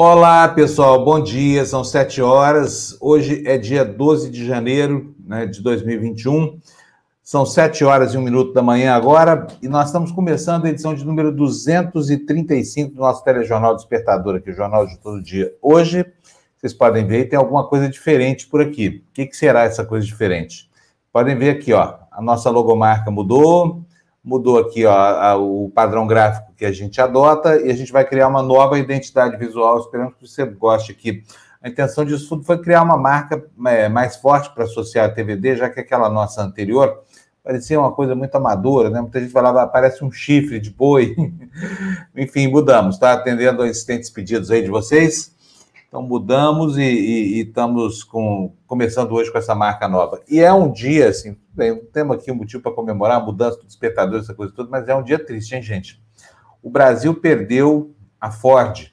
Olá, 0.00 0.46
pessoal, 0.46 1.04
bom 1.04 1.20
dia. 1.20 1.64
São 1.64 1.82
sete 1.82 2.22
horas. 2.22 2.96
Hoje 3.00 3.42
é 3.44 3.58
dia 3.58 3.84
12 3.84 4.30
de 4.30 4.46
janeiro 4.46 5.12
né, 5.18 5.44
de 5.44 5.60
2021. 5.60 6.56
São 7.20 7.44
sete 7.44 7.84
horas 7.84 8.14
e 8.14 8.16
um 8.16 8.22
minuto 8.22 8.52
da 8.52 8.62
manhã 8.62 8.94
agora 8.94 9.48
e 9.60 9.66
nós 9.66 9.86
estamos 9.86 10.12
começando 10.12 10.66
a 10.66 10.68
edição 10.68 10.94
de 10.94 11.04
número 11.04 11.34
235 11.34 12.94
do 12.94 13.00
nosso 13.00 13.24
telejornal 13.24 13.74
Despertador, 13.74 14.36
aqui, 14.36 14.52
o 14.52 14.54
Jornal 14.54 14.86
de 14.86 14.96
Todo 15.00 15.20
Dia. 15.20 15.52
Hoje, 15.60 16.06
vocês 16.56 16.72
podem 16.72 17.04
ver, 17.04 17.28
tem 17.28 17.36
alguma 17.36 17.66
coisa 17.66 17.88
diferente 17.88 18.46
por 18.46 18.60
aqui. 18.60 19.02
O 19.10 19.12
que, 19.12 19.26
que 19.26 19.36
será 19.36 19.64
essa 19.64 19.84
coisa 19.84 20.06
diferente? 20.06 20.70
Podem 21.12 21.36
ver 21.36 21.50
aqui, 21.50 21.72
ó, 21.72 21.94
a 22.12 22.22
nossa 22.22 22.48
logomarca 22.50 23.10
mudou, 23.10 23.82
mudou 24.28 24.58
aqui 24.58 24.84
ó, 24.84 24.92
a, 24.92 25.36
o 25.36 25.70
padrão 25.74 26.06
gráfico 26.06 26.52
que 26.54 26.66
a 26.66 26.72
gente 26.72 27.00
adota 27.00 27.56
e 27.60 27.70
a 27.70 27.74
gente 27.74 27.90
vai 27.90 28.04
criar 28.04 28.28
uma 28.28 28.42
nova 28.42 28.78
identidade 28.78 29.38
visual. 29.38 29.78
Esperamos 29.78 30.14
que 30.16 30.28
você 30.28 30.44
goste 30.44 30.92
aqui. 30.92 31.24
A 31.62 31.68
intenção 31.68 32.04
disso 32.04 32.28
tudo 32.28 32.44
foi 32.44 32.58
criar 32.58 32.82
uma 32.82 32.98
marca 32.98 33.42
é, 33.66 33.88
mais 33.88 34.16
forte 34.16 34.50
para 34.54 34.64
associar 34.64 35.06
a 35.06 35.08
TVD, 35.08 35.56
já 35.56 35.70
que 35.70 35.80
aquela 35.80 36.10
nossa 36.10 36.42
anterior 36.42 37.02
parecia 37.42 37.80
uma 37.80 37.92
coisa 37.92 38.14
muito 38.14 38.34
amadora, 38.34 38.90
né? 38.90 39.00
Muita 39.00 39.18
gente 39.18 39.32
falava, 39.32 39.66
parece 39.66 40.04
um 40.04 40.12
chifre 40.12 40.60
de 40.60 40.70
boi. 40.70 41.16
Enfim, 42.14 42.48
mudamos, 42.48 42.98
tá? 42.98 43.14
Atendendo 43.14 43.62
a 43.62 43.68
insistentes 43.68 44.10
pedidos 44.10 44.50
aí 44.50 44.62
de 44.62 44.68
vocês. 44.68 45.34
Então 45.88 46.02
mudamos 46.02 46.76
e, 46.76 46.82
e, 46.82 47.38
e, 47.38 47.40
estamos 47.40 48.04
com, 48.04 48.52
começando 48.66 49.12
hoje 49.12 49.32
com 49.32 49.38
essa 49.38 49.54
marca 49.54 49.88
nova. 49.88 50.20
E 50.28 50.38
é 50.38 50.52
um 50.52 50.70
dia, 50.70 51.08
assim, 51.08 51.34
bem, 51.50 51.76
temos 51.92 52.16
aqui 52.16 52.30
um 52.30 52.34
motivo 52.34 52.62
para 52.62 52.72
comemorar 52.72 53.16
a 53.16 53.24
mudança 53.24 53.56
do 53.56 53.64
despertador, 53.64 54.20
essa 54.20 54.34
coisa 54.34 54.52
toda, 54.54 54.68
mas 54.68 54.86
é 54.86 54.94
um 54.94 55.02
dia 55.02 55.18
triste, 55.18 55.54
hein, 55.54 55.62
gente? 55.62 55.98
O 56.62 56.68
Brasil 56.68 57.14
perdeu 57.14 57.94
a 58.20 58.30
Ford. 58.30 58.92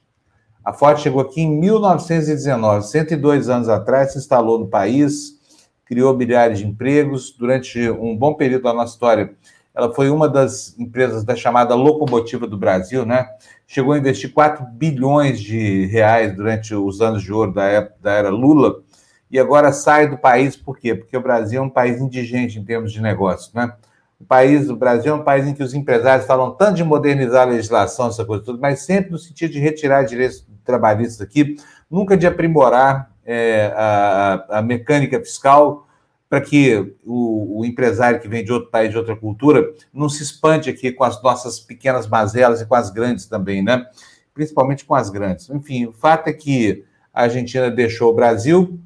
A 0.64 0.72
Ford 0.72 0.98
chegou 0.98 1.22
aqui 1.22 1.42
em 1.42 1.60
1919, 1.60 2.88
102 2.88 3.50
anos 3.50 3.68
atrás, 3.68 4.14
se 4.14 4.18
instalou 4.18 4.58
no 4.58 4.68
país, 4.68 5.36
criou 5.84 6.16
milhares 6.16 6.60
de 6.60 6.66
empregos. 6.66 7.36
Durante 7.38 7.90
um 7.90 8.16
bom 8.16 8.36
período 8.36 8.64
da 8.64 8.74
nossa 8.74 8.94
história, 8.94 9.36
ela 9.76 9.94
foi 9.94 10.10
uma 10.10 10.30
das 10.30 10.78
empresas 10.80 11.24
da 11.24 11.36
chamada 11.36 11.76
locomotiva 11.76 12.48
do 12.48 12.58
Brasil, 12.58 13.06
né? 13.06 13.28
chegou 13.68 13.94
a 13.94 13.98
investir 13.98 14.32
4 14.32 14.66
bilhões 14.66 15.40
de 15.40 15.86
reais 15.88 16.36
durante 16.36 16.74
os 16.74 17.02
anos 17.02 17.24
de 17.24 17.34
ouro 17.34 17.54
da, 17.54 17.66
época, 17.66 17.96
da 18.02 18.12
era 18.14 18.30
Lula, 18.30 18.82
e 19.30 19.40
agora 19.40 19.74
sai 19.74 20.08
do 20.08 20.18
país, 20.18 20.56
por 20.56 20.78
quê? 20.78 20.96
Porque 20.96 21.18
o 21.18 21.22
Brasil 21.22 21.60
é 21.60 21.66
um 21.66 21.70
país 21.70 22.00
indigente 22.00 22.60
em 22.60 22.64
termos 22.64 22.94
de 22.94 23.02
negócio, 23.02 23.52
né? 23.54 23.74
O 24.20 24.24
país, 24.24 24.70
o 24.70 24.76
Brasil 24.76 25.12
é 25.12 25.16
um 25.16 25.24
país 25.24 25.46
em 25.46 25.54
que 25.54 25.64
os 25.64 25.74
empresários 25.74 26.26
falam 26.26 26.52
tanto 26.52 26.76
de 26.76 26.84
modernizar 26.86 27.42
a 27.42 27.52
legislação, 27.52 28.08
essa 28.08 28.24
coisa 28.24 28.44
toda, 28.44 28.58
mas 28.58 28.80
sempre 28.80 29.12
no 29.12 29.18
sentido 29.18 29.52
de 29.52 29.60
retirar 29.60 30.04
direitos 30.04 30.48
trabalhistas 30.64 31.22
aqui, 31.22 31.58
nunca 31.92 32.16
de 32.16 32.26
aprimorar 32.26 33.12
é, 33.26 33.74
a, 33.76 34.60
a 34.60 34.62
mecânica 34.62 35.20
fiscal, 35.20 35.86
para 36.30 36.42
que 36.42 36.96
o, 37.04 37.60
o, 37.60 37.66
empresário 37.66 38.20
que 38.20 38.28
vem 38.28 38.44
de 38.44 38.52
outro 38.52 38.70
país, 38.70 38.92
de 38.92 38.98
outra 38.98 39.16
cultura, 39.16 39.74
não 39.94 40.10
se 40.10 40.24
espante 40.24 40.70
aqui 40.70 40.92
com 40.92 41.04
as 41.04 41.22
nossas 41.22 41.60
pequenas 41.60 42.08
mazelas 42.08 42.62
e 42.62 42.66
com 42.66 42.76
as 42.76 42.90
grandes 42.90 43.26
também, 43.28 43.64
né? 43.64 43.86
Principalmente 44.34 44.86
com 44.86 44.96
as 44.96 45.10
grandes. 45.10 45.50
Enfim, 45.50 45.86
o 45.86 45.94
fato 45.94 46.28
é 46.28 46.34
que 46.34 46.84
a 47.14 47.24
Argentina 47.24 47.70
deixou 47.70 48.12
o 48.12 48.16
Brasil 48.16 48.80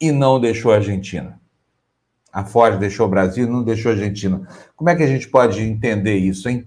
e 0.00 0.10
não 0.10 0.40
deixou 0.40 0.72
a 0.72 0.76
Argentina. 0.76 1.40
A 2.32 2.44
Ford 2.44 2.78
deixou 2.78 3.06
o 3.06 3.10
Brasil 3.10 3.46
e 3.46 3.50
não 3.50 3.62
deixou 3.62 3.92
a 3.92 3.94
Argentina. 3.94 4.46
Como 4.74 4.90
é 4.90 4.96
que 4.96 5.02
a 5.02 5.06
gente 5.06 5.28
pode 5.28 5.62
entender 5.62 6.16
isso, 6.16 6.48
hein? 6.48 6.66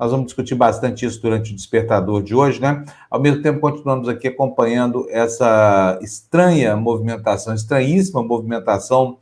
Nós 0.00 0.12
vamos 0.12 0.28
discutir 0.28 0.54
bastante 0.54 1.04
isso 1.04 1.20
durante 1.20 1.52
o 1.52 1.54
despertador 1.54 2.22
de 2.22 2.34
hoje, 2.34 2.58
né? 2.58 2.86
Ao 3.10 3.20
mesmo 3.20 3.42
tempo, 3.42 3.60
continuamos 3.60 4.08
aqui 4.08 4.28
acompanhando 4.28 5.06
essa 5.10 5.98
estranha 6.00 6.74
movimentação, 6.74 7.54
estranhíssima 7.54 8.22
movimentação 8.22 9.18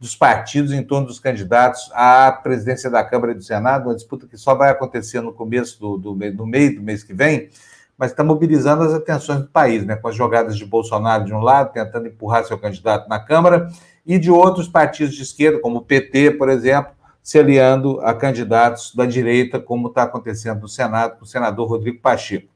dos 0.00 0.16
partidos 0.16 0.72
em 0.72 0.82
torno 0.82 1.06
dos 1.06 1.20
candidatos 1.20 1.90
à 1.92 2.32
presidência 2.32 2.88
da 2.88 3.04
Câmara 3.04 3.32
e 3.32 3.34
do 3.34 3.42
Senado, 3.42 3.90
uma 3.90 3.94
disputa 3.94 4.26
que 4.26 4.38
só 4.38 4.54
vai 4.54 4.70
acontecer 4.70 5.20
no 5.20 5.34
começo 5.34 5.78
do, 5.78 5.98
do, 5.98 6.14
meio 6.14 6.34
do 6.34 6.46
mês 6.46 7.04
que 7.04 7.12
vem, 7.12 7.50
mas 7.98 8.10
está 8.10 8.24
mobilizando 8.24 8.84
as 8.84 8.94
atenções 8.94 9.40
do 9.40 9.48
país, 9.48 9.84
né? 9.84 9.96
Com 9.96 10.08
as 10.08 10.16
jogadas 10.16 10.56
de 10.56 10.64
Bolsonaro 10.64 11.26
de 11.26 11.34
um 11.34 11.40
lado, 11.40 11.74
tentando 11.74 12.08
empurrar 12.08 12.42
seu 12.46 12.56
candidato 12.56 13.06
na 13.06 13.20
Câmara, 13.20 13.68
e 14.06 14.18
de 14.18 14.30
outros 14.30 14.66
partidos 14.66 15.14
de 15.14 15.24
esquerda, 15.24 15.60
como 15.60 15.80
o 15.80 15.84
PT, 15.84 16.30
por 16.32 16.48
exemplo, 16.48 16.90
se 17.22 17.38
aliando 17.38 18.00
a 18.00 18.12
candidatos 18.12 18.94
da 18.94 19.06
direita, 19.06 19.60
como 19.60 19.88
está 19.88 20.02
acontecendo 20.02 20.62
no 20.62 20.68
Senado 20.68 21.18
com 21.18 21.24
o 21.24 21.26
senador 21.26 21.68
Rodrigo 21.68 22.00
Pacheco. 22.00 22.48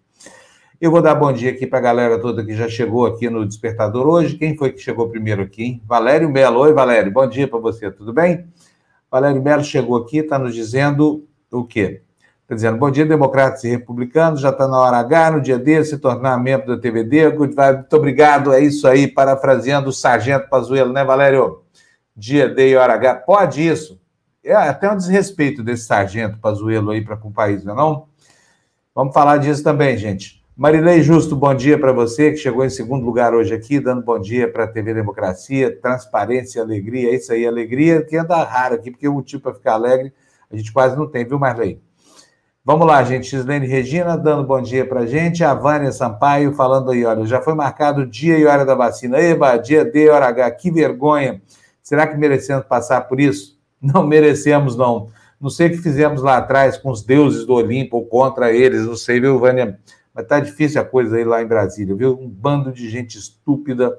Eu 0.81 0.91
vou 0.91 1.01
dar 1.01 1.15
bom 1.15 1.33
dia 1.33 1.53
aqui 1.53 1.67
para 1.67 1.79
a 1.79 1.83
galera 1.83 2.21
toda 2.21 2.45
que 2.45 2.55
já 2.55 2.69
chegou 2.69 3.07
aqui 3.07 3.31
no 3.31 3.47
Despertador 3.47 4.07
hoje. 4.07 4.37
Quem 4.37 4.57
foi 4.57 4.73
que 4.73 4.79
chegou 4.79 5.09
primeiro 5.09 5.41
aqui? 5.43 5.63
Hein? 5.63 5.83
Valério 5.87 6.29
Melo. 6.29 6.61
Oi, 6.61 6.73
Valério. 6.75 7.11
Bom 7.11 7.27
dia 7.27 7.49
para 7.49 7.59
você, 7.59 7.91
tudo 7.91 8.13
bem? 8.13 8.47
Valério 9.11 9.41
Melo 9.41 9.65
chegou 9.65 9.97
aqui, 9.97 10.19
está 10.19 10.39
nos 10.39 10.55
dizendo 10.55 11.25
o 11.51 11.65
quê? 11.65 12.03
Está 12.43 12.55
dizendo, 12.55 12.77
bom 12.77 12.91
dia, 12.91 13.07
democratas 13.07 13.65
e 13.65 13.71
republicanos, 13.71 14.41
já 14.41 14.51
está 14.51 14.69
na 14.69 14.79
hora 14.79 14.99
H, 14.99 15.31
no 15.33 15.41
dia 15.41 15.59
D, 15.59 15.83
se 15.85 15.99
tornar 15.99 16.37
membro 16.39 16.67
da 16.67 16.81
TVD. 16.81 17.33
Muito 17.33 17.97
obrigado, 17.97 18.53
é 18.53 18.61
isso 18.61 18.87
aí, 18.87 19.09
parafraseando 19.09 19.89
o 19.89 19.93
Sargento 19.93 20.49
Pazuello, 20.49 20.93
né, 20.93 21.05
Valério? 21.05 21.63
Dia 22.15 22.49
D 22.49 22.71
e 22.71 22.77
hora 22.77 22.95
H. 22.95 23.15
Pode 23.15 23.67
isso 23.67 23.99
é 24.47 24.55
até 24.55 24.91
um 24.91 24.97
desrespeito 24.97 25.63
desse 25.63 25.85
sargento 25.85 26.39
Pazuello 26.39 26.91
aí 26.91 27.03
para 27.05 27.17
com 27.17 27.29
o 27.29 27.33
país, 27.33 27.65
não 27.65 27.73
é 27.73 27.77
não? 27.77 28.07
Vamos 28.95 29.13
falar 29.13 29.39
disso 29.39 29.63
também, 29.63 29.97
gente. 29.99 30.43
Marilei 30.57 31.03
Justo, 31.03 31.37
bom 31.37 31.55
dia 31.55 31.79
para 31.79 31.93
você, 31.93 32.31
que 32.31 32.39
chegou 32.39 32.65
em 32.65 32.71
segundo 32.71 33.05
lugar 33.05 33.35
hoje 33.35 33.53
aqui, 33.53 33.79
dando 33.79 34.03
bom 34.03 34.19
dia 34.19 34.51
para 34.51 34.65
a 34.65 34.69
TV 34.69 34.95
Democracia, 34.95 35.79
transparência 35.83 36.63
alegria, 36.63 37.11
é 37.11 37.17
isso 37.17 37.33
aí, 37.33 37.47
alegria 37.47 38.03
que 38.03 38.17
anda 38.17 38.43
raro 38.43 38.75
aqui, 38.75 38.91
porque 38.91 39.07
o 39.07 39.15
motivo 39.15 39.43
para 39.43 39.55
ficar 39.55 39.75
alegre 39.75 40.13
a 40.51 40.57
gente 40.57 40.73
quase 40.73 40.97
não 40.97 41.09
tem, 41.09 41.25
viu, 41.25 41.39
Marley? 41.39 41.81
Vamos 42.65 42.87
lá, 42.87 43.03
gente. 43.05 43.29
Gislene 43.29 43.67
Regina 43.67 44.17
dando 44.17 44.45
bom 44.45 44.61
dia 44.61 44.87
para 44.87 45.07
gente. 45.07 45.45
A 45.45 45.55
Vânia 45.55 45.93
Sampaio 45.93 46.53
falando 46.53 46.91
aí, 46.91 47.05
olha, 47.05 47.25
já 47.27 47.41
foi 47.41 47.55
marcado 47.55 48.07
dia 48.07 48.39
e 48.39 48.47
hora 48.47 48.65
da 48.65 48.75
vacina. 48.75 49.19
Eba, 49.19 49.57
dia 49.57 49.85
D, 49.85 50.09
hora 50.09 50.27
H, 50.27 50.51
que 50.53 50.71
vergonha. 50.71 51.41
Será 51.83 52.07
que 52.07 52.17
merecemos 52.17 52.65
passar 52.65 53.03
por 53.03 53.21
isso? 53.21 53.56
Não 53.81 54.07
merecemos, 54.07 54.77
não. 54.77 55.09
Não 55.41 55.51
sei 55.51 55.67
o 55.67 55.71
que 55.71 55.79
fizemos 55.79 56.23
lá 56.23 56.39
atrás 56.39 56.79
com 56.79 56.91
os 56.91 57.03
deuses 57.03 57.45
do 57.45 57.55
Olimpo 57.55 57.99
ou 57.99 58.07
contra 58.07 58.53
eles, 58.53 58.87
não 58.87 58.97
sei, 58.97 59.21
viu, 59.21 59.39
Vânia? 59.39 59.79
Mas 60.15 60.27
tá 60.27 60.41
difícil 60.41 60.81
a 60.81 60.85
coisa 60.85 61.17
aí 61.17 61.25
lá 61.25 61.43
em 61.43 61.47
Brasília, 61.47 61.95
viu? 61.95 62.19
Um 62.19 62.29
bando 62.29 62.73
de 62.73 62.89
gente 62.89 63.19
estúpida. 63.19 63.99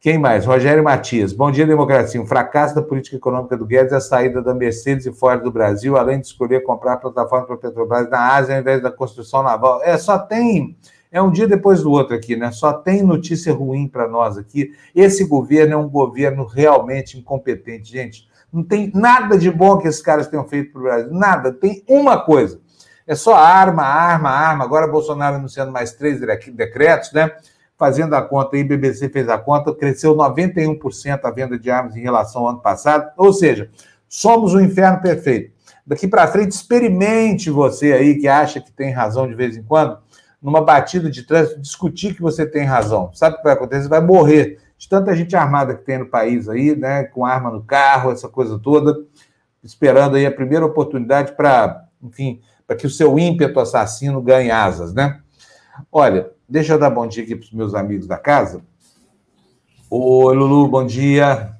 Quem 0.00 0.16
mais? 0.16 0.46
Rogério 0.46 0.82
Matias. 0.82 1.34
Bom 1.34 1.50
dia, 1.50 1.66
democracia. 1.66 2.18
Um 2.18 2.26
fracasso 2.26 2.74
da 2.74 2.80
política 2.80 3.16
econômica 3.16 3.54
do 3.54 3.66
Guedes 3.66 3.92
é 3.92 3.96
a 3.96 4.00
saída 4.00 4.40
da 4.40 4.54
Mercedes 4.54 5.04
e 5.04 5.12
fora 5.12 5.38
do 5.38 5.52
Brasil, 5.52 5.94
além 5.94 6.20
de 6.20 6.28
escolher 6.28 6.62
comprar 6.62 6.96
plataforma 6.96 7.46
para 7.46 7.58
Petrobras 7.58 8.08
na 8.08 8.34
Ásia 8.34 8.54
ao 8.54 8.62
invés 8.62 8.82
da 8.82 8.90
construção 8.90 9.42
naval. 9.42 9.82
É, 9.82 9.98
só 9.98 10.18
tem. 10.18 10.74
É 11.12 11.20
um 11.20 11.30
dia 11.30 11.46
depois 11.46 11.82
do 11.82 11.90
outro 11.90 12.16
aqui, 12.16 12.34
né? 12.34 12.50
Só 12.50 12.72
tem 12.72 13.02
notícia 13.02 13.52
ruim 13.52 13.86
para 13.86 14.08
nós 14.08 14.38
aqui. 14.38 14.72
Esse 14.94 15.26
governo 15.26 15.74
é 15.74 15.76
um 15.76 15.88
governo 15.88 16.46
realmente 16.46 17.18
incompetente, 17.18 17.92
gente. 17.92 18.29
Não 18.52 18.62
tem 18.62 18.90
nada 18.94 19.38
de 19.38 19.50
bom 19.50 19.78
que 19.78 19.86
esses 19.86 20.02
caras 20.02 20.26
tenham 20.26 20.46
feito 20.46 20.72
para 20.72 20.80
o 20.80 20.84
Brasil. 20.84 21.12
Nada. 21.12 21.52
Tem 21.52 21.84
uma 21.88 22.18
coisa. 22.20 22.60
É 23.06 23.14
só 23.14 23.34
arma, 23.34 23.82
arma, 23.82 24.30
arma. 24.30 24.64
Agora 24.64 24.86
Bolsonaro 24.86 25.36
anunciando 25.36 25.72
mais 25.72 25.92
três 25.92 26.20
decretos, 26.20 27.12
né? 27.12 27.30
Fazendo 27.76 28.14
a 28.14 28.22
conta 28.22 28.56
aí, 28.56 28.62
BBC 28.62 29.08
fez 29.08 29.28
a 29.28 29.38
conta, 29.38 29.74
cresceu 29.74 30.14
91% 30.14 31.20
a 31.24 31.30
venda 31.30 31.58
de 31.58 31.70
armas 31.70 31.96
em 31.96 32.00
relação 32.02 32.42
ao 32.42 32.48
ano 32.50 32.60
passado. 32.60 33.10
Ou 33.16 33.32
seja, 33.32 33.70
somos 34.08 34.52
o 34.52 34.60
inferno 34.60 35.00
perfeito. 35.00 35.52
Daqui 35.86 36.06
para 36.06 36.28
frente, 36.28 36.52
experimente 36.52 37.50
você 37.50 37.92
aí 37.92 38.18
que 38.18 38.28
acha 38.28 38.60
que 38.60 38.70
tem 38.70 38.92
razão 38.92 39.26
de 39.26 39.34
vez 39.34 39.56
em 39.56 39.62
quando, 39.62 39.98
numa 40.40 40.60
batida 40.60 41.10
de 41.10 41.22
trânsito, 41.22 41.60
discutir 41.60 42.14
que 42.14 42.22
você 42.22 42.46
tem 42.46 42.64
razão. 42.64 43.10
Sabe 43.14 43.34
o 43.34 43.38
que 43.38 43.44
vai 43.44 43.54
acontecer? 43.54 43.84
Você 43.84 43.88
vai 43.88 44.00
morrer 44.00 44.58
de 44.80 44.88
tanta 44.88 45.14
gente 45.14 45.36
armada 45.36 45.74
que 45.74 45.84
tem 45.84 45.98
no 45.98 46.06
país 46.06 46.48
aí, 46.48 46.74
né, 46.74 47.04
com 47.04 47.26
arma 47.26 47.50
no 47.50 47.62
carro, 47.62 48.12
essa 48.12 48.30
coisa 48.30 48.58
toda, 48.58 48.98
esperando 49.62 50.16
aí 50.16 50.24
a 50.24 50.32
primeira 50.32 50.64
oportunidade 50.64 51.32
para, 51.32 51.84
enfim, 52.02 52.40
para 52.66 52.74
que 52.74 52.86
o 52.86 52.90
seu 52.90 53.18
ímpeto 53.18 53.60
assassino 53.60 54.22
ganhe 54.22 54.50
asas, 54.50 54.94
né? 54.94 55.20
Olha, 55.92 56.30
deixa 56.48 56.72
eu 56.72 56.78
dar 56.78 56.88
bom 56.88 57.06
dia 57.06 57.22
aqui 57.22 57.36
para 57.36 57.44
os 57.44 57.52
meus 57.52 57.74
amigos 57.74 58.06
da 58.06 58.16
casa. 58.16 58.62
Oi, 59.90 60.34
Lulu, 60.34 60.66
bom 60.66 60.86
dia. 60.86 61.52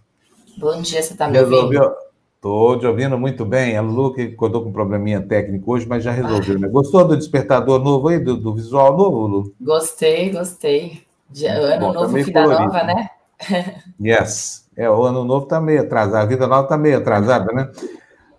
Bom 0.57 0.81
dia, 0.81 1.03
você 1.03 1.13
está 1.13 1.29
me 1.29 1.39
ouvindo? 1.39 1.95
Estou 2.37 2.79
te 2.79 2.87
ouvindo 2.87 3.19
muito 3.19 3.45
bem. 3.45 3.77
A 3.77 3.83
Lulu 3.83 4.15
que 4.15 4.23
acordou 4.23 4.63
com 4.63 4.71
um 4.71 4.73
probleminha 4.73 5.21
técnico 5.21 5.75
hoje, 5.75 5.87
mas 5.87 6.03
já 6.03 6.11
resolveu, 6.11 6.57
ah. 6.57 6.61
né? 6.61 6.69
Gostou 6.69 7.07
do 7.07 7.19
despertador 7.19 7.85
novo 7.85 8.09
aí, 8.09 8.19
do, 8.19 8.35
do 8.35 8.55
visual 8.55 8.97
novo, 8.97 9.27
Lulu? 9.27 9.55
Gostei, 9.61 10.31
gostei. 10.31 11.10
De 11.31 11.47
ano 11.47 11.87
Bom, 11.87 11.93
novo, 11.93 12.17
vida 12.17 12.43
colorido. 12.43 12.73
nova, 12.73 12.83
né? 12.83 13.11
yes. 14.03 14.69
É, 14.77 14.91
o 14.91 15.03
ano 15.05 15.25
novo 15.25 15.45
está 15.45 15.61
meio 15.61 15.83
atrasado, 15.83 16.23
a 16.23 16.27
vida 16.27 16.47
nova 16.47 16.65
está 16.65 16.77
meio 16.77 16.99
atrasada, 16.99 17.53
né? 17.53 17.71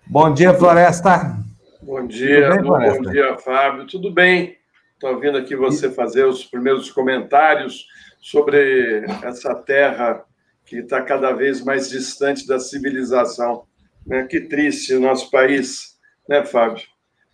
Bom 0.05 0.33
dia, 0.33 0.53
Floresta. 0.53 1.37
Bom 1.81 2.05
dia, 2.05 2.49
bem, 2.49 2.59
Floresta? 2.59 3.01
bom 3.01 3.11
dia, 3.11 3.37
Fábio. 3.37 3.87
Tudo 3.87 4.11
bem? 4.11 4.57
Estou 4.93 5.11
ouvindo 5.11 5.37
aqui 5.37 5.55
você 5.55 5.89
fazer 5.89 6.25
os 6.25 6.43
primeiros 6.43 6.91
comentários 6.91 7.87
sobre 8.19 9.05
essa 9.23 9.55
terra 9.55 10.23
que 10.65 10.77
está 10.79 11.01
cada 11.01 11.31
vez 11.31 11.63
mais 11.63 11.89
distante 11.89 12.45
da 12.45 12.59
civilização. 12.59 13.63
Né? 14.05 14.25
Que 14.25 14.41
triste 14.41 14.93
o 14.93 14.99
nosso 14.99 15.31
país, 15.31 15.95
né, 16.27 16.43
Fábio? 16.43 16.83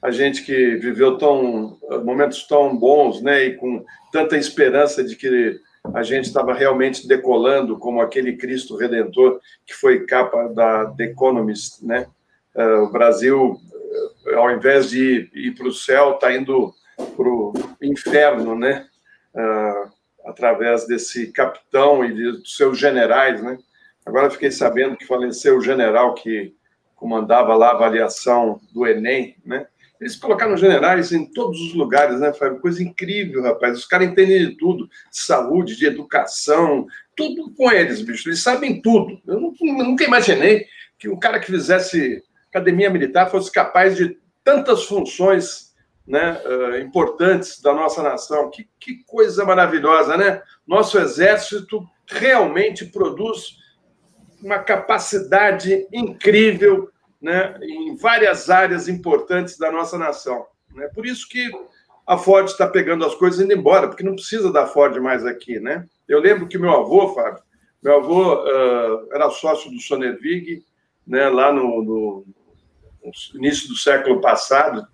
A 0.01 0.11
gente 0.11 0.43
que 0.43 0.75
viveu 0.75 1.17
tão 1.17 1.77
momentos 2.03 2.47
tão 2.47 2.77
bons, 2.77 3.21
né, 3.21 3.45
e 3.45 3.55
com 3.55 3.83
tanta 4.17 4.35
esperança 4.35 5.03
de 5.03 5.15
que 5.15 5.59
a 5.93 6.01
gente 6.01 6.25
estava 6.25 6.51
realmente 6.51 7.07
decolando 7.07 7.77
como 7.77 8.01
aquele 8.01 8.35
Cristo 8.35 8.75
Redentor 8.75 9.39
que 9.63 9.75
foi 9.75 10.05
capa 10.07 10.47
da 10.49 10.87
The 10.87 11.03
Economist, 11.05 11.85
né? 11.85 12.07
Uh, 12.55 12.85
o 12.85 12.91
Brasil, 12.91 13.51
uh, 13.51 14.35
ao 14.35 14.51
invés 14.51 14.89
de 14.89 15.29
ir, 15.33 15.53
para 15.53 15.67
o 15.67 15.71
céu, 15.71 16.15
está 16.15 16.33
indo 16.33 16.73
para 16.97 17.29
o 17.29 17.53
inferno, 17.83 18.57
né? 18.57 18.87
Uh, 19.35 19.91
através 20.25 20.87
desse 20.87 21.31
capitão 21.31 22.03
e 22.03 22.11
dos 22.11 22.57
seus 22.57 22.79
generais, 22.79 23.41
né? 23.43 23.59
Agora 24.03 24.31
fiquei 24.31 24.49
sabendo 24.49 24.97
que 24.97 25.05
faleceu 25.05 25.57
o 25.57 25.63
general 25.63 26.15
que 26.15 26.55
comandava 26.95 27.55
lá 27.55 27.67
a 27.67 27.75
avaliação 27.75 28.59
do 28.73 28.87
Enem, 28.87 29.35
né? 29.45 29.67
Eles 29.99 30.15
colocaram 30.15 30.55
generais 30.55 31.11
em 31.11 31.25
todos 31.25 31.59
os 31.59 31.73
lugares, 31.73 32.19
né, 32.19 32.31
Fábio? 32.31 32.59
Coisa 32.59 32.83
incrível, 32.83 33.41
rapaz. 33.41 33.77
Os 33.77 33.85
caras 33.85 34.07
entendem 34.07 34.39
de 34.39 34.57
tudo: 34.57 34.87
de 34.87 35.17
saúde, 35.17 35.75
de 35.75 35.85
educação, 35.85 36.85
tudo 37.15 37.51
com 37.51 37.71
eles, 37.71 38.01
bicho. 38.01 38.29
Eles 38.29 38.41
sabem 38.41 38.81
tudo. 38.81 39.19
Eu 39.25 39.39
nunca 39.39 40.03
imaginei 40.03 40.65
que 40.99 41.09
um 41.09 41.17
cara 41.17 41.39
que 41.39 41.47
fizesse 41.47 42.23
academia 42.49 42.89
militar 42.89 43.29
fosse 43.29 43.51
capaz 43.51 43.95
de 43.95 44.17
tantas 44.43 44.85
funções 44.85 45.73
né, 46.07 46.39
uh, 46.45 46.77
importantes 46.77 47.61
da 47.61 47.73
nossa 47.73 48.01
nação. 48.01 48.49
Que, 48.49 48.67
que 48.79 49.03
coisa 49.05 49.43
maravilhosa, 49.43 50.15
né? 50.15 50.41
Nosso 50.65 50.97
exército 50.99 51.85
realmente 52.07 52.85
produz 52.85 53.57
uma 54.41 54.59
capacidade 54.59 55.87
incrível 55.91 56.89
né, 57.21 57.57
em 57.61 57.95
várias 57.95 58.49
áreas 58.49 58.87
importantes 58.87 59.57
da 59.57 59.71
nossa 59.71 59.97
nação. 59.97 60.45
Né? 60.73 60.87
Por 60.93 61.05
isso 61.05 61.27
que 61.27 61.49
a 62.05 62.17
Ford 62.17 62.47
está 62.47 62.67
pegando 62.67 63.05
as 63.05 63.15
coisas 63.15 63.39
e 63.39 63.43
indo 63.43 63.53
embora, 63.53 63.87
porque 63.87 64.03
não 64.03 64.15
precisa 64.15 64.51
da 64.51 64.65
Ford 64.65 64.95
mais 65.01 65.25
aqui. 65.25 65.59
Né? 65.59 65.85
Eu 66.07 66.19
lembro 66.19 66.47
que 66.47 66.57
meu 66.57 66.71
avô, 66.71 67.13
Fábio, 67.13 67.43
meu 67.81 67.97
avô 67.97 68.35
uh, 68.35 69.13
era 69.13 69.29
sócio 69.29 69.69
do 69.71 69.79
Sonervig, 69.79 70.63
né, 71.05 71.29
lá 71.29 71.51
no, 71.51 71.83
no, 71.83 72.25
início 73.35 73.69
do 73.69 73.75
século 73.77 74.19
passado, 74.19 74.85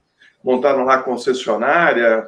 montaram 0.44 0.84
lá 0.84 1.02
concessionária, 1.02 2.28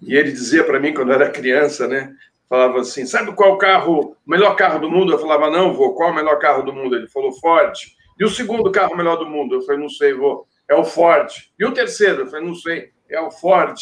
e 0.00 0.16
ele 0.16 0.32
dizia 0.32 0.64
para 0.64 0.80
mim, 0.80 0.92
quando 0.92 1.10
eu 1.10 1.14
era 1.14 1.30
criança, 1.30 1.86
né, 1.86 2.12
falava 2.48 2.80
assim, 2.80 3.06
sabe 3.06 3.32
qual 3.34 3.56
carro, 3.58 4.16
o 4.26 4.30
melhor 4.30 4.56
carro 4.56 4.80
do 4.80 4.90
mundo? 4.90 5.12
Eu 5.12 5.18
falava, 5.18 5.50
não, 5.50 5.72
vô, 5.72 5.94
qual 5.94 6.08
é 6.08 6.12
o 6.12 6.14
melhor 6.14 6.38
carro 6.38 6.62
do 6.62 6.72
mundo? 6.72 6.96
Ele 6.96 7.08
falou, 7.08 7.32
Ford. 7.32 7.72
E 8.18 8.24
o 8.24 8.30
segundo 8.30 8.70
carro 8.70 8.96
melhor 8.96 9.16
do 9.16 9.26
mundo? 9.26 9.54
Eu 9.54 9.62
falei, 9.62 9.80
não 9.80 9.88
sei, 9.88 10.12
vou. 10.14 10.46
É 10.68 10.74
o 10.74 10.84
Ford. 10.84 11.30
E 11.58 11.64
o 11.64 11.72
terceiro? 11.72 12.22
Eu 12.22 12.26
falei, 12.26 12.46
não 12.46 12.54
sei, 12.54 12.90
é 13.08 13.20
o 13.20 13.30
Ford. 13.30 13.76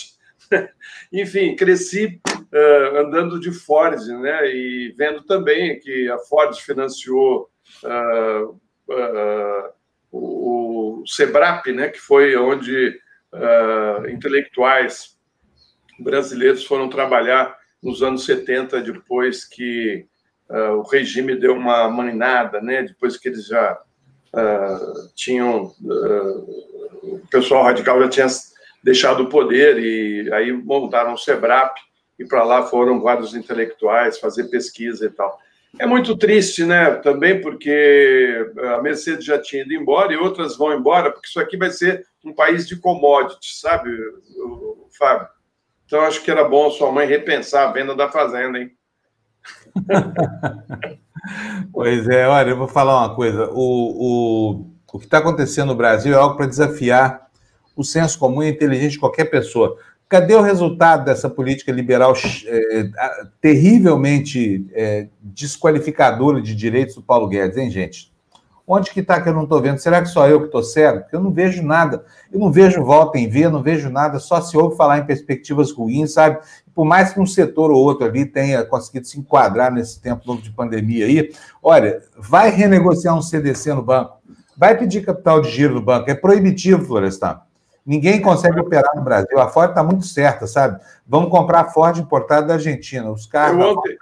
Enfim, 1.13 1.55
cresci 1.55 2.21
uh, 2.29 2.97
andando 2.99 3.39
de 3.39 3.53
Ford, 3.53 4.01
né? 4.21 4.47
E 4.47 4.95
vendo 4.97 5.23
também 5.23 5.79
que 5.79 6.09
a 6.11 6.19
Ford 6.19 6.55
financiou 6.57 7.51
uh, 7.85 8.61
uh, 8.89 9.73
o 10.11 11.05
Sebrap, 11.07 11.67
né? 11.73 11.89
Que 11.89 12.01
foi 12.01 12.37
onde 12.37 12.99
intelectuais 14.13 15.17
brasileiros 16.01 16.65
foram 16.65 16.89
trabalhar 16.89 17.57
nos 17.81 18.03
anos 18.03 18.25
70, 18.25 18.81
depois 18.81 19.45
que 19.45 20.05
o 20.49 20.83
regime 20.83 21.37
deu 21.37 21.55
uma 21.55 21.89
maninada, 21.89 22.61
né? 22.61 22.83
Depois 22.83 23.17
que 23.17 23.29
eles 23.29 23.47
já 23.47 23.81
uh, 24.35 25.09
tinham. 25.15 25.73
Uh, 25.81 26.71
o 27.03 27.27
pessoal 27.31 27.65
radical 27.65 28.01
já 28.03 28.09
tinha 28.09 28.27
deixado 28.85 29.23
o 29.23 29.29
poder 29.29 29.79
e 29.79 30.33
aí 30.33 30.53
montaram 30.53 31.15
o 31.15 31.19
SEBRAP 31.19 31.77
e 32.19 32.27
para 32.27 32.45
lá 32.45 32.63
foram 32.63 33.01
vários 33.01 33.35
intelectuais 33.35 34.19
fazer 34.19 34.49
pesquisa 34.51 35.07
e 35.07 35.11
tal. 35.11 35.39
É 35.79 35.87
muito 35.87 36.17
triste, 36.17 36.65
né? 36.65 36.97
Também 36.97 37.41
porque 37.41 38.53
a 38.75 38.83
Mercedes 38.83 39.25
já 39.25 39.41
tinha 39.41 39.63
ido 39.63 39.73
embora 39.73 40.13
e 40.13 40.17
outras 40.17 40.57
vão 40.57 40.75
embora, 40.75 41.11
porque 41.11 41.29
isso 41.29 41.41
aqui 41.41 41.57
vai 41.57 41.71
ser 41.71 42.05
um 42.25 42.35
país 42.35 42.67
de 42.67 42.77
commodities, 42.77 43.61
sabe, 43.61 43.91
Fábio? 44.99 45.29
Então 45.87 46.03
acho 46.03 46.23
que 46.23 46.31
era 46.31 46.45
bom 46.45 46.71
sua 46.71 46.93
mãe 46.93 47.07
repensar 47.07 47.69
a 47.69 47.73
venda 47.73 47.95
da 47.95 48.09
fazenda, 48.09 48.59
hein? 48.59 48.71
Pois 51.73 52.09
é, 52.09 52.27
olha, 52.27 52.51
eu 52.51 52.57
vou 52.57 52.69
falar 52.69 52.99
uma 52.99 53.15
coisa. 53.15 53.51
O, 53.53 54.55
o, 54.55 54.67
o 54.93 54.99
que 54.99 55.05
está 55.05 55.19
acontecendo 55.19 55.69
no 55.69 55.75
Brasil 55.75 56.13
é 56.13 56.17
algo 56.17 56.37
para 56.37 56.47
desafiar 56.47 57.29
o 57.77 57.85
senso 57.85 58.19
comum 58.19 58.43
e 58.43 58.47
a 58.47 58.51
inteligência 58.51 58.91
de 58.91 58.99
qualquer 58.99 59.27
pessoa. 59.27 59.77
Cadê 60.09 60.35
o 60.35 60.43
resultado 60.43 61.05
dessa 61.05 61.31
política 61.31 61.71
liberal 61.71 62.15
é, 62.47 62.91
terrivelmente 63.41 64.67
é, 64.73 65.07
desqualificadora 65.21 66.43
de 66.43 66.55
direitos 66.55 66.97
do 66.97 67.03
Paulo 67.03 67.29
Guedes, 67.29 67.57
hein, 67.57 67.71
gente? 67.71 68.10
Onde 68.73 68.93
que 68.93 69.01
está 69.01 69.21
que 69.21 69.29
eu 69.29 69.35
não 69.35 69.43
estou 69.43 69.61
vendo? 69.61 69.81
Será 69.81 70.01
que 70.01 70.07
só 70.07 70.29
eu 70.29 70.39
que 70.39 70.47
estou 70.47 70.63
cego? 70.63 71.01
Porque 71.01 71.17
eu 71.17 71.21
não 71.21 71.33
vejo 71.33 71.61
nada. 71.61 72.05
Eu 72.33 72.39
não 72.39 72.53
vejo 72.53 72.85
volta 72.85 73.19
em 73.19 73.29
ver, 73.29 73.51
não 73.51 73.65
vejo 73.65 73.91
nada, 73.91 74.21
só 74.21 74.41
se 74.41 74.57
ouve 74.57 74.77
falar 74.77 74.99
em 74.99 75.05
perspectivas 75.05 75.73
ruins, 75.73 76.13
sabe? 76.13 76.39
Por 76.73 76.85
mais 76.85 77.13
que 77.13 77.19
um 77.19 77.27
setor 77.27 77.73
ou 77.73 77.83
outro 77.83 78.07
ali 78.07 78.25
tenha 78.25 78.65
conseguido 78.65 79.09
se 79.09 79.19
enquadrar 79.19 79.73
nesse 79.73 80.01
tempo 80.01 80.23
novo 80.25 80.41
de 80.41 80.53
pandemia 80.53 81.05
aí, 81.05 81.33
olha, 81.61 82.01
vai 82.17 82.51
renegociar 82.51 83.19
um 83.19 83.21
CDC 83.21 83.75
no 83.75 83.83
banco, 83.83 84.19
vai 84.57 84.79
pedir 84.79 85.05
capital 85.05 85.41
de 85.41 85.51
giro 85.51 85.75
no 85.75 85.83
banco, 85.83 86.09
é 86.09 86.15
proibitivo, 86.15 86.85
Florestan. 86.85 87.41
Ninguém 87.85 88.21
consegue 88.21 88.61
operar 88.61 88.95
no 88.95 89.03
Brasil. 89.03 89.41
A 89.41 89.49
Ford 89.49 89.71
está 89.71 89.83
muito 89.83 90.05
certa, 90.05 90.47
sabe? 90.47 90.81
Vamos 91.05 91.29
comprar 91.29 91.63
a 91.63 91.69
Ford 91.71 91.97
importada 91.99 92.47
da 92.47 92.55
Argentina. 92.55 93.11
Os 93.11 93.27
carros 93.27 93.65
ontem... 93.65 93.97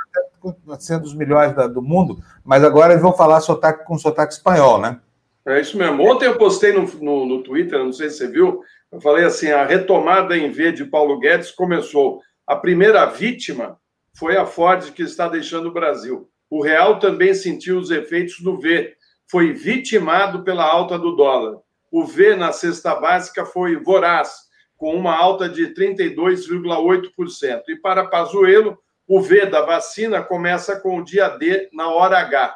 sendo 0.78 1.04
os 1.04 1.14
melhores 1.14 1.54
do 1.72 1.82
mundo, 1.82 2.18
mas 2.44 2.64
agora 2.64 2.92
eles 2.92 3.02
vão 3.02 3.12
falar 3.12 3.40
sotaque, 3.40 3.84
com 3.84 3.98
sotaque 3.98 4.32
espanhol, 4.32 4.80
né? 4.80 5.00
É 5.46 5.60
isso 5.60 5.78
mesmo. 5.78 6.02
Ontem 6.02 6.26
eu 6.26 6.36
postei 6.36 6.72
no, 6.72 6.82
no, 7.00 7.26
no 7.26 7.42
Twitter, 7.42 7.78
não 7.78 7.92
sei 7.92 8.10
se 8.10 8.18
você 8.18 8.28
viu, 8.28 8.62
eu 8.92 9.00
falei 9.00 9.24
assim: 9.24 9.50
a 9.50 9.64
retomada 9.64 10.36
em 10.36 10.50
V 10.50 10.72
de 10.72 10.84
Paulo 10.84 11.18
Guedes 11.18 11.50
começou. 11.50 12.20
A 12.46 12.54
primeira 12.56 13.04
vítima 13.06 13.78
foi 14.14 14.36
a 14.36 14.44
Ford, 14.46 14.92
que 14.92 15.02
está 15.02 15.28
deixando 15.28 15.68
o 15.68 15.72
Brasil. 15.72 16.28
O 16.50 16.62
real 16.62 16.98
também 16.98 17.34
sentiu 17.34 17.78
os 17.78 17.90
efeitos 17.90 18.40
do 18.40 18.58
V, 18.58 18.94
foi 19.30 19.52
vitimado 19.52 20.42
pela 20.42 20.64
alta 20.64 20.98
do 20.98 21.14
dólar. 21.14 21.58
O 21.90 22.04
V 22.04 22.34
na 22.36 22.52
cesta 22.52 22.94
básica 22.94 23.44
foi 23.44 23.76
voraz, 23.76 24.48
com 24.76 24.94
uma 24.94 25.14
alta 25.14 25.48
de 25.48 25.74
32,8%. 25.74 27.62
E 27.68 27.76
para 27.76 28.06
Pazuello, 28.06 28.78
o 29.08 29.22
V 29.22 29.46
da 29.46 29.62
vacina 29.62 30.22
começa 30.22 30.76
com 30.76 30.98
o 30.98 31.04
dia 31.04 31.28
D 31.28 31.70
na 31.72 31.88
hora 31.88 32.18
H. 32.18 32.54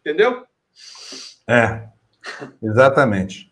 Entendeu? 0.00 0.44
É, 1.46 1.82
exatamente. 2.62 3.48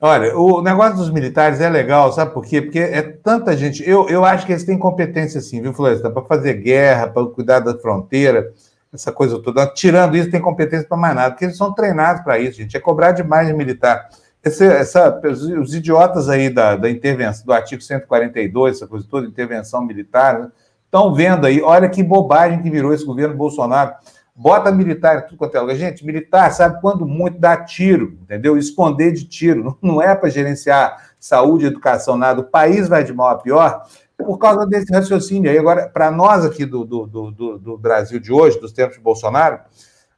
Olha, 0.00 0.36
o 0.36 0.60
negócio 0.60 0.96
dos 0.96 1.10
militares 1.10 1.60
é 1.60 1.68
legal, 1.68 2.12
sabe 2.12 2.32
por 2.32 2.44
quê? 2.44 2.60
Porque 2.60 2.78
é 2.78 3.02
tanta 3.02 3.56
gente. 3.56 3.88
Eu, 3.88 4.08
eu 4.08 4.24
acho 4.24 4.44
que 4.44 4.52
eles 4.52 4.64
têm 4.64 4.78
competência, 4.78 5.40
sim, 5.40 5.62
viu, 5.62 5.72
Floresta? 5.72 6.10
Para 6.10 6.24
fazer 6.24 6.54
guerra, 6.54 7.08
para 7.08 7.26
cuidar 7.26 7.60
da 7.60 7.78
fronteira, 7.78 8.52
essa 8.92 9.12
coisa 9.12 9.40
toda. 9.40 9.66
Tirando 9.68 10.16
isso, 10.16 10.30
tem 10.30 10.40
competência 10.40 10.86
para 10.88 10.96
mais 10.96 11.14
nada, 11.14 11.30
porque 11.30 11.44
eles 11.44 11.56
são 11.56 11.72
treinados 11.72 12.22
para 12.22 12.38
isso, 12.38 12.58
gente. 12.58 12.76
É 12.76 12.80
cobrar 12.80 13.12
demais 13.12 13.46
de 13.46 13.54
militar. 13.54 14.08
Esse, 14.42 14.66
essa, 14.66 15.20
os 15.60 15.74
idiotas 15.74 16.28
aí 16.28 16.50
da, 16.50 16.76
da 16.76 16.90
intervenção, 16.90 17.46
do 17.46 17.52
artigo 17.52 17.80
142, 17.80 18.76
essa 18.76 18.86
coisa 18.86 19.06
toda, 19.08 19.26
intervenção 19.26 19.82
militar, 19.82 20.50
estão 20.94 21.12
vendo 21.12 21.44
aí, 21.44 21.60
olha 21.60 21.88
que 21.88 22.04
bobagem 22.04 22.62
que 22.62 22.70
virou 22.70 22.94
esse 22.94 23.04
governo 23.04 23.36
Bolsonaro. 23.36 23.92
Bota 24.36 24.70
militar 24.70 25.26
tudo 25.26 25.36
quanto 25.36 25.56
é 25.56 25.60
lugar. 25.60 25.76
Gente, 25.76 26.06
militar 26.06 26.52
sabe 26.52 26.80
quando 26.80 27.04
muito 27.04 27.38
dá 27.38 27.56
tiro, 27.56 28.16
entendeu? 28.22 28.56
Esconder 28.56 29.12
de 29.12 29.24
tiro. 29.24 29.76
Não 29.82 30.00
é 30.00 30.14
para 30.14 30.28
gerenciar 30.28 31.10
saúde, 31.18 31.66
educação, 31.66 32.16
nada. 32.16 32.40
O 32.40 32.44
país 32.44 32.88
vai 32.88 33.02
de 33.02 33.12
mal 33.12 33.30
a 33.30 33.38
pior 33.38 33.82
por 34.16 34.38
causa 34.38 34.66
desse 34.66 34.92
raciocínio 34.92 35.50
aí. 35.50 35.58
Agora, 35.58 35.88
para 35.88 36.10
nós 36.10 36.44
aqui 36.44 36.64
do, 36.64 36.84
do, 36.84 37.06
do, 37.06 37.58
do, 37.58 37.78
Brasil 37.78 38.20
de 38.20 38.32
hoje, 38.32 38.60
dos 38.60 38.72
tempos 38.72 38.96
de 38.96 39.02
Bolsonaro, 39.02 39.60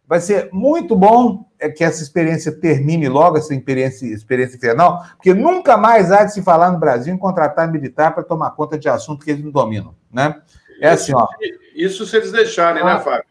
vai 0.07 0.21
ser 0.21 0.51
muito 0.53 0.95
bom 0.95 1.47
é 1.59 1.71
que 1.71 1.83
essa 1.83 2.03
experiência 2.03 2.53
termine 2.53 3.09
logo, 3.09 3.39
essa 3.39 3.55
experiência, 3.55 4.07
experiência 4.07 4.57
infernal, 4.57 5.03
porque 5.17 5.33
nunca 5.33 5.77
mais 5.79 6.13
há 6.13 6.25
de 6.25 6.35
se 6.35 6.43
falar 6.43 6.71
no 6.71 6.79
Brasil 6.79 7.15
em 7.15 7.19
contratar 7.19 7.71
militar 7.71 8.15
para 8.15 8.23
tomar 8.23 8.51
conta 8.51 8.79
de 8.79 8.89
assunto 8.91 9.25
que 9.25 9.31
eles 9.31 9.43
não 9.43 9.51
dominam, 9.51 9.95
né? 10.13 10.35
É 10.81 10.91
assim, 10.91 11.15
ó. 11.15 11.27
Isso 11.75 12.07
se 12.07 12.17
eles 12.17 12.33
deixarem, 12.33 12.85
né, 12.85 12.91
ah, 12.91 12.95
né, 12.99 13.01
Fábio? 13.01 13.25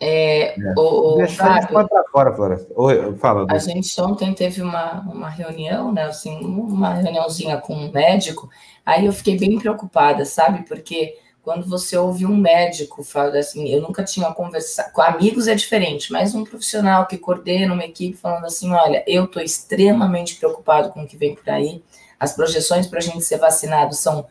É, 0.00 0.58
é. 0.58 0.74
O, 0.76 1.22
o 1.22 1.28
Fábio, 1.28 1.68
fora, 2.12 2.32
Floresta. 2.34 2.72
Oi, 2.76 3.16
fala. 3.16 3.46
A 3.50 3.58
gente 3.58 4.00
ontem 4.00 4.32
teve 4.32 4.62
uma, 4.62 5.00
uma 5.00 5.28
reunião, 5.28 5.92
né? 5.92 6.04
Assim, 6.04 6.38
uma 6.40 6.94
reuniãozinha 6.94 7.58
com 7.58 7.74
um 7.74 7.90
médico. 7.90 8.48
Aí 8.86 9.06
eu 9.06 9.12
fiquei 9.12 9.36
bem 9.36 9.58
preocupada, 9.58 10.24
sabe? 10.24 10.64
Porque 10.66 11.16
quando 11.42 11.66
você 11.66 11.96
ouve 11.96 12.26
um 12.26 12.36
médico 12.36 13.02
falar 13.02 13.36
assim, 13.38 13.68
eu 13.68 13.80
nunca 13.80 14.04
tinha 14.04 14.30
conversado 14.32 14.92
com 14.92 15.00
amigos 15.00 15.48
é 15.48 15.54
diferente, 15.54 16.12
mas 16.12 16.34
um 16.34 16.44
profissional 16.44 17.06
que 17.06 17.16
coordena 17.16 17.72
uma 17.72 17.84
equipe 17.84 18.18
falando 18.18 18.44
assim, 18.44 18.70
olha, 18.70 19.02
eu 19.06 19.24
estou 19.24 19.42
extremamente 19.42 20.36
preocupado 20.36 20.90
com 20.90 21.02
o 21.02 21.06
que 21.06 21.16
vem 21.16 21.34
por 21.34 21.48
aí. 21.48 21.82
As 22.20 22.34
projeções 22.34 22.86
para 22.86 22.98
a 22.98 23.02
gente 23.02 23.24
ser 23.24 23.38
vacinado 23.38 23.94
são 23.94 24.26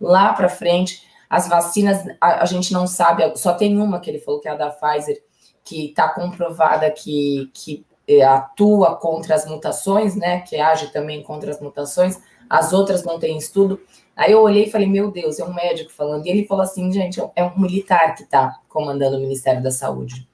lá 0.00 0.32
para 0.32 0.48
frente. 0.48 1.06
As 1.32 1.48
vacinas, 1.48 2.04
a, 2.20 2.42
a, 2.42 2.44
gente 2.44 2.74
não 2.74 2.86
sabe, 2.86 3.22
só 3.38 3.54
tem 3.54 3.78
uma 3.78 3.98
que 3.98 4.10
ele 4.10 4.18
falou, 4.18 4.38
que 4.38 4.46
é 4.46 4.50
a 4.50 4.54
da 4.54 4.68
Pfizer, 4.68 5.18
que 5.64 5.86
está 5.86 6.06
comprovada 6.06 6.90
que, 6.90 7.50
que 7.54 7.86
é, 8.06 8.22
atua 8.22 8.96
contra 8.96 9.34
as 9.34 9.46
mutações, 9.46 10.14
né? 10.14 10.40
Que 10.40 10.60
age 10.60 10.92
também 10.92 11.22
contra 11.22 11.50
as 11.50 11.58
mutações. 11.58 12.20
As 12.50 12.74
outras 12.74 13.02
não 13.02 13.18
têm 13.18 13.38
estudo. 13.38 13.80
Aí 14.14 14.32
eu 14.32 14.42
olhei 14.42 14.64
e 14.64 14.70
falei, 14.70 14.86
meu 14.86 15.10
Deus, 15.10 15.38
é 15.38 15.44
um 15.46 15.54
médico 15.54 15.90
falando. 15.90 16.26
E 16.26 16.28
ele 16.28 16.46
falou 16.46 16.64
assim, 16.64 16.92
gente, 16.92 17.18
é 17.34 17.42
um 17.42 17.58
militar 17.58 18.14
que 18.14 18.24
está 18.24 18.58
comandando 18.68 19.16
o 19.16 19.20
Ministério 19.20 19.62
da 19.62 19.70
Saúde. 19.70 20.28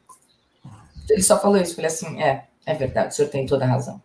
Ele 1.08 1.22
só 1.22 1.38
falou 1.38 1.58
isso. 1.58 1.76
Falei 1.76 1.92
assim, 1.92 2.20
é, 2.20 2.46
é 2.66 2.74
verdade, 2.74 3.12
o 3.12 3.12
senhor 3.12 3.28
tem 3.28 3.46
toda 3.46 3.64
a 3.64 3.68
razão. 3.68 4.02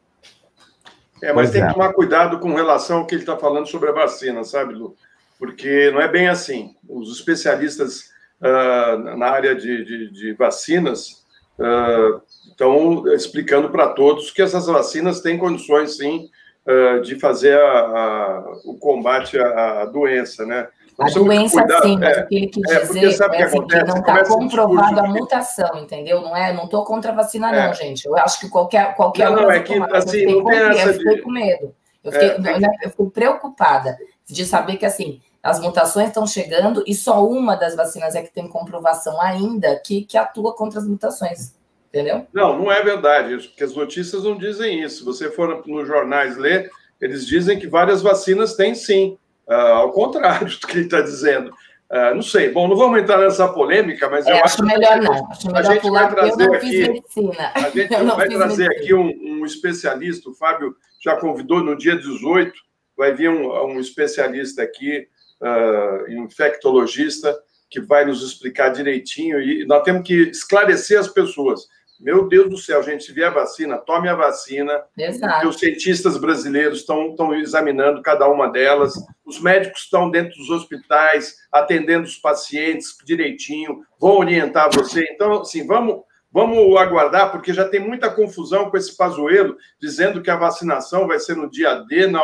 É, 1.23 1.33
mas 1.33 1.49
pois 1.49 1.51
tem 1.53 1.63
é. 1.63 1.67
que 1.67 1.73
tomar 1.73 1.91
cuidado 1.93 2.39
com 2.39 2.53
relação 2.53 2.99
ao 2.99 3.07
que 3.07 3.15
ele 3.15 3.23
está 3.23 3.35
falando 3.35 3.65
sobre 3.65 3.89
a 3.89 3.93
vacina, 3.93 4.43
sabe, 4.43 4.75
Lu? 4.75 4.95
Porque 5.43 5.91
não 5.91 5.99
é 5.99 6.07
bem 6.07 6.29
assim. 6.29 6.73
Os 6.87 7.13
especialistas 7.13 8.03
uh, 8.39 9.17
na 9.17 9.27
área 9.27 9.53
de, 9.53 9.83
de, 9.83 10.09
de 10.09 10.33
vacinas 10.35 11.25
uh, 11.59 12.21
estão 12.49 13.05
explicando 13.13 13.69
para 13.69 13.89
todos 13.89 14.31
que 14.31 14.41
essas 14.41 14.67
vacinas 14.67 15.19
têm 15.19 15.37
condições, 15.37 15.97
sim, 15.97 16.29
uh, 16.65 17.01
de 17.01 17.19
fazer 17.19 17.59
a, 17.59 17.79
a, 17.79 18.43
o 18.63 18.77
combate 18.77 19.37
à, 19.37 19.81
à 19.81 19.85
doença, 19.85 20.45
né? 20.45 20.69
a 20.97 21.09
doença 21.09 21.61
sim, 21.81 21.97
mas 21.97 22.17
é, 22.17 22.21
o 22.21 22.27
que 22.27 22.35
ele 22.37 22.47
quis 22.47 22.71
é, 22.71 22.79
dizer 22.79 23.11
sabe 23.11 23.35
é 23.35 23.43
assim, 23.43 23.67
que, 23.67 23.83
não 23.83 23.97
está 23.97 24.23
comprovado 24.23 24.99
a 25.01 25.07
mutação, 25.07 25.77
entendeu? 25.77 26.21
Não 26.21 26.37
é, 26.37 26.53
não 26.53 26.65
estou 26.65 26.85
contra 26.85 27.11
a 27.11 27.15
vacina, 27.15 27.53
é. 27.53 27.67
não, 27.67 27.73
gente. 27.73 28.05
Eu 28.05 28.15
acho 28.15 28.39
que 28.39 28.47
qualquer 28.47 28.95
qualquer 28.95 29.29
não, 29.29 29.41
não 29.41 29.51
é 29.51 29.59
que 29.59 29.73
assim, 29.91 30.25
não 30.25 30.45
tem 30.45 30.57
essa 30.57 30.89
eu 30.89 30.93
fiquei 30.93 31.17
com 31.17 31.31
medo. 31.31 31.75
Eu 32.01 32.11
fiquei, 32.13 32.29
é, 32.29 32.85
eu 32.85 32.89
fiquei 32.91 33.09
preocupada 33.09 33.97
de 34.25 34.45
saber 34.45 34.77
que 34.77 34.85
assim 34.85 35.19
as 35.43 35.59
mutações 35.59 36.07
estão 36.07 36.25
chegando 36.25 36.83
e 36.87 36.95
só 36.95 37.27
uma 37.27 37.55
das 37.55 37.75
vacinas 37.75 38.15
é 38.15 38.21
que 38.21 38.33
tem 38.33 38.47
comprovação 38.47 39.21
ainda 39.21 39.77
que, 39.85 40.05
que 40.05 40.17
atua 40.17 40.55
contra 40.55 40.79
as 40.79 40.87
mutações. 40.87 41.53
Entendeu? 41.89 42.25
Não, 42.33 42.57
não 42.57 42.71
é 42.71 42.81
verdade, 42.81 43.49
porque 43.49 43.63
as 43.63 43.75
notícias 43.75 44.23
não 44.23 44.37
dizem 44.37 44.81
isso. 44.81 44.99
Se 44.99 45.03
você 45.03 45.29
for 45.29 45.61
nos 45.67 45.85
jornais 45.85 46.37
ler, 46.37 46.71
eles 46.99 47.27
dizem 47.27 47.59
que 47.59 47.67
várias 47.67 48.01
vacinas 48.01 48.55
têm 48.55 48.73
sim. 48.73 49.17
Uh, 49.45 49.53
ao 49.53 49.91
contrário 49.91 50.47
do 50.59 50.65
que 50.65 50.77
ele 50.77 50.85
está 50.85 51.01
dizendo. 51.01 51.49
Uh, 51.91 52.15
não 52.15 52.21
sei. 52.21 52.49
Bom, 52.49 52.67
não 52.67 52.77
vamos 52.77 52.99
entrar 52.99 53.17
nessa 53.17 53.47
polêmica, 53.47 54.09
mas 54.09 54.25
é, 54.25 54.31
eu 54.31 54.35
acho, 54.37 54.45
acho 54.45 54.65
melhor 54.65 55.01
não. 55.01 55.29
Acho 55.29 55.47
melhor 55.47 55.71
a 55.71 55.73
gente 55.73 55.89
vai 55.91 56.09
trazer 56.09 56.55
aqui. 56.55 56.89
Medicina. 56.89 57.51
A 57.53 57.69
gente 57.69 57.89
vai 58.15 58.29
trazer 58.29 58.37
medicina. 58.37 58.71
aqui 58.71 58.93
um, 58.93 59.41
um, 59.41 59.45
especialista. 59.45 60.29
O 60.29 60.33
Fábio 60.33 60.75
já 61.03 61.17
convidou 61.17 61.61
no 61.61 61.77
dia 61.77 61.95
18. 61.97 62.53
Vai 62.97 63.13
vir 63.13 63.29
um, 63.29 63.53
um 63.65 63.79
especialista 63.79 64.63
aqui 64.63 65.07
uh, 65.43 66.11
infectologista 66.11 67.37
que 67.69 67.81
vai 67.81 68.05
nos 68.05 68.23
explicar 68.23 68.69
direitinho 68.69 69.41
e 69.41 69.65
nós 69.65 69.83
temos 69.83 70.07
que 70.07 70.29
esclarecer 70.29 70.99
as 70.99 71.07
pessoas. 71.07 71.67
Meu 71.99 72.27
Deus 72.27 72.49
do 72.49 72.57
céu, 72.57 72.83
gente, 72.83 73.05
se 73.05 73.13
vier 73.13 73.33
vacina, 73.33 73.77
tome 73.77 74.09
a 74.09 74.15
vacina. 74.15 74.83
Exato. 74.97 75.47
Os 75.47 75.57
cientistas 75.57 76.17
brasileiros 76.17 76.79
estão, 76.79 77.11
estão 77.11 77.33
examinando 77.33 78.01
cada 78.01 78.27
uma 78.27 78.47
delas. 78.51 78.93
Os 79.25 79.39
médicos 79.39 79.83
estão 79.83 80.11
dentro 80.11 80.37
dos 80.37 80.49
hospitais, 80.49 81.35
atendendo 81.51 82.05
os 82.05 82.17
pacientes 82.17 82.95
direitinho, 83.05 83.85
vão 83.99 84.17
orientar 84.17 84.69
você. 84.73 85.07
Então, 85.11 85.41
assim, 85.41 85.65
vamos, 85.65 86.01
vamos 86.29 86.75
aguardar, 86.77 87.31
porque 87.31 87.53
já 87.53 87.67
tem 87.67 87.79
muita 87.79 88.09
confusão 88.09 88.69
com 88.69 88.75
esse 88.75 88.97
pazuelo, 88.97 89.55
dizendo 89.81 90.21
que 90.21 90.29
a 90.29 90.35
vacinação 90.35 91.07
vai 91.07 91.19
ser 91.19 91.37
no 91.37 91.49
dia 91.49 91.75
D, 91.87 92.07
na, 92.07 92.19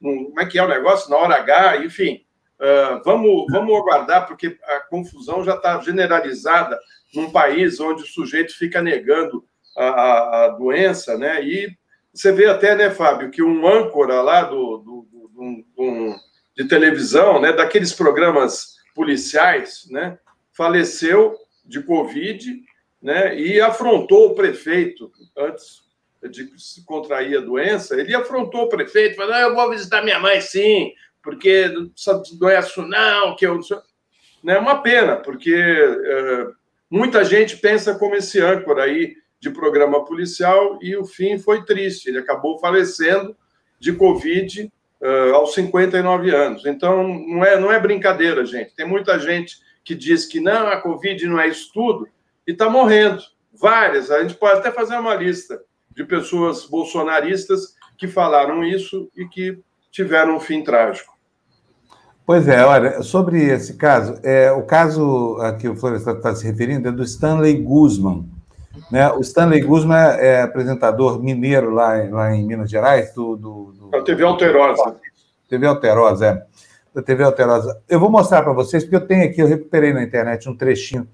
no, 0.00 0.24
como 0.26 0.40
é 0.40 0.46
que 0.46 0.58
é 0.58 0.62
o 0.64 0.68
negócio? 0.68 1.08
Na 1.08 1.16
hora 1.16 1.36
H, 1.36 1.84
enfim. 1.84 2.24
Uh, 2.60 3.02
vamos, 3.04 3.46
vamos 3.50 3.74
aguardar, 3.74 4.26
porque 4.26 4.58
a 4.64 4.80
confusão 4.80 5.42
já 5.42 5.54
está 5.54 5.80
generalizada 5.80 6.78
num 7.14 7.30
país 7.30 7.80
onde 7.80 8.02
o 8.02 8.06
sujeito 8.06 8.56
fica 8.56 8.82
negando 8.82 9.42
a, 9.76 9.84
a, 9.84 10.44
a, 10.44 10.48
doença, 10.48 11.16
né? 11.16 11.42
E 11.42 11.74
você 12.12 12.32
vê 12.32 12.46
até, 12.46 12.76
né, 12.76 12.90
Fábio, 12.90 13.30
que 13.30 13.42
um 13.42 13.66
âncora 13.66 14.20
lá 14.20 14.42
do, 14.42 14.76
do, 14.78 15.08
do, 15.10 15.64
do 15.74 16.16
de 16.56 16.68
televisão, 16.68 17.40
né, 17.40 17.52
daqueles 17.52 17.92
programas 17.92 18.76
policiais, 18.94 19.86
né, 19.90 20.18
faleceu 20.52 21.34
de 21.64 21.82
Covid, 21.82 22.62
né, 23.00 23.38
e 23.38 23.60
afrontou 23.60 24.30
o 24.30 24.34
prefeito 24.34 25.10
antes 25.38 25.88
de 26.30 26.50
contrair 26.84 27.38
a 27.38 27.40
doença, 27.40 27.98
ele 27.98 28.14
afrontou 28.14 28.64
o 28.64 28.68
prefeito, 28.68 29.16
falou: 29.16 29.34
eu 29.34 29.54
vou 29.54 29.70
visitar 29.70 30.02
minha 30.02 30.18
mãe, 30.18 30.38
sim, 30.42 30.92
porque 31.22 31.68
não 32.40 32.48
é 32.48 32.58
isso 32.58 32.82
não, 32.82 33.36
que 33.36 33.46
eu... 33.46 33.60
É 34.46 34.58
uma 34.58 34.80
pena, 34.80 35.16
porque 35.16 35.54
é, 35.54 36.46
muita 36.90 37.24
gente 37.24 37.58
pensa 37.58 37.94
como 37.94 38.14
esse 38.14 38.40
âncora 38.40 38.84
aí 38.84 39.14
de 39.38 39.50
programa 39.50 40.04
policial 40.04 40.78
e 40.82 40.96
o 40.96 41.04
fim 41.04 41.38
foi 41.38 41.64
triste. 41.64 42.08
Ele 42.08 42.18
acabou 42.18 42.58
falecendo 42.58 43.36
de 43.78 43.92
Covid 43.92 44.70
uh, 45.00 45.34
aos 45.34 45.54
59 45.54 46.30
anos. 46.34 46.66
Então, 46.66 47.02
não 47.08 47.44
é, 47.44 47.58
não 47.58 47.72
é 47.72 47.80
brincadeira, 47.80 48.44
gente. 48.44 48.74
Tem 48.74 48.86
muita 48.86 49.18
gente 49.18 49.58
que 49.82 49.94
diz 49.94 50.26
que 50.26 50.40
não, 50.40 50.68
a 50.68 50.80
Covid 50.80 51.26
não 51.26 51.40
é 51.40 51.48
isso 51.48 51.70
tudo 51.72 52.06
e 52.46 52.52
está 52.52 52.68
morrendo. 52.68 53.22
Várias. 53.52 54.10
A 54.10 54.22
gente 54.22 54.34
pode 54.34 54.60
até 54.60 54.70
fazer 54.70 54.96
uma 54.96 55.14
lista 55.14 55.60
de 55.90 56.04
pessoas 56.04 56.66
bolsonaristas 56.66 57.74
que 57.96 58.06
falaram 58.06 58.62
isso 58.62 59.10
e 59.16 59.26
que 59.26 59.58
tiveram 59.90 60.36
um 60.36 60.40
fim 60.40 60.62
trágico. 60.62 61.18
Pois 62.24 62.46
é, 62.46 62.64
olha, 62.64 63.02
sobre 63.02 63.42
esse 63.42 63.74
caso, 63.74 64.18
é, 64.22 64.52
o 64.52 64.62
caso 64.62 65.36
a 65.40 65.52
que 65.52 65.68
o 65.68 65.74
Florestan 65.74 66.12
está 66.12 66.34
se 66.34 66.46
referindo 66.46 66.88
é 66.88 66.92
do 66.92 67.02
Stanley 67.02 67.60
Guzman. 67.60 68.28
Né? 68.90 69.10
O 69.10 69.20
Stanley 69.20 69.62
Guzman 69.62 69.96
é 69.96 70.42
apresentador 70.42 71.20
mineiro 71.20 71.70
lá, 71.70 71.94
lá 72.08 72.34
em 72.34 72.46
Minas 72.46 72.70
Gerais, 72.70 73.12
do, 73.14 73.36
do, 73.36 73.72
do... 73.72 73.90
Da 73.90 74.02
TV 74.02 74.22
Alterosa. 74.22 74.96
TV 75.48 75.66
Alterosa, 75.66 76.26
é. 76.26 76.46
Da 76.94 77.02
TV 77.02 77.24
Alterosa. 77.24 77.82
Eu 77.88 77.98
vou 77.98 78.08
mostrar 78.08 78.42
para 78.42 78.52
vocês, 78.52 78.84
porque 78.84 78.96
eu 78.96 79.06
tenho 79.06 79.24
aqui, 79.24 79.40
eu 79.40 79.48
recuperei 79.48 79.92
na 79.92 80.02
internet 80.02 80.48
um 80.48 80.56
trechinho 80.56 81.08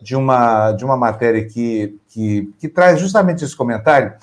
de 0.00 0.16
uma, 0.16 0.72
de 0.72 0.84
uma 0.84 0.96
matéria 0.96 1.44
que, 1.46 1.98
que, 2.08 2.50
que 2.58 2.68
traz 2.68 2.98
justamente 2.98 3.44
esse 3.44 3.54
comentário. 3.54 4.14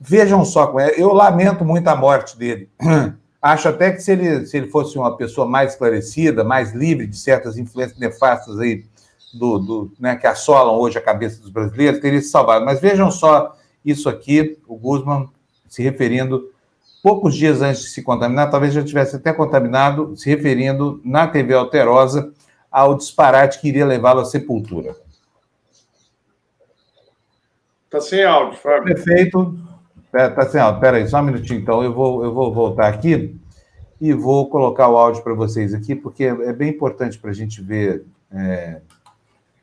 Vejam 0.00 0.42
só, 0.44 0.72
eu 0.96 1.12
lamento 1.12 1.64
muito 1.64 1.86
a 1.88 1.94
morte 1.94 2.38
dele. 2.38 2.70
Acho 3.40 3.68
até 3.68 3.92
que 3.92 4.00
se 4.00 4.12
ele, 4.12 4.46
se 4.46 4.56
ele 4.56 4.68
fosse 4.68 4.98
uma 4.98 5.16
pessoa 5.16 5.46
mais 5.46 5.72
esclarecida, 5.72 6.42
mais 6.42 6.72
livre 6.72 7.06
de 7.06 7.16
certas 7.16 7.56
influências 7.56 7.98
nefastas 7.98 8.58
aí 8.58 8.84
do, 9.32 9.58
do 9.58 9.92
né, 9.98 10.16
que 10.16 10.26
assolam 10.26 10.76
hoje 10.76 10.98
a 10.98 11.02
cabeça 11.02 11.40
dos 11.40 11.50
brasileiros, 11.50 12.00
teria 12.00 12.20
se 12.20 12.30
salvado. 12.30 12.64
Mas 12.64 12.80
vejam 12.80 13.10
só 13.10 13.56
isso 13.84 14.08
aqui, 14.08 14.58
o 14.66 14.76
Guzman 14.76 15.28
se 15.68 15.82
referindo 15.82 16.50
poucos 17.02 17.34
dias 17.36 17.62
antes 17.62 17.82
de 17.82 17.88
se 17.90 18.02
contaminar, 18.02 18.50
talvez 18.50 18.74
já 18.74 18.82
tivesse 18.82 19.16
até 19.16 19.32
contaminado, 19.32 20.16
se 20.16 20.28
referindo 20.28 21.00
na 21.04 21.26
TV 21.28 21.54
Alterosa 21.54 22.32
ao 22.70 22.96
disparate 22.96 23.60
que 23.60 23.68
iria 23.68 23.86
levá-lo 23.86 24.20
à 24.20 24.24
sepultura. 24.24 24.96
Está 27.84 28.00
sem 28.00 28.24
áudio, 28.24 28.58
Fábio. 28.58 28.82
Prefeito, 28.82 29.56
Tá, 30.10 30.30
tá 30.30 30.46
sem 30.46 30.60
áudio. 30.60 30.80
Peraí, 30.80 31.06
só 31.06 31.18
um 31.18 31.22
minutinho, 31.22 31.60
então. 31.60 31.82
Eu 31.82 31.92
vou, 31.92 32.24
eu 32.24 32.32
vou 32.32 32.52
voltar 32.52 32.88
aqui 32.88 33.38
e 34.00 34.12
vou 34.12 34.48
colocar 34.48 34.88
o 34.88 34.96
áudio 34.96 35.22
para 35.22 35.34
vocês 35.34 35.74
aqui, 35.74 35.94
porque 35.94 36.24
é 36.24 36.52
bem 36.52 36.70
importante 36.70 37.18
para 37.18 37.30
a 37.30 37.34
gente 37.34 37.60
ver. 37.60 38.04
É, 38.32 38.80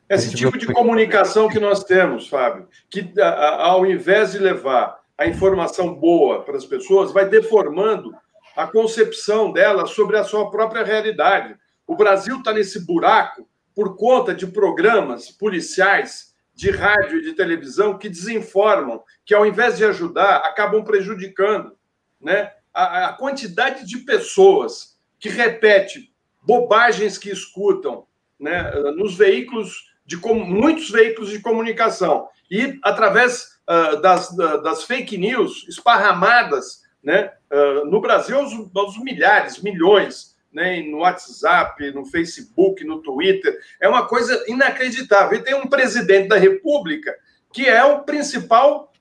Esse 0.10 0.30
gente 0.30 0.38
tipo 0.38 0.58
de 0.58 0.68
comunicação 0.68 1.48
que 1.48 1.60
nós 1.60 1.84
temos, 1.84 2.28
Fábio, 2.28 2.68
que 2.90 3.14
ao 3.20 3.86
invés 3.86 4.34
de 4.34 4.40
levar 4.40 5.00
a 5.18 5.25
informação 5.25 5.94
boa 5.94 6.42
para 6.42 6.58
as 6.58 6.66
pessoas, 6.66 7.12
vai 7.12 7.28
deformando 7.28 8.14
a 8.56 8.68
concepção 8.68 9.52
delas 9.52 9.92
sobre 9.92 10.18
a 10.18 10.24
sua 10.24 10.52
própria 10.52 10.84
realidade. 10.84 11.56
O 11.88 11.96
Brasil 11.96 12.38
está 12.38 12.52
nesse 12.54 12.86
buraco 12.86 13.48
por 13.74 13.96
conta 13.96 14.34
de 14.34 14.48
programas 14.48 15.30
policiais 15.30 16.25
de 16.56 16.72
rádio 16.72 17.20
e 17.20 17.24
de 17.24 17.34
televisão 17.34 17.98
que 17.98 18.10
desinformam, 18.10 19.04
que 19.26 19.34
ao 19.34 19.46
invés 19.46 19.78
de 19.78 19.86
ajudar, 19.86 20.38
acabam 20.38 20.84
prejudicando. 20.84 21.78
Né? 22.20 22.52
A, 22.74 23.08
a 23.08 23.14
quantidade 23.14 23.86
de 23.86 24.00
pessoas 24.00 24.98
que 25.20 25.30
repete 25.30 26.14
bobagens 26.42 27.18
que 27.18 27.30
escutam 27.30 28.06
né, 28.40 28.72
nos 28.96 29.16
veículos 29.18 29.94
de 30.06 30.18
muitos 30.18 30.90
veículos 30.90 31.32
de 31.32 31.40
comunicação 31.40 32.28
e 32.50 32.80
através 32.84 33.58
uh, 33.68 34.00
das, 34.02 34.36
das 34.36 34.84
fake 34.84 35.18
news 35.18 35.66
esparramadas 35.68 36.84
né, 37.04 37.32
uh, 37.52 37.86
no 37.86 38.00
Brasil 38.00 38.38
aos, 38.38 38.54
aos, 38.76 38.98
milhares, 39.00 39.62
milhões, 39.62 40.35
né, 40.56 40.82
no 40.82 41.00
WhatsApp, 41.00 41.92
no 41.92 42.06
Facebook, 42.06 42.82
no 42.86 43.02
Twitter. 43.02 43.60
É 43.82 43.90
uma 43.90 44.08
coisa 44.08 44.42
inacreditável. 44.48 45.38
E 45.38 45.44
tem 45.44 45.54
um 45.54 45.68
presidente 45.68 46.30
da 46.30 46.38
República 46.38 47.14
que 47.52 47.68
é 47.68 47.84
o 47.84 48.00
principal 48.00 48.92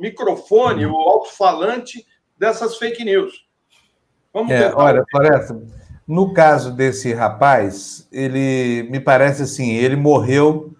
microfone, 0.00 0.86
o 0.86 0.96
alto-falante 0.96 2.04
dessas 2.36 2.76
fake 2.76 3.04
news. 3.04 3.46
Vamos 4.32 4.50
é, 4.50 4.72
olha, 4.74 5.04
Floresta, 5.08 5.62
no 6.06 6.34
caso 6.34 6.72
desse 6.72 7.12
rapaz, 7.12 8.08
ele 8.10 8.88
me 8.90 8.98
parece 8.98 9.44
assim, 9.44 9.72
ele 9.72 9.94
morreu 9.94 10.74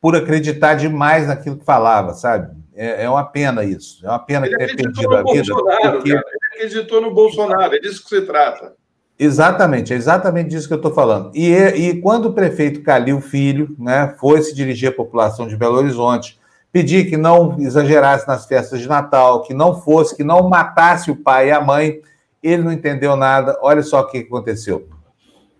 por 0.00 0.16
acreditar 0.16 0.74
demais 0.74 1.28
naquilo 1.28 1.56
que 1.56 1.64
falava, 1.64 2.14
sabe? 2.14 2.56
É, 2.74 3.04
é 3.04 3.10
uma 3.10 3.24
pena 3.24 3.64
isso. 3.64 4.04
É 4.04 4.08
uma 4.08 4.18
pena 4.18 4.46
ele 4.46 4.56
ter 4.56 4.76
perdido 4.76 5.16
a 5.16 5.22
vida. 5.22 5.54
Porque... 5.54 6.10
Ele 6.10 6.22
acreditou 6.52 7.00
no 7.00 7.14
Bolsonaro, 7.14 7.74
é 7.74 7.78
disso 7.78 8.02
que 8.02 8.08
se 8.08 8.22
trata. 8.22 8.77
Exatamente, 9.18 9.92
é 9.92 9.96
exatamente 9.96 10.50
disso 10.50 10.68
que 10.68 10.74
eu 10.74 10.78
estou 10.78 10.94
falando. 10.94 11.32
E, 11.34 11.52
e 11.52 12.00
quando 12.00 12.26
o 12.26 12.32
prefeito 12.32 12.82
Calil 12.82 13.20
Filho 13.20 13.74
né, 13.76 14.14
foi 14.20 14.40
se 14.42 14.54
dirigir 14.54 14.90
à 14.90 14.92
população 14.92 15.48
de 15.48 15.56
Belo 15.56 15.76
Horizonte, 15.76 16.38
pedir 16.70 17.10
que 17.10 17.16
não 17.16 17.56
exagerasse 17.58 18.28
nas 18.28 18.46
festas 18.46 18.80
de 18.80 18.86
Natal, 18.86 19.42
que 19.42 19.52
não 19.52 19.80
fosse, 19.82 20.14
que 20.14 20.22
não 20.22 20.48
matasse 20.48 21.10
o 21.10 21.16
pai 21.16 21.48
e 21.48 21.50
a 21.50 21.60
mãe, 21.60 22.00
ele 22.40 22.62
não 22.62 22.70
entendeu 22.70 23.16
nada. 23.16 23.58
Olha 23.60 23.82
só 23.82 24.00
o 24.00 24.06
que 24.06 24.18
aconteceu. 24.18 24.88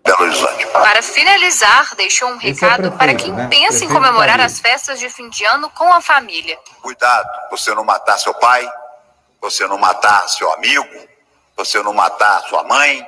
Belo 0.05 0.21
Horizonte. 0.21 0.65
Para 0.71 1.01
finalizar, 1.01 1.95
deixou 1.97 2.29
um 2.29 2.35
é 2.35 2.45
recado 2.45 2.87
é 2.87 2.89
prefeito, 2.89 2.97
para 2.97 3.13
quem 3.15 3.33
né? 3.33 3.47
pensa 3.49 3.79
prefeito 3.79 3.91
em 3.91 3.93
comemorar 3.93 4.39
as 4.39 4.59
festas 4.61 4.99
de 4.99 5.09
fim 5.09 5.29
de 5.29 5.43
ano 5.43 5.69
com 5.71 5.91
a 5.91 5.99
família. 5.99 6.57
Cuidado, 6.81 7.27
você 7.51 7.75
não 7.75 7.83
matar 7.83 8.17
seu 8.17 8.33
pai, 8.33 8.65
você 9.41 9.67
não 9.67 9.77
matar 9.77 10.29
seu 10.29 10.49
amigo, 10.53 10.87
você 11.57 11.83
não 11.83 11.93
matar 11.93 12.41
sua 12.43 12.63
mãe, 12.63 13.05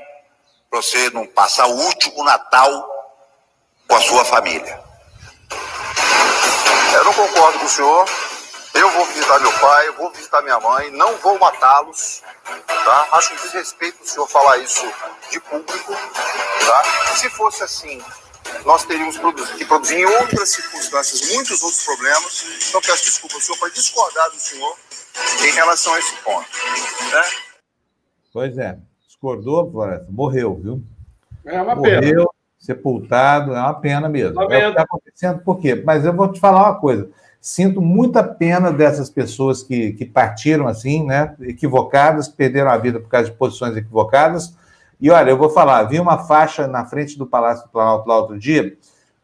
você 0.71 1.09
não 1.09 1.27
passar 1.27 1.67
o 1.67 1.75
último 1.75 2.23
Natal 2.23 2.89
com 3.87 3.95
a 3.95 4.01
sua 4.01 4.23
família. 4.23 4.81
Eu 6.93 7.03
não 7.03 7.13
concordo 7.13 7.59
com 7.59 7.65
o 7.65 7.69
senhor. 7.69 8.05
Eu 8.73 8.89
vou 8.91 9.05
visitar 9.07 9.37
meu 9.41 9.51
pai, 9.59 9.87
eu 9.89 9.93
vou 9.95 10.09
visitar 10.11 10.41
minha 10.41 10.57
mãe, 10.61 10.89
não 10.91 11.17
vou 11.17 11.37
matá-los, 11.37 12.23
tá? 12.67 13.07
Acho 13.11 13.33
um 13.33 13.35
desrespeito 13.35 14.01
o 14.01 14.07
senhor 14.07 14.27
falar 14.29 14.59
isso 14.59 14.89
de 15.29 15.41
público, 15.41 15.93
tá? 15.93 17.15
Se 17.17 17.29
fosse 17.31 17.63
assim, 17.63 18.01
nós 18.63 18.85
teríamos 18.85 19.17
que 19.57 19.65
produzir 19.65 19.97
em 19.97 20.05
outras 20.05 20.51
circunstâncias 20.51 21.33
muitos 21.33 21.61
outros 21.61 21.83
problemas. 21.83 22.45
Então 22.69 22.79
peço 22.81 23.03
desculpa 23.03 23.35
ao 23.35 23.41
senhor 23.41 23.57
por 23.57 23.71
discordar 23.71 24.31
do 24.31 24.39
senhor 24.39 24.77
em 25.41 25.51
relação 25.51 25.93
a 25.93 25.99
esse 25.99 26.15
ponto, 26.17 26.49
né? 27.11 27.29
Pois 28.31 28.57
é, 28.57 28.77
discordou, 29.21 29.69
Floresta, 29.71 30.07
morreu, 30.09 30.59
viu? 30.61 30.83
É 31.45 31.61
uma 31.61 31.75
morreu, 31.75 31.99
pena. 31.99 32.27
sepultado, 32.57 33.53
é 33.53 33.59
uma 33.59 33.73
pena 33.75 34.09
mesmo. 34.09 34.41
É 34.41 34.45
o 34.45 34.47
que 34.47 34.55
está 34.55 34.81
acontecendo, 34.81 35.39
por 35.39 35.59
quê? 35.59 35.75
Mas 35.85 36.05
eu 36.05 36.13
vou 36.13 36.31
te 36.31 36.39
falar 36.39 36.63
uma 36.63 36.79
coisa 36.79 37.09
Sinto 37.41 37.81
muita 37.81 38.23
pena 38.23 38.71
dessas 38.71 39.09
pessoas 39.09 39.63
que, 39.63 39.93
que 39.93 40.05
partiram 40.05 40.67
assim, 40.67 41.03
né, 41.03 41.35
equivocadas, 41.41 42.27
perderam 42.27 42.69
a 42.69 42.77
vida 42.77 42.99
por 42.99 43.09
causa 43.09 43.31
de 43.31 43.35
posições 43.35 43.75
equivocadas. 43.75 44.55
E 44.99 45.09
olha, 45.09 45.31
eu 45.31 45.37
vou 45.37 45.49
falar, 45.49 45.81
vi 45.85 45.99
uma 45.99 46.19
faixa 46.19 46.67
na 46.67 46.85
frente 46.85 47.17
do 47.17 47.25
Palácio 47.25 47.65
do 47.65 47.71
Planalto 47.71 48.07
lá 48.07 48.19
outro 48.19 48.37
dia, 48.37 48.77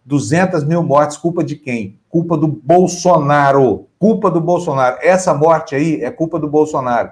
200 0.03 0.63
mil 0.63 0.81
mortes, 0.81 1.15
culpa 1.15 1.43
de 1.43 1.55
quem? 1.55 1.99
Culpa 2.09 2.35
do 2.35 2.47
Bolsonaro. 2.47 3.87
Culpa 3.99 4.31
do 4.31 4.41
Bolsonaro. 4.41 4.97
Essa 4.99 5.36
morte 5.36 5.75
aí 5.75 6.03
é 6.03 6.10
culpa 6.10 6.39
do 6.39 6.47
Bolsonaro. 6.47 7.12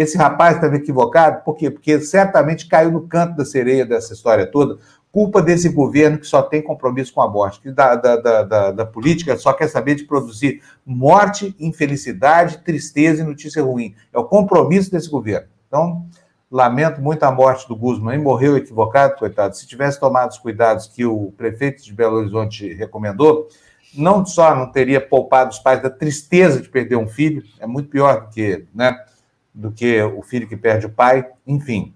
Esse 0.00 0.16
rapaz 0.16 0.54
estava 0.54 0.76
equivocado, 0.76 1.44
por 1.44 1.54
quê? 1.54 1.70
Porque 1.70 2.00
certamente 2.00 2.66
caiu 2.66 2.90
no 2.90 3.06
canto 3.06 3.36
da 3.36 3.44
sereia 3.44 3.84
dessa 3.84 4.14
história 4.14 4.50
toda, 4.50 4.78
culpa 5.12 5.42
desse 5.42 5.68
governo 5.68 6.16
que 6.16 6.26
só 6.26 6.40
tem 6.40 6.62
compromisso 6.62 7.12
com 7.12 7.20
a 7.20 7.28
morte, 7.28 7.60
que 7.60 7.70
da, 7.70 7.96
da, 7.96 8.16
da, 8.16 8.70
da, 8.70 8.86
política 8.86 9.36
só 9.36 9.52
quer 9.52 9.68
saber 9.68 9.96
de 9.96 10.04
produzir 10.04 10.62
morte, 10.86 11.54
infelicidade, 11.60 12.64
tristeza 12.64 13.20
e 13.20 13.26
notícia 13.26 13.62
ruim. 13.62 13.94
É 14.10 14.18
o 14.18 14.24
compromisso 14.24 14.90
desse 14.90 15.10
governo. 15.10 15.48
Então, 15.68 16.06
lamento 16.50 17.02
muito 17.02 17.22
a 17.24 17.30
morte 17.30 17.68
do 17.68 17.76
Guzman, 17.76 18.14
ele 18.14 18.22
morreu 18.22 18.56
equivocado, 18.56 19.16
coitado. 19.18 19.54
Se 19.54 19.66
tivesse 19.66 20.00
tomado 20.00 20.30
os 20.30 20.38
cuidados 20.38 20.86
que 20.86 21.04
o 21.04 21.30
prefeito 21.36 21.84
de 21.84 21.92
Belo 21.92 22.16
Horizonte 22.16 22.72
recomendou, 22.72 23.48
não 23.94 24.24
só 24.24 24.56
não 24.56 24.72
teria 24.72 24.98
poupado 24.98 25.50
os 25.50 25.58
pais 25.58 25.82
da 25.82 25.90
tristeza 25.90 26.58
de 26.62 26.70
perder 26.70 26.96
um 26.96 27.06
filho, 27.06 27.42
é 27.58 27.66
muito 27.66 27.90
pior 27.90 28.22
do 28.22 28.28
que, 28.30 28.64
né, 28.74 28.96
do 29.54 29.72
que 29.72 30.00
o 30.02 30.22
filho 30.22 30.48
que 30.48 30.56
perde 30.56 30.86
o 30.86 30.92
pai, 30.92 31.26
enfim. 31.46 31.94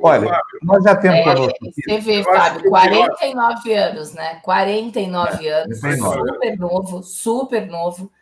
Olha, 0.00 0.28
Fábio, 0.28 0.58
nós 0.62 0.82
já 0.82 0.96
temos 0.96 1.18
é, 1.18 1.22
conosco. 1.22 1.58
Você 1.62 1.98
vê, 2.00 2.22
Fábio, 2.24 2.68
49 2.68 3.74
anos, 3.74 4.14
né? 4.14 4.40
49 4.42 5.46
é, 5.46 5.52
anos, 5.52 5.80
49. 5.80 6.28
super 6.28 6.58
novo, 6.58 7.02
super 7.02 7.66
novo. 7.66 8.12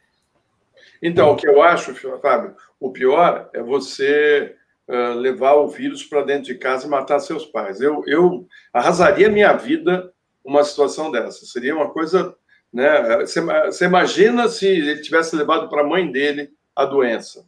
Então, 1.02 1.32
o 1.32 1.37
que 1.37 1.48
eu 1.48 1.62
acho, 1.62 1.94
Fábio, 2.20 2.54
o 2.78 2.90
pior 2.90 3.50
é 3.52 3.62
você 3.62 4.54
uh, 4.88 5.14
levar 5.14 5.54
o 5.54 5.68
vírus 5.68 6.04
para 6.04 6.22
dentro 6.22 6.44
de 6.44 6.54
casa 6.54 6.87
e 6.87 6.90
matar 6.90 7.18
seus 7.20 7.44
pais. 7.44 7.80
Eu, 7.80 8.02
eu 8.06 8.46
arrasaria 8.72 9.28
minha 9.28 9.52
vida 9.52 10.12
uma 10.44 10.62
situação 10.62 11.11
dessa. 11.11 11.44
Seria 11.46 11.74
uma 11.74 11.90
coisa. 11.90 12.37
Né? 12.72 13.18
Você, 13.18 13.40
você 13.40 13.85
imagina 13.85 14.48
se 14.48 14.66
ele 14.66 15.00
tivesse 15.00 15.35
levado 15.35 15.68
para 15.68 15.82
a 15.82 15.87
mãe 15.87 16.11
dele 16.11 16.50
a 16.74 16.85
doença, 16.85 17.44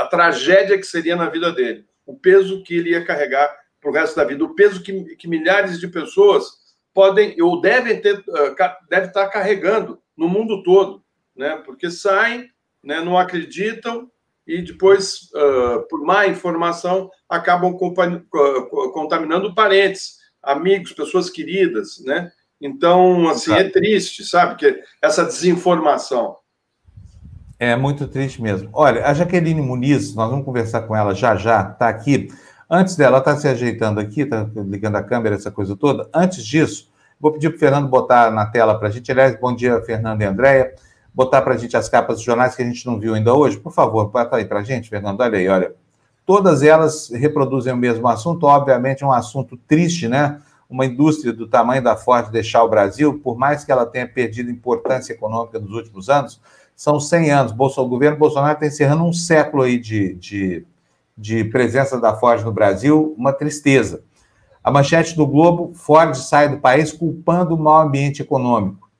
a 0.00 0.06
tragédia 0.06 0.78
que 0.78 0.86
seria 0.86 1.16
na 1.16 1.28
vida 1.28 1.52
dele, 1.52 1.84
o 2.04 2.16
peso 2.16 2.62
que 2.62 2.74
ele 2.74 2.90
ia 2.90 3.04
carregar 3.04 3.54
para 3.80 3.90
o 3.90 3.94
resto 3.94 4.16
da 4.16 4.24
vida, 4.24 4.44
o 4.44 4.54
peso 4.54 4.82
que, 4.82 5.16
que 5.16 5.28
milhares 5.28 5.78
de 5.80 5.88
pessoas 5.88 6.60
podem 6.92 7.40
ou 7.40 7.60
devem 7.60 8.00
ter, 8.00 8.18
uh, 8.18 8.54
deve 8.88 9.06
estar 9.06 9.28
carregando 9.28 10.00
no 10.16 10.28
mundo 10.28 10.62
todo, 10.62 11.02
né? 11.34 11.62
Porque 11.64 11.90
saem, 11.90 12.50
né, 12.82 13.00
não 13.00 13.16
acreditam 13.16 14.10
e 14.46 14.62
depois, 14.62 15.30
uh, 15.34 15.86
por 15.88 16.04
má 16.04 16.26
informação, 16.26 17.10
acabam 17.28 17.76
contaminando 18.92 19.54
parentes, 19.54 20.18
amigos, 20.42 20.92
pessoas 20.92 21.30
queridas, 21.30 22.00
né? 22.04 22.32
Então, 22.60 23.28
assim, 23.28 23.54
é 23.54 23.68
triste, 23.70 24.24
sabe? 24.24 24.56
Que 24.56 24.82
essa 25.00 25.24
desinformação. 25.24 26.36
É 27.60 27.76
muito 27.76 28.08
triste 28.08 28.40
mesmo. 28.40 28.70
Olha, 28.72 29.06
a 29.06 29.12
Jaqueline 29.12 29.60
Muniz, 29.60 30.14
nós 30.14 30.30
vamos 30.30 30.46
conversar 30.46 30.80
com 30.80 30.96
ela 30.96 31.14
já 31.14 31.36
já, 31.36 31.60
está 31.60 31.90
aqui. 31.90 32.28
Antes 32.70 32.96
dela, 32.96 33.18
está 33.18 33.36
se 33.36 33.46
ajeitando 33.46 34.00
aqui, 34.00 34.22
está 34.22 34.48
ligando 34.56 34.96
a 34.96 35.02
câmera, 35.02 35.34
essa 35.34 35.50
coisa 35.50 35.76
toda. 35.76 36.08
Antes 36.14 36.42
disso, 36.42 36.90
vou 37.20 37.30
pedir 37.30 37.50
para 37.50 37.56
o 37.56 37.60
Fernando 37.60 37.86
botar 37.86 38.30
na 38.30 38.46
tela 38.46 38.78
para 38.78 38.88
a 38.88 38.90
gente. 38.90 39.12
Aliás, 39.12 39.38
bom 39.38 39.54
dia, 39.54 39.78
Fernando 39.82 40.22
e 40.22 40.24
Andréia. 40.24 40.74
Botar 41.12 41.42
para 41.42 41.52
a 41.52 41.56
gente 41.58 41.76
as 41.76 41.86
capas 41.86 42.16
dos 42.16 42.24
jornais 42.24 42.56
que 42.56 42.62
a 42.62 42.64
gente 42.64 42.86
não 42.86 42.98
viu 42.98 43.12
ainda 43.12 43.34
hoje. 43.34 43.58
Por 43.58 43.72
favor, 43.72 44.08
bota 44.08 44.36
aí 44.36 44.46
para 44.46 44.60
a 44.60 44.64
gente, 44.64 44.88
Fernando. 44.88 45.20
Olha 45.20 45.36
aí, 45.36 45.46
olha. 45.46 45.74
Todas 46.24 46.62
elas 46.62 47.10
reproduzem 47.10 47.74
o 47.74 47.76
mesmo 47.76 48.08
assunto, 48.08 48.44
obviamente 48.44 49.04
é 49.04 49.06
um 49.06 49.12
assunto 49.12 49.58
triste, 49.68 50.08
né? 50.08 50.40
Uma 50.66 50.86
indústria 50.86 51.30
do 51.30 51.46
tamanho 51.46 51.82
da 51.82 51.94
Ford 51.94 52.30
deixar 52.30 52.64
o 52.64 52.68
Brasil, 52.70 53.20
por 53.22 53.36
mais 53.36 53.64
que 53.64 53.72
ela 53.72 53.84
tenha 53.84 54.08
perdido 54.08 54.50
importância 54.50 55.12
econômica 55.12 55.58
nos 55.58 55.72
últimos 55.72 56.08
anos, 56.08 56.40
são 56.80 56.98
100 56.98 57.30
anos. 57.30 57.52
O 57.52 57.86
governo 57.86 58.16
Bolsonaro 58.16 58.54
está 58.54 58.66
encerrando 58.66 59.04
um 59.04 59.12
século 59.12 59.64
aí 59.64 59.78
de, 59.78 60.14
de 60.14 60.66
de 61.20 61.44
presença 61.44 62.00
da 62.00 62.16
Ford 62.16 62.42
no 62.42 62.50
Brasil, 62.50 63.14
uma 63.18 63.32
tristeza. 63.32 64.02
A 64.64 64.70
manchete 64.70 65.14
do 65.14 65.26
Globo: 65.26 65.72
Ford 65.74 66.14
sai 66.16 66.48
do 66.48 66.58
país 66.58 66.92
culpando 66.92 67.54
o 67.54 67.58
mau 67.58 67.82
ambiente 67.82 68.22
econômico. 68.22 68.90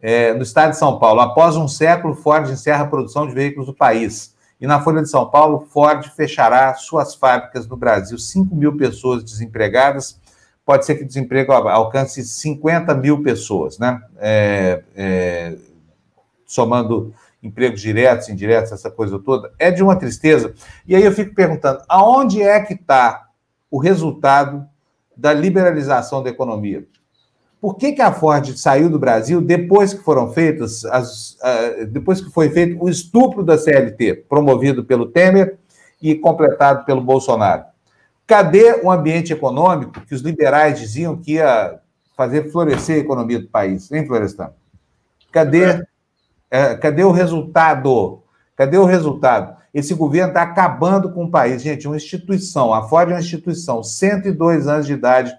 É, 0.00 0.34
no 0.34 0.42
estado 0.42 0.70
de 0.70 0.78
São 0.78 0.98
Paulo, 0.98 1.20
após 1.20 1.56
um 1.56 1.68
século, 1.68 2.14
Ford 2.14 2.48
encerra 2.50 2.84
a 2.84 2.88
produção 2.88 3.28
de 3.28 3.34
veículos 3.34 3.66
do 3.66 3.74
país. 3.74 4.34
E 4.60 4.66
na 4.66 4.80
Folha 4.80 5.02
de 5.02 5.08
São 5.08 5.28
Paulo, 5.30 5.68
Ford 5.70 6.04
fechará 6.16 6.74
suas 6.74 7.14
fábricas 7.14 7.68
no 7.68 7.76
Brasil. 7.76 8.18
5 8.18 8.54
mil 8.54 8.76
pessoas 8.76 9.22
desempregadas. 9.22 10.20
Pode 10.66 10.84
ser 10.84 10.96
que 10.96 11.04
o 11.04 11.06
desemprego 11.06 11.52
alcance 11.52 12.24
50 12.24 12.92
mil 12.94 13.22
pessoas, 13.22 13.78
né? 13.78 14.02
É, 14.18 14.82
é, 14.96 15.56
somando 16.44 17.14
empregos 17.42 17.80
diretos, 17.80 18.28
indiretos, 18.28 18.72
essa 18.72 18.90
coisa 18.90 19.18
toda, 19.18 19.52
é 19.58 19.70
de 19.70 19.82
uma 19.82 19.96
tristeza. 19.96 20.54
E 20.86 20.94
aí 20.94 21.04
eu 21.04 21.12
fico 21.12 21.34
perguntando, 21.34 21.82
aonde 21.88 22.42
é 22.42 22.60
que 22.60 22.74
está 22.74 23.28
o 23.70 23.78
resultado 23.78 24.66
da 25.16 25.32
liberalização 25.32 26.22
da 26.22 26.30
economia? 26.30 26.86
Por 27.60 27.76
que, 27.76 27.92
que 27.92 28.02
a 28.02 28.12
Ford 28.12 28.56
saiu 28.56 28.88
do 28.88 28.98
Brasil 28.98 29.40
depois 29.40 29.92
que 29.92 30.02
foram 30.02 30.32
feitas, 30.32 30.84
as, 30.84 31.32
uh, 31.32 31.86
depois 31.88 32.20
que 32.20 32.30
foi 32.30 32.50
feito 32.50 32.82
o 32.82 32.88
estupro 32.88 33.42
da 33.42 33.58
CLT, 33.58 34.26
promovido 34.28 34.84
pelo 34.84 35.06
Temer 35.06 35.58
e 36.00 36.14
completado 36.14 36.84
pelo 36.84 37.00
Bolsonaro? 37.00 37.64
Cadê 38.26 38.80
o 38.82 38.90
ambiente 38.90 39.32
econômico 39.32 40.00
que 40.02 40.14
os 40.14 40.20
liberais 40.20 40.78
diziam 40.78 41.16
que 41.16 41.32
ia 41.32 41.80
fazer 42.16 42.50
florescer 42.50 42.96
a 42.96 43.00
economia 43.00 43.40
do 43.40 43.48
país, 43.48 43.90
hein, 43.90 44.06
Florestan? 44.06 44.52
Cadê, 45.32 45.64
é, 45.64 45.82
cadê 46.80 47.04
o 47.04 47.10
resultado? 47.10 48.22
Cadê 48.56 48.76
o 48.76 48.84
resultado? 48.84 49.56
Esse 49.72 49.94
governo 49.94 50.28
está 50.28 50.42
acabando 50.42 51.12
com 51.12 51.24
o 51.24 51.30
país. 51.30 51.62
Gente, 51.62 51.86
uma 51.86 51.96
instituição, 51.96 52.72
a 52.72 52.88
Ford 52.88 53.10
é 53.10 53.14
uma 53.14 53.20
instituição, 53.20 53.82
102 53.82 54.66
anos 54.66 54.86
de 54.86 54.94
idade, 54.94 55.36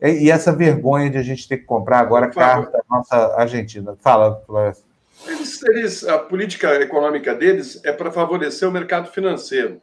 e 0.00 0.30
essa 0.30 0.52
vergonha 0.52 1.10
de 1.10 1.18
a 1.18 1.22
gente 1.22 1.46
ter 1.46 1.58
que 1.58 1.64
comprar 1.64 2.00
agora 2.00 2.30
carro 2.30 2.70
da 2.70 2.80
nossa 2.90 3.36
Argentina. 3.36 3.96
Fala, 4.00 4.42
Floresta. 4.46 4.84
Eles, 5.26 5.62
eles, 5.62 6.04
a 6.08 6.18
política 6.18 6.74
econômica 6.80 7.34
deles 7.34 7.80
é 7.84 7.92
para 7.92 8.10
favorecer 8.10 8.68
o 8.68 8.72
mercado 8.72 9.10
financeiro. 9.12 9.80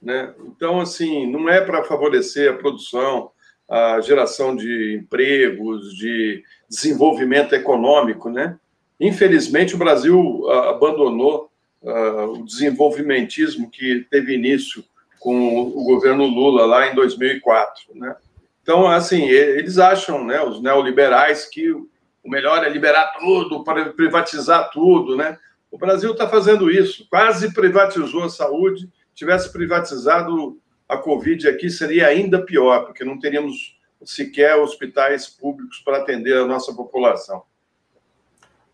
Né? 0.00 0.32
Então, 0.46 0.80
assim, 0.80 1.30
não 1.30 1.48
é 1.48 1.60
para 1.60 1.82
favorecer 1.82 2.52
a 2.52 2.56
produção, 2.56 3.30
a 3.68 4.00
geração 4.00 4.54
de 4.54 5.00
empregos, 5.02 5.92
de 5.96 6.44
desenvolvimento 6.68 7.52
econômico. 7.54 8.30
Né? 8.30 8.56
Infelizmente, 9.00 9.74
o 9.74 9.78
Brasil 9.78 10.50
abandonou 10.50 11.50
uh, 11.82 12.32
o 12.32 12.44
desenvolvimentismo 12.44 13.70
que 13.70 14.06
teve 14.10 14.34
início 14.34 14.84
com 15.20 15.58
o 15.60 15.84
governo 15.84 16.24
Lula 16.24 16.64
lá 16.64 16.90
em 16.90 16.94
2004. 16.94 17.94
Né? 17.94 18.14
Então, 18.62 18.86
assim, 18.86 19.22
eles 19.24 19.78
acham, 19.78 20.24
né, 20.24 20.42
os 20.42 20.60
neoliberais, 20.60 21.46
que 21.46 21.70
o 21.70 21.88
melhor 22.24 22.64
é 22.64 22.68
liberar 22.68 23.16
tudo, 23.18 23.62
para 23.62 23.90
privatizar 23.90 24.70
tudo, 24.70 25.16
né? 25.16 25.38
O 25.70 25.78
Brasil 25.78 26.12
está 26.12 26.28
fazendo 26.28 26.70
isso, 26.70 27.06
quase 27.08 27.52
privatizou 27.52 28.24
a 28.24 28.28
saúde. 28.28 28.90
Tivesse 29.14 29.52
privatizado 29.52 30.58
a 30.88 30.96
Covid 30.96 31.48
aqui, 31.48 31.70
seria 31.70 32.08
ainda 32.08 32.44
pior, 32.44 32.86
porque 32.86 33.04
não 33.04 33.18
teríamos 33.18 33.76
sequer 34.04 34.56
hospitais 34.56 35.26
públicos 35.28 35.80
para 35.84 35.98
atender 35.98 36.36
a 36.36 36.46
nossa 36.46 36.74
população. 36.74 37.42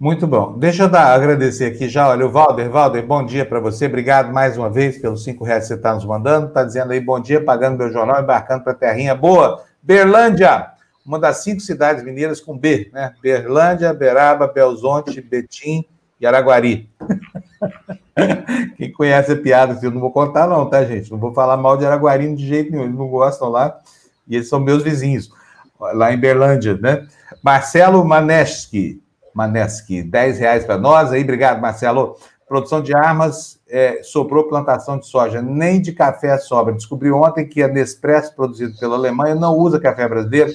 Muito 0.03 0.27
bom. 0.27 0.59
Deixa 0.59 0.83
eu 0.83 0.89
dar, 0.89 1.15
agradecer 1.15 1.67
aqui 1.67 1.89
já. 1.89 2.09
Olha, 2.09 2.27
o 2.27 2.29
Valder, 2.29 2.69
Valder, 2.69 3.07
bom 3.07 3.25
dia 3.25 3.47
para 3.47 3.61
você. 3.61 3.87
Obrigado 3.87 4.33
mais 4.33 4.59
uma 4.59 4.69
vez 4.69 4.99
pelos 4.99 5.23
cinco 5.23 5.45
reais 5.45 5.63
que 5.63 5.69
você 5.69 5.75
está 5.75 5.95
nos 5.95 6.05
mandando. 6.05 6.49
Está 6.49 6.65
dizendo 6.65 6.91
aí 6.91 6.99
bom 6.99 7.21
dia, 7.21 7.41
pagando 7.41 7.79
meu 7.79 7.89
jornal, 7.93 8.21
embarcando 8.21 8.65
para 8.65 8.75
terrinha 8.75 9.15
boa. 9.15 9.63
Berlândia, 9.81 10.73
uma 11.07 11.21
das 11.21 11.45
cinco 11.45 11.61
cidades 11.61 12.03
mineiras 12.03 12.41
com 12.41 12.59
B, 12.59 12.91
né? 12.93 13.15
Berlândia, 13.23 13.95
Beraba, 13.95 14.49
Belzonte, 14.49 15.21
Betim 15.21 15.85
e 16.21 16.27
Araguari. 16.27 16.91
Quem 18.77 18.91
conhece 18.91 19.31
a 19.31 19.37
piada, 19.37 19.79
eu 19.81 19.93
não 19.93 20.01
vou 20.01 20.11
contar, 20.11 20.49
não, 20.49 20.69
tá, 20.69 20.85
gente? 20.85 21.13
Não 21.13 21.19
vou 21.19 21.33
falar 21.33 21.57
mal 21.57 21.77
de 21.77 21.87
Araguari 21.87 22.35
de 22.35 22.45
jeito 22.45 22.73
nenhum, 22.73 22.87
eles 22.87 22.99
não 22.99 23.07
gostam 23.07 23.49
lá, 23.51 23.79
e 24.27 24.35
eles 24.35 24.49
são 24.49 24.59
meus 24.59 24.83
vizinhos, 24.83 25.31
lá 25.79 26.13
em 26.13 26.19
Berlândia, 26.19 26.77
né? 26.77 27.07
Marcelo 27.41 28.05
Maneski, 28.05 29.01
Maneski, 29.35 30.03
10 30.03 30.39
reais 30.39 30.65
para 30.65 30.79
nós 30.79 31.13
aí, 31.13 31.23
obrigado, 31.23 31.61
Marcelo. 31.61 32.17
Produção 32.47 32.83
de 32.83 32.95
armas, 32.95 33.61
é, 33.69 34.03
sobrou 34.03 34.49
plantação 34.49 34.99
de 34.99 35.07
soja, 35.07 35.41
nem 35.41 35.81
de 35.81 35.93
café 35.93 36.37
sobra. 36.37 36.75
Descobri 36.75 37.11
ontem 37.11 37.49
que 37.49 37.63
a 37.63 37.69
Nespresso, 37.69 38.35
produzido 38.35 38.79
pela 38.79 38.97
Alemanha, 38.97 39.35
não 39.35 39.57
usa 39.57 39.81
café 39.81 40.07
brasileiro, 40.07 40.53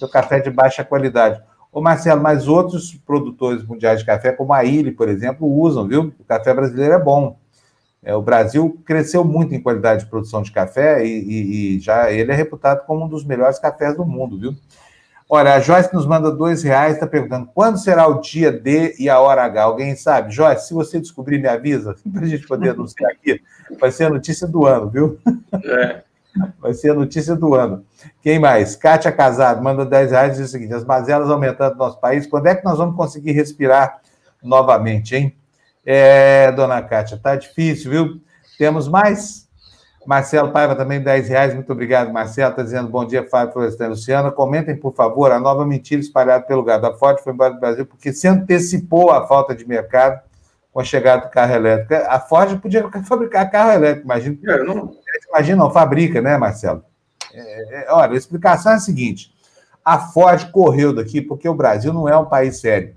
é 0.00 0.06
café 0.08 0.38
de 0.38 0.50
baixa 0.50 0.84
qualidade. 0.84 1.42
Ô 1.72 1.80
Marcelo, 1.80 2.20
mas 2.20 2.48
outros 2.48 2.94
produtores 2.94 3.64
mundiais 3.64 4.00
de 4.00 4.06
café, 4.06 4.32
como 4.32 4.52
a 4.52 4.64
Ilha, 4.64 4.92
por 4.94 5.08
exemplo, 5.08 5.46
usam, 5.46 5.86
viu? 5.86 6.12
O 6.18 6.24
café 6.24 6.52
brasileiro 6.54 6.94
é 6.94 6.98
bom. 6.98 7.36
É, 8.02 8.14
o 8.14 8.22
Brasil 8.22 8.80
cresceu 8.84 9.24
muito 9.24 9.54
em 9.54 9.60
qualidade 9.60 10.04
de 10.04 10.10
produção 10.10 10.42
de 10.42 10.50
café 10.50 11.04
e, 11.04 11.08
e, 11.08 11.76
e, 11.76 11.80
já 11.80 12.10
ele 12.10 12.32
é 12.32 12.34
reputado 12.34 12.86
como 12.86 13.04
um 13.04 13.08
dos 13.08 13.24
melhores 13.24 13.58
cafés 13.58 13.94
do 13.94 14.06
mundo, 14.06 14.38
viu? 14.38 14.54
Olha, 15.32 15.54
a 15.54 15.60
Joyce 15.60 15.94
nos 15.94 16.06
manda 16.06 16.28
dois 16.32 16.64
reais, 16.64 16.94
está 16.94 17.06
perguntando 17.06 17.48
quando 17.54 17.78
será 17.78 18.04
o 18.08 18.20
dia 18.20 18.50
D 18.50 18.96
e 18.98 19.08
a 19.08 19.20
hora 19.20 19.44
H. 19.44 19.62
Alguém 19.62 19.94
sabe? 19.94 20.34
Joyce, 20.34 20.66
se 20.66 20.74
você 20.74 20.98
descobrir, 20.98 21.38
me 21.38 21.46
avisa, 21.46 21.94
para 22.12 22.24
a 22.24 22.26
gente 22.26 22.44
poder 22.48 22.70
anunciar 22.70 23.12
aqui. 23.12 23.40
Vai 23.78 23.92
ser 23.92 24.06
a 24.06 24.10
notícia 24.10 24.48
do 24.48 24.66
ano, 24.66 24.90
viu? 24.90 25.20
É. 25.64 26.02
Vai 26.58 26.74
ser 26.74 26.90
a 26.90 26.94
notícia 26.94 27.36
do 27.36 27.54
ano. 27.54 27.84
Quem 28.22 28.40
mais? 28.40 28.74
Kátia 28.74 29.10
Casado 29.10 29.62
manda 29.62 29.84
10 29.84 30.10
reais 30.10 30.34
e 30.34 30.40
diz 30.40 30.48
o 30.48 30.52
seguinte: 30.52 30.74
as 30.74 30.84
mazelas 30.84 31.30
aumentando 31.30 31.72
no 31.72 31.78
nosso 31.78 32.00
país, 32.00 32.26
quando 32.26 32.46
é 32.46 32.54
que 32.54 32.64
nós 32.64 32.78
vamos 32.78 32.96
conseguir 32.96 33.32
respirar 33.32 34.00
novamente, 34.42 35.14
hein? 35.14 35.36
É, 35.84 36.50
dona 36.52 36.82
Kátia, 36.82 37.18
tá 37.20 37.34
difícil, 37.34 37.90
viu? 37.90 38.20
Temos 38.58 38.88
mais? 38.88 39.48
Marcelo 40.06 40.50
Paiva 40.50 40.74
também, 40.74 41.00
10 41.00 41.28
reais. 41.28 41.54
Muito 41.54 41.72
obrigado, 41.72 42.12
Marcelo. 42.12 42.50
Está 42.50 42.62
dizendo 42.62 42.88
bom 42.88 43.04
dia, 43.04 43.28
Fábio 43.28 43.52
Florestan 43.52 43.84
e 43.86 43.88
Luciana. 43.88 44.30
Comentem, 44.30 44.76
por 44.76 44.94
favor, 44.94 45.30
a 45.30 45.38
nova 45.38 45.66
mentira 45.66 46.00
espalhada 46.00 46.44
pelo 46.44 46.62
gado. 46.62 46.86
A 46.86 46.94
Ford 46.96 47.20
foi 47.20 47.32
embora 47.32 47.54
do 47.54 47.60
Brasil 47.60 47.84
porque 47.84 48.12
se 48.12 48.26
antecipou 48.26 49.10
a 49.10 49.26
falta 49.26 49.54
de 49.54 49.66
mercado 49.68 50.20
com 50.72 50.80
a 50.80 50.84
chegada 50.84 51.26
do 51.26 51.30
carro 51.30 51.54
elétrico. 51.54 51.94
A 52.08 52.18
Ford 52.18 52.58
podia 52.60 52.88
fabricar 53.04 53.50
carro 53.50 53.72
elétrico, 53.72 54.06
imagina. 54.06 54.38
É, 54.46 54.62
não... 54.62 54.94
Imagina, 55.28 55.56
não 55.56 55.70
fabrica, 55.70 56.20
né, 56.20 56.36
Marcelo? 56.36 56.82
É, 57.32 57.84
é, 57.84 57.92
olha, 57.92 58.12
a 58.12 58.16
explicação 58.16 58.72
é 58.72 58.76
a 58.76 58.80
seguinte: 58.80 59.32
a 59.84 59.98
Ford 59.98 60.50
correu 60.50 60.94
daqui 60.94 61.20
porque 61.20 61.48
o 61.48 61.54
Brasil 61.54 61.92
não 61.92 62.08
é 62.08 62.16
um 62.16 62.24
país 62.24 62.58
sério. 62.58 62.90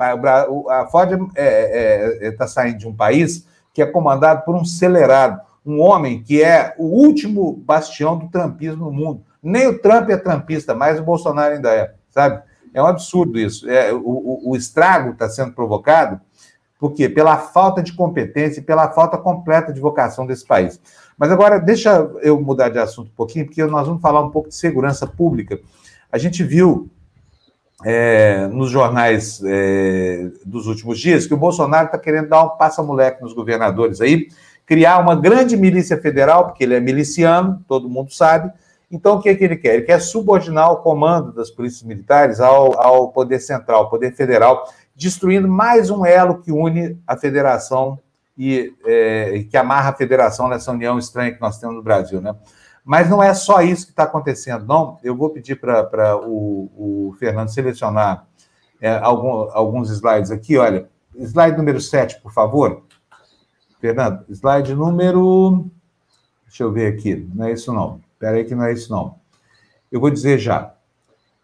A 0.70 0.88
Ford 0.88 1.12
está 1.12 1.32
é, 1.36 2.24
é, 2.24 2.28
é 2.28 2.32
tá 2.32 2.48
saindo 2.48 2.78
de 2.78 2.88
um 2.88 2.96
país 2.96 3.46
que 3.74 3.82
é 3.82 3.86
comandado 3.86 4.44
por 4.46 4.56
um 4.56 4.62
acelerado 4.62 5.42
um 5.66 5.80
homem 5.80 6.22
que 6.22 6.42
é 6.42 6.74
o 6.78 6.86
último 6.86 7.54
bastião 7.66 8.18
do 8.18 8.30
trumpismo 8.30 8.86
no 8.86 8.92
mundo. 8.92 9.24
Nem 9.42 9.68
o 9.68 9.80
Trump 9.80 10.10
é 10.10 10.18
trumpista, 10.18 10.74
mas 10.74 11.00
o 11.00 11.04
Bolsonaro 11.04 11.56
ainda 11.56 11.74
é, 11.74 11.94
sabe? 12.10 12.42
É 12.74 12.82
um 12.82 12.88
absurdo 12.88 13.40
isso. 13.40 13.70
É, 13.70 13.94
o, 13.94 14.42
o, 14.46 14.56
estrago 14.56 15.12
está 15.12 15.30
sendo 15.30 15.54
provocado 15.54 16.20
por 16.84 16.92
quê? 16.92 17.08
Pela 17.08 17.38
falta 17.38 17.82
de 17.82 17.94
competência 17.94 18.60
e 18.60 18.64
pela 18.64 18.90
falta 18.90 19.18
completa 19.18 19.72
de 19.72 19.80
vocação 19.80 20.26
desse 20.26 20.46
país. 20.46 20.82
Mas 21.18 21.32
agora, 21.32 21.58
deixa 21.58 22.12
eu 22.22 22.42
mudar 22.42 22.68
de 22.68 22.78
assunto 22.78 23.08
um 23.08 23.16
pouquinho, 23.16 23.46
porque 23.46 23.64
nós 23.66 23.88
vamos 23.88 24.02
falar 24.02 24.22
um 24.22 24.30
pouco 24.30 24.50
de 24.50 24.56
segurança 24.56 25.08
pública. 25.08 25.58
A 26.12 26.18
gente 26.18 26.44
viu 26.44 26.90
é, 27.86 28.48
nos 28.48 28.70
jornais 28.70 29.42
é, 29.46 30.30
dos 30.46 30.68
últimos 30.68 31.00
dias 31.00 31.26
que 31.26 31.34
o 31.34 31.38
Bolsonaro 31.38 31.86
está 31.86 31.98
querendo 31.98 32.28
dar 32.28 32.44
um 32.44 32.58
passa-moleque 32.58 33.22
nos 33.22 33.32
governadores 33.32 34.02
aí, 34.02 34.28
criar 34.66 35.00
uma 35.00 35.16
grande 35.16 35.58
milícia 35.58 36.00
federal, 36.00 36.46
porque 36.46 36.64
ele 36.64 36.76
é 36.76 36.80
miliciano, 36.80 37.64
todo 37.68 37.90
mundo 37.90 38.14
sabe. 38.14 38.52
Então, 38.90 39.16
o 39.16 39.22
que, 39.22 39.30
é 39.30 39.36
que 39.36 39.44
ele 39.44 39.56
quer? 39.56 39.76
Ele 39.76 39.84
quer 39.84 40.00
subordinar 40.00 40.72
o 40.72 40.78
comando 40.78 41.34
das 41.34 41.50
polícias 41.50 41.84
militares 41.84 42.40
ao, 42.40 42.80
ao 42.80 43.12
poder 43.12 43.40
central, 43.40 43.84
ao 43.84 43.90
poder 43.90 44.14
federal, 44.16 44.68
destruindo 44.96 45.48
mais 45.48 45.90
um 45.90 46.06
elo 46.06 46.40
que 46.40 46.52
une 46.52 47.02
a 47.08 47.18
federação 47.18 48.00
e 48.38 48.74
é, 48.86 49.46
que 49.50 49.58
amarra 49.58 49.90
a 49.90 49.96
federação 49.96 50.48
nessa 50.48 50.72
união 50.72 50.98
estranha 51.00 51.34
que 51.34 51.42
nós 51.42 51.58
temos 51.58 51.76
no 51.76 51.84
Brasil, 51.84 52.22
né? 52.22 52.36
Mas 52.86 53.10
não 53.10 53.24
é 53.24 53.34
só 53.34 53.62
isso 53.62 53.86
que 53.86 53.92
está 53.94 54.04
acontecendo, 54.04 54.66
não. 54.66 54.98
Eu 55.04 55.16
vou 55.16 55.30
pedir 55.30 55.56
para 55.56 56.18
o, 56.18 57.10
o, 57.10 57.16
Fernando 57.18 57.48
selecionar 57.48 58.28
é, 58.82 58.98
algum, 58.98 59.50
alguns 59.54 59.90
slides 59.90 60.32
aqui. 60.32 60.58
Olha, 60.58 60.90
slide 61.16 61.56
número 61.56 61.80
7, 61.80 62.22
por 62.22 62.34
favor. 62.34 62.84
Fernando, 63.84 64.24
slide 64.30 64.74
número. 64.74 65.70
Deixa 66.48 66.64
eu 66.64 66.72
ver 66.72 66.94
aqui. 66.94 67.28
Não 67.36 67.48
é 67.48 67.52
isso, 67.52 67.74
não. 67.74 68.00
Espera 68.14 68.38
aí 68.38 68.46
que 68.46 68.56
não 68.56 68.64
é 68.64 68.72
isso, 68.72 68.90
não. 68.90 69.16
Eu 69.92 70.00
vou 70.00 70.10
dizer 70.10 70.40
já. 70.40 70.74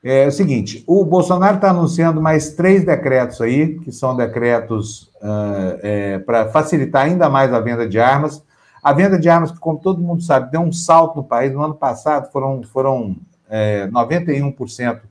É 0.01 0.25
o 0.25 0.31
seguinte: 0.31 0.81
o 0.87 1.03
Bolsonaro 1.03 1.57
está 1.57 1.71
anunciando 1.71 2.21
mais 2.21 2.53
três 2.53 2.85
decretos 2.85 3.41
aí, 3.41 3.77
que 3.79 3.91
são 3.91 4.15
decretos 4.15 5.11
uh, 5.21 5.79
é, 5.81 6.19
para 6.19 6.47
facilitar 6.47 7.07
ainda 7.07 7.29
mais 7.29 7.53
a 7.53 7.59
venda 7.59 7.85
de 7.85 7.99
armas. 7.99 8.41
A 8.81 8.93
venda 8.93 9.19
de 9.19 9.27
armas, 9.27 9.51
que, 9.51 9.59
como 9.59 9.77
todo 9.77 10.01
mundo 10.01 10.23
sabe, 10.23 10.49
deu 10.49 10.61
um 10.61 10.71
salto 10.71 11.17
no 11.17 11.25
país. 11.25 11.51
No 11.51 11.61
ano 11.61 11.75
passado 11.75 12.31
foram, 12.31 12.63
foram 12.63 13.17
é, 13.49 13.85
91% 13.87 15.01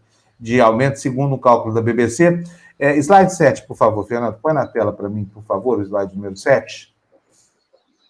de 0.40 0.62
aumento, 0.62 0.98
segundo 0.98 1.34
o 1.34 1.38
cálculo 1.38 1.74
da 1.74 1.82
BBC. 1.82 2.42
É, 2.78 2.96
slide 2.96 3.34
7, 3.34 3.66
por 3.66 3.76
favor, 3.76 4.06
Fernando. 4.06 4.38
Põe 4.40 4.54
na 4.54 4.66
tela 4.66 4.94
para 4.94 5.10
mim, 5.10 5.26
por 5.26 5.42
favor, 5.42 5.78
o 5.78 5.82
slide 5.82 6.16
número 6.16 6.34
7. 6.34 6.96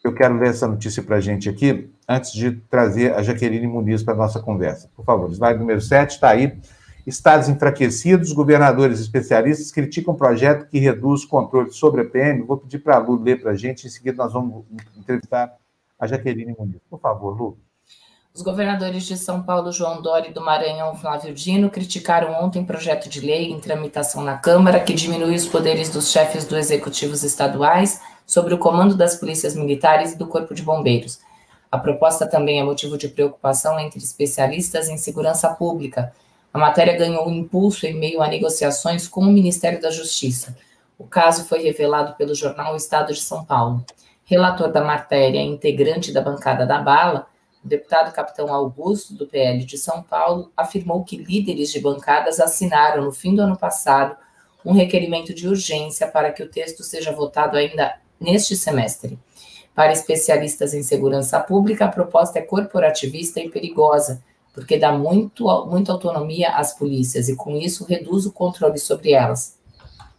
Eu 0.09 0.15
quero 0.15 0.39
ler 0.39 0.49
essa 0.49 0.67
notícia 0.67 1.03
para 1.03 1.17
a 1.17 1.21
gente 1.21 1.51
aqui, 1.51 1.91
antes 2.09 2.33
de 2.33 2.53
trazer 2.71 3.13
a 3.13 3.23
Jaqueline 3.23 3.67
Muniz 3.67 4.03
para 4.03 4.15
a 4.15 4.17
nossa 4.17 4.41
conversa. 4.41 4.91
Por 4.97 5.05
favor, 5.05 5.31
slide 5.31 5.59
número 5.59 5.83
7 5.83 6.13
está 6.13 6.31
aí. 6.31 6.59
Estados 7.07 7.47
enfraquecidos, 7.51 8.33
governadores 8.33 9.01
especialistas 9.01 9.71
criticam 9.71 10.15
projeto 10.15 10.67
que 10.67 10.79
reduz 10.79 11.25
o 11.25 11.29
controle 11.29 11.71
sobre 11.73 12.01
a 12.01 12.05
PM. 12.07 12.43
Vou 12.43 12.57
pedir 12.57 12.79
para 12.79 12.97
a 12.97 12.99
Lu 12.99 13.23
ler 13.23 13.43
para 13.43 13.51
a 13.51 13.55
gente, 13.55 13.87
em 13.87 13.91
seguida 13.91 14.25
nós 14.25 14.33
vamos 14.33 14.65
entrevistar 14.97 15.55
a 16.01 16.07
Jaqueline 16.07 16.57
Muniz. 16.59 16.81
Por 16.89 16.99
favor, 16.99 17.37
Lu. 17.39 17.59
Os 18.33 18.41
governadores 18.41 19.05
de 19.05 19.17
São 19.17 19.43
Paulo, 19.43 19.71
João 19.73 20.01
Dória 20.01 20.31
e 20.31 20.33
do 20.33 20.41
Maranhão, 20.41 20.95
Flávio 20.95 21.35
Dino, 21.35 21.69
criticaram 21.69 22.33
ontem 22.43 22.65
projeto 22.65 23.11
de 23.11 23.21
lei 23.21 23.51
em 23.51 23.61
tramitação 23.61 24.23
na 24.23 24.39
Câmara 24.39 24.81
que 24.81 24.95
diminui 24.95 25.35
os 25.35 25.47
poderes 25.47 25.91
dos 25.91 26.11
chefes 26.11 26.47
dos 26.47 26.57
executivos 26.57 27.23
estaduais 27.23 28.01
sobre 28.29 28.53
o 28.53 28.59
comando 28.59 28.95
das 28.95 29.17
polícias 29.17 29.57
militares 29.57 30.13
e 30.13 30.19
do 30.19 30.27
Corpo 30.27 30.55
de 30.55 30.63
Bombeiros. 30.63 31.19
A 31.73 31.79
proposta 31.79 32.27
também 32.27 32.61
é 32.61 32.63
motivo 32.63 32.99
de 32.99 33.09
preocupação 33.09 33.81
entre 33.81 33.99
especialistas 33.99 34.91
em 34.91 34.99
segurança 34.99 35.49
pública. 35.49 36.13
A 36.53 36.59
matéria 36.59 36.95
ganhou 36.95 37.31
impulso 37.31 37.87
em 37.87 37.95
meio 37.95 38.21
a 38.21 38.29
negociações 38.29 39.09
com 39.09 39.23
o 39.23 39.33
Ministério 39.33 39.81
da 39.81 39.91
Justiça. 39.91 40.55
O 40.99 41.05
caso 41.05 41.47
foi 41.47 41.63
revelado 41.63 42.17
pelo 42.17 42.35
jornal 42.35 42.77
Estado 42.77 43.15
de 43.15 43.21
São 43.21 43.47
Paulo. 43.47 43.83
Relator 44.27 44.71
da 44.71 44.85
matéria, 44.85 45.41
integrante 45.41 46.13
da 46.13 46.21
bancada 46.21 46.67
da 46.67 46.83
bala, 46.83 47.27
o 47.65 47.69
deputado 47.69 48.13
capitão 48.13 48.53
Augusto, 48.53 49.15
do 49.15 49.27
PL 49.27 49.65
de 49.65 49.79
São 49.79 50.03
Paulo, 50.03 50.53
afirmou 50.55 51.03
que 51.03 51.17
líderes 51.17 51.73
de 51.73 51.81
bancadas 51.81 52.41
assinaram, 52.41 53.05
no 53.05 53.13
fim 53.13 53.35
do 53.35 53.41
ano 53.41 53.57
passado, 53.57 54.17
um 54.63 54.73
requerimento 54.73 55.33
de 55.33 55.49
urgência 55.49 56.07
para 56.07 56.31
que 56.31 56.43
o 56.43 56.51
texto 56.51 56.83
seja 56.83 57.11
votado 57.11 57.57
ainda 57.57 57.95
neste 58.21 58.57
semestre. 58.57 59.19
Para 59.75 59.93
especialistas 59.93 60.75
em 60.75 60.83
segurança 60.83 61.39
pública, 61.39 61.85
a 61.85 61.89
proposta 61.89 62.39
é 62.39 62.43
corporativista 62.43 63.39
e 63.41 63.49
perigosa, 63.49 64.23
porque 64.53 64.77
dá 64.77 64.91
muito, 64.91 65.45
muita 65.67 65.93
autonomia 65.93 66.51
às 66.51 66.77
polícias 66.77 67.29
e, 67.29 67.37
com 67.37 67.57
isso, 67.57 67.85
reduz 67.85 68.27
o 68.27 68.33
controle 68.33 68.79
sobre 68.79 69.13
elas. 69.13 69.57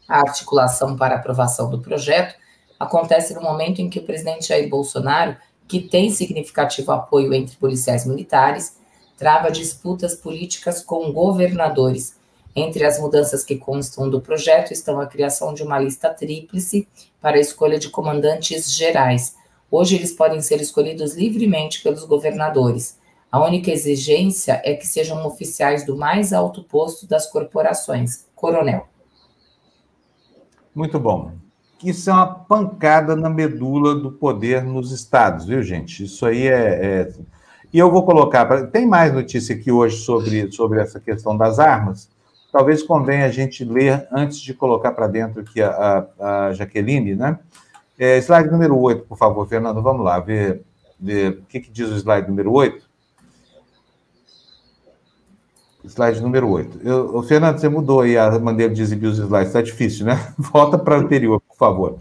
A 0.08 0.20
articulação 0.20 0.96
para 0.96 1.16
aprovação 1.16 1.70
do 1.70 1.80
projeto 1.80 2.36
acontece 2.80 3.34
no 3.34 3.42
momento 3.42 3.82
em 3.82 3.90
que 3.90 4.00
o 4.00 4.04
presidente 4.04 4.48
Jair 4.48 4.70
Bolsonaro, 4.70 5.36
que 5.68 5.82
tem 5.82 6.10
significativo 6.10 6.92
apoio 6.94 7.34
entre 7.34 7.58
policiais 7.58 8.06
militares, 8.06 8.78
trava 9.18 9.52
disputas 9.52 10.16
políticas 10.16 10.82
com 10.82 11.12
governadores. 11.12 12.16
Entre 12.56 12.84
as 12.84 13.00
mudanças 13.00 13.44
que 13.44 13.56
constam 13.56 14.10
do 14.10 14.20
projeto 14.20 14.72
estão 14.72 15.00
a 15.00 15.08
criação 15.08 15.54
de 15.54 15.64
uma 15.64 15.80
lista 15.80 16.10
tríplice 16.10 16.88
para 17.22 17.38
a 17.38 17.40
escolha 17.40 17.78
de 17.78 17.90
comandantes 17.90 18.72
gerais. 18.72 19.36
Hoje 19.72 19.96
eles 19.96 20.12
podem 20.12 20.42
ser 20.42 20.60
escolhidos 20.60 21.16
livremente 21.16 21.82
pelos 21.84 22.04
governadores. 22.04 22.98
A 23.32 23.46
única 23.46 23.70
exigência 23.70 24.60
é 24.66 24.74
que 24.74 24.88
sejam 24.88 25.24
oficiais 25.26 25.86
do 25.86 25.96
mais 25.96 26.34
alto 26.34 26.64
posto 26.64 27.08
das 27.08 27.30
corporações, 27.30 28.26
coronel. 28.36 28.88
Muito 30.74 31.00
bom. 31.00 31.32
Isso 31.84 32.10
é 32.10 32.14
uma 32.14 32.28
pancada 32.28 33.16
na 33.16 33.30
medula 33.30 33.96
do 33.96 34.12
poder 34.12 34.64
nos 34.64 34.92
estados, 34.92 35.46
viu, 35.46 35.62
gente? 35.62 36.04
Isso 36.04 36.26
aí 36.26 36.48
é. 36.48 36.86
é... 37.04 37.14
E 37.72 37.78
eu 37.78 37.92
vou 37.92 38.04
colocar. 38.04 38.68
Tem 38.68 38.88
mais 38.88 39.14
notícia 39.14 39.56
aqui 39.56 39.72
hoje 39.72 39.98
sobre, 39.98 40.52
sobre 40.52 40.82
essa 40.82 41.00
questão 41.00 41.38
das 41.38 41.60
armas. 41.60 42.10
Talvez 42.52 42.82
convenha 42.82 43.26
a 43.26 43.32
gente 43.32 43.64
ler 43.64 44.08
antes 44.12 44.40
de 44.40 44.54
colocar 44.54 44.92
para 44.92 45.08
dentro 45.08 45.42
aqui 45.42 45.62
a, 45.62 46.08
a, 46.20 46.48
a 46.48 46.54
Jaqueline, 46.54 47.16
né? 47.16 47.40
É, 47.98 48.18
slide 48.18 48.50
número 48.50 48.78
8, 48.78 49.06
por 49.06 49.18
favor, 49.18 49.48
Fernando. 49.48 49.82
Vamos 49.82 50.04
lá, 50.04 50.20
ver, 50.20 50.64
ver 51.00 51.32
o 51.32 51.42
que, 51.44 51.60
que 51.60 51.70
diz 51.70 51.90
o 51.90 51.96
slide 51.96 52.28
número 52.28 52.52
8. 52.52 52.90
Slide 55.86 56.22
número 56.22 56.50
8. 56.50 56.80
Eu, 56.84 57.24
Fernando, 57.24 57.58
você 57.58 57.70
mudou 57.70 58.02
aí 58.02 58.18
a 58.18 58.38
maneira 58.38 58.74
de 58.74 58.82
exibir 58.82 59.08
os 59.08 59.18
slides, 59.18 59.48
está 59.48 59.62
difícil, 59.62 60.06
né? 60.06 60.20
Volta 60.38 60.78
para 60.78 60.98
o 60.98 61.02
anterior, 61.02 61.42
por 61.42 61.58
favor. 61.58 61.98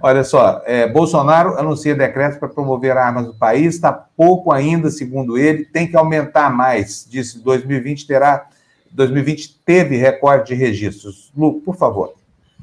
Olha 0.00 0.22
só, 0.22 0.62
é, 0.66 0.86
Bolsonaro 0.86 1.58
anuncia 1.58 1.94
decreto 1.94 2.38
para 2.38 2.48
promover 2.48 2.96
armas 2.96 3.26
no 3.26 3.34
país, 3.34 3.74
está 3.74 3.92
pouco 3.92 4.52
ainda, 4.52 4.90
segundo 4.90 5.38
ele, 5.38 5.64
tem 5.64 5.88
que 5.88 5.96
aumentar 5.96 6.50
mais. 6.54 7.06
Disse 7.08 7.38
2020 7.42 8.06
terá, 8.06 8.48
2020 8.92 9.60
teve 9.64 9.96
recorde 9.96 10.54
de 10.54 10.54
registros. 10.54 11.30
Lu, 11.36 11.60
por 11.60 11.76
favor. 11.76 12.14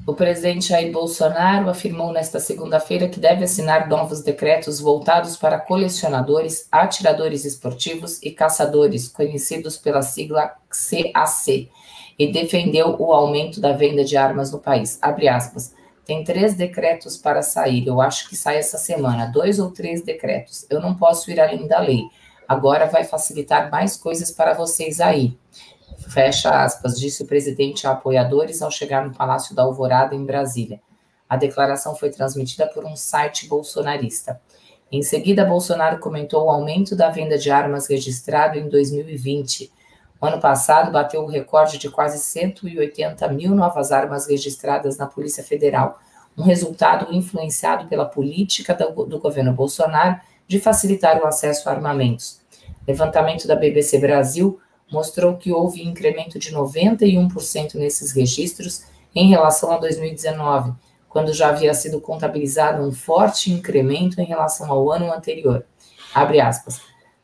O 0.08 0.14
presidente 0.16 0.70
Jair 0.70 0.92
Bolsonaro 0.92 1.70
afirmou 1.70 2.12
nesta 2.12 2.40
segunda-feira 2.40 3.08
que 3.08 3.20
deve 3.20 3.44
assinar 3.44 3.88
novos 3.88 4.24
decretos 4.24 4.80
voltados 4.80 5.38
para 5.38 5.60
colecionadores, 5.60 6.68
atiradores 6.72 7.46
esportivos 7.46 8.20
e 8.24 8.32
caçadores, 8.32 9.08
conhecidos 9.08 9.78
pela 9.78 10.02
sigla 10.02 10.56
CAC, 10.70 11.70
e 12.18 12.32
defendeu 12.32 12.96
o 12.98 13.14
aumento 13.14 13.62
da 13.62 13.74
venda 13.74 14.04
de 14.04 14.18
armas 14.18 14.52
no 14.52 14.60
país. 14.60 14.98
Abre 15.02 15.28
aspas. 15.28 15.74
Tem 16.06 16.24
três 16.24 16.56
decretos 16.56 17.16
para 17.16 17.44
sair. 17.44 17.86
Eu 17.86 18.02
acho 18.02 18.28
que 18.28 18.36
sai 18.36 18.58
essa 18.58 18.80
semana. 18.80 19.28
Dois 19.28 19.60
ou 19.60 19.70
três 19.70 20.02
decretos. 20.02 20.66
Eu 20.70 20.82
não 20.82 20.96
posso 20.96 21.30
ir 21.30 21.40
além 21.40 21.68
da 21.68 21.80
lei. 21.80 22.02
Agora 22.48 22.88
vai 22.88 23.04
facilitar 23.04 23.70
mais 23.70 23.96
coisas 23.96 24.32
para 24.32 24.56
vocês 24.56 25.00
aí. 25.00 25.38
Fecha 26.10 26.64
aspas, 26.64 27.00
disse 27.00 27.22
o 27.22 27.28
presidente 27.28 27.86
a 27.86 27.92
apoiadores 27.92 28.64
ao 28.64 28.72
chegar 28.72 29.06
no 29.06 29.14
Palácio 29.14 29.56
da 29.56 29.62
Alvorada, 29.62 30.16
em 30.16 30.26
Brasília. 30.26 30.82
A 31.30 31.38
declaração 31.38 31.94
foi 31.96 32.10
transmitida 32.10 32.66
por 32.66 32.84
um 32.84 32.96
site 32.96 33.48
bolsonarista. 33.48 34.42
Em 34.92 35.04
seguida, 35.04 35.46
Bolsonaro 35.46 36.00
comentou 36.00 36.48
o 36.48 36.50
aumento 36.50 36.96
da 36.96 37.12
venda 37.12 37.38
de 37.38 37.52
armas 37.52 37.88
registrado 37.88 38.58
em 38.58 38.68
2020. 38.68 39.72
O 40.20 40.26
ano 40.26 40.42
passado 40.42 40.92
bateu 40.92 41.22
o 41.22 41.28
recorde 41.28 41.78
de 41.78 41.92
quase 41.92 42.18
180 42.18 43.28
mil 43.28 43.54
novas 43.54 43.92
armas 43.92 44.28
registradas 44.28 44.98
na 44.98 45.06
Polícia 45.06 45.44
Federal, 45.44 46.00
um 46.36 46.42
resultado 46.42 47.14
influenciado 47.14 47.88
pela 47.88 48.06
política 48.06 48.74
do, 48.74 49.06
do 49.06 49.20
governo 49.20 49.54
Bolsonaro 49.54 50.20
de 50.48 50.60
facilitar 50.60 51.22
o 51.22 51.28
acesso 51.28 51.70
a 51.70 51.72
armamentos. 51.72 52.42
Levantamento 52.88 53.48
da 53.48 53.56
BBC 53.56 54.00
Brasil 54.00 54.60
mostrou 54.92 55.38
que 55.38 55.52
houve 55.52 55.84
incremento 55.84 56.40
de 56.40 56.54
91% 56.54 57.76
nesses 57.76 58.12
registros 58.12 58.86
em 59.14 59.30
relação 59.30 59.72
a 59.72 59.78
2019, 59.78 60.74
quando 61.08 61.34
já 61.34 61.50
havia 61.50 61.74
sido 61.74 62.00
contabilizado 62.00 62.84
um 62.84 62.92
forte 62.92 63.52
incremento 63.52 64.20
em 64.22 64.26
relação 64.26 64.72
ao 64.72 64.92
ano 64.92 65.12
anterior. 65.12 65.66
Abre 66.14 66.40
aspas. 66.40 66.82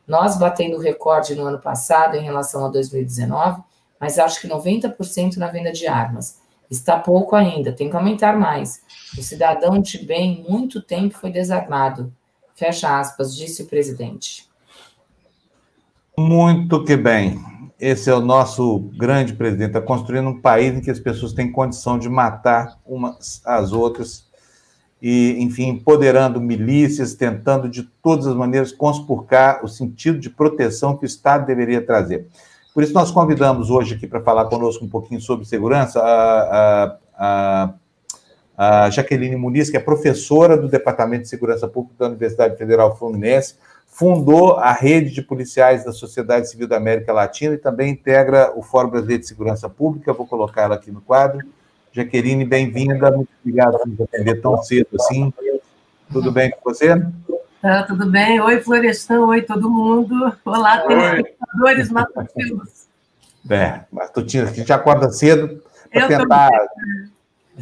Nós 0.07 0.37
batendo 0.37 0.77
o 0.77 0.79
recorde 0.79 1.35
no 1.35 1.45
ano 1.45 1.59
passado 1.59 2.15
em 2.15 2.23
relação 2.23 2.65
a 2.65 2.69
2019, 2.69 3.61
mas 3.99 4.19
acho 4.19 4.39
que 4.39 4.47
90% 4.47 5.37
na 5.37 5.47
venda 5.47 5.71
de 5.71 5.87
armas. 5.87 6.39
Está 6.69 6.99
pouco 6.99 7.35
ainda, 7.35 7.71
tem 7.71 7.89
que 7.89 7.95
aumentar 7.95 8.37
mais. 8.37 8.81
O 9.17 9.21
cidadão 9.21 9.79
de 9.79 10.03
bem 10.03 10.43
muito 10.47 10.81
tempo 10.81 11.15
foi 11.15 11.31
desarmado. 11.31 12.13
Fecha 12.55 12.99
aspas, 12.99 13.35
disse 13.35 13.63
o 13.63 13.67
presidente. 13.67 14.49
Muito 16.17 16.83
que 16.83 16.95
bem 16.95 17.54
esse 17.79 18.09
é 18.09 18.13
o 18.13 18.21
nosso 18.21 18.79
grande 18.97 19.33
presidente, 19.33 19.69
está 19.69 19.81
construindo 19.81 20.29
um 20.29 20.39
país 20.39 20.73
em 20.73 20.81
que 20.81 20.91
as 20.91 20.99
pessoas 20.99 21.33
têm 21.33 21.51
condição 21.51 21.99
de 21.99 22.07
matar 22.07 22.79
umas 22.85 23.41
às 23.45 23.73
outras 23.73 24.25
e, 25.01 25.35
enfim, 25.39 25.67
empoderando 25.67 26.39
milícias, 26.39 27.13
tentando 27.13 27.69
de 27.69 27.83
todas 28.01 28.25
as 28.25 28.35
maneiras 28.35 28.71
conspurcar 28.71 29.63
o 29.63 29.67
sentido 29.67 30.19
de 30.19 30.29
proteção 30.29 30.95
que 30.97 31.03
o 31.03 31.05
Estado 31.05 31.45
deveria 31.45 31.85
trazer. 31.85 32.27
Por 32.73 32.83
isso, 32.83 32.93
nós 32.93 33.11
convidamos 33.11 33.69
hoje 33.69 33.95
aqui 33.95 34.07
para 34.07 34.21
falar 34.21 34.45
conosco 34.45 34.83
um 34.83 34.89
pouquinho 34.89 35.21
sobre 35.21 35.45
segurança 35.45 35.99
a, 36.01 36.41
a, 36.51 36.97
a, 38.57 38.85
a 38.85 38.89
Jaqueline 38.89 39.35
Muniz, 39.35 39.69
que 39.69 39.77
é 39.77 39.79
professora 39.79 40.57
do 40.57 40.67
Departamento 40.67 41.23
de 41.23 41.29
Segurança 41.29 41.67
Pública 41.67 41.95
da 41.99 42.07
Universidade 42.07 42.57
Federal 42.57 42.97
Fluminense, 42.97 43.55
fundou 43.95 44.57
a 44.57 44.73
rede 44.73 45.09
de 45.11 45.21
policiais 45.21 45.85
da 45.85 45.93
Sociedade 45.93 46.49
Civil 46.49 46.67
da 46.67 46.75
América 46.75 47.13
Latina 47.13 47.53
e 47.53 47.57
também 47.57 47.91
integra 47.91 48.51
o 48.53 48.61
Fórum 48.61 48.89
Brasileiro 48.89 49.21
de 49.21 49.27
Segurança 49.27 49.69
Pública. 49.69 50.11
Vou 50.11 50.27
colocar 50.27 50.63
ela 50.63 50.75
aqui 50.75 50.91
no 50.91 50.99
quadro. 50.99 51.47
Jaqueline, 51.93 52.43
bem-vinda. 52.43 53.09
Muito 53.09 53.29
obrigado 53.39 53.77
por 53.77 53.87
nos 53.87 54.01
atender 54.01 54.41
tão 54.41 54.61
cedo 54.61 54.89
assim. 54.95 55.33
Tudo 56.11 56.29
bem 56.29 56.51
com 56.51 56.69
você? 56.69 57.01
Tá, 57.61 57.83
tudo 57.83 58.11
bem. 58.11 58.41
Oi, 58.41 58.59
Florestan. 58.59 59.21
Oi, 59.27 59.41
todo 59.43 59.71
mundo. 59.71 60.35
Olá, 60.43 60.79
telespectadores 60.79 61.89
matutinos. 61.89 62.87
É, 63.49 63.79
matutinos, 63.89 64.49
a 64.49 64.53
gente 64.53 64.73
acorda 64.73 65.09
cedo 65.09 65.63
para 65.89 66.07
tentar 66.09 66.49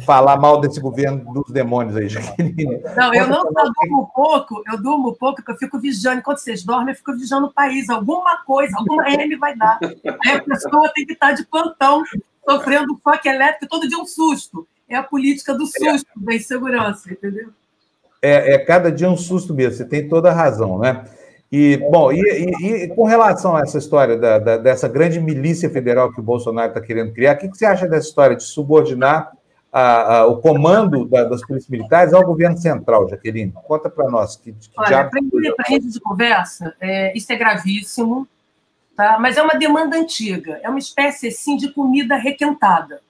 falar 0.02 0.36
mal 0.36 0.60
desse 0.60 0.80
governo 0.80 1.32
dos 1.32 1.50
demônios 1.50 1.96
aí, 1.96 2.08
Jaqueline. 2.08 2.80
Não, 2.96 3.14
eu 3.14 3.28
não 3.28 3.42
só 3.42 3.64
durmo 3.64 4.10
pouco, 4.14 4.62
eu 4.66 4.82
durmo 4.82 5.14
pouco, 5.14 5.36
porque 5.36 5.52
eu 5.52 5.56
fico 5.56 5.78
vigiando. 5.78 6.18
Enquanto 6.18 6.38
vocês 6.38 6.64
dormem, 6.64 6.90
eu 6.90 6.96
fico 6.96 7.12
vigiando 7.16 7.46
o 7.46 7.52
país. 7.52 7.88
Alguma 7.88 8.38
coisa, 8.44 8.76
alguma 8.76 9.08
M 9.12 9.36
vai 9.36 9.56
dar. 9.56 9.78
Aí 9.82 10.32
a 10.32 10.42
pessoa 10.42 10.90
tem 10.94 11.06
que 11.06 11.12
estar 11.12 11.32
de 11.32 11.44
plantão, 11.46 12.02
sofrendo 12.48 13.00
choque 13.02 13.28
elétrico, 13.28 13.68
todo 13.68 13.88
dia 13.88 13.98
um 13.98 14.06
susto. 14.06 14.66
É 14.88 14.96
a 14.96 15.02
política 15.02 15.54
do 15.54 15.66
susto, 15.66 16.06
é. 16.16 16.24
da 16.24 16.34
insegurança, 16.34 17.10
entendeu? 17.10 17.48
É, 18.20 18.54
é 18.54 18.58
cada 18.58 18.90
dia 18.90 19.08
um 19.08 19.16
susto 19.16 19.54
mesmo, 19.54 19.76
você 19.76 19.84
tem 19.84 20.08
toda 20.08 20.30
a 20.30 20.34
razão, 20.34 20.78
né? 20.78 21.04
E, 21.52 21.76
bom, 21.76 22.10
e, 22.10 22.20
e, 22.20 22.66
e, 22.66 22.88
com 22.88 23.04
relação 23.04 23.54
a 23.54 23.60
essa 23.60 23.78
história 23.78 24.16
da, 24.16 24.38
da, 24.38 24.56
dessa 24.56 24.88
grande 24.88 25.20
milícia 25.20 25.70
federal 25.70 26.12
que 26.12 26.20
o 26.20 26.22
Bolsonaro 26.22 26.68
está 26.68 26.80
querendo 26.80 27.12
criar, 27.12 27.34
o 27.34 27.38
que, 27.38 27.48
que 27.48 27.56
você 27.56 27.64
acha 27.64 27.86
dessa 27.86 28.08
história 28.08 28.34
de 28.34 28.42
subordinar 28.42 29.30
a, 29.74 30.18
a, 30.18 30.26
o 30.28 30.36
comando 30.36 31.04
da, 31.04 31.24
das 31.24 31.44
polícias 31.44 31.68
militares 31.68 32.14
ao 32.14 32.24
governo 32.24 32.56
central, 32.56 33.08
Jaqueline? 33.08 33.52
Conta 33.66 33.90
para 33.90 34.08
nós. 34.08 34.36
Que, 34.36 34.52
que 34.52 34.70
Olha, 34.76 35.10
para 35.10 35.20
a 35.66 35.68
gente 35.68 35.90
de 35.90 35.98
conversa, 35.98 36.76
é, 36.80 37.12
isso 37.18 37.32
é 37.32 37.34
gravíssimo, 37.34 38.28
tá? 38.96 39.18
mas 39.18 39.36
é 39.36 39.42
uma 39.42 39.54
demanda 39.54 39.96
antiga, 39.96 40.60
é 40.62 40.68
uma 40.68 40.78
espécie 40.78 41.26
assim, 41.26 41.56
de 41.56 41.72
comida 41.72 42.14
requentada. 42.14 43.00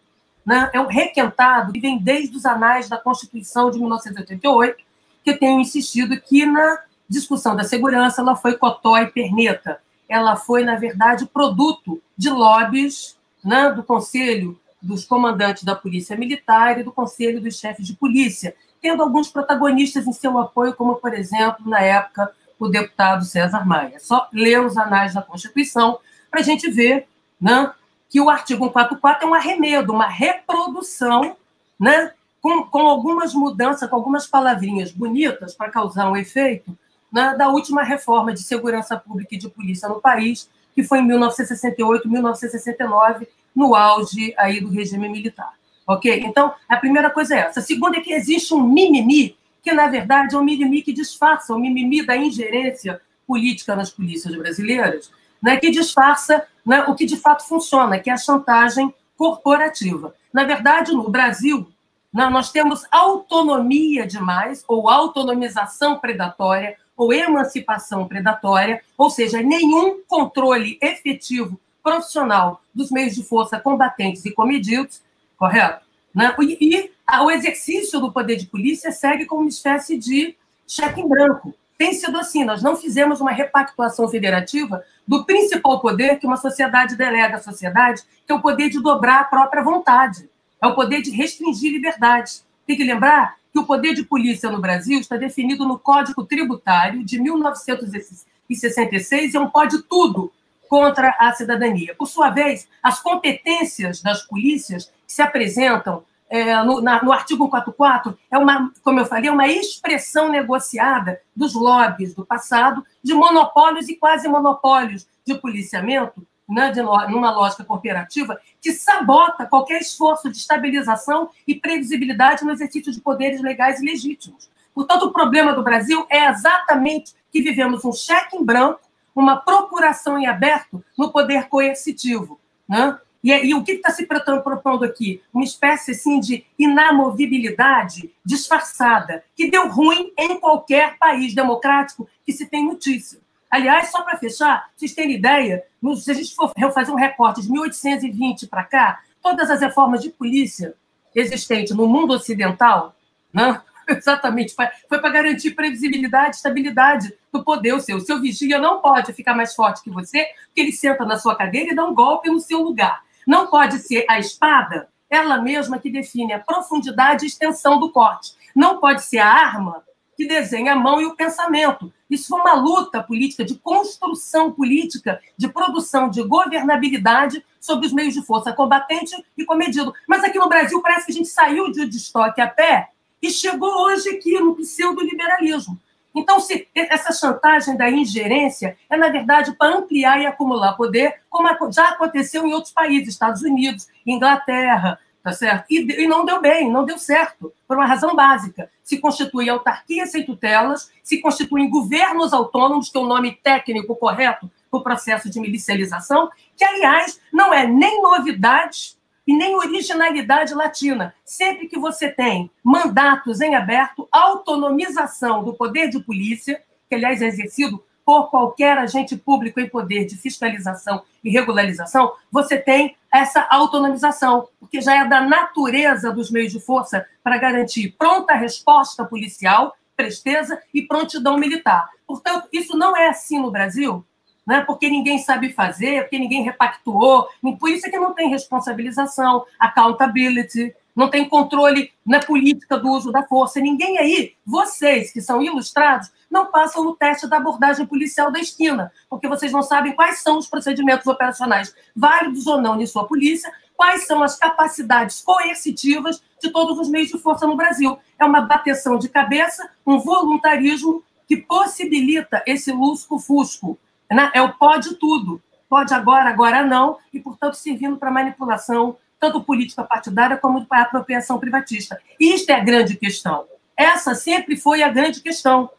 Né? 0.44 0.70
É 0.72 0.80
um 0.80 0.86
requentado 0.86 1.70
que 1.70 1.80
vem 1.80 1.98
desde 1.98 2.34
os 2.34 2.46
anais 2.46 2.88
da 2.88 2.96
Constituição 2.96 3.70
de 3.70 3.78
1988, 3.78 4.82
que 5.22 5.30
eu 5.30 5.38
tenho 5.38 5.60
insistido 5.60 6.18
que 6.18 6.46
na 6.46 6.78
discussão 7.06 7.54
da 7.54 7.64
segurança 7.64 8.22
ela 8.22 8.36
foi 8.36 8.56
cotó 8.56 8.96
e 8.96 9.06
perneta. 9.06 9.80
Ela 10.08 10.34
foi, 10.34 10.64
na 10.64 10.76
verdade, 10.76 11.26
produto 11.26 12.00
de 12.16 12.30
lobbies 12.30 13.18
né, 13.44 13.70
do 13.70 13.82
Conselho 13.82 14.58
dos 14.84 15.04
comandantes 15.04 15.64
da 15.64 15.74
Polícia 15.74 16.16
Militar 16.16 16.78
e 16.78 16.84
do 16.84 16.92
Conselho 16.92 17.40
dos 17.40 17.58
Chefes 17.58 17.86
de 17.86 17.94
Polícia, 17.94 18.54
tendo 18.80 19.02
alguns 19.02 19.28
protagonistas 19.28 20.06
em 20.06 20.12
seu 20.12 20.38
apoio, 20.38 20.74
como, 20.74 20.96
por 20.96 21.14
exemplo, 21.14 21.68
na 21.68 21.80
época, 21.80 22.30
o 22.58 22.68
deputado 22.68 23.24
César 23.24 23.64
Maia. 23.64 23.98
Só 23.98 24.28
ler 24.32 24.60
os 24.60 24.76
anais 24.76 25.14
da 25.14 25.22
Constituição 25.22 25.98
para 26.30 26.40
a 26.40 26.42
gente 26.42 26.70
ver 26.70 27.06
né, 27.40 27.72
que 28.08 28.20
o 28.20 28.28
artigo 28.28 28.64
144 28.64 29.26
é 29.26 29.30
um 29.30 29.34
arremedo, 29.34 29.92
uma 29.92 30.06
reprodução, 30.06 31.36
né, 31.80 32.12
com, 32.40 32.64
com 32.64 32.86
algumas 32.86 33.32
mudanças, 33.34 33.88
com 33.88 33.96
algumas 33.96 34.26
palavrinhas 34.26 34.92
bonitas 34.92 35.54
para 35.54 35.70
causar 35.70 36.10
um 36.10 36.16
efeito, 36.16 36.76
né, 37.12 37.34
da 37.38 37.48
última 37.48 37.82
reforma 37.82 38.34
de 38.34 38.42
segurança 38.42 38.96
pública 38.96 39.34
e 39.34 39.38
de 39.38 39.48
polícia 39.48 39.88
no 39.88 40.00
país, 40.00 40.48
que 40.74 40.82
foi 40.82 40.98
em 40.98 41.06
1968, 41.06 42.08
1969, 42.08 43.28
no 43.54 43.74
auge 43.74 44.34
aí 44.36 44.60
do 44.60 44.70
regime 44.70 45.08
militar. 45.08 45.52
Ok? 45.86 46.22
Então, 46.24 46.52
a 46.68 46.76
primeira 46.76 47.10
coisa 47.10 47.34
é 47.34 47.38
essa. 47.40 47.60
A 47.60 47.62
segunda 47.62 47.98
é 47.98 48.00
que 48.00 48.12
existe 48.12 48.54
um 48.54 48.62
mimimi, 48.62 49.36
que 49.62 49.72
na 49.72 49.86
verdade 49.86 50.34
é 50.34 50.38
um 50.38 50.44
mimimi 50.44 50.82
que 50.82 50.92
disfarça, 50.92 51.52
o 51.52 51.56
um 51.56 51.60
mimimi 51.60 52.04
da 52.04 52.16
ingerência 52.16 53.00
política 53.26 53.76
nas 53.76 53.90
polícias 53.90 54.34
brasileiras, 54.34 55.10
né, 55.42 55.56
que 55.56 55.70
disfarça 55.70 56.46
né, 56.64 56.84
o 56.88 56.94
que 56.94 57.04
de 57.04 57.16
fato 57.16 57.46
funciona, 57.46 57.98
que 57.98 58.08
é 58.08 58.12
a 58.12 58.18
chantagem 58.18 58.92
corporativa. 59.16 60.14
Na 60.32 60.44
verdade, 60.44 60.92
no 60.92 61.10
Brasil, 61.10 61.68
né, 62.12 62.28
nós 62.30 62.50
temos 62.50 62.84
autonomia 62.90 64.06
demais, 64.06 64.64
ou 64.66 64.88
autonomização 64.88 65.98
predatória, 65.98 66.76
ou 66.96 67.12
emancipação 67.12 68.06
predatória, 68.06 68.80
ou 68.96 69.10
seja, 69.10 69.42
nenhum 69.42 70.00
controle 70.06 70.78
efetivo 70.80 71.58
profissional 71.84 72.60
dos 72.74 72.90
meios 72.90 73.14
de 73.14 73.22
força 73.22 73.60
combatentes 73.60 74.24
e 74.24 74.32
comedidos, 74.32 75.02
correto? 75.36 75.84
Né? 76.14 76.34
E, 76.40 76.76
e 76.76 76.90
o 77.22 77.30
exercício 77.30 78.00
do 78.00 78.10
poder 78.10 78.36
de 78.36 78.46
polícia 78.46 78.90
segue 78.90 79.26
como 79.26 79.42
uma 79.42 79.50
espécie 79.50 79.98
de 79.98 80.34
cheque 80.66 81.02
em 81.02 81.08
branco. 81.08 81.54
Tem 81.76 81.92
sido 81.92 82.16
assim, 82.16 82.42
nós 82.44 82.62
não 82.62 82.76
fizemos 82.76 83.20
uma 83.20 83.32
repactuação 83.32 84.08
federativa 84.08 84.82
do 85.06 85.26
principal 85.26 85.78
poder 85.80 86.18
que 86.18 86.26
uma 86.26 86.38
sociedade 86.38 86.96
delega 86.96 87.36
à 87.36 87.42
sociedade, 87.42 88.02
que 88.26 88.32
é 88.32 88.34
o 88.34 88.40
poder 88.40 88.70
de 88.70 88.80
dobrar 88.80 89.20
a 89.20 89.24
própria 89.24 89.62
vontade, 89.62 90.26
é 90.62 90.66
o 90.66 90.74
poder 90.74 91.02
de 91.02 91.10
restringir 91.10 91.70
liberdades. 91.72 92.42
Tem 92.66 92.76
que 92.76 92.84
lembrar 92.84 93.36
que 93.52 93.58
o 93.58 93.66
poder 93.66 93.92
de 93.92 94.04
polícia 94.04 94.50
no 94.50 94.60
Brasil 94.60 94.98
está 94.98 95.16
definido 95.16 95.68
no 95.68 95.78
Código 95.78 96.24
Tributário 96.24 97.04
de 97.04 97.20
1966 97.20 99.34
e 99.34 99.36
é 99.36 99.40
um 99.40 99.50
pode 99.50 99.82
tudo 99.82 100.32
contra 100.74 101.14
a 101.20 101.32
cidadania. 101.32 101.94
Por 101.94 102.08
sua 102.08 102.30
vez, 102.30 102.66
as 102.82 102.98
competências 102.98 104.02
das 104.02 104.22
polícias 104.22 104.86
que 105.06 105.12
se 105.12 105.22
apresentam 105.22 106.02
é, 106.28 106.60
no, 106.64 106.80
na, 106.80 107.00
no, 107.00 107.12
artigo 107.12 107.44
144 107.44 108.18
é 108.28 108.36
uma, 108.36 108.72
como 108.82 108.98
eu 108.98 109.06
falei, 109.06 109.30
é 109.30 109.32
uma 109.32 109.46
expressão 109.46 110.28
negociada 110.30 111.20
dos 111.36 111.54
lobbies 111.54 112.12
do 112.12 112.26
passado 112.26 112.84
de 113.00 113.14
monopólios 113.14 113.88
e 113.88 113.94
quase 113.94 114.26
monopólios 114.26 115.06
de 115.24 115.36
policiamento 115.36 116.26
né, 116.48 116.72
de, 116.72 116.82
numa 116.82 117.30
lógica 117.30 117.62
cooperativa, 117.62 118.40
que 118.60 118.72
sabota 118.72 119.46
qualquer 119.46 119.80
esforço 119.80 120.28
de 120.28 120.38
estabilização 120.38 121.30
e 121.46 121.54
previsibilidade 121.54 122.44
no 122.44 122.50
exercício 122.50 122.90
de 122.90 123.00
poderes 123.00 123.40
legais 123.40 123.80
e 123.80 123.86
legítimos. 123.86 124.50
Portanto, 124.74 125.04
o 125.04 125.12
problema 125.12 125.52
do 125.52 125.62
Brasil 125.62 126.04
é 126.10 126.28
exatamente 126.28 127.14
que 127.30 127.40
vivemos 127.40 127.84
um 127.84 127.92
cheque 127.92 128.36
em 128.36 128.44
branco, 128.44 128.80
uma 129.14 129.36
procuração 129.36 130.18
em 130.18 130.26
aberto 130.26 130.84
no 130.98 131.12
poder 131.12 131.48
coercitivo. 131.48 132.40
Né? 132.68 132.98
E, 133.22 133.32
e, 133.32 133.54
o 133.54 133.64
que 133.64 133.72
está 133.72 133.90
se 133.90 134.06
propondo 134.06 134.84
aqui? 134.84 135.22
Uma 135.32 135.44
espécie 135.44 135.92
assim, 135.92 136.20
de 136.20 136.44
inamovibilidade 136.58 138.12
disfarçada, 138.24 139.24
que 139.34 139.50
deu 139.50 139.68
ruim 139.68 140.12
em 140.18 140.38
qualquer 140.38 140.98
país 140.98 141.34
democrático 141.34 142.08
que 142.24 142.32
se 142.32 142.46
tem 142.46 142.66
notícia. 142.66 143.20
Aliás, 143.50 143.90
só 143.90 144.02
para 144.02 144.18
fechar, 144.18 144.68
vocês 144.76 144.92
terem 144.92 145.14
ideia, 145.14 145.64
se 145.96 146.10
a 146.10 146.14
gente 146.14 146.34
for 146.34 146.52
fazer 146.72 146.90
um 146.90 146.96
recorte 146.96 147.40
de 147.40 147.50
1820 147.50 148.48
para 148.48 148.64
cá, 148.64 149.00
todas 149.22 149.48
as 149.48 149.60
reformas 149.60 150.02
de 150.02 150.10
polícia 150.10 150.74
existentes 151.14 151.74
no 151.74 151.86
mundo 151.86 152.12
ocidental, 152.12 152.96
né? 153.32 153.62
exatamente, 153.96 154.54
foi 154.54 154.98
para 154.98 155.10
garantir 155.10 155.52
previsibilidade, 155.52 156.36
estabilidade 156.36 157.14
do 157.32 157.44
poder. 157.44 157.74
O 157.74 157.80
seu, 157.80 157.96
o 157.96 158.00
seu 158.00 158.20
vigia 158.20 158.58
não 158.58 158.80
pode 158.80 159.12
ficar 159.12 159.34
mais 159.34 159.54
forte 159.54 159.82
que 159.82 159.90
você, 159.90 160.24
porque 160.46 160.60
ele 160.60 160.72
senta 160.72 161.04
na 161.04 161.18
sua 161.18 161.36
cadeira 161.36 161.72
e 161.72 161.74
dá 161.74 161.84
um 161.84 161.94
golpe 161.94 162.30
no 162.30 162.40
seu 162.40 162.60
lugar. 162.62 163.02
Não 163.26 163.46
pode 163.46 163.78
ser 163.78 164.04
a 164.08 164.18
espada, 164.18 164.88
ela 165.08 165.40
mesma 165.40 165.78
que 165.78 165.90
define 165.90 166.32
a 166.32 166.40
profundidade 166.40 167.24
e 167.24 167.28
extensão 167.28 167.78
do 167.78 167.90
corte. 167.90 168.32
Não 168.54 168.78
pode 168.78 169.02
ser 169.04 169.18
a 169.18 169.28
arma 169.28 169.82
que 170.16 170.26
desenha 170.26 170.72
a 170.72 170.76
mão 170.76 171.00
e 171.00 171.06
o 171.06 171.16
pensamento. 171.16 171.92
Isso 172.08 172.28
foi 172.28 172.40
uma 172.40 172.54
luta 172.54 173.02
política 173.02 173.44
de 173.44 173.56
construção 173.56 174.52
política, 174.52 175.20
de 175.36 175.48
produção 175.48 176.08
de 176.08 176.22
governabilidade 176.22 177.44
sobre 177.60 177.86
os 177.86 177.92
meios 177.92 178.14
de 178.14 178.22
força 178.22 178.52
combatente 178.52 179.14
e 179.36 179.44
comedido. 179.44 179.92
Mas 180.06 180.22
aqui 180.22 180.38
no 180.38 180.48
Brasil 180.48 180.80
parece 180.80 181.06
que 181.06 181.12
a 181.12 181.14
gente 181.14 181.28
saiu 181.28 181.70
de 181.70 181.84
estoque 181.88 182.40
a 182.40 182.46
pé 182.46 182.90
e 183.24 183.30
chegou 183.30 183.84
hoje 183.84 184.10
aqui 184.10 184.38
no 184.38 184.54
pseudo-liberalismo. 184.54 185.80
Então, 186.14 186.38
se 186.38 186.68
essa 186.74 187.10
chantagem 187.10 187.74
da 187.74 187.90
ingerência 187.90 188.76
é, 188.88 188.96
na 188.98 189.08
verdade, 189.08 189.52
para 189.52 189.76
ampliar 189.76 190.20
e 190.20 190.26
acumular 190.26 190.74
poder, 190.74 191.22
como 191.30 191.48
já 191.72 191.88
aconteceu 191.88 192.46
em 192.46 192.52
outros 192.52 192.72
países, 192.72 193.08
Estados 193.08 193.40
Unidos, 193.42 193.88
Inglaterra, 194.06 195.00
tá 195.22 195.32
certo? 195.32 195.64
E, 195.70 196.02
e, 196.02 196.06
não 196.06 196.26
deu 196.26 196.38
bem, 196.38 196.70
não 196.70 196.84
deu 196.84 196.98
certo, 196.98 197.50
por 197.66 197.78
uma 197.78 197.86
razão 197.86 198.14
básica. 198.14 198.70
Se 198.82 198.98
constitui 198.98 199.48
autarquia 199.48 200.04
sem 200.04 200.22
tutelas, 200.22 200.92
se 201.02 201.18
constituem 201.22 201.70
governos 201.70 202.34
autônomos, 202.34 202.90
que 202.90 202.98
é 202.98 203.00
o 203.00 203.06
nome 203.06 203.32
técnico 203.42 203.96
correto 203.96 204.50
para 204.70 204.80
o 204.80 204.82
processo 204.82 205.30
de 205.30 205.40
milicialização, 205.40 206.30
que, 206.54 206.62
aliás, 206.62 207.18
não 207.32 207.54
é 207.54 207.66
nem 207.66 208.02
novidade 208.02 208.93
e 209.26 209.34
nem 209.34 209.54
originalidade 209.56 210.54
latina. 210.54 211.14
Sempre 211.24 211.66
que 211.66 211.78
você 211.78 212.08
tem 212.08 212.50
mandatos 212.62 213.40
em 213.40 213.54
aberto, 213.54 214.08
autonomização 214.12 215.42
do 215.42 215.54
poder 215.54 215.88
de 215.88 216.00
polícia, 216.00 216.62
que, 216.88 216.94
aliás, 216.94 217.22
é 217.22 217.26
exercido 217.26 217.82
por 218.04 218.28
qualquer 218.28 218.76
agente 218.76 219.16
público 219.16 219.58
em 219.58 219.68
poder 219.68 220.04
de 220.04 220.16
fiscalização 220.16 221.02
e 221.22 221.30
regularização, 221.30 222.12
você 222.30 222.58
tem 222.58 222.96
essa 223.12 223.46
autonomização, 223.50 224.48
porque 224.60 224.80
já 224.80 224.96
é 224.96 225.08
da 225.08 225.22
natureza 225.22 226.12
dos 226.12 226.30
meios 226.30 226.52
de 226.52 226.60
força 226.60 227.06
para 227.22 227.38
garantir 227.38 227.94
pronta 227.96 228.34
resposta 228.34 229.04
policial, 229.04 229.74
presteza 229.96 230.60
e 230.74 230.82
prontidão 230.82 231.38
militar. 231.38 231.88
Portanto, 232.06 232.48
isso 232.52 232.76
não 232.76 232.94
é 232.94 233.08
assim 233.08 233.40
no 233.40 233.50
Brasil, 233.50 234.04
né? 234.46 234.62
porque 234.62 234.88
ninguém 234.88 235.18
sabe 235.18 235.52
fazer, 235.52 236.02
porque 236.02 236.18
ninguém 236.18 236.42
repactuou, 236.42 237.28
por 237.58 237.70
isso 237.70 237.86
é 237.86 237.90
que 237.90 237.98
não 237.98 238.14
tem 238.14 238.28
responsabilização, 238.28 239.44
accountability, 239.58 240.74
não 240.94 241.10
tem 241.10 241.28
controle 241.28 241.90
na 242.06 242.20
política 242.20 242.78
do 242.78 242.88
uso 242.88 243.10
da 243.10 243.24
força. 243.24 243.60
Ninguém 243.60 243.98
aí, 243.98 244.34
vocês 244.46 245.12
que 245.12 245.20
são 245.20 245.42
ilustrados, 245.42 246.12
não 246.30 246.50
passam 246.50 246.84
no 246.84 246.94
teste 246.94 247.26
da 247.26 247.38
abordagem 247.38 247.84
policial 247.84 248.30
da 248.30 248.38
esquina, 248.38 248.92
porque 249.10 249.26
vocês 249.26 249.50
não 249.50 249.62
sabem 249.62 249.92
quais 249.92 250.22
são 250.22 250.38
os 250.38 250.46
procedimentos 250.46 251.06
operacionais, 251.06 251.74
válidos 251.96 252.46
ou 252.46 252.60
não, 252.60 252.78
de 252.78 252.86
sua 252.86 253.06
polícia, 253.06 253.52
quais 253.76 254.06
são 254.06 254.22
as 254.22 254.36
capacidades 254.36 255.20
coercitivas 255.20 256.22
de 256.40 256.50
todos 256.50 256.78
os 256.78 256.88
meios 256.88 257.08
de 257.08 257.18
força 257.18 257.46
no 257.46 257.56
Brasil. 257.56 257.98
É 258.18 258.24
uma 258.24 258.42
bateção 258.42 258.96
de 258.98 259.08
cabeça, 259.08 259.68
um 259.84 259.98
voluntarismo 259.98 261.02
que 261.26 261.36
possibilita 261.36 262.42
esse 262.46 262.70
lusco-fusco. 262.70 263.78
Né? 264.14 264.30
É 264.32 264.40
o 264.40 264.52
pode 264.52 264.94
tudo. 264.94 265.42
Pode 265.68 265.92
agora, 265.92 266.30
agora 266.30 266.62
não, 266.62 266.98
e, 267.12 267.18
portanto, 267.18 267.54
servindo 267.54 267.96
para 267.96 268.10
manipulação 268.10 268.96
tanto 269.18 269.42
política 269.42 269.82
partidária 269.82 270.36
como 270.36 270.66
para 270.66 270.82
apropriação 270.82 271.38
privatista. 271.38 271.98
Isto 272.20 272.50
é 272.50 272.54
a 272.54 272.60
grande 272.60 272.96
questão. 272.96 273.46
Essa 273.76 274.14
sempre 274.14 274.56
foi 274.56 274.82
a 274.82 274.88
grande 274.88 275.20
questão. 275.20 275.70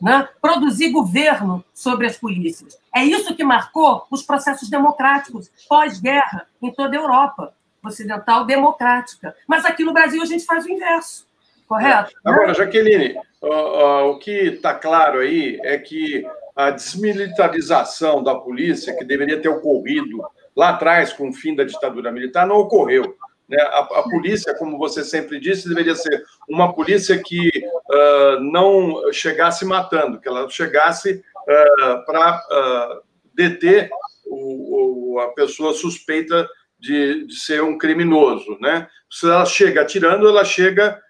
Né? 0.00 0.26
Produzir 0.40 0.90
governo 0.90 1.64
sobre 1.74 2.06
as 2.06 2.16
polícias. 2.16 2.78
É 2.94 3.04
isso 3.04 3.34
que 3.34 3.44
marcou 3.44 4.06
os 4.10 4.22
processos 4.22 4.70
democráticos 4.70 5.50
pós-guerra 5.68 6.46
em 6.62 6.72
toda 6.72 6.96
a 6.96 7.00
Europa 7.00 7.52
ocidental 7.84 8.44
democrática. 8.44 9.34
Mas 9.46 9.64
aqui 9.64 9.84
no 9.84 9.92
Brasil 9.92 10.22
a 10.22 10.26
gente 10.26 10.44
faz 10.44 10.64
o 10.64 10.70
inverso, 10.70 11.26
correto? 11.68 12.12
Agora, 12.24 12.54
Jaqueline, 12.54 13.16
o 13.42 14.18
que 14.18 14.30
está 14.30 14.74
claro 14.74 15.18
aí 15.18 15.58
é 15.62 15.76
que 15.76 16.24
a 16.54 16.70
desmilitarização 16.70 18.22
da 18.22 18.34
polícia, 18.34 18.96
que 18.96 19.04
deveria 19.04 19.40
ter 19.40 19.48
ocorrido 19.48 20.22
lá 20.54 20.70
atrás, 20.70 21.12
com 21.12 21.28
o 21.28 21.32
fim 21.32 21.54
da 21.54 21.64
ditadura 21.64 22.12
militar, 22.12 22.46
não 22.46 22.56
ocorreu. 22.56 23.16
Né? 23.48 23.60
A, 23.60 23.80
a, 23.80 24.02
polícia, 24.02 24.54
como 24.54 24.78
você 24.78 25.02
sempre 25.02 25.40
disse, 25.40 25.68
deveria 25.68 25.94
ser 25.94 26.24
uma 26.48 26.72
polícia 26.72 27.20
que 27.22 27.48
uh, 27.48 28.40
não 28.40 29.12
chegasse 29.12 29.64
matando, 29.64 30.20
que 30.20 30.28
ela 30.28 30.48
chegasse 30.48 31.22
uh, 31.36 32.04
para 32.06 32.36
uh, 32.36 33.02
deter 33.34 33.90
o, 34.26 35.14
o, 35.14 35.20
a 35.20 35.28
pessoa 35.32 35.72
suspeita 35.72 36.48
de, 36.78 37.26
de 37.26 37.34
ser 37.34 37.62
um 37.62 37.78
criminoso, 37.78 38.58
né? 38.60 38.88
Se 39.10 39.26
ela 39.26 39.44
chega 39.44 39.82
atirando, 39.82 40.28
ela 40.28 40.44
chega 40.44 41.00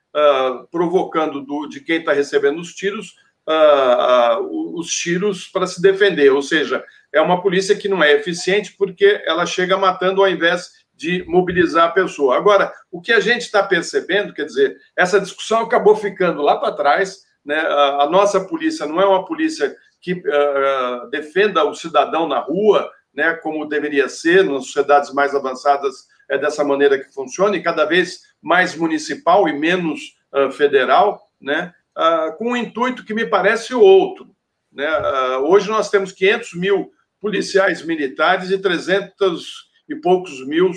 provocando 0.70 1.40
do, 1.40 1.66
de 1.66 1.80
quem 1.80 2.00
está 2.00 2.12
recebendo 2.12 2.60
os 2.60 2.74
tiros 2.74 3.14
uh, 3.48 4.40
uh, 4.42 4.78
os 4.78 4.88
tiros 4.88 5.46
para 5.46 5.66
se 5.66 5.80
defender. 5.80 6.32
Ou 6.32 6.42
seja, 6.42 6.84
é 7.12 7.20
uma 7.20 7.42
polícia 7.42 7.76
que 7.76 7.88
não 7.88 8.02
é 8.02 8.12
eficiente 8.12 8.74
porque 8.76 9.22
ela 9.26 9.46
chega 9.46 9.76
matando 9.76 10.22
ao 10.22 10.28
invés 10.28 10.70
de 10.94 11.24
mobilizar 11.26 11.88
a 11.88 11.92
pessoa. 11.92 12.36
Agora, 12.36 12.72
o 12.90 13.00
que 13.00 13.12
a 13.12 13.20
gente 13.20 13.42
está 13.42 13.62
percebendo, 13.62 14.32
quer 14.32 14.44
dizer, 14.44 14.76
essa 14.96 15.20
discussão 15.20 15.62
acabou 15.62 15.96
ficando 15.96 16.42
lá 16.42 16.56
para 16.56 16.72
trás. 16.72 17.22
Né? 17.44 17.56
A, 17.56 18.04
a, 18.04 18.10
nossa 18.10 18.40
polícia 18.40 18.86
não 18.86 19.00
é 19.00 19.04
uma 19.04 19.24
polícia 19.24 19.74
que 20.00 20.14
uh, 20.14 21.10
defenda 21.10 21.64
o 21.64 21.74
cidadão 21.74 22.28
na 22.28 22.38
rua, 22.38 22.90
né, 23.14 23.34
como 23.34 23.68
deveria 23.68 24.08
ser, 24.08 24.44
nas 24.44 24.66
sociedades 24.66 25.12
mais 25.12 25.34
avançadas 25.34 26.06
é 26.28 26.38
dessa 26.38 26.64
maneira 26.64 26.98
que 26.98 27.12
funciona, 27.12 27.56
e 27.56 27.62
cada 27.62 27.84
vez 27.84 28.22
mais 28.40 28.74
municipal 28.74 29.48
e 29.48 29.52
menos 29.52 30.16
uh, 30.32 30.50
federal, 30.50 31.20
né, 31.40 31.74
uh, 31.96 32.36
com 32.36 32.52
um 32.52 32.56
intuito 32.56 33.04
que 33.04 33.14
me 33.14 33.26
parece 33.26 33.74
outro. 33.74 34.34
Né? 34.72 34.88
Uh, 34.88 35.50
hoje 35.50 35.68
nós 35.68 35.90
temos 35.90 36.12
500 36.12 36.54
mil 36.54 36.92
policiais 37.20 37.84
militares 37.84 38.50
e 38.50 38.58
300 38.58 39.70
e 39.88 39.96
poucos 39.96 40.44
mil 40.46 40.70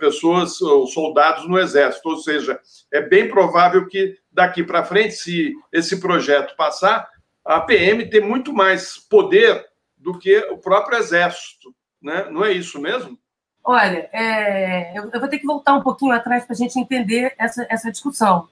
pessoas, 0.00 0.60
ou 0.60 0.86
soldados 0.86 1.46
no 1.46 1.58
Exército, 1.58 2.08
ou 2.08 2.16
seja, 2.16 2.58
é 2.92 3.00
bem 3.00 3.28
provável 3.28 3.86
que 3.86 4.16
daqui 4.32 4.62
para 4.62 4.84
frente, 4.84 5.14
se 5.14 5.54
esse 5.72 6.00
projeto 6.00 6.56
passar, 6.56 7.08
a 7.44 7.60
PM 7.60 8.08
tem 8.08 8.20
muito 8.20 8.52
mais 8.52 8.98
poder 8.98 9.64
do 9.96 10.18
que 10.18 10.38
o 10.50 10.58
próprio 10.58 10.98
Exército. 10.98 11.74
Né? 12.00 12.28
Não 12.30 12.44
é 12.44 12.52
isso 12.52 12.80
mesmo? 12.80 13.18
Olha, 13.64 14.08
é, 14.12 14.96
eu, 14.98 15.10
eu, 15.12 15.20
vou 15.20 15.28
ter 15.28 15.38
que 15.38 15.46
voltar 15.46 15.74
um 15.74 15.82
pouquinho 15.82 16.12
atrás 16.12 16.44
para 16.44 16.54
a 16.54 16.56
gente 16.56 16.78
entender 16.78 17.34
essa, 17.36 17.66
essa 17.68 17.90
discussão. 17.90 18.48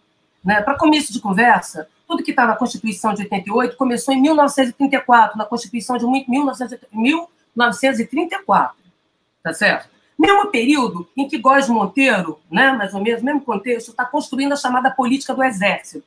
Né? 0.47 0.63
Para 0.63 0.79
começo 0.79 1.13
de 1.13 1.21
conversa, 1.21 1.89
tudo 2.07 2.23
que 2.23 2.31
está 2.31 2.47
na 2.47 2.55
Constituição 2.55 3.13
de 3.13 3.23
88 3.23 3.77
começou 3.77 4.15
em 4.15 4.23
1934, 4.23 5.37
na 5.37 5.45
Constituição 5.45 5.99
de 5.99 6.07
1934, 6.07 8.77
tá 9.43 9.53
certo? 9.53 9.91
Mesmo 10.17 10.47
período 10.47 11.09
em 11.17 11.27
que 11.27 11.37
Góes 11.37 11.69
Monteiro, 11.69 12.39
né, 12.49 12.71
mais 12.73 12.95
ou 12.95 13.03
menos, 13.03 13.23
mesmo 13.23 13.41
contexto, 13.41 13.91
está 13.91 14.05
construindo 14.05 14.53
a 14.53 14.57
chamada 14.57 14.89
política 14.89 15.35
do 15.35 15.43
Exército, 15.43 16.07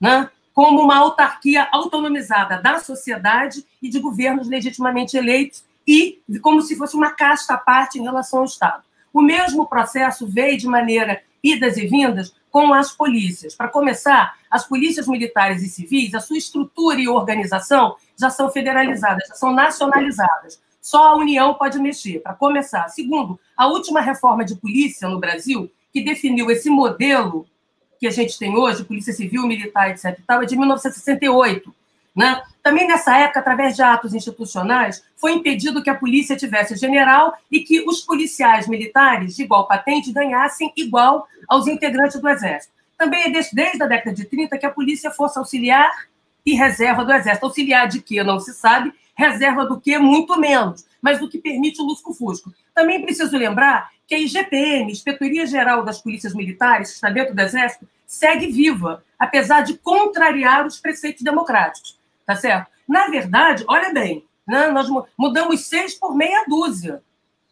né? 0.00 0.30
como 0.54 0.80
uma 0.80 0.96
autarquia 0.96 1.68
autonomizada 1.70 2.62
da 2.62 2.78
sociedade 2.78 3.66
e 3.82 3.90
de 3.90 4.00
governos 4.00 4.48
legitimamente 4.48 5.14
eleitos 5.16 5.62
e 5.86 6.22
como 6.40 6.62
se 6.62 6.74
fosse 6.74 6.96
uma 6.96 7.10
casta 7.10 7.52
à 7.52 7.58
parte 7.58 7.98
em 7.98 8.02
relação 8.02 8.38
ao 8.38 8.46
Estado. 8.46 8.82
O 9.12 9.20
mesmo 9.20 9.66
processo 9.66 10.26
veio 10.26 10.56
de 10.56 10.66
maneira 10.66 11.22
idas 11.44 11.76
e 11.76 11.86
vindas 11.86 12.34
com 12.50 12.72
as 12.72 12.90
polícias. 12.90 13.54
Para 13.54 13.68
começar, 13.68 14.38
as 14.50 14.66
polícias 14.66 15.06
militares 15.06 15.62
e 15.62 15.68
civis, 15.68 16.14
a 16.14 16.20
sua 16.20 16.38
estrutura 16.38 16.98
e 16.98 17.06
organização 17.06 17.96
já 18.18 18.30
são 18.30 18.50
federalizadas, 18.50 19.28
já 19.28 19.34
são 19.34 19.52
nacionalizadas. 19.52 20.58
Só 20.80 21.08
a 21.08 21.16
União 21.16 21.54
pode 21.54 21.78
mexer, 21.78 22.20
para 22.20 22.34
começar. 22.34 22.88
Segundo, 22.88 23.38
a 23.56 23.66
última 23.66 24.00
reforma 24.00 24.44
de 24.44 24.54
polícia 24.56 25.08
no 25.08 25.20
Brasil, 25.20 25.70
que 25.92 26.02
definiu 26.02 26.50
esse 26.50 26.70
modelo 26.70 27.46
que 27.98 28.06
a 28.06 28.10
gente 28.10 28.38
tem 28.38 28.56
hoje, 28.56 28.84
polícia 28.84 29.12
civil, 29.12 29.46
militar, 29.46 29.90
etc. 29.90 30.18
É 30.28 30.44
de 30.44 30.56
1968. 30.56 31.74
Né? 32.14 32.40
Também 32.62 32.86
nessa 32.86 33.16
época, 33.18 33.40
através 33.40 33.74
de 33.74 33.82
atos 33.82 34.14
institucionais, 34.14 35.02
foi 35.16 35.32
impedido 35.32 35.82
que 35.82 35.90
a 35.90 35.94
polícia 35.94 36.36
tivesse 36.36 36.76
general 36.76 37.36
e 37.50 37.60
que 37.60 37.80
os 37.80 38.02
policiais 38.02 38.68
militares 38.68 39.34
de 39.34 39.42
igual 39.42 39.66
patente 39.66 40.12
ganhassem 40.12 40.72
igual 40.76 41.26
aos 41.48 41.66
integrantes 41.66 42.20
do 42.20 42.28
Exército. 42.28 42.72
Também 42.96 43.24
é 43.24 43.30
desde, 43.30 43.54
desde 43.54 43.82
a 43.82 43.86
década 43.86 44.14
de 44.14 44.24
30 44.24 44.56
que 44.56 44.66
a 44.66 44.70
polícia 44.70 45.10
fosse 45.10 45.38
auxiliar 45.38 45.90
e 46.46 46.54
reserva 46.54 47.04
do 47.04 47.12
Exército. 47.12 47.46
Auxiliar 47.46 47.88
de 47.88 48.00
que 48.00 48.22
não 48.22 48.38
se 48.38 48.54
sabe, 48.54 48.92
reserva 49.16 49.66
do 49.66 49.80
que 49.80 49.98
muito 49.98 50.38
menos, 50.38 50.86
mas 51.02 51.18
do 51.18 51.28
que 51.28 51.38
permite 51.38 51.82
o 51.82 51.84
lusco-fusco. 51.84 52.54
Também 52.72 53.02
preciso 53.02 53.36
lembrar 53.36 53.90
que 54.06 54.14
a 54.14 54.18
IGPM, 54.18 54.92
Inspetoria 54.92 55.46
Geral 55.46 55.82
das 55.82 56.00
Polícias 56.00 56.32
Militares, 56.32 56.90
que 56.90 56.94
está 56.94 57.10
dentro 57.10 57.34
do 57.34 57.40
Exército, 57.40 57.88
segue 58.06 58.46
viva, 58.46 59.02
apesar 59.18 59.62
de 59.62 59.76
contrariar 59.78 60.64
os 60.64 60.78
preceitos 60.78 61.22
democráticos 61.22 61.98
tá 62.26 62.36
certo? 62.36 62.70
Na 62.88 63.08
verdade, 63.08 63.64
olha 63.68 63.92
bem, 63.92 64.24
né, 64.46 64.68
nós 64.70 64.88
mudamos 65.16 65.66
seis 65.66 65.94
por 65.94 66.14
meia 66.14 66.44
dúzia. 66.48 67.02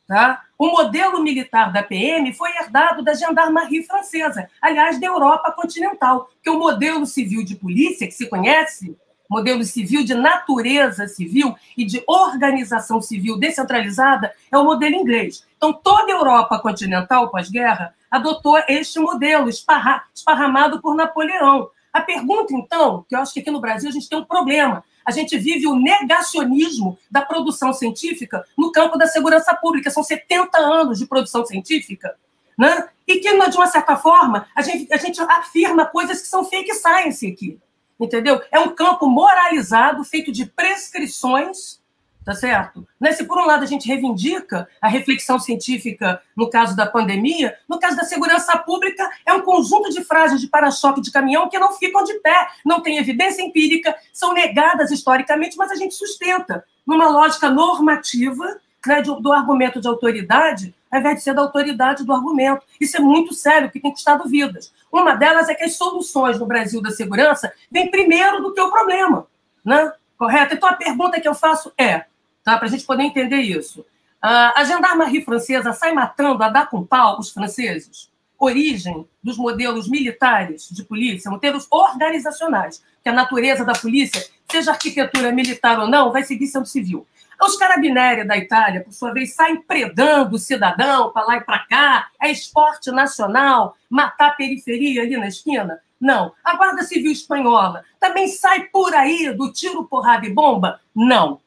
Tá? 0.07 0.43
O 0.59 0.67
modelo 0.67 1.23
militar 1.23 1.73
da 1.73 1.83
PM 1.83 2.33
foi 2.35 2.51
herdado 2.57 3.03
da 3.03 3.15
gendarmerie 3.15 3.85
francesa, 3.85 4.49
aliás, 4.61 5.01
da 5.01 5.07
Europa 5.07 5.53
continental, 5.53 6.29
que 6.43 6.51
o 6.51 6.59
modelo 6.59 7.07
civil 7.07 7.45
de 7.45 7.57
polícia, 7.57 8.07
que 8.07 8.13
se 8.13 8.29
conhece, 8.29 8.97
modelo 9.31 9.65
civil 9.65 10.05
de 10.05 10.13
natureza 10.15 11.09
civil 11.09 11.55
e 11.77 11.87
de 11.87 12.03
organização 12.07 13.01
civil 13.01 13.39
descentralizada, 13.39 14.35
é 14.51 14.59
o 14.59 14.65
modelo 14.65 14.95
inglês. 14.95 15.47
Então, 15.57 15.73
toda 15.73 16.13
a 16.13 16.17
Europa 16.17 16.59
continental 16.59 17.31
pós-guerra 17.31 17.95
adotou 18.11 18.61
este 18.69 19.01
modelo, 19.01 19.49
esparramado 19.49 20.83
por 20.83 20.95
Napoleão. 20.95 21.71
A 21.93 22.01
pergunta, 22.01 22.55
então, 22.55 23.05
que 23.09 23.15
eu 23.15 23.21
acho 23.21 23.35
que 23.35 23.41
aqui 23.41 23.51
no 23.51 23.61
Brasil 23.61 23.89
a 23.89 23.93
gente 23.93 24.09
tem 24.09 24.19
um 24.19 24.25
problema. 24.25 24.83
A 25.05 25.11
gente 25.11 25.37
vive 25.37 25.67
o 25.67 25.75
negacionismo 25.75 26.99
da 27.11 27.21
produção 27.23 27.73
científica 27.73 28.45
no 28.57 28.73
campo 28.73 28.97
da 28.97 29.07
segurança 29.07 29.55
pública. 29.55 29.91
São 29.91 30.03
70 30.03 30.57
anos 30.59 30.99
de 30.99 31.07
produção 31.07 31.45
científica, 31.45 32.17
né? 32.57 32.89
E 33.07 33.19
que, 33.19 33.49
de 33.49 33.57
uma 33.57 33.67
certa 33.67 33.97
forma, 33.97 34.47
a 34.55 34.63
gente, 34.63 34.93
a 34.93 34.97
gente 34.97 35.21
afirma 35.21 35.85
coisas 35.85 36.23
que 36.23 36.29
são 36.29 36.45
fake 36.45 36.73
science 36.75 37.27
aqui. 37.27 37.59
Entendeu? 38.01 38.41
É 38.51 38.59
um 38.59 38.75
campo 38.75 39.07
moralizado, 39.07 40.03
feito 40.05 40.33
de 40.33 40.47
prescrições 40.47 41.82
tá 42.25 42.35
certo? 42.35 42.87
Né? 43.01 43.13
Se 43.13 43.25
por 43.25 43.39
um 43.39 43.45
lado 43.45 43.63
a 43.63 43.67
gente 43.67 43.87
reivindica 43.87 44.69
a 44.81 44.89
reflexão 44.89 45.39
científica 45.39 46.23
no 46.37 46.49
caso 46.49 46.77
da 46.77 46.87
pandemia, 46.87 47.57
no 47.69 47.79
caso 47.79 47.97
da 47.97 48.05
segurança 48.05 48.57
pública 48.59 49.09
é 49.27 49.33
um 49.33 49.43
conjunto 49.43 49.91
de 49.91 50.05
frases 50.05 50.41
de 50.41 50.47
para-choque 50.47 51.01
de 51.01 51.11
caminhão 51.11 51.49
que 51.49 51.59
não 51.59 51.73
ficam 51.73 52.05
de 52.05 52.15
pé, 52.21 52.49
não 52.65 52.81
tem 52.81 52.99
evidência 52.99 53.43
empírica, 53.43 53.95
são 54.13 54.33
negadas 54.33 54.91
historicamente, 54.91 55.57
mas 55.57 55.71
a 55.71 55.75
gente 55.75 55.95
sustenta 55.95 56.65
numa 56.87 57.09
lógica 57.09 57.51
normativa 57.51 58.61
né, 58.87 59.03
do, 59.03 59.21
do 59.21 59.33
argumento 59.33 59.81
de 59.81 59.89
autoridade, 59.89 60.75
ao 60.91 61.01
invés 61.01 61.17
de 61.17 61.23
ser 61.23 61.35
da 61.35 61.43
autoridade 61.43 62.05
do 62.05 62.13
argumento. 62.13 62.65
Isso 62.81 62.97
é 62.97 63.01
muito 63.01 63.33
sério, 63.33 63.71
que 63.71 63.81
tem 63.81 63.91
custado 63.91 64.29
vidas. 64.29 64.73
Uma 64.91 65.15
delas 65.15 65.49
é 65.49 65.55
que 65.55 65.65
as 65.65 65.75
soluções 65.75 66.39
no 66.39 66.47
Brasil 66.47 66.83
da 66.83 66.91
segurança 66.91 67.53
vêm 67.71 67.91
primeiro 67.91 68.43
do 68.43 68.53
que 68.53 68.61
o 68.61 68.71
problema, 68.71 69.27
né? 69.65 69.93
Correto? 70.19 70.55
Então 70.55 70.69
a 70.69 70.75
pergunta 70.75 71.21
que 71.21 71.27
eu 71.27 71.35
faço 71.35 71.73
é: 71.77 72.05
tá? 72.45 72.57
para 72.57 72.67
a 72.67 72.71
gente 72.71 72.85
poder 72.85 73.05
entender 73.05 73.41
isso. 73.41 73.81
Uh, 73.81 74.55
a 74.55 74.65
gendarmerie 74.65 75.25
francesa 75.25 75.73
sai 75.73 75.93
matando 75.93 76.43
a 76.43 76.49
dar 76.49 76.69
com 76.69 76.85
pau 76.85 77.19
os 77.19 77.31
franceses? 77.31 78.11
Origem 78.39 79.07
dos 79.23 79.37
modelos 79.37 79.89
militares 79.89 80.69
de 80.71 80.85
polícia, 80.85 81.31
modelos 81.31 81.67
organizacionais, 81.71 82.83
que 83.03 83.09
a 83.09 83.13
natureza 83.13 83.65
da 83.65 83.73
polícia, 83.73 84.25
seja 84.51 84.73
arquitetura 84.73 85.33
militar 85.33 85.79
ou 85.79 85.89
não, 85.89 86.13
vai 86.13 86.23
seguir 86.23 86.47
sendo 86.47 86.67
civil. 86.67 87.07
Os 87.41 87.57
carabinieri 87.57 88.25
da 88.25 88.37
Itália, 88.37 88.83
por 88.83 88.93
sua 88.93 89.13
vez, 89.13 89.35
saem 89.35 89.61
predando 89.61 90.37
o 90.37 90.39
cidadão 90.39 91.11
para 91.13 91.27
lá 91.27 91.37
e 91.37 91.41
para 91.41 91.59
cá, 91.67 92.09
é 92.21 92.31
esporte 92.31 92.93
nacional, 92.93 93.77
matar 93.91 94.29
a 94.29 94.35
periferia 94.35 95.03
ali 95.03 95.17
na 95.17 95.27
esquina. 95.27 95.81
Não. 96.01 96.33
A 96.45 96.57
Guarda 96.57 96.85
Civil 96.85 97.11
Espanhola 97.11 97.85
também 97.99 98.29
sai 98.29 98.65
por 98.65 98.95
aí 98.95 99.33
do 99.33 99.53
tiro, 99.53 99.85
porrada 99.85 100.27
e 100.27 100.33
bomba? 100.33 100.81
Não 100.95 101.41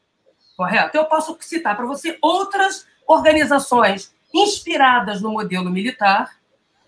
correto? 0.56 0.96
Eu 0.96 1.04
posso 1.04 1.36
citar 1.40 1.76
para 1.76 1.86
você 1.86 2.18
outras 2.20 2.86
organizações 3.06 4.14
inspiradas 4.32 5.20
no 5.20 5.30
modelo 5.30 5.70
militar, 5.70 6.36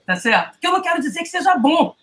tá 0.07 0.17
certo? 0.17 0.59
Que 0.59 0.67
eu 0.67 0.73
não 0.73 0.83
quero 0.83 1.01
dizer 1.01 1.21
que 1.21 1.29
seja 1.29 1.55
bom. 1.57 1.95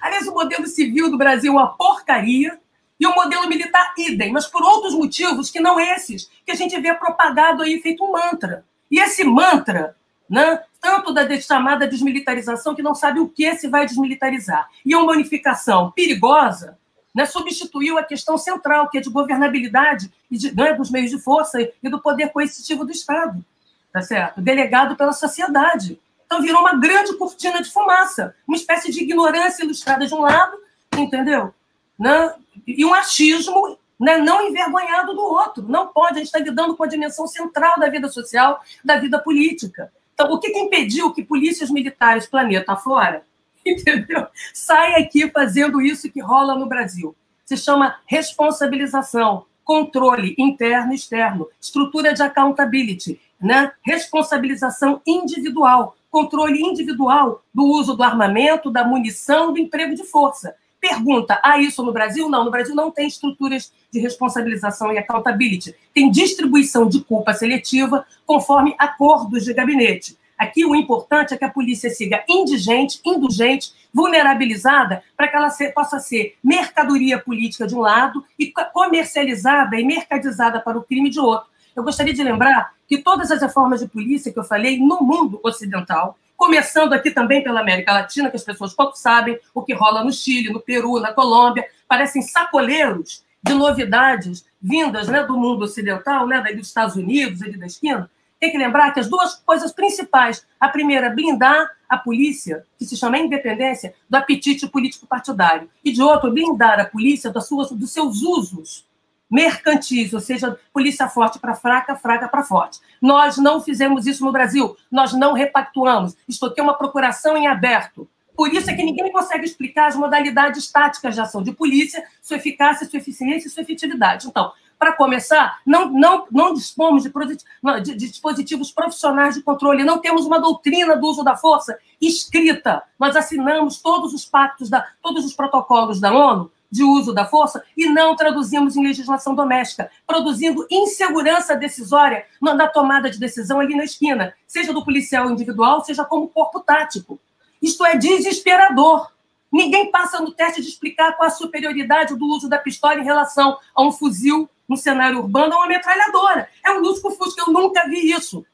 Aliás, 0.00 0.26
o 0.26 0.32
modelo 0.32 0.66
civil 0.66 1.10
do 1.10 1.18
Brasil 1.18 1.52
é 1.52 1.56
uma 1.56 1.76
porcaria 1.76 2.58
e 2.98 3.06
o 3.06 3.14
modelo 3.14 3.48
militar 3.48 3.92
idem, 3.96 4.32
mas 4.32 4.46
por 4.46 4.62
outros 4.62 4.94
motivos 4.94 5.50
que 5.50 5.58
não 5.58 5.80
esses, 5.80 6.30
que 6.44 6.52
a 6.52 6.54
gente 6.54 6.78
vê 6.80 6.94
propagado 6.94 7.62
aí 7.62 7.80
feito 7.80 8.04
um 8.04 8.12
mantra. 8.12 8.64
E 8.90 9.00
esse 9.00 9.24
mantra, 9.24 9.96
né, 10.28 10.62
tanto 10.80 11.12
da 11.12 11.40
chamada 11.40 11.88
desmilitarização, 11.88 12.74
que 12.74 12.82
não 12.82 12.94
sabe 12.94 13.20
o 13.20 13.28
que 13.28 13.54
se 13.56 13.68
vai 13.68 13.86
desmilitarizar, 13.86 14.68
e 14.84 14.94
uma 14.94 15.12
unificação 15.12 15.90
perigosa, 15.90 16.78
né, 17.14 17.26
substituiu 17.26 17.98
a 17.98 18.04
questão 18.04 18.38
central, 18.38 18.88
que 18.88 18.98
é 18.98 19.00
de 19.00 19.10
governabilidade 19.10 20.10
e 20.30 20.36
de, 20.36 20.54
né, 20.54 20.72
dos 20.72 20.90
meios 20.90 21.10
de 21.10 21.18
força 21.18 21.58
e 21.60 21.88
do 21.88 22.00
poder 22.00 22.30
coercitivo 22.30 22.84
do 22.84 22.92
Estado, 22.92 23.44
tá 23.92 24.00
certo? 24.00 24.40
delegado 24.40 24.96
pela 24.96 25.12
sociedade. 25.12 26.00
Então 26.24 26.40
virou 26.40 26.60
uma 26.60 26.76
grande 26.76 27.16
cortina 27.16 27.60
de 27.60 27.70
fumaça, 27.70 28.34
uma 28.46 28.56
espécie 28.56 28.92
de 28.92 29.02
ignorância 29.02 29.64
ilustrada 29.64 30.06
de 30.06 30.14
um 30.14 30.20
lado, 30.20 30.56
entendeu? 30.96 31.52
Né? 31.98 32.34
E 32.66 32.84
um 32.84 32.94
achismo 32.94 33.76
né, 34.00 34.16
não 34.16 34.46
envergonhado 34.46 35.12
do 35.12 35.20
outro. 35.20 35.64
Não 35.68 35.88
pode, 35.88 36.14
a 36.14 36.18
gente 36.18 36.26
está 36.26 36.38
lidando 36.38 36.76
com 36.76 36.84
a 36.84 36.88
dimensão 36.88 37.26
central 37.26 37.78
da 37.78 37.88
vida 37.88 38.08
social, 38.08 38.62
da 38.82 38.96
vida 38.96 39.18
política. 39.18 39.92
Então, 40.14 40.32
o 40.32 40.38
que, 40.38 40.50
que 40.50 40.58
impediu 40.58 41.12
que 41.12 41.22
polícias 41.22 41.70
militares 41.70 42.26
planeta 42.26 42.76
fora, 42.76 43.22
entendeu? 43.66 44.26
Saia 44.52 44.98
aqui 44.98 45.28
fazendo 45.30 45.80
isso 45.80 46.10
que 46.10 46.20
rola 46.20 46.54
no 46.54 46.66
Brasil? 46.66 47.14
Se 47.44 47.56
chama 47.56 47.96
responsabilização, 48.06 49.44
controle 49.64 50.34
interno 50.38 50.92
e 50.92 50.96
externo, 50.96 51.48
estrutura 51.60 52.12
de 52.12 52.22
accountability, 52.22 53.20
né? 53.40 53.72
responsabilização 53.82 55.00
individual, 55.06 55.96
controle 56.10 56.60
individual 56.60 57.42
do 57.52 57.64
uso 57.64 57.96
do 57.96 58.02
armamento, 58.02 58.70
da 58.70 58.84
munição, 58.84 59.52
do 59.52 59.58
emprego 59.58 59.94
de 59.94 60.04
força. 60.04 60.54
Pergunta: 60.80 61.38
há 61.42 61.58
isso 61.58 61.82
no 61.82 61.92
Brasil? 61.92 62.28
Não, 62.28 62.44
no 62.44 62.50
Brasil 62.50 62.74
não 62.74 62.90
tem 62.90 63.06
estruturas 63.06 63.70
de 63.92 64.00
responsabilização 64.00 64.92
e 64.92 64.98
accountability. 64.98 65.74
Tem 65.92 66.10
distribuição 66.10 66.88
de 66.88 67.04
culpa 67.04 67.34
seletiva 67.34 68.06
conforme 68.24 68.74
acordos 68.78 69.44
de 69.44 69.52
gabinete. 69.52 70.16
Aqui 70.40 70.64
o 70.64 70.74
importante 70.74 71.34
é 71.34 71.36
que 71.36 71.44
a 71.44 71.50
polícia 71.50 71.90
siga 71.90 72.24
indigente, 72.26 72.98
indulgente, 73.04 73.74
vulnerabilizada, 73.92 75.02
para 75.14 75.28
que 75.28 75.36
ela 75.36 75.50
possa 75.74 75.98
ser 75.98 76.34
mercadoria 76.42 77.18
política 77.18 77.66
de 77.66 77.74
um 77.74 77.80
lado 77.80 78.24
e 78.38 78.50
comercializada 78.72 79.78
e 79.78 79.84
mercadizada 79.84 80.58
para 80.58 80.78
o 80.78 80.82
crime 80.82 81.10
de 81.10 81.20
outro. 81.20 81.46
Eu 81.76 81.82
gostaria 81.82 82.14
de 82.14 82.24
lembrar 82.24 82.72
que 82.88 82.96
todas 82.96 83.30
as 83.30 83.42
reformas 83.42 83.80
de 83.80 83.88
polícia 83.88 84.32
que 84.32 84.38
eu 84.38 84.42
falei 84.42 84.78
no 84.78 85.02
mundo 85.02 85.38
ocidental, 85.42 86.16
começando 86.38 86.94
aqui 86.94 87.10
também 87.10 87.44
pela 87.44 87.60
América 87.60 87.92
Latina, 87.92 88.30
que 88.30 88.36
as 88.36 88.42
pessoas 88.42 88.72
pouco 88.72 88.96
sabem 88.96 89.38
o 89.54 89.60
que 89.60 89.74
rola 89.74 90.02
no 90.02 90.10
Chile, 90.10 90.50
no 90.50 90.60
Peru, 90.60 90.98
na 91.00 91.12
Colômbia, 91.12 91.66
parecem 91.86 92.22
sacoleiros 92.22 93.22
de 93.42 93.52
novidades 93.52 94.46
vindas 94.58 95.06
né, 95.06 95.22
do 95.22 95.36
mundo 95.36 95.64
ocidental, 95.64 96.26
né, 96.26 96.40
dos 96.54 96.68
Estados 96.68 96.96
Unidos, 96.96 97.42
ali 97.42 97.58
da 97.58 97.66
esquina. 97.66 98.10
Tem 98.40 98.50
que 98.50 98.58
lembrar 98.58 98.92
que 98.92 99.00
as 99.00 99.08
duas 99.08 99.34
coisas 99.34 99.70
principais, 99.70 100.46
a 100.58 100.68
primeira, 100.68 101.10
blindar 101.10 101.70
a 101.86 101.98
polícia, 101.98 102.64
que 102.78 102.86
se 102.86 102.96
chama 102.96 103.18
independência, 103.18 103.94
do 104.08 104.16
apetite 104.16 104.66
político 104.66 105.06
partidário, 105.06 105.68
e 105.84 105.92
de 105.92 106.02
outro, 106.02 106.32
blindar 106.32 106.80
a 106.80 106.86
polícia 106.86 107.30
das 107.30 107.46
suas, 107.46 107.70
dos 107.70 107.92
seus 107.92 108.22
usos 108.22 108.88
mercantis, 109.30 110.12
ou 110.12 110.20
seja, 110.20 110.58
polícia 110.72 111.08
forte 111.08 111.38
para 111.38 111.54
fraca, 111.54 111.94
fraca 111.94 112.26
para 112.26 112.42
forte. 112.42 112.80
Nós 113.00 113.36
não 113.36 113.60
fizemos 113.60 114.06
isso 114.06 114.24
no 114.24 114.32
Brasil, 114.32 114.76
nós 114.90 115.12
não 115.12 115.34
repactuamos. 115.34 116.16
Isto 116.28 116.46
aqui 116.46 116.60
é 116.60 116.62
uma 116.62 116.76
procuração 116.76 117.36
em 117.36 117.46
aberto. 117.46 118.08
Por 118.36 118.52
isso 118.52 118.70
é 118.70 118.74
que 118.74 118.82
ninguém 118.82 119.12
consegue 119.12 119.44
explicar 119.44 119.86
as 119.86 119.94
modalidades 119.94 120.72
táticas 120.72 121.14
de 121.14 121.20
ação 121.20 121.42
de 121.42 121.52
polícia, 121.52 122.02
sua 122.22 122.38
eficácia, 122.38 122.88
sua 122.88 122.98
eficiência 122.98 123.46
e 123.46 123.50
sua 123.50 123.62
efetividade. 123.62 124.26
Então, 124.26 124.50
para 124.80 124.94
começar, 124.94 125.60
não, 125.66 125.90
não, 125.90 126.26
não 126.32 126.54
dispomos 126.54 127.02
de, 127.02 127.10
de, 127.10 127.94
de, 127.94 128.08
dispositivos 128.08 128.72
profissionais 128.72 129.34
de 129.34 129.42
controle, 129.42 129.84
não 129.84 129.98
temos 129.98 130.24
uma 130.24 130.40
doutrina 130.40 130.96
do 130.96 131.06
uso 131.06 131.22
da 131.22 131.36
força 131.36 131.78
escrita. 132.00 132.82
Nós 132.98 133.14
assinamos 133.14 133.76
todos 133.76 134.14
os 134.14 134.24
pactos, 134.24 134.70
da, 134.70 134.86
todos 135.02 135.26
os 135.26 135.34
protocolos 135.34 136.00
da 136.00 136.10
ONU 136.10 136.50
de 136.70 136.82
uso 136.82 137.12
da 137.12 137.26
força 137.26 137.62
e 137.76 137.90
não 137.90 138.16
traduzimos 138.16 138.74
em 138.74 138.82
legislação 138.82 139.34
doméstica, 139.34 139.90
produzindo 140.06 140.66
insegurança 140.70 141.54
decisória 141.54 142.24
na 142.40 142.66
tomada 142.66 143.10
de 143.10 143.18
decisão 143.18 143.60
ali 143.60 143.76
na 143.76 143.84
esquina, 143.84 144.32
seja 144.46 144.72
do 144.72 144.82
policial 144.82 145.30
individual, 145.30 145.84
seja 145.84 146.06
como 146.06 146.28
corpo 146.28 146.58
tático. 146.58 147.20
Isto 147.60 147.84
é 147.84 147.98
desesperador. 147.98 149.10
Ninguém 149.52 149.90
passa 149.90 150.22
no 150.22 150.30
teste 150.30 150.62
de 150.62 150.68
explicar 150.68 151.16
qual 151.18 151.26
a 151.26 151.30
superioridade 151.30 152.16
do 152.16 152.24
uso 152.24 152.48
da 152.48 152.56
pistola 152.56 153.00
em 153.00 153.04
relação 153.04 153.58
a 153.74 153.82
um 153.82 153.92
fuzil 153.92 154.48
no 154.70 154.76
cenário 154.76 155.18
urbano 155.18 155.52
ou 155.52 155.58
uma 155.58 155.66
metralhadora. 155.66 156.48
É 156.64 156.70
um 156.70 156.78
lusco-fusco, 156.78 157.40
eu 157.40 157.52
nunca 157.52 157.88
vi 157.88 158.12
isso. 158.12 158.46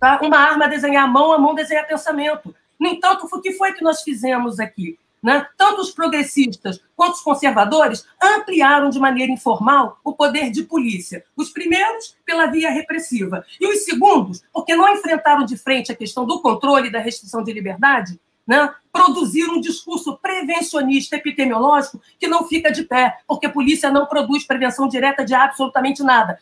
Tá? 0.00 0.18
Uma 0.22 0.38
arma 0.38 0.66
desenhar 0.66 1.04
a 1.04 1.06
mão, 1.06 1.34
a 1.34 1.38
mão 1.38 1.54
desenhar 1.54 1.86
pensamento. 1.86 2.54
No 2.78 2.88
entanto, 2.88 3.28
o 3.30 3.42
que 3.42 3.52
foi 3.52 3.74
que 3.74 3.84
nós 3.84 4.00
fizemos 4.02 4.58
aqui? 4.58 4.98
Né? 5.22 5.46
Tanto 5.58 5.82
os 5.82 5.90
progressistas 5.90 6.80
quanto 6.96 7.12
os 7.12 7.20
conservadores 7.20 8.06
ampliaram 8.22 8.88
de 8.88 8.98
maneira 8.98 9.30
informal 9.30 10.00
o 10.02 10.14
poder 10.14 10.50
de 10.50 10.62
polícia. 10.62 11.22
Os 11.36 11.50
primeiros, 11.50 12.16
pela 12.24 12.46
via 12.46 12.70
repressiva, 12.70 13.44
e 13.60 13.66
os 13.66 13.84
segundos, 13.84 14.42
porque 14.54 14.74
não 14.74 14.88
enfrentaram 14.88 15.44
de 15.44 15.58
frente 15.58 15.92
a 15.92 15.96
questão 15.96 16.24
do 16.24 16.40
controle 16.40 16.88
e 16.88 16.92
da 16.92 17.00
restrição 17.00 17.44
de 17.44 17.52
liberdade, 17.52 18.18
né, 18.50 18.74
produzir 18.92 19.48
um 19.48 19.60
discurso 19.60 20.18
prevencionista 20.20 21.14
epidemiológico 21.14 22.00
que 22.18 22.26
não 22.26 22.48
fica 22.48 22.72
de 22.72 22.82
pé, 22.82 23.18
porque 23.24 23.46
a 23.46 23.50
polícia 23.50 23.92
não 23.92 24.06
produz 24.06 24.42
prevenção 24.42 24.88
direta 24.88 25.24
de 25.24 25.32
absolutamente 25.32 26.02
nada. 26.02 26.36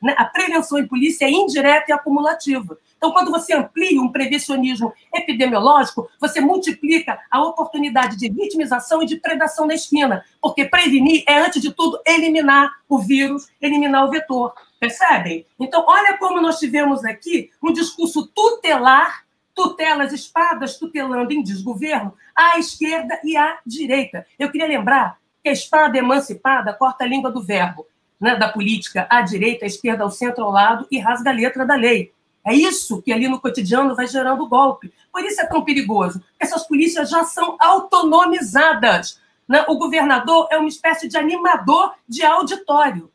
Né, 0.00 0.14
a 0.16 0.24
prevenção 0.24 0.78
em 0.78 0.86
polícia 0.86 1.24
é 1.24 1.30
indireta 1.30 1.86
e 1.88 1.92
acumulativa. 1.92 2.78
Então, 2.96 3.10
quando 3.10 3.32
você 3.32 3.54
amplia 3.54 4.00
um 4.00 4.12
prevencionismo 4.12 4.92
epidemiológico, 5.12 6.08
você 6.20 6.40
multiplica 6.40 7.18
a 7.28 7.42
oportunidade 7.42 8.16
de 8.16 8.28
vitimização 8.28 9.02
e 9.02 9.06
de 9.06 9.16
predação 9.16 9.66
na 9.66 9.74
esquina, 9.74 10.24
porque 10.40 10.64
prevenir 10.64 11.24
é, 11.26 11.40
antes 11.40 11.60
de 11.60 11.72
tudo, 11.72 12.00
eliminar 12.06 12.70
o 12.88 13.00
vírus, 13.00 13.48
eliminar 13.60 14.04
o 14.04 14.10
vetor. 14.10 14.54
Percebem? 14.78 15.44
Então, 15.58 15.84
olha 15.88 16.16
como 16.18 16.40
nós 16.40 16.60
tivemos 16.60 17.04
aqui 17.04 17.50
um 17.60 17.72
discurso 17.72 18.28
tutelar 18.28 19.26
tutelas, 19.58 20.12
espadas 20.12 20.76
tutelando 20.76 21.32
em 21.32 21.42
desgoverno 21.42 22.14
à 22.32 22.60
esquerda 22.60 23.18
e 23.24 23.36
à 23.36 23.58
direita. 23.66 24.24
Eu 24.38 24.52
queria 24.52 24.68
lembrar 24.68 25.18
que 25.42 25.48
a 25.48 25.52
espada 25.52 25.98
emancipada 25.98 26.72
corta 26.72 27.02
a 27.02 27.08
língua 27.08 27.32
do 27.32 27.42
verbo, 27.42 27.84
né, 28.20 28.36
da 28.36 28.48
política 28.48 29.08
à 29.10 29.20
direita, 29.20 29.64
à 29.64 29.66
esquerda, 29.66 30.04
ao 30.04 30.12
centro, 30.12 30.44
ao 30.44 30.52
lado 30.52 30.86
e 30.92 31.00
rasga 31.00 31.30
a 31.30 31.34
letra 31.34 31.66
da 31.66 31.74
lei. 31.74 32.12
É 32.46 32.54
isso 32.54 33.02
que 33.02 33.12
ali 33.12 33.26
no 33.26 33.40
cotidiano 33.40 33.96
vai 33.96 34.06
gerando 34.06 34.48
golpe. 34.48 34.92
Por 35.12 35.24
isso 35.24 35.40
é 35.40 35.46
tão 35.46 35.64
perigoso. 35.64 36.22
Essas 36.38 36.64
polícias 36.64 37.10
já 37.10 37.24
são 37.24 37.56
autonomizadas. 37.58 39.20
Né? 39.48 39.64
O 39.66 39.76
governador 39.76 40.46
é 40.52 40.56
uma 40.56 40.68
espécie 40.68 41.08
de 41.08 41.16
animador 41.18 41.94
de 42.08 42.24
auditório. 42.24 43.10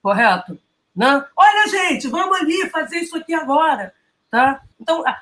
Correto? 0.00 0.56
Né? 0.94 1.24
Olha, 1.36 1.68
gente, 1.68 2.06
vamos 2.06 2.38
ali 2.38 2.70
fazer 2.70 2.98
isso 2.98 3.16
aqui 3.16 3.34
agora. 3.34 3.92
Tá? 4.30 4.60
Então, 4.78 5.02
a, 5.06 5.18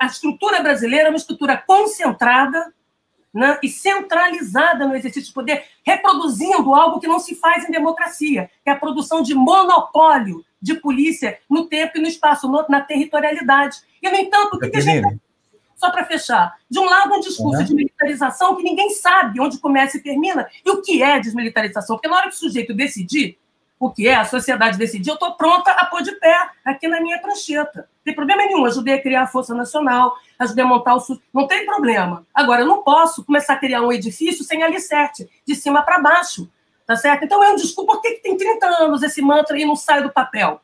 a, 0.00 0.06
estrutura 0.06 0.60
brasileira 0.60 1.06
é 1.06 1.10
uma 1.10 1.16
estrutura 1.16 1.56
concentrada 1.56 2.72
né, 3.32 3.58
e 3.62 3.68
centralizada 3.68 4.86
no 4.86 4.96
exercício 4.96 5.28
de 5.28 5.32
poder, 5.32 5.64
reproduzindo 5.84 6.74
algo 6.74 6.98
que 6.98 7.06
não 7.06 7.20
se 7.20 7.36
faz 7.36 7.68
em 7.68 7.70
democracia, 7.70 8.50
que 8.64 8.70
é 8.70 8.72
a 8.72 8.78
produção 8.78 9.22
de 9.22 9.34
monopólio 9.34 10.44
de 10.60 10.74
polícia 10.74 11.38
no 11.48 11.66
tempo 11.66 11.98
e 11.98 12.00
no 12.00 12.08
espaço, 12.08 12.48
no, 12.48 12.66
na 12.68 12.80
territorialidade. 12.80 13.78
E, 14.02 14.10
no 14.10 14.16
entanto, 14.16 14.54
o 14.54 14.58
que, 14.58 14.68
que 14.68 14.76
a 14.76 14.80
gente. 14.80 15.20
Só 15.76 15.90
para 15.90 16.04
fechar, 16.04 16.58
de 16.68 16.78
um 16.78 16.84
lado, 16.84 17.14
um 17.14 17.20
discurso 17.20 17.60
uhum. 17.60 17.64
de 17.64 17.74
militarização 17.74 18.54
que 18.54 18.62
ninguém 18.62 18.90
sabe 18.90 19.40
onde 19.40 19.58
começa 19.58 19.96
e 19.96 20.02
termina, 20.02 20.46
e 20.62 20.70
o 20.70 20.82
que 20.82 21.02
é 21.02 21.18
desmilitarização. 21.18 21.96
Porque 21.96 22.06
na 22.06 22.16
hora 22.16 22.28
que 22.28 22.34
o 22.34 22.38
sujeito 22.38 22.74
decidir, 22.74 23.38
o 23.80 23.90
que 23.90 24.06
é 24.06 24.14
a 24.14 24.26
sociedade 24.26 24.76
decidir, 24.76 25.08
eu 25.08 25.14
estou 25.14 25.32
pronta 25.32 25.70
a 25.70 25.86
pôr 25.86 26.02
de 26.02 26.12
pé 26.12 26.36
aqui 26.62 26.86
na 26.86 27.00
minha 27.00 27.18
prancheta. 27.18 27.78
Não 27.80 28.04
tem 28.04 28.14
problema 28.14 28.44
nenhum, 28.44 28.66
ajudei 28.66 28.94
a 28.94 29.02
criar 29.02 29.22
a 29.22 29.26
Força 29.26 29.54
Nacional, 29.54 30.14
ajudei 30.38 30.62
a 30.62 30.68
montar 30.68 30.94
o 30.94 31.00
SUS, 31.00 31.18
não 31.32 31.46
tem 31.46 31.64
problema. 31.64 32.26
Agora, 32.34 32.60
eu 32.60 32.66
não 32.66 32.82
posso 32.82 33.24
começar 33.24 33.54
a 33.54 33.56
criar 33.56 33.80
um 33.80 33.90
edifício 33.90 34.44
sem 34.44 34.62
alicerce, 34.62 35.30
de 35.46 35.54
cima 35.54 35.82
para 35.82 35.98
baixo, 35.98 36.46
tá 36.86 36.94
certo? 36.94 37.24
Então, 37.24 37.40
um 37.40 37.56
desculpa, 37.56 37.94
por 37.94 38.02
que, 38.02 38.16
que 38.16 38.22
tem 38.22 38.36
30 38.36 38.66
anos 38.66 39.02
esse 39.02 39.22
mantra 39.22 39.58
e 39.58 39.64
não 39.64 39.74
sai 39.74 40.02
do 40.02 40.10
papel? 40.10 40.60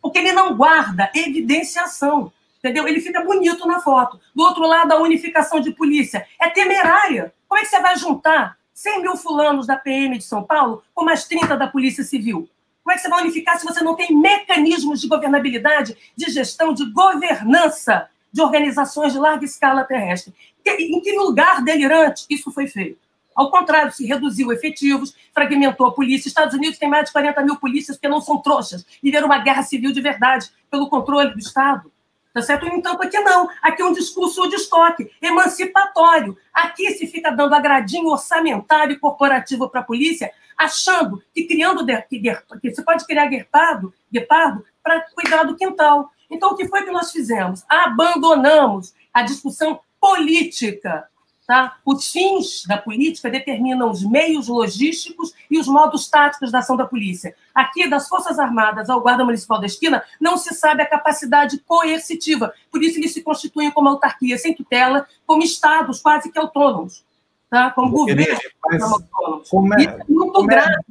Porque 0.00 0.20
ele 0.20 0.30
não 0.30 0.56
guarda 0.56 1.10
evidenciação, 1.16 2.32
entendeu? 2.60 2.86
Ele 2.86 3.00
fica 3.00 3.24
bonito 3.24 3.66
na 3.66 3.80
foto. 3.80 4.20
Do 4.32 4.44
outro 4.44 4.64
lado, 4.68 4.92
a 4.92 5.00
unificação 5.00 5.58
de 5.58 5.72
polícia 5.72 6.24
é 6.40 6.48
temerária. 6.48 7.34
Como 7.48 7.58
é 7.58 7.64
que 7.64 7.70
você 7.70 7.80
vai 7.80 7.96
juntar 7.96 8.56
100 8.74 9.02
mil 9.02 9.16
fulanos 9.16 9.66
da 9.66 9.76
PM 9.76 10.18
de 10.18 10.24
São 10.24 10.42
Paulo 10.42 10.82
com 10.94 11.04
mais 11.04 11.24
30 11.24 11.56
da 11.56 11.66
Polícia 11.66 12.02
Civil? 12.04 12.48
Como 12.82 12.92
é 12.92 12.94
que 12.94 13.02
você 13.02 13.08
vai 13.08 13.22
unificar 13.22 13.58
se 13.58 13.64
você 13.64 13.82
não 13.82 13.94
tem 13.94 14.16
mecanismos 14.16 15.00
de 15.00 15.08
governabilidade, 15.08 15.96
de 16.16 16.30
gestão, 16.30 16.74
de 16.74 16.90
governança 16.90 18.08
de 18.32 18.40
organizações 18.40 19.12
de 19.12 19.18
larga 19.18 19.44
escala 19.44 19.84
terrestre? 19.84 20.34
Em 20.64 21.00
que 21.00 21.12
lugar 21.12 21.62
delirante 21.62 22.24
isso 22.30 22.50
foi 22.50 22.66
feito? 22.66 22.98
Ao 23.34 23.50
contrário, 23.50 23.92
se 23.92 24.06
reduziu 24.06 24.52
efetivos, 24.52 25.14
fragmentou 25.32 25.86
a 25.86 25.92
polícia. 25.92 26.28
Estados 26.28 26.54
Unidos 26.54 26.78
tem 26.78 26.88
mais 26.88 27.06
de 27.06 27.12
40 27.12 27.42
mil 27.42 27.56
polícias 27.56 27.96
porque 27.96 28.08
não 28.08 28.20
são 28.20 28.38
trouxas. 28.38 28.84
Viveram 29.02 29.26
uma 29.26 29.38
guerra 29.38 29.62
civil 29.62 29.92
de 29.92 30.00
verdade 30.00 30.50
pelo 30.70 30.88
controle 30.88 31.32
do 31.32 31.38
Estado. 31.38 31.91
Tá 32.32 32.40
certo? 32.40 32.66
Entanto, 32.66 33.02
aqui 33.02 33.18
não. 33.20 33.48
Aqui 33.60 33.82
é 33.82 33.84
um 33.84 33.92
discurso 33.92 34.48
de 34.48 34.56
estoque, 34.56 35.10
emancipatório. 35.20 36.36
Aqui 36.52 36.90
se 36.92 37.06
fica 37.06 37.30
dando 37.30 37.54
agradinho 37.54 38.08
orçamentário 38.08 38.94
e 38.94 38.98
corporativo 38.98 39.68
para 39.68 39.80
a 39.80 39.84
polícia, 39.84 40.32
achando 40.56 41.22
que 41.34 41.44
criando 41.44 41.84
que 42.10 42.70
você 42.70 42.82
pode 42.82 43.04
criar 43.04 43.26
guepardo, 43.26 43.92
guepardo 44.10 44.64
para 44.82 45.02
cuidar 45.14 45.42
do 45.42 45.56
quintal. 45.56 46.10
Então, 46.30 46.52
o 46.52 46.56
que 46.56 46.66
foi 46.68 46.82
que 46.84 46.90
nós 46.90 47.12
fizemos? 47.12 47.64
Abandonamos 47.68 48.94
a 49.12 49.22
discussão 49.22 49.80
política 50.00 51.06
Tá? 51.52 51.76
Os 51.84 52.10
fins 52.10 52.64
da 52.66 52.78
política 52.78 53.28
determinam 53.28 53.90
os 53.90 54.02
meios 54.02 54.48
logísticos 54.48 55.34
e 55.50 55.58
os 55.58 55.66
modos 55.66 56.08
táticos 56.08 56.50
da 56.50 56.60
ação 56.60 56.78
da 56.78 56.86
polícia. 56.86 57.36
Aqui, 57.54 57.86
das 57.86 58.08
Forças 58.08 58.38
Armadas 58.38 58.88
ao 58.88 59.02
Guarda 59.02 59.22
Municipal 59.22 59.60
da 59.60 59.66
Esquina, 59.66 60.02
não 60.18 60.38
se 60.38 60.54
sabe 60.54 60.80
a 60.80 60.86
capacidade 60.86 61.58
coercitiva. 61.58 62.54
Por 62.70 62.82
isso, 62.82 62.98
eles 62.98 63.12
se 63.12 63.20
constituem 63.20 63.70
como 63.70 63.90
autarquia 63.90 64.38
sem 64.38 64.54
tutela, 64.54 65.06
como 65.26 65.42
estados 65.42 66.00
quase 66.00 66.32
que 66.32 66.38
autônomos, 66.38 67.04
tá? 67.50 67.70
como 67.72 67.90
governos 67.90 68.40
autônomos. 68.80 69.50
É, 69.78 69.82
isso 69.82 69.98
é 70.00 70.04
muito 70.08 70.40
é? 70.40 70.46
grave. 70.46 70.84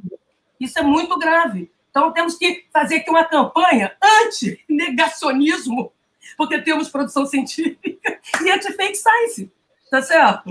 Isso 0.60 0.78
é 0.78 0.82
muito 0.82 1.18
grave. 1.18 1.72
Então, 1.90 2.12
temos 2.12 2.36
que 2.36 2.66
fazer 2.72 2.98
aqui 2.98 3.10
uma 3.10 3.24
campanha 3.24 3.96
anti-negacionismo, 4.00 5.92
porque 6.36 6.62
temos 6.62 6.88
produção 6.88 7.26
científica, 7.26 8.20
e 8.46 8.48
anti-fake 8.48 8.94
science. 8.94 9.50
Tá 9.92 10.00
certo? 10.00 10.44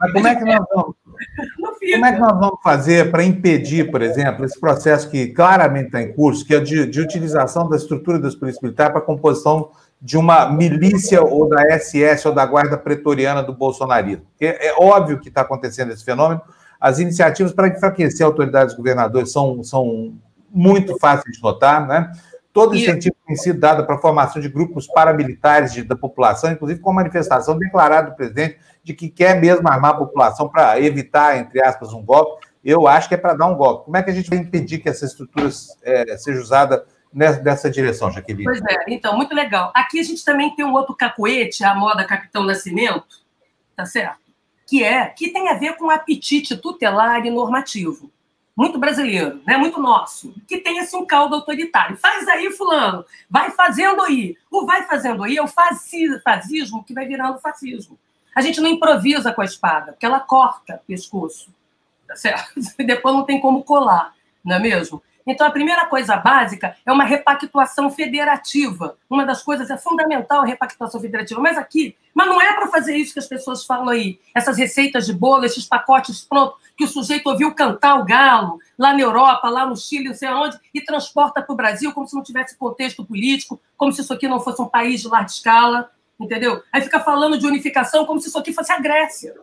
Mas 0.00 0.12
como 0.12 0.26
é 0.26 0.34
que 0.34 0.44
nós 0.44 0.66
vamos, 0.74 0.96
como 1.92 2.06
é 2.06 2.12
que 2.12 2.18
nós 2.18 2.40
vamos 2.40 2.58
fazer 2.60 3.08
para 3.08 3.22
impedir, 3.22 3.88
por 3.88 4.02
exemplo, 4.02 4.44
esse 4.44 4.58
processo 4.58 5.08
que 5.08 5.28
claramente 5.28 5.86
está 5.86 6.02
em 6.02 6.12
curso, 6.12 6.44
que 6.44 6.52
é 6.52 6.58
de, 6.58 6.84
de 6.84 7.00
utilização 7.00 7.68
da 7.68 7.76
estrutura 7.76 8.18
das 8.18 8.34
polícias 8.34 8.60
militares 8.60 8.92
para 8.92 9.00
a 9.00 9.06
composição 9.06 9.70
de 10.02 10.18
uma 10.18 10.50
milícia 10.50 11.22
ou 11.22 11.48
da 11.48 11.78
SS 11.78 12.26
ou 12.26 12.34
da 12.34 12.44
guarda 12.44 12.76
pretoriana 12.76 13.44
do 13.44 13.54
bolsonarismo? 13.54 14.24
Porque 14.32 14.46
é 14.46 14.74
óbvio 14.76 15.20
que 15.20 15.28
está 15.28 15.42
acontecendo 15.42 15.92
esse 15.92 16.04
fenômeno. 16.04 16.42
As 16.80 16.98
iniciativas 16.98 17.52
para 17.52 17.68
enfraquecer 17.68 18.26
autoridades 18.26 18.74
governadores 18.74 19.30
são, 19.30 19.62
são 19.62 20.14
muito 20.50 20.98
fáceis 20.98 21.36
de 21.36 21.40
notar, 21.40 21.86
né? 21.86 22.10
Todo 22.54 22.76
incentivo 22.76 23.16
tem 23.26 23.34
sido 23.34 23.58
dado 23.58 23.84
para 23.84 23.96
a 23.96 23.98
formação 23.98 24.40
de 24.40 24.48
grupos 24.48 24.86
paramilitares 24.86 25.72
de, 25.72 25.82
da 25.82 25.96
população, 25.96 26.52
inclusive 26.52 26.78
com 26.78 26.90
a 26.90 26.94
manifestação 26.94 27.58
declarada 27.58 28.10
do 28.10 28.16
presidente 28.16 28.60
de 28.84 28.94
que 28.94 29.08
quer 29.08 29.40
mesmo 29.40 29.68
armar 29.68 29.90
a 29.90 29.96
população 29.96 30.48
para 30.48 30.80
evitar, 30.80 31.36
entre 31.36 31.60
aspas, 31.60 31.92
um 31.92 32.00
golpe. 32.00 32.46
Eu 32.64 32.86
acho 32.86 33.08
que 33.08 33.14
é 33.16 33.18
para 33.18 33.34
dar 33.34 33.48
um 33.48 33.56
golpe. 33.56 33.86
Como 33.86 33.96
é 33.96 34.04
que 34.04 34.10
a 34.10 34.14
gente 34.14 34.30
vai 34.30 34.38
impedir 34.38 34.78
que 34.78 34.88
essa 34.88 35.04
estrutura 35.04 35.48
é, 35.82 36.16
seja 36.16 36.40
usada 36.40 36.86
nessa, 37.12 37.42
nessa 37.42 37.68
direção, 37.68 38.12
Jaqueline? 38.12 38.44
Pois 38.44 38.60
é, 38.60 38.84
então, 38.86 39.16
muito 39.16 39.34
legal. 39.34 39.72
Aqui 39.74 39.98
a 39.98 40.04
gente 40.04 40.24
também 40.24 40.54
tem 40.54 40.64
um 40.64 40.74
outro 40.74 40.94
cacuete, 40.94 41.64
a 41.64 41.74
moda 41.74 42.04
Capitão 42.04 42.44
Nascimento, 42.44 43.20
tá 43.74 43.84
certo? 43.84 44.20
Que 44.64 44.84
é, 44.84 45.06
que 45.06 45.32
tem 45.32 45.48
a 45.48 45.54
ver 45.54 45.76
com 45.76 45.90
apetite 45.90 46.56
tutelar 46.56 47.26
e 47.26 47.30
normativo 47.32 48.13
muito 48.56 48.78
brasileiro, 48.78 49.42
né? 49.46 49.56
muito 49.56 49.80
nosso, 49.80 50.34
que 50.46 50.58
tem 50.58 50.80
um 50.94 51.04
caldo 51.04 51.34
autoritário. 51.34 51.96
Faz 51.96 52.28
aí, 52.28 52.50
fulano, 52.52 53.04
vai 53.28 53.50
fazendo 53.50 54.02
aí. 54.02 54.36
O 54.50 54.64
vai 54.64 54.84
fazendo 54.84 55.24
aí 55.24 55.36
é 55.36 55.42
o 55.42 55.48
fascismo 55.48 56.84
que 56.84 56.94
vai 56.94 57.06
virando 57.06 57.40
fascismo. 57.40 57.98
A 58.34 58.40
gente 58.40 58.60
não 58.60 58.68
improvisa 58.68 59.32
com 59.32 59.40
a 59.40 59.44
espada, 59.44 59.92
porque 59.92 60.06
ela 60.06 60.20
corta 60.20 60.76
o 60.76 60.86
pescoço, 60.86 61.52
tá 62.06 62.16
certo? 62.16 62.52
Depois 62.78 63.14
não 63.14 63.24
tem 63.24 63.40
como 63.40 63.64
colar, 63.64 64.14
não 64.44 64.56
é 64.56 64.58
mesmo? 64.58 65.02
Então, 65.26 65.46
a 65.46 65.50
primeira 65.50 65.86
coisa 65.86 66.16
básica 66.16 66.76
é 66.84 66.92
uma 66.92 67.04
repactuação 67.04 67.90
federativa. 67.90 68.96
Uma 69.08 69.24
das 69.24 69.42
coisas 69.42 69.70
é 69.70 69.76
fundamental 69.76 70.42
a 70.42 70.46
repactuação 70.46 71.00
federativa. 71.00 71.40
Mas 71.40 71.56
aqui, 71.56 71.96
mas 72.14 72.28
não 72.28 72.40
é 72.40 72.52
para 72.52 72.66
fazer 72.68 72.94
isso 72.96 73.14
que 73.14 73.18
as 73.18 73.26
pessoas 73.26 73.64
falam 73.64 73.88
aí. 73.88 74.20
Essas 74.34 74.58
receitas 74.58 75.06
de 75.06 75.14
bolo, 75.14 75.44
esses 75.44 75.64
pacotes 75.64 76.22
prontos, 76.22 76.58
que 76.76 76.84
o 76.84 76.88
sujeito 76.88 77.26
ouviu 77.28 77.54
cantar 77.54 77.98
o 77.98 78.04
galo 78.04 78.58
lá 78.78 78.92
na 78.92 79.00
Europa, 79.00 79.48
lá 79.48 79.64
no 79.64 79.76
Chile, 79.76 80.08
não 80.08 80.14
sei 80.14 80.28
aonde, 80.28 80.58
e 80.74 80.80
transporta 80.80 81.40
para 81.40 81.52
o 81.52 81.56
Brasil 81.56 81.92
como 81.92 82.06
se 82.06 82.14
não 82.14 82.22
tivesse 82.22 82.58
contexto 82.58 83.04
político, 83.04 83.60
como 83.76 83.92
se 83.92 84.02
isso 84.02 84.12
aqui 84.12 84.28
não 84.28 84.40
fosse 84.40 84.60
um 84.60 84.68
país 84.68 85.00
de 85.00 85.08
larga 85.08 85.26
escala, 85.26 85.90
entendeu? 86.20 86.62
Aí 86.72 86.82
fica 86.82 87.00
falando 87.00 87.38
de 87.38 87.46
unificação 87.46 88.04
como 88.04 88.20
se 88.20 88.28
isso 88.28 88.38
aqui 88.38 88.52
fosse 88.52 88.72
a 88.72 88.78
Grécia, 88.78 89.34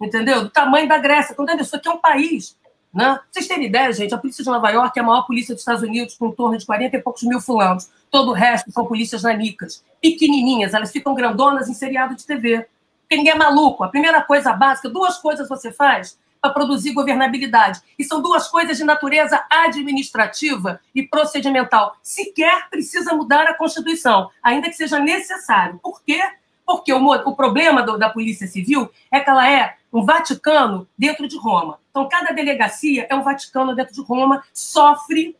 entendeu? 0.00 0.42
Do 0.44 0.50
tamanho 0.50 0.88
da 0.88 0.98
Grécia. 0.98 1.34
Entendeu? 1.38 1.60
Isso 1.60 1.76
aqui 1.76 1.88
é 1.88 1.92
um 1.92 1.98
país 1.98 2.56
né? 2.92 3.18
Vocês 3.30 3.46
terem 3.46 3.66
ideia, 3.66 3.92
gente, 3.92 4.14
a 4.14 4.18
polícia 4.18 4.42
de 4.42 4.50
Nova 4.50 4.70
York 4.70 4.98
é 4.98 5.02
a 5.02 5.04
maior 5.04 5.26
polícia 5.26 5.54
dos 5.54 5.62
Estados 5.62 5.82
Unidos, 5.82 6.16
com 6.16 6.28
em 6.28 6.32
torno 6.32 6.56
de 6.56 6.64
40 6.64 6.96
e 6.96 7.02
poucos 7.02 7.22
mil 7.22 7.40
fulanos. 7.40 7.90
Todo 8.10 8.30
o 8.30 8.34
resto 8.34 8.72
são 8.72 8.86
polícias 8.86 9.22
nanicas, 9.22 9.84
pequenininhas, 10.00 10.74
elas 10.74 10.90
ficam 10.90 11.14
grandonas 11.14 11.68
em 11.68 11.74
seriado 11.74 12.14
de 12.14 12.26
TV. 12.26 12.66
Porque 13.02 13.16
ninguém 13.16 13.32
é 13.32 13.36
maluco. 13.36 13.84
A 13.84 13.88
primeira 13.88 14.22
coisa 14.22 14.52
básica, 14.52 14.88
duas 14.88 15.18
coisas 15.18 15.48
você 15.48 15.72
faz 15.72 16.18
para 16.40 16.52
produzir 16.52 16.92
governabilidade. 16.92 17.80
E 17.98 18.04
são 18.04 18.22
duas 18.22 18.48
coisas 18.48 18.76
de 18.76 18.84
natureza 18.84 19.44
administrativa 19.50 20.80
e 20.94 21.02
procedimental. 21.02 21.96
Sequer 22.02 22.68
precisa 22.70 23.14
mudar 23.14 23.46
a 23.46 23.54
Constituição, 23.54 24.30
ainda 24.42 24.68
que 24.68 24.76
seja 24.76 24.98
necessário. 24.98 25.80
Por 25.82 26.02
quê? 26.02 26.20
Porque 26.66 26.92
o, 26.92 27.10
o 27.10 27.34
problema 27.34 27.82
do, 27.82 27.98
da 27.98 28.10
Polícia 28.10 28.46
Civil 28.46 28.90
é 29.10 29.20
que 29.20 29.30
ela 29.30 29.50
é 29.50 29.77
um 29.92 30.04
Vaticano 30.04 30.88
dentro 30.96 31.26
de 31.26 31.38
Roma. 31.38 31.80
Então, 31.90 32.08
cada 32.08 32.32
delegacia 32.32 33.06
é 33.08 33.14
um 33.14 33.22
Vaticano 33.22 33.74
dentro 33.74 33.94
de 33.94 34.02
Roma, 34.02 34.42
sofre, 34.52 35.36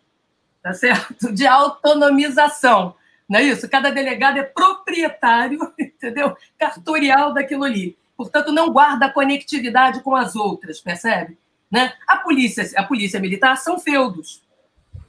tá 0.63 0.73
certo? 0.73 1.33
De 1.33 1.47
autonomização. 1.47 2.95
Não 3.29 3.39
é 3.39 3.43
isso? 3.43 3.69
Cada 3.69 3.91
delegado 3.91 4.39
é 4.39 4.43
proprietário, 4.43 5.61
entendeu? 5.79 6.37
Cartorial 6.59 7.35
daquilo 7.35 7.65
ali. 7.65 7.97
Portanto, 8.17 8.51
não 8.51 8.73
guarda 8.73 9.13
conectividade 9.13 10.03
com 10.03 10.17
as 10.17 10.35
outras, 10.35 10.81
percebe? 10.81 11.39
Né? 11.71 11.93
A 12.07 12.17
polícia, 12.17 12.69
a 12.77 12.83
polícia 12.83 13.21
militar 13.21 13.57
são 13.57 13.79
feudos. 13.79 14.43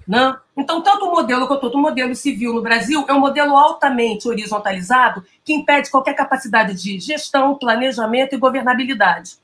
Né? 0.10 0.36
Então, 0.58 0.82
tanto 0.82 1.06
o 1.06 1.12
modelo 1.12 1.48
quanto 1.48 1.66
o 1.66 1.78
modelo 1.78 2.16
civil 2.16 2.52
no 2.52 2.64
Brasil 2.64 3.06
é 3.08 3.14
um 3.14 3.20
modelo 3.20 3.56
altamente 3.56 4.28
horizontalizado 4.28 5.24
que 5.46 5.54
impede 5.54 5.92
qualquer 5.92 6.16
capacidade 6.16 6.74
de 6.74 7.00
gestão, 7.00 7.54
planejamento 7.54 8.34
e 8.34 8.40
governabilidade. 8.40 9.38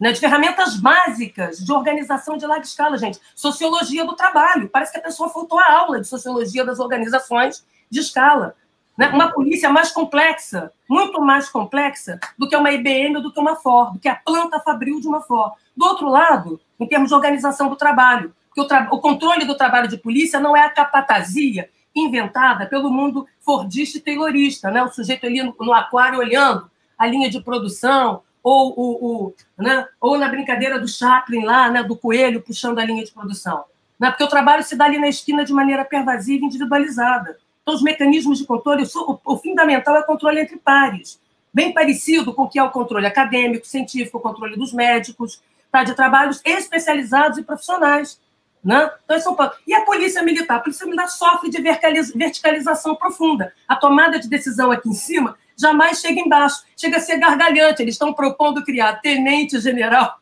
Né? 0.00 0.10
De 0.10 0.18
ferramentas 0.18 0.74
básicas 0.74 1.58
de 1.58 1.72
organização 1.72 2.36
de 2.36 2.44
larga 2.44 2.64
escala, 2.64 2.98
gente. 2.98 3.20
Sociologia 3.36 4.04
do 4.04 4.16
trabalho. 4.16 4.68
Parece 4.68 4.90
que 4.90 4.98
a 4.98 5.02
pessoa 5.02 5.28
faltou 5.28 5.60
a 5.60 5.72
aula 5.72 6.00
de 6.00 6.08
sociologia 6.08 6.64
das 6.64 6.80
organizações 6.80 7.64
de 7.88 8.00
escala. 8.00 8.56
Né? 8.98 9.10
Uma 9.10 9.30
polícia 9.30 9.70
mais 9.70 9.92
complexa, 9.92 10.72
muito 10.90 11.20
mais 11.20 11.48
complexa 11.48 12.18
do 12.36 12.48
que 12.48 12.56
uma 12.56 12.72
IBM 12.72 13.18
ou 13.18 13.22
do 13.22 13.32
que 13.32 13.38
uma 13.38 13.54
Ford, 13.54 13.92
do 13.92 14.00
que 14.00 14.08
a 14.08 14.16
planta 14.16 14.58
fabril 14.58 15.00
de 15.00 15.06
uma 15.06 15.22
Ford. 15.22 15.52
Do 15.76 15.86
outro 15.86 16.08
lado, 16.08 16.60
em 16.80 16.88
termos 16.88 17.10
de 17.10 17.14
organização 17.14 17.68
do 17.68 17.76
trabalho, 17.76 18.34
que 18.54 18.60
o, 18.60 18.64
o 18.64 19.00
controle 19.00 19.44
do 19.44 19.56
trabalho 19.56 19.88
de 19.88 19.96
polícia 19.96 20.38
não 20.38 20.56
é 20.56 20.64
a 20.64 20.70
capatazia 20.70 21.68
inventada 21.94 22.66
pelo 22.66 22.90
mundo 22.90 23.26
fordista 23.40 23.98
e 23.98 24.00
taylorista, 24.00 24.70
né? 24.70 24.82
o 24.82 24.90
sujeito 24.90 25.26
ali 25.26 25.42
no, 25.42 25.54
no 25.60 25.72
aquário 25.72 26.18
olhando 26.18 26.70
a 26.98 27.06
linha 27.06 27.30
de 27.30 27.40
produção, 27.40 28.22
ou, 28.42 28.74
o, 28.76 29.06
o, 29.06 29.34
né? 29.56 29.86
ou 30.00 30.18
na 30.18 30.28
brincadeira 30.28 30.78
do 30.78 30.86
Chaplin 30.86 31.44
lá, 31.44 31.70
né? 31.70 31.82
do 31.82 31.96
coelho 31.96 32.42
puxando 32.42 32.78
a 32.78 32.84
linha 32.84 33.04
de 33.04 33.12
produção. 33.12 33.64
Né? 33.98 34.10
Porque 34.10 34.24
o 34.24 34.28
trabalho 34.28 34.62
se 34.62 34.76
dá 34.76 34.84
ali 34.84 34.98
na 34.98 35.08
esquina 35.08 35.44
de 35.44 35.52
maneira 35.52 35.84
pervasiva 35.84 36.44
e 36.44 36.46
individualizada. 36.46 37.38
Então, 37.62 37.74
os 37.74 37.82
mecanismos 37.82 38.38
de 38.38 38.46
controle, 38.46 38.84
o, 38.94 39.20
o 39.24 39.36
fundamental 39.38 39.96
é 39.96 40.00
o 40.00 40.06
controle 40.06 40.40
entre 40.40 40.56
pares, 40.56 41.18
bem 41.52 41.72
parecido 41.72 42.34
com 42.34 42.42
o 42.42 42.48
que 42.48 42.58
é 42.58 42.62
o 42.62 42.70
controle 42.70 43.06
acadêmico, 43.06 43.66
científico, 43.66 44.18
o 44.18 44.20
controle 44.20 44.56
dos 44.56 44.72
médicos, 44.72 45.40
tá? 45.72 45.82
de 45.82 45.94
trabalhos 45.94 46.40
especializados 46.44 47.38
e 47.38 47.42
profissionais. 47.42 48.20
Né? 48.64 48.90
Então, 49.04 49.20
São 49.20 49.34
Paulo. 49.34 49.52
E 49.66 49.74
a 49.74 49.82
Polícia 49.82 50.22
Militar? 50.22 50.56
A 50.56 50.60
Polícia 50.60 50.86
Militar 50.86 51.08
sofre 51.08 51.50
de 51.50 51.60
verticalização 51.60 52.94
profunda. 52.94 53.52
A 53.68 53.76
tomada 53.76 54.18
de 54.18 54.28
decisão 54.28 54.70
aqui 54.70 54.88
em 54.88 54.94
cima 54.94 55.36
jamais 55.54 56.00
chega 56.00 56.20
embaixo. 56.20 56.64
Chega 56.76 56.96
a 56.96 57.00
ser 57.00 57.18
gargalhante. 57.18 57.82
Eles 57.82 57.94
estão 57.94 58.14
propondo 58.14 58.64
criar 58.64 59.00
tenente-general, 59.02 60.18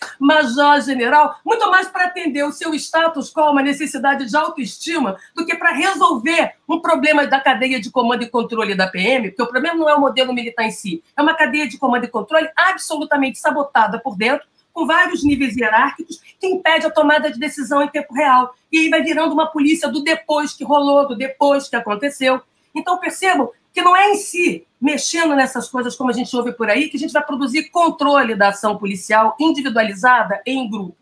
major-general, 0.18 1.36
muito 1.44 1.70
mais 1.70 1.88
para 1.88 2.04
atender 2.04 2.42
o 2.44 2.52
seu 2.52 2.72
status 2.74 3.30
quo, 3.32 3.50
uma 3.50 3.62
necessidade 3.62 4.24
de 4.24 4.36
autoestima, 4.36 5.18
do 5.34 5.44
que 5.44 5.54
para 5.56 5.72
resolver 5.72 6.54
um 6.68 6.80
problema 6.80 7.26
da 7.26 7.40
cadeia 7.40 7.80
de 7.80 7.90
comando 7.90 8.22
e 8.22 8.30
controle 8.30 8.74
da 8.74 8.86
PM, 8.86 9.28
porque 9.28 9.42
o 9.42 9.46
problema 9.46 9.76
não 9.76 9.88
é 9.88 9.94
o 9.94 10.00
modelo 10.00 10.32
militar 10.32 10.64
em 10.64 10.70
si, 10.70 11.02
é 11.16 11.22
uma 11.22 11.34
cadeia 11.34 11.68
de 11.68 11.78
comando 11.78 12.04
e 12.04 12.08
controle 12.08 12.48
absolutamente 12.56 13.38
sabotada 13.38 13.98
por 13.98 14.16
dentro, 14.16 14.46
com 14.78 14.86
vários 14.86 15.24
níveis 15.24 15.56
hierárquicos, 15.56 16.20
que 16.38 16.46
impede 16.46 16.86
a 16.86 16.90
tomada 16.90 17.32
de 17.32 17.38
decisão 17.40 17.82
em 17.82 17.88
tempo 17.88 18.14
real. 18.14 18.54
E 18.70 18.78
aí 18.78 18.88
vai 18.88 19.02
virando 19.02 19.32
uma 19.32 19.48
polícia 19.48 19.88
do 19.88 20.04
depois 20.04 20.52
que 20.52 20.62
rolou, 20.62 21.08
do 21.08 21.16
depois 21.16 21.68
que 21.68 21.74
aconteceu. 21.74 22.40
Então, 22.72 22.96
percebam 22.96 23.50
que 23.74 23.82
não 23.82 23.96
é 23.96 24.12
em 24.12 24.14
si, 24.14 24.64
mexendo 24.80 25.34
nessas 25.34 25.68
coisas 25.68 25.96
como 25.96 26.10
a 26.10 26.12
gente 26.12 26.34
ouve 26.36 26.52
por 26.52 26.70
aí, 26.70 26.88
que 26.88 26.96
a 26.96 27.00
gente 27.00 27.12
vai 27.12 27.26
produzir 27.26 27.70
controle 27.70 28.36
da 28.36 28.50
ação 28.50 28.78
policial 28.78 29.34
individualizada 29.40 30.40
em 30.46 30.70
grupo. 30.70 30.96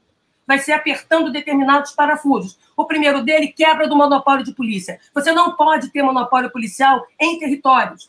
Vai 0.47 0.59
ser 0.59 0.72
apertando 0.72 1.31
determinados 1.31 1.93
parafusos. 1.93 2.59
O 2.74 2.87
primeiro 2.87 3.22
dele, 3.22 3.49
quebra 3.49 3.87
do 3.87 3.95
monopólio 3.95 4.43
de 4.43 4.55
polícia. 4.55 4.99
Você 5.12 5.33
não 5.33 5.55
pode 5.55 5.91
ter 5.91 6.03
monopólio 6.03 6.51
policial 6.51 7.07
em 7.20 7.39
territórios, 7.39 8.07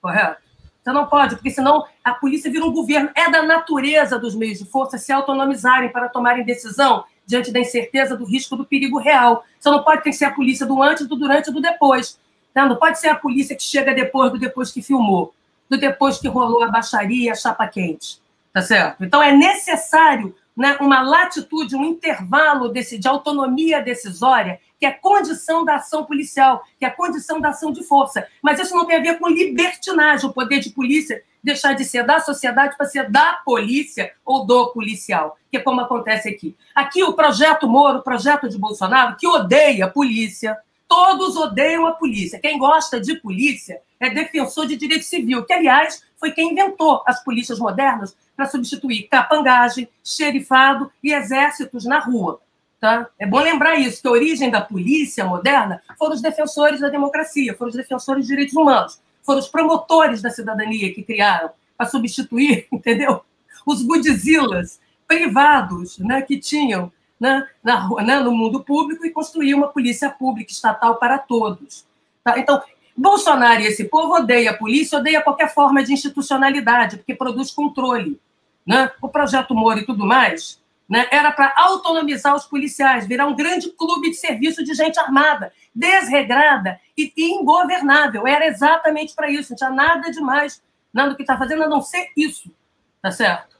correto? 0.00 0.40
Você 0.82 0.92
não 0.92 1.06
pode, 1.06 1.36
porque 1.36 1.50
senão 1.50 1.84
a 2.02 2.12
polícia 2.14 2.50
vira 2.50 2.64
um 2.64 2.72
governo. 2.72 3.10
É 3.14 3.30
da 3.30 3.42
natureza 3.42 4.18
dos 4.18 4.34
meios 4.34 4.58
de 4.58 4.64
força 4.64 4.96
se 4.96 5.12
autonomizarem 5.12 5.90
para 5.90 6.08
tomarem 6.08 6.44
decisão 6.44 7.04
diante 7.26 7.52
da 7.52 7.60
incerteza, 7.60 8.16
do 8.16 8.24
risco, 8.24 8.56
do 8.56 8.64
perigo 8.64 8.98
real. 8.98 9.44
Você 9.58 9.70
não 9.70 9.84
pode 9.84 10.02
ter 10.02 10.10
que 10.10 10.16
ser 10.16 10.24
a 10.24 10.32
polícia 10.32 10.66
do 10.66 10.82
antes, 10.82 11.06
do 11.06 11.16
durante 11.16 11.50
e 11.50 11.52
do 11.52 11.60
depois. 11.60 12.18
Não, 12.54 12.68
não 12.68 12.76
pode 12.76 12.98
ser 12.98 13.08
a 13.08 13.14
polícia 13.14 13.54
que 13.54 13.62
chega 13.62 13.94
depois 13.94 14.32
do 14.32 14.38
depois 14.38 14.72
que 14.72 14.82
filmou, 14.82 15.32
do 15.68 15.78
depois 15.78 16.18
que 16.18 16.26
rolou 16.26 16.64
a 16.64 16.68
baixaria 16.68 17.26
e 17.26 17.30
a 17.30 17.34
chapa 17.34 17.68
quente. 17.68 18.20
Tá 18.52 18.62
certo? 18.62 19.04
Então 19.04 19.22
é 19.22 19.32
necessário 19.32 20.34
né, 20.56 20.76
uma 20.80 21.00
latitude, 21.00 21.76
um 21.76 21.84
intervalo 21.84 22.68
desse, 22.68 22.98
de 22.98 23.06
autonomia 23.06 23.80
decisória, 23.80 24.58
que 24.80 24.86
é 24.86 24.90
condição 24.90 25.62
da 25.62 25.76
ação 25.76 26.04
policial, 26.06 26.64
que 26.78 26.86
é 26.86 26.90
condição 26.90 27.38
da 27.38 27.50
ação 27.50 27.70
de 27.70 27.84
força. 27.84 28.26
Mas 28.42 28.58
isso 28.58 28.74
não 28.74 28.86
tem 28.86 28.96
a 28.96 29.02
ver 29.02 29.18
com 29.18 29.28
libertinagem, 29.28 30.28
o 30.28 30.32
poder 30.32 30.58
de 30.58 30.70
polícia 30.70 31.22
deixar 31.44 31.74
de 31.74 31.84
ser 31.84 32.04
da 32.04 32.18
sociedade 32.20 32.76
para 32.76 32.86
ser 32.86 33.10
da 33.10 33.34
polícia 33.44 34.12
ou 34.24 34.46
do 34.46 34.68
policial, 34.68 35.36
que 35.50 35.58
é 35.58 35.60
como 35.60 35.82
acontece 35.82 36.30
aqui. 36.30 36.56
Aqui 36.74 37.02
o 37.02 37.12
projeto 37.12 37.68
Moro, 37.68 37.98
o 37.98 38.02
projeto 38.02 38.48
de 38.48 38.58
Bolsonaro, 38.58 39.16
que 39.16 39.26
odeia 39.26 39.84
a 39.84 39.90
polícia, 39.90 40.56
todos 40.88 41.36
odeiam 41.36 41.86
a 41.86 41.92
polícia. 41.92 42.40
Quem 42.40 42.58
gosta 42.58 42.98
de 42.98 43.16
polícia 43.16 43.80
é 43.98 44.08
defensor 44.08 44.66
de 44.66 44.76
direito 44.76 45.04
civil, 45.04 45.44
que, 45.44 45.52
aliás, 45.52 46.02
foi 46.18 46.32
quem 46.32 46.52
inventou 46.52 47.02
as 47.06 47.22
polícias 47.22 47.58
modernas 47.58 48.16
para 48.34 48.46
substituir 48.46 49.08
capangagem, 49.08 49.88
xerifado 50.02 50.90
e 51.02 51.12
exércitos 51.12 51.84
na 51.84 51.98
rua. 51.98 52.40
Tá? 52.80 53.08
É 53.18 53.26
bom 53.26 53.40
lembrar 53.40 53.78
isso, 53.78 54.00
que 54.00 54.08
a 54.08 54.10
origem 54.10 54.50
da 54.50 54.60
polícia 54.60 55.22
moderna 55.24 55.82
foram 55.98 56.14
os 56.14 56.22
defensores 56.22 56.80
da 56.80 56.88
democracia, 56.88 57.54
foram 57.54 57.68
os 57.68 57.76
defensores 57.76 58.24
de 58.24 58.28
direitos 58.28 58.56
humanos, 58.56 58.98
foram 59.22 59.38
os 59.38 59.48
promotores 59.48 60.22
da 60.22 60.30
cidadania 60.30 60.92
que 60.94 61.02
criaram 61.02 61.50
para 61.76 61.86
substituir, 61.86 62.66
entendeu? 62.72 63.20
Os 63.66 63.82
budizilas 63.82 64.80
privados 65.06 65.98
né, 65.98 66.22
que 66.22 66.38
tinham 66.38 66.90
né, 67.20 67.46
na, 67.62 67.86
né, 68.02 68.20
no 68.20 68.32
mundo 68.32 68.64
público 68.64 69.04
e 69.04 69.10
construir 69.10 69.52
uma 69.52 69.68
polícia 69.68 70.08
pública 70.08 70.50
estatal 70.50 70.96
para 70.96 71.18
todos. 71.18 71.84
Tá? 72.24 72.38
Então, 72.38 72.62
Bolsonaro 72.96 73.60
e 73.60 73.66
esse 73.66 73.84
povo 73.84 74.14
odeia 74.14 74.52
a 74.52 74.56
polícia, 74.56 74.98
odeia 74.98 75.20
qualquer 75.20 75.52
forma 75.52 75.82
de 75.82 75.92
institucionalidade, 75.92 76.96
porque 76.96 77.14
produz 77.14 77.50
controle 77.50 78.18
né? 78.64 78.90
o 79.02 79.08
projeto 79.08 79.54
Moro 79.54 79.80
e 79.80 79.84
tudo 79.84 80.06
mais, 80.06 80.59
né? 80.90 81.06
era 81.12 81.30
para 81.30 81.54
autonomizar 81.56 82.34
os 82.34 82.44
policiais, 82.44 83.06
virar 83.06 83.26
um 83.26 83.36
grande 83.36 83.70
clube 83.70 84.10
de 84.10 84.16
serviço 84.16 84.64
de 84.64 84.74
gente 84.74 84.98
armada, 84.98 85.52
desregrada 85.72 86.80
e 86.98 87.12
ingovernável. 87.16 88.26
Era 88.26 88.46
exatamente 88.46 89.14
para 89.14 89.30
isso, 89.30 89.50
não 89.50 89.56
tinha 89.56 89.70
nada 89.70 90.10
demais 90.10 90.60
nada 90.92 91.10
do 91.10 91.16
que 91.16 91.22
está 91.22 91.38
fazendo, 91.38 91.62
a 91.62 91.68
não 91.68 91.80
ser 91.80 92.08
isso. 92.16 92.52
Tá 93.00 93.12
certo? 93.12 93.56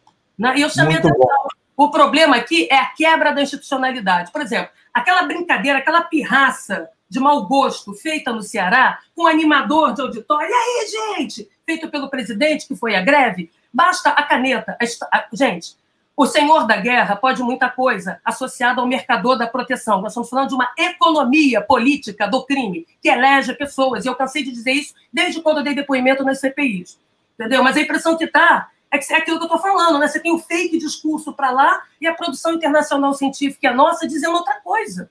E 0.56 0.60
eu 0.60 0.68
chamei 0.68 0.94
Muito 0.94 1.06
atenção. 1.06 1.28
Bom. 1.28 1.48
O 1.76 1.90
problema 1.90 2.36
aqui 2.36 2.66
é 2.70 2.76
a 2.76 2.86
quebra 2.86 3.32
da 3.32 3.40
institucionalidade. 3.40 4.32
Por 4.32 4.42
exemplo, 4.42 4.70
aquela 4.92 5.22
brincadeira, 5.22 5.78
aquela 5.78 6.02
pirraça 6.02 6.90
de 7.08 7.20
mau 7.20 7.46
gosto 7.46 7.94
feita 7.94 8.32
no 8.32 8.42
Ceará, 8.42 8.98
com 9.14 9.22
um 9.22 9.26
animador 9.28 9.94
de 9.94 10.02
auditório, 10.02 10.50
e 10.50 10.52
aí, 10.52 11.16
gente, 11.16 11.48
feito 11.64 11.88
pelo 11.88 12.10
presidente 12.10 12.66
que 12.66 12.74
foi 12.74 12.96
à 12.96 13.00
greve, 13.00 13.50
Basta 13.72 14.10
a 14.10 14.22
caneta. 14.24 14.76
A, 15.12 15.24
gente, 15.32 15.76
o 16.20 16.26
senhor 16.26 16.66
da 16.66 16.76
guerra 16.76 17.16
pode 17.16 17.42
muita 17.42 17.70
coisa 17.70 18.20
associada 18.22 18.82
ao 18.82 18.86
mercador 18.86 19.38
da 19.38 19.46
proteção. 19.46 20.02
Nós 20.02 20.12
estamos 20.12 20.28
falando 20.28 20.50
de 20.50 20.54
uma 20.54 20.70
economia 20.76 21.62
política 21.62 22.28
do 22.28 22.44
crime 22.44 22.86
que 23.00 23.08
elege 23.08 23.54
pessoas. 23.54 24.04
E 24.04 24.08
eu 24.08 24.14
cansei 24.14 24.42
de 24.42 24.52
dizer 24.52 24.72
isso 24.72 24.92
desde 25.10 25.40
quando 25.40 25.58
eu 25.58 25.64
dei 25.64 25.74
depoimento 25.74 26.22
nas 26.22 26.38
CPIs. 26.38 26.98
Entendeu? 27.38 27.64
Mas 27.64 27.74
a 27.74 27.80
impressão 27.80 28.18
que 28.18 28.24
está 28.24 28.68
é 28.90 28.98
que 28.98 29.10
é 29.14 29.16
aquilo 29.16 29.38
que 29.38 29.44
eu 29.44 29.46
estou 29.46 29.62
falando, 29.62 29.98
né? 29.98 30.06
Você 30.06 30.20
tem 30.20 30.30
um 30.30 30.38
fake 30.38 30.76
discurso 30.76 31.32
para 31.32 31.50
lá 31.50 31.84
e 31.98 32.06
a 32.06 32.12
produção 32.12 32.52
internacional 32.52 33.14
científica 33.14 33.68
é 33.68 33.72
nossa 33.72 34.06
dizendo 34.06 34.34
outra 34.34 34.60
coisa. 34.60 35.10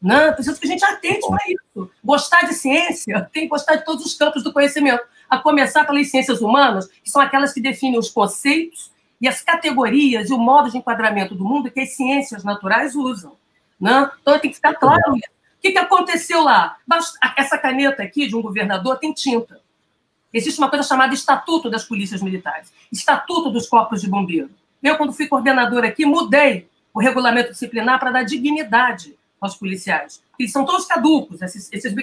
Não, 0.00 0.32
preciso 0.32 0.58
que 0.58 0.66
a 0.66 0.70
gente 0.70 0.84
atente 0.86 1.28
para 1.28 1.44
isso. 1.50 1.90
Gostar 2.02 2.46
de 2.46 2.54
ciência 2.54 3.28
tem 3.30 3.42
que 3.42 3.48
gostar 3.50 3.76
de 3.76 3.84
todos 3.84 4.06
os 4.06 4.14
campos 4.14 4.42
do 4.42 4.54
conhecimento 4.54 5.04
a 5.28 5.36
começar 5.36 5.84
pelas 5.84 6.10
ciências 6.10 6.40
humanas, 6.40 6.88
que 7.04 7.10
são 7.10 7.20
aquelas 7.20 7.52
que 7.52 7.60
definem 7.60 7.98
os 7.98 8.08
conceitos 8.08 8.90
e 9.20 9.28
as 9.28 9.42
categorias 9.42 10.30
e 10.30 10.32
o 10.32 10.38
modo 10.38 10.70
de 10.70 10.78
enquadramento 10.78 11.34
do 11.34 11.44
mundo 11.44 11.70
que 11.70 11.80
as 11.80 11.90
ciências 11.90 12.42
naturais 12.42 12.94
usam. 12.94 13.36
Né? 13.78 14.10
Então 14.20 14.38
tem 14.38 14.50
que 14.50 14.56
ficar 14.56 14.74
claro 14.74 15.16
isso. 15.16 15.28
O 15.28 15.60
que, 15.60 15.72
que 15.72 15.78
aconteceu 15.78 16.42
lá? 16.42 16.78
Essa 17.36 17.58
caneta 17.58 18.02
aqui 18.02 18.26
de 18.26 18.34
um 18.34 18.40
governador 18.40 18.98
tem 18.98 19.12
tinta. 19.12 19.60
Existe 20.32 20.58
uma 20.58 20.70
coisa 20.70 20.86
chamada 20.86 21.12
Estatuto 21.12 21.68
das 21.68 21.84
Polícias 21.84 22.22
Militares, 22.22 22.72
Estatuto 22.90 23.50
dos 23.50 23.68
Corpos 23.68 24.00
de 24.00 24.08
Bombeiro. 24.08 24.50
Eu, 24.82 24.96
quando 24.96 25.12
fui 25.12 25.26
coordenador 25.26 25.84
aqui, 25.84 26.06
mudei 26.06 26.68
o 26.94 27.00
regulamento 27.00 27.50
disciplinar 27.50 27.98
para 27.98 28.10
dar 28.10 28.22
dignidade 28.22 29.16
aos 29.40 29.56
policiais. 29.56 30.22
Eles 30.38 30.52
são 30.52 30.64
todos 30.64 30.86
caducos, 30.86 31.42
esses, 31.42 31.70
esses, 31.72 31.94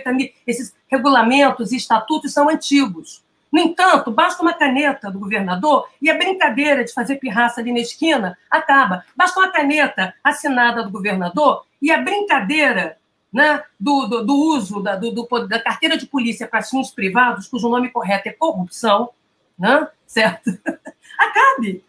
esses 0.45 0.75
regulamentos 0.87 1.71
e 1.71 1.77
estatutos 1.77 2.33
são 2.33 2.49
antigos. 2.49 3.23
No 3.51 3.59
entanto, 3.59 4.11
basta 4.11 4.41
uma 4.41 4.53
caneta 4.53 5.09
do 5.09 5.19
governador 5.19 5.87
e 6.01 6.09
a 6.09 6.17
brincadeira 6.17 6.83
de 6.83 6.93
fazer 6.93 7.15
pirraça 7.15 7.61
ali 7.61 7.71
na 7.71 7.79
esquina 7.79 8.37
acaba. 8.49 9.05
Basta 9.15 9.39
uma 9.39 9.51
caneta 9.51 10.13
assinada 10.23 10.83
do 10.83 10.91
governador 10.91 11.65
e 11.81 11.91
a 11.91 12.01
brincadeira 12.01 12.97
né, 13.31 13.63
do, 13.79 14.07
do, 14.07 14.25
do 14.25 14.35
uso 14.35 14.81
da, 14.81 14.95
do, 14.95 15.11
da 15.47 15.59
carteira 15.59 15.97
de 15.97 16.05
polícia 16.05 16.47
para 16.47 16.63
fins 16.63 16.91
privados, 16.91 17.47
cujo 17.47 17.69
nome 17.69 17.89
correto 17.89 18.29
é 18.29 18.31
corrupção, 18.31 19.09
né, 19.57 19.87
certo? 20.05 20.57
Acabe. 21.17 21.83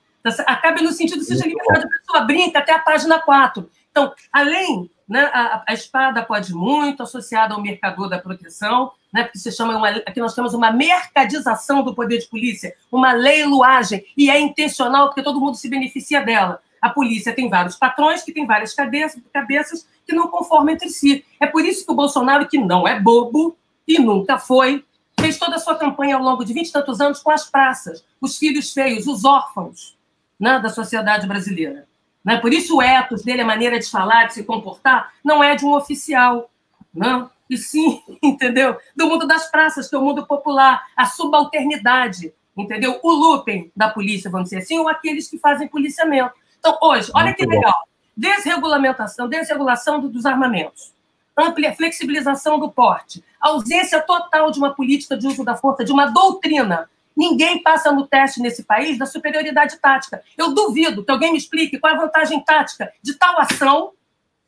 Acabe 0.47 0.83
no 0.83 0.93
sentido, 0.93 1.23
seja 1.23 1.47
liberado, 1.47 1.87
a 1.87 1.89
pessoa 1.89 2.25
brinca 2.25 2.59
até 2.59 2.73
a 2.73 2.79
página 2.79 3.19
4. 3.19 3.71
Então, 3.91 4.13
além 4.33 4.91
né? 5.09 5.31
A, 5.33 5.65
a, 5.67 5.73
espada 5.73 6.23
pode 6.23 6.53
muito, 6.53 7.03
associada 7.03 7.55
ao 7.55 7.63
mercador 7.63 8.09
da 8.09 8.19
proteção, 8.19 8.93
né? 9.13 9.25
porque 9.25 9.39
se 9.39 9.51
chama 9.53 9.77
uma, 9.77 9.89
aqui 9.89 10.21
nós 10.21 10.35
temos 10.35 10.55
uma 10.55 10.71
mercadização 10.71 11.83
do 11.83 11.95
poder 11.95 12.19
de 12.19 12.29
polícia, 12.29 12.75
uma 12.91 13.13
leiloagem, 13.13 14.05
e 14.17 14.31
é 14.31 14.39
intencional 14.39 15.07
porque 15.07 15.23
todo 15.23 15.41
mundo 15.41 15.57
se 15.57 15.69
beneficia 15.69 16.21
dela. 16.21 16.61
A 16.81 16.91
polícia 16.91 17.35
tem 17.35 17.49
vários 17.49 17.77
patrões 17.77 18.23
que 18.23 18.33
têm 18.33 18.47
várias 18.47 18.73
cabeças, 18.73 19.21
cabeças 19.33 19.89
que 20.07 20.15
não 20.15 20.29
conformam 20.29 20.75
entre 20.75 20.89
si. 20.91 21.25
É 21.41 21.47
por 21.47 21.65
isso 21.65 21.85
que 21.85 21.93
o 21.93 21.95
Bolsonaro, 21.95 22.49
que 22.49 22.59
não 22.59 22.87
é 22.87 22.99
bobo 23.01 23.57
e 23.87 23.99
nunca 23.99 24.39
foi, 24.39 24.85
fez 25.19 25.39
toda 25.39 25.57
a 25.57 25.59
sua 25.59 25.75
campanha 25.77 26.17
ao 26.17 26.23
longo 26.23 26.45
de 26.45 26.53
vinte 26.53 26.69
e 26.69 26.73
tantos 26.73 27.01
anos 27.01 27.21
com 27.21 27.31
as 27.31 27.51
praças, 27.51 28.05
os 28.21 28.39
filhos 28.39 28.73
feios, 28.73 29.07
os 29.07 29.25
órfãos 29.25 29.97
né, 30.39 30.61
da 30.61 30.69
sociedade 30.69 31.27
brasileira. 31.27 31.89
Né? 32.25 32.37
Por 32.39 32.53
isso 32.53 32.77
o 32.77 32.83
ethos 32.83 33.23
dele, 33.23 33.43
a 33.43 33.47
maneira 33.47 33.79
de 33.79 33.91
falar, 33.91 34.27
de 34.27 34.35
se 34.35 34.45
comportar, 34.45 35.13
não 35.25 35.43
é 35.43 35.57
de 35.57 35.65
um 35.65 35.73
oficial, 35.75 36.51
não. 36.95 37.31
E 37.49 37.57
sim, 37.57 38.03
entendeu? 38.23 38.77
Do 38.97 39.07
mundo 39.07 39.27
das 39.27 39.51
praças, 39.51 39.89
que 39.89 39.95
é 39.95 39.99
o 39.99 40.05
mundo 40.05 40.27
popular, 40.27 40.83
a 40.97 41.07
subalternidade, 41.07 42.33
entendeu? 42.57 42.99
O 43.03 43.13
lupem 43.13 43.71
da 43.75 43.89
polícia, 43.89 44.31
vamos 44.31 44.51
dizer 44.51 44.63
assim, 44.63 44.79
ou 44.79 44.89
aqueles 44.89 45.29
que 45.29 45.39
fazem 45.39 45.69
policiamento. 45.69 46.33
Então, 46.59 46.77
hoje, 46.83 47.11
olha 47.15 47.33
que 47.33 47.47
legal. 47.47 47.87
Desregulamentação, 48.17 49.29
desregulação 49.29 50.01
dos 50.01 50.27
armamentos, 50.27 50.93
amplia 51.37 51.75
flexibilização 51.75 52.59
do 52.59 52.69
porte, 52.69 53.23
ausência 53.41 54.01
total 54.01 54.51
de 54.51 54.59
uma 54.59 54.75
política 54.75 55.17
de 55.17 55.29
uso 55.29 55.45
da 55.45 55.57
força, 55.57 55.85
de 55.85 55.93
uma 55.93 56.07
doutrina 56.07 56.89
Ninguém 57.19 57.61
passa 57.61 57.91
no 57.91 58.07
teste 58.07 58.41
nesse 58.41 58.63
país 58.63 58.97
da 58.97 59.05
superioridade 59.05 59.77
tática. 59.79 60.23
Eu 60.37 60.55
duvido 60.55 61.05
que 61.05 61.11
alguém 61.11 61.33
me 61.33 61.39
explique 61.39 61.77
qual 61.77 61.93
é 61.93 61.97
a 61.97 62.01
vantagem 62.01 62.41
tática 62.45 62.93
de 63.03 63.13
tal 63.15 63.41
ação 63.41 63.91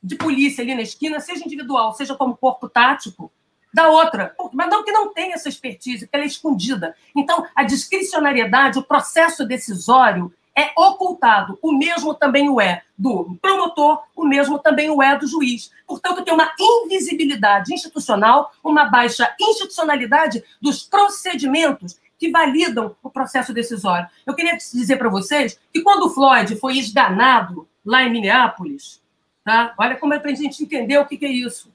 de 0.02 0.16
polícia 0.16 0.62
ali 0.62 0.74
na 0.74 0.82
esquina, 0.82 1.20
seja 1.20 1.44
individual, 1.44 1.92
seja 1.94 2.14
como 2.14 2.36
corpo 2.36 2.68
tático, 2.68 3.30
da 3.72 3.88
outra. 3.88 4.34
Mas 4.52 4.68
não 4.68 4.84
que 4.84 4.92
não 4.92 5.12
tenha 5.12 5.34
essa 5.34 5.48
expertise, 5.48 6.06
que 6.06 6.14
ela 6.14 6.24
é 6.24 6.26
escondida. 6.26 6.94
Então, 7.14 7.46
a 7.54 7.62
discricionariedade, 7.62 8.78
o 8.78 8.82
processo 8.82 9.46
decisório 9.46 10.32
é 10.56 10.72
ocultado. 10.76 11.58
O 11.62 11.72
mesmo 11.72 12.14
também 12.14 12.48
o 12.48 12.60
é 12.60 12.82
do 12.98 13.38
promotor, 13.40 14.02
o 14.14 14.26
mesmo 14.26 14.58
também 14.58 14.90
o 14.90 15.02
é 15.02 15.16
do 15.16 15.26
juiz. 15.26 15.70
Portanto, 15.86 16.24
tem 16.24 16.34
uma 16.34 16.52
invisibilidade 16.58 17.72
institucional, 17.72 18.52
uma 18.62 18.84
baixa 18.84 19.34
institucionalidade 19.40 20.42
dos 20.60 20.82
procedimentos 20.82 21.98
que 22.18 22.30
validam 22.30 22.94
o 23.02 23.08
processo 23.08 23.54
decisório. 23.54 24.08
Eu 24.26 24.34
queria 24.34 24.56
dizer 24.56 24.96
para 24.96 25.08
vocês 25.08 25.58
que 25.72 25.80
quando 25.80 26.06
o 26.06 26.10
Floyd 26.10 26.54
foi 26.56 26.76
esganado 26.76 27.66
lá 27.84 28.02
em 28.02 28.10
Minneapolis, 28.10 28.99
tá? 29.44 29.74
olha 29.78 29.96
como 29.96 30.14
é 30.14 30.18
para 30.18 30.30
a 30.30 30.34
gente 30.34 30.62
entender 30.62 30.98
o 30.98 31.06
que, 31.06 31.16
que 31.16 31.26
é 31.26 31.30
isso. 31.30 31.72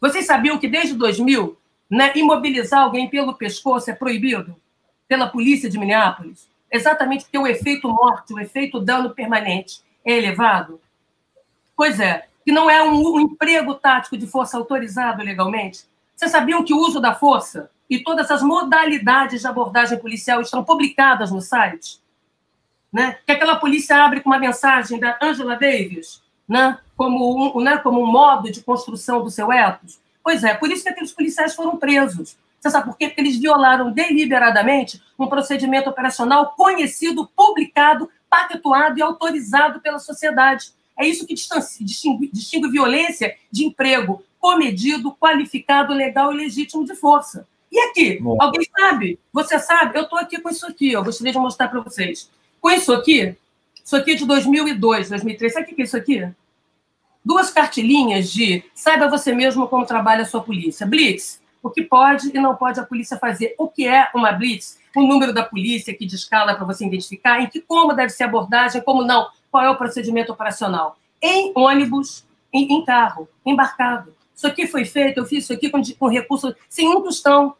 Vocês 0.00 0.26
sabiam 0.26 0.58
que 0.58 0.68
desde 0.68 0.94
2000, 0.94 1.56
né, 1.88 2.12
imobilizar 2.14 2.82
alguém 2.82 3.08
pelo 3.08 3.34
pescoço 3.34 3.90
é 3.90 3.94
proibido 3.94 4.56
pela 5.08 5.28
polícia 5.28 5.68
de 5.68 5.78
Minneapolis? 5.78 6.48
Exatamente 6.70 7.24
porque 7.24 7.38
o 7.38 7.46
efeito 7.46 7.88
morte, 7.88 8.34
o 8.34 8.40
efeito 8.40 8.80
dano 8.80 9.10
permanente 9.10 9.80
é 10.04 10.12
elevado? 10.12 10.80
Pois 11.76 12.00
é, 12.00 12.26
que 12.44 12.52
não 12.52 12.68
é 12.68 12.82
um, 12.82 13.14
um 13.14 13.20
emprego 13.20 13.74
tático 13.74 14.16
de 14.16 14.26
força 14.26 14.56
autorizado 14.56 15.22
legalmente. 15.22 15.84
Vocês 16.14 16.30
sabiam 16.30 16.64
que 16.64 16.74
o 16.74 16.78
uso 16.78 17.00
da 17.00 17.14
força 17.14 17.70
e 17.88 18.02
todas 18.02 18.30
as 18.30 18.42
modalidades 18.42 19.40
de 19.40 19.46
abordagem 19.46 19.98
policial 19.98 20.40
estão 20.40 20.64
publicadas 20.64 21.30
no 21.30 21.40
site, 21.40 21.98
né? 22.92 23.18
que 23.24 23.32
aquela 23.32 23.56
polícia 23.56 24.02
abre 24.04 24.20
com 24.20 24.30
uma 24.30 24.38
mensagem 24.38 24.98
da 24.98 25.18
Angela 25.20 25.56
Davis, 25.56 26.22
né? 26.48 26.78
Como, 26.96 27.58
um, 27.58 27.60
né? 27.60 27.78
como 27.78 28.02
um 28.02 28.10
modo 28.10 28.50
de 28.50 28.62
construção 28.62 29.22
do 29.22 29.30
seu 29.30 29.52
ethos. 29.52 29.98
Pois 30.22 30.42
é, 30.42 30.54
por 30.54 30.70
isso 30.70 30.82
que 30.82 30.88
aqueles 30.88 31.12
policiais 31.12 31.54
foram 31.54 31.76
presos. 31.76 32.36
Você 32.58 32.70
sabe 32.70 32.86
por 32.86 32.96
quê? 32.96 33.08
Porque 33.08 33.20
eles 33.20 33.36
violaram 33.36 33.92
deliberadamente 33.92 35.02
um 35.18 35.26
procedimento 35.26 35.90
operacional 35.90 36.54
conhecido, 36.56 37.28
publicado, 37.36 38.08
pactuado 38.30 38.98
e 38.98 39.02
autorizado 39.02 39.80
pela 39.80 39.98
sociedade. 39.98 40.72
É 40.98 41.06
isso 41.06 41.26
que 41.26 41.34
distingue, 41.34 42.30
distingue 42.32 42.70
violência 42.70 43.36
de 43.50 43.64
emprego 43.64 44.22
comedido, 44.40 45.12
qualificado, 45.12 45.92
legal 45.92 46.32
e 46.32 46.36
legítimo 46.36 46.84
de 46.84 46.94
força. 46.94 47.46
E 47.70 47.78
aqui? 47.80 48.18
Bom. 48.20 48.36
Alguém 48.40 48.66
sabe? 48.78 49.18
Você 49.32 49.58
sabe? 49.58 49.98
Eu 49.98 50.04
estou 50.04 50.18
aqui 50.18 50.40
com 50.40 50.48
isso 50.48 50.66
aqui, 50.66 50.92
eu 50.92 51.02
gostaria 51.02 51.32
de 51.32 51.38
mostrar 51.38 51.68
para 51.68 51.80
vocês. 51.80 52.30
Com 52.60 52.70
isso 52.70 52.92
aqui, 52.92 53.36
isso 53.84 53.96
aqui 53.96 54.12
é 54.12 54.14
de 54.14 54.24
2002, 54.24 55.10
2003. 55.10 55.52
Sabe 55.52 55.70
o 55.70 55.74
que 55.74 55.82
é 55.82 55.84
isso 55.84 55.96
aqui? 55.96 56.28
Duas 57.24 57.50
cartilinhas 57.50 58.30
de 58.30 58.62
saiba 58.74 59.08
você 59.08 59.32
mesmo 59.32 59.66
como 59.66 59.86
trabalha 59.86 60.22
a 60.22 60.26
sua 60.26 60.42
polícia. 60.42 60.86
Blitz, 60.86 61.40
o 61.62 61.70
que 61.70 61.82
pode 61.82 62.30
e 62.34 62.38
não 62.38 62.54
pode 62.54 62.78
a 62.78 62.84
polícia 62.84 63.16
fazer. 63.16 63.54
O 63.56 63.68
que 63.68 63.88
é 63.88 64.10
uma 64.14 64.32
blitz? 64.32 64.78
O 64.94 65.02
número 65.02 65.32
da 65.32 65.42
polícia 65.42 65.94
que 65.94 66.04
descala 66.04 66.54
para 66.54 66.66
você 66.66 66.84
identificar, 66.84 67.40
em 67.40 67.46
que 67.46 67.62
como 67.62 67.94
deve 67.94 68.10
ser 68.10 68.24
a 68.24 68.26
abordagem, 68.26 68.82
como 68.82 69.02
não, 69.02 69.28
qual 69.50 69.64
é 69.64 69.70
o 69.70 69.76
procedimento 69.76 70.30
operacional. 70.30 70.98
Em 71.22 71.52
ônibus, 71.54 72.26
em, 72.52 72.74
em 72.74 72.84
carro, 72.84 73.26
embarcado. 73.46 74.14
Isso 74.36 74.46
aqui 74.46 74.66
foi 74.66 74.84
feito, 74.84 75.18
eu 75.18 75.24
fiz 75.24 75.44
isso 75.44 75.52
aqui 75.54 75.70
com, 75.70 75.80
com 75.98 76.08
recurso, 76.08 76.54
sem 76.68 76.86
um 76.86 77.00
tostão. 77.00 77.56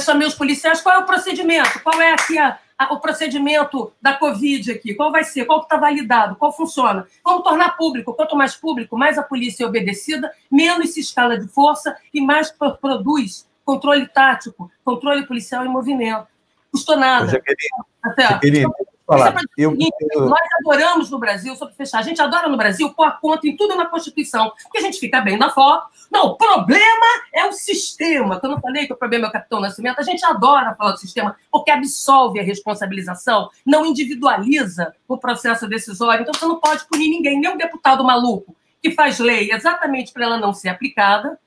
Chamei 0.00 0.26
os 0.26 0.34
policiais, 0.34 0.80
qual 0.80 0.94
é 0.94 0.98
o 0.98 1.06
procedimento? 1.06 1.82
Qual 1.82 2.00
é 2.00 2.12
aqui 2.12 2.38
a, 2.38 2.58
o 2.90 2.98
procedimento 2.98 3.92
da 4.00 4.14
Covid 4.14 4.72
aqui? 4.72 4.94
Qual 4.94 5.12
vai 5.12 5.24
ser? 5.24 5.44
Qual 5.44 5.62
está 5.62 5.76
validado? 5.76 6.36
Qual 6.36 6.52
funciona? 6.52 7.06
Vamos 7.24 7.42
tornar 7.42 7.76
público. 7.76 8.14
Quanto 8.14 8.36
mais 8.36 8.56
público, 8.56 8.96
mais 8.96 9.16
a 9.16 9.22
polícia 9.22 9.64
é 9.64 9.66
obedecida, 9.66 10.32
menos 10.50 10.90
se 10.94 11.00
escala 11.00 11.38
de 11.38 11.46
força 11.46 11.96
e 12.12 12.20
mais 12.20 12.50
produz 12.80 13.48
controle 13.64 14.06
tático, 14.06 14.70
controle 14.84 15.26
policial 15.26 15.64
em 15.64 15.68
movimento. 15.68 16.26
Custou 16.70 16.96
nada. 16.96 17.28
Jaqueline, 17.28 17.84
Até, 18.02 18.22
Jaqueline, 18.28 18.66
falar. 19.06 19.40
Eu, 19.56 19.76
eu... 20.14 20.26
Nós 20.26 20.40
adoramos 20.60 21.10
no 21.10 21.18
Brasil, 21.18 21.54
só 21.56 21.66
para 21.66 21.74
fechar, 21.74 21.98
a 21.98 22.02
gente 22.02 22.20
adora 22.20 22.48
no 22.48 22.56
Brasil 22.56 22.92
pôr 22.94 23.04
a 23.04 23.12
conta 23.12 23.46
em 23.46 23.56
tudo 23.56 23.74
na 23.74 23.86
Constituição, 23.86 24.52
porque 24.64 24.78
a 24.78 24.80
gente 24.80 24.98
fica 24.98 25.20
bem 25.20 25.36
na 25.36 25.50
foto. 25.50 25.88
Não, 26.10 26.26
o 26.26 26.36
problema 26.36 27.06
é 27.32 27.46
o 27.46 27.52
sistema. 27.52 28.40
Eu 28.42 28.50
não 28.50 28.60
falei 28.60 28.86
que 28.86 28.92
o 28.92 28.96
problema 28.96 29.26
é 29.26 29.28
o 29.28 29.32
Capitão 29.32 29.60
Nascimento. 29.60 29.98
A 29.98 30.02
gente 30.02 30.24
adora 30.24 30.74
falar 30.74 30.92
do 30.92 30.98
sistema, 30.98 31.36
porque 31.50 31.70
absolve 31.70 32.40
a 32.40 32.42
responsabilização, 32.42 33.50
não 33.64 33.84
individualiza 33.86 34.94
o 35.08 35.18
processo 35.18 35.68
decisório. 35.68 36.22
Então 36.22 36.34
você 36.34 36.46
não 36.46 36.60
pode 36.60 36.86
punir 36.86 37.08
ninguém, 37.08 37.40
nem 37.40 37.50
um 37.50 37.56
deputado 37.56 38.04
maluco 38.04 38.56
que 38.84 38.90
faz 38.90 39.18
lei 39.18 39.50
exatamente 39.50 40.12
para 40.12 40.26
ela 40.26 40.38
não 40.38 40.52
ser 40.52 40.68
aplicada, 40.68 41.38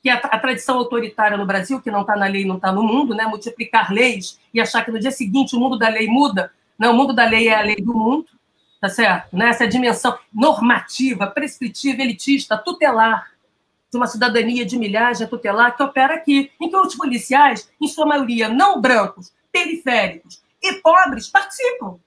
que 0.00 0.08
é 0.08 0.12
a, 0.12 0.38
tradição 0.38 0.78
autoritária 0.78 1.36
no 1.36 1.44
Brasil, 1.44 1.80
que 1.80 1.90
não 1.90 2.02
está 2.02 2.14
na 2.14 2.26
lei, 2.26 2.44
não 2.44 2.54
está 2.54 2.70
no 2.70 2.80
mundo, 2.80 3.12
né? 3.12 3.26
multiplicar 3.26 3.92
leis 3.92 4.38
e 4.54 4.60
achar 4.60 4.84
que 4.84 4.92
no 4.92 5.00
dia 5.00 5.10
seguinte 5.10 5.56
o 5.56 5.58
mundo 5.58 5.76
da 5.76 5.88
lei 5.88 6.06
muda, 6.06 6.52
não, 6.78 6.92
o 6.92 6.96
mundo 6.96 7.12
da 7.12 7.24
lei 7.24 7.48
é 7.48 7.54
a 7.54 7.62
lei 7.62 7.76
do 7.76 7.94
mundo, 7.94 8.26
tá 8.80 8.88
certo? 8.88 9.34
Né? 9.36 9.48
Essa 9.48 9.66
dimensão 9.66 10.18
normativa, 10.32 11.26
prescritiva, 11.26 12.02
elitista, 12.02 12.58
tutelar, 12.58 13.30
de 13.90 13.96
uma 13.96 14.06
cidadania 14.06 14.66
de 14.66 14.78
milhagem 14.78 15.26
tutelar 15.26 15.76
que 15.76 15.82
opera 15.82 16.14
aqui, 16.14 16.50
em 16.60 16.68
que 16.68 16.76
os 16.76 16.94
policiais, 16.94 17.70
em 17.80 17.88
sua 17.88 18.04
maioria 18.04 18.48
não 18.48 18.80
brancos, 18.80 19.32
periféricos 19.50 20.42
e 20.62 20.74
pobres, 20.74 21.28
participam. 21.28 21.98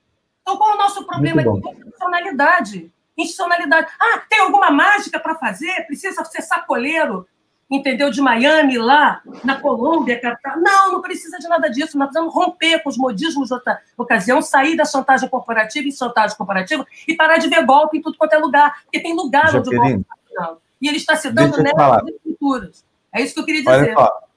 Então, 0.41 0.57
qual 0.57 0.71
é 0.71 0.75
o 0.75 0.77
nosso 0.77 1.05
problema 1.05 1.41
de 1.41 1.49
institucionalidade? 1.49 2.91
Institucionalidade. 3.17 3.91
Ah, 3.99 4.21
tem 4.29 4.39
alguma 4.39 4.69
mágica 4.71 5.19
para 5.19 5.35
fazer? 5.35 5.85
Precisa 5.85 6.23
ser 6.25 6.41
sacoleiro? 6.41 7.27
Entendeu? 7.69 8.09
De 8.09 8.21
Miami 8.21 8.77
lá, 8.77 9.21
na 9.43 9.59
Colômbia, 9.59 10.19
capital. 10.19 10.59
Não, 10.59 10.93
não 10.93 11.01
precisa 11.01 11.37
de 11.37 11.47
nada 11.47 11.69
disso. 11.69 11.97
Nós 11.97 12.07
precisamos 12.07 12.33
romper 12.33 12.81
com 12.81 12.89
os 12.89 12.97
modismos 12.97 13.49
de 13.49 13.53
outra 13.53 13.79
ocasião, 13.97 14.41
sair 14.41 14.75
da 14.75 14.85
chantagem 14.85 15.29
corporativa 15.29 15.87
e 15.87 15.91
chantagem 15.91 16.35
corporativa 16.35 16.85
e 17.07 17.15
parar 17.15 17.37
de 17.37 17.47
ver 17.47 17.65
golpe 17.65 17.97
em 17.97 18.01
tudo 18.01 18.17
quanto 18.17 18.33
é 18.33 18.37
lugar. 18.37 18.81
Porque 18.83 18.99
tem 18.99 19.15
lugar 19.15 19.55
onde 19.55 19.69
o 19.69 19.77
golpe 19.77 20.05
está 20.29 20.57
E 20.81 20.87
ele 20.87 20.97
está 20.97 21.15
se 21.15 21.29
dando 21.31 21.61
nessas 21.61 22.07
estruturas. 22.07 22.85
É 23.13 23.21
isso 23.21 23.33
que 23.33 23.39
eu 23.39 23.45
queria 23.45 23.61
dizer. 23.61 23.71
Olha 23.71 23.93
só. 23.93 24.29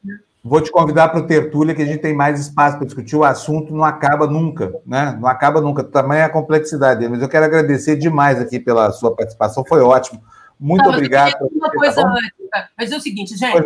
Vou 0.45 0.61
te 0.61 0.73
convidar 0.73 1.09
para 1.09 1.21
o 1.21 1.27
Tertúlia, 1.27 1.73
que 1.73 1.83
a 1.83 1.87
gente 1.87 2.01
tem 2.01 2.13
mais 2.13 2.41
espaço 2.41 2.77
para 2.77 2.87
discutir. 2.87 3.15
O 3.15 3.23
assunto 3.23 3.73
não 3.73 3.85
acaba 3.85 4.27
nunca, 4.27 4.75
né? 4.85 5.17
Não 5.21 5.29
acaba 5.29 5.61
nunca. 5.61 5.85
Tamanha 5.85 6.25
a 6.25 6.29
complexidade 6.29 6.99
dele. 6.99 7.13
Mas 7.13 7.23
eu 7.23 7.29
quero 7.29 7.45
agradecer 7.45 7.95
demais 7.95 8.41
aqui 8.41 8.59
pela 8.59 8.91
sua 8.91 9.15
participação. 9.15 9.65
Foi 9.65 9.81
ótimo. 9.81 10.21
Muito 10.63 10.85
não, 10.85 10.93
obrigado. 10.93 11.35
Uma 11.53 11.71
coisa 11.71 12.03
tá 12.03 12.09
antes, 12.09 12.71
mas 12.79 12.93
é 12.93 12.97
o 12.97 13.01
seguinte, 13.01 13.37
gente. 13.37 13.65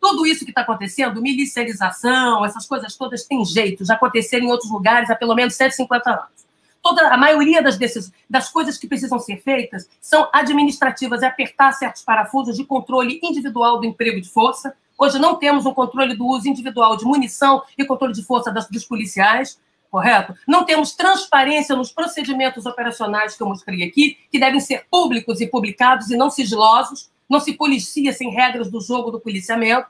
Tudo 0.00 0.24
isso 0.24 0.44
que 0.44 0.50
está 0.50 0.62
acontecendo, 0.62 1.20
milicialização, 1.20 2.42
essas 2.44 2.66
coisas 2.66 2.96
todas, 2.96 3.24
tem 3.24 3.44
jeito. 3.44 3.84
Já 3.84 3.94
aconteceram 3.94 4.46
em 4.46 4.50
outros 4.50 4.70
lugares 4.70 5.10
há 5.10 5.14
pelo 5.14 5.34
menos 5.34 5.54
150 5.54 6.10
anos. 6.10 6.48
Toda, 6.82 7.08
a 7.08 7.16
maioria 7.18 7.60
das, 7.60 7.76
desses, 7.76 8.10
das 8.30 8.48
coisas 8.48 8.78
que 8.78 8.86
precisam 8.86 9.18
ser 9.18 9.42
feitas 9.42 9.86
são 10.00 10.28
administrativas, 10.32 11.22
é 11.22 11.26
apertar 11.26 11.72
certos 11.72 12.02
parafusos 12.02 12.56
de 12.56 12.64
controle 12.64 13.20
individual 13.22 13.80
do 13.80 13.86
emprego 13.86 14.20
de 14.20 14.30
força. 14.30 14.72
Hoje 14.96 15.18
não 15.18 15.34
temos 15.34 15.66
um 15.66 15.74
controle 15.74 16.16
do 16.16 16.26
uso 16.26 16.48
individual 16.48 16.96
de 16.96 17.04
munição 17.04 17.62
e 17.76 17.84
controle 17.84 18.14
de 18.14 18.24
força 18.24 18.50
das, 18.50 18.68
dos 18.70 18.86
policiais 18.86 19.58
correto? 19.90 20.34
Não 20.46 20.64
temos 20.64 20.92
transparência 20.92 21.74
nos 21.74 21.90
procedimentos 21.90 22.66
operacionais 22.66 23.36
que 23.36 23.42
eu 23.42 23.48
mostrei 23.48 23.82
aqui, 23.82 24.18
que 24.30 24.38
devem 24.38 24.60
ser 24.60 24.86
públicos 24.90 25.40
e 25.40 25.46
publicados 25.46 26.10
e 26.10 26.16
não 26.16 26.30
sigilosos. 26.30 27.10
Não 27.28 27.40
se 27.40 27.52
policia 27.52 28.12
sem 28.12 28.30
regras 28.30 28.70
do 28.70 28.80
jogo 28.80 29.10
do 29.10 29.20
policiamento, 29.20 29.88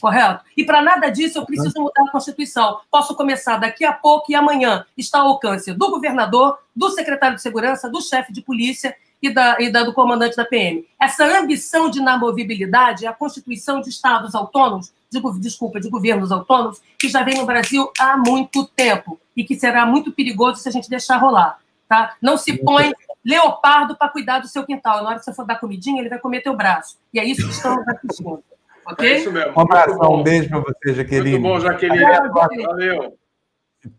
correto? 0.00 0.44
E 0.56 0.64
para 0.64 0.82
nada 0.82 1.08
disso 1.08 1.38
eu 1.38 1.46
preciso 1.46 1.80
mudar 1.80 2.02
a 2.02 2.10
Constituição. 2.10 2.80
Posso 2.90 3.14
começar 3.14 3.58
daqui 3.58 3.84
a 3.84 3.92
pouco 3.92 4.32
e 4.32 4.34
amanhã 4.34 4.84
está 4.96 5.20
ao 5.20 5.28
alcance 5.28 5.72
do 5.72 5.90
governador, 5.90 6.58
do 6.74 6.90
secretário 6.90 7.36
de 7.36 7.42
segurança, 7.42 7.88
do 7.88 8.00
chefe 8.00 8.32
de 8.32 8.42
polícia 8.42 8.96
e, 9.22 9.30
da, 9.30 9.60
e 9.60 9.70
da, 9.70 9.84
do 9.84 9.92
comandante 9.92 10.36
da 10.36 10.44
PM. 10.44 10.84
Essa 11.00 11.24
ambição 11.38 11.90
de 11.90 11.98
inamovibilidade 11.98 13.04
é 13.04 13.08
a 13.08 13.12
constituição 13.12 13.80
de 13.80 13.88
estados 13.88 14.34
autônomos, 14.34 14.92
de, 15.10 15.40
desculpa, 15.40 15.80
de 15.80 15.88
governos 15.90 16.30
autônomos, 16.30 16.80
que 16.98 17.08
já 17.08 17.22
vem 17.22 17.36
no 17.36 17.46
Brasil 17.46 17.90
há 17.98 18.16
muito 18.16 18.66
tempo 18.66 19.20
e 19.36 19.44
que 19.44 19.58
será 19.58 19.84
muito 19.84 20.12
perigoso 20.12 20.60
se 20.60 20.68
a 20.68 20.72
gente 20.72 20.88
deixar 20.88 21.16
rolar. 21.16 21.58
Tá? 21.88 22.14
Não 22.22 22.36
se 22.36 22.56
põe 22.56 22.92
leopardo 23.24 23.96
para 23.96 24.08
cuidar 24.08 24.38
do 24.38 24.46
seu 24.46 24.64
quintal. 24.64 25.02
Na 25.02 25.10
hora 25.10 25.18
que 25.18 25.24
você 25.24 25.34
for 25.34 25.44
dar 25.44 25.58
comidinha, 25.58 26.00
ele 26.00 26.08
vai 26.08 26.20
comer 26.20 26.40
teu 26.40 26.56
braço. 26.56 26.98
E 27.12 27.18
é 27.18 27.24
isso 27.24 27.42
que 27.42 27.52
estamos 27.52 27.86
assistindo. 27.88 28.42
Ok? 28.86 29.06
É 29.06 29.18
isso 29.18 29.30
mesmo. 29.30 29.52
Um 29.56 29.60
abraço, 29.60 29.98
um 30.02 30.22
beijo 30.22 30.48
para 30.48 30.60
você, 30.60 30.94
Jaqueline. 30.94 31.38
Muito 31.38 31.42
bom, 31.42 31.60
Jaqueline. 31.60 32.02
Valeu. 32.32 33.16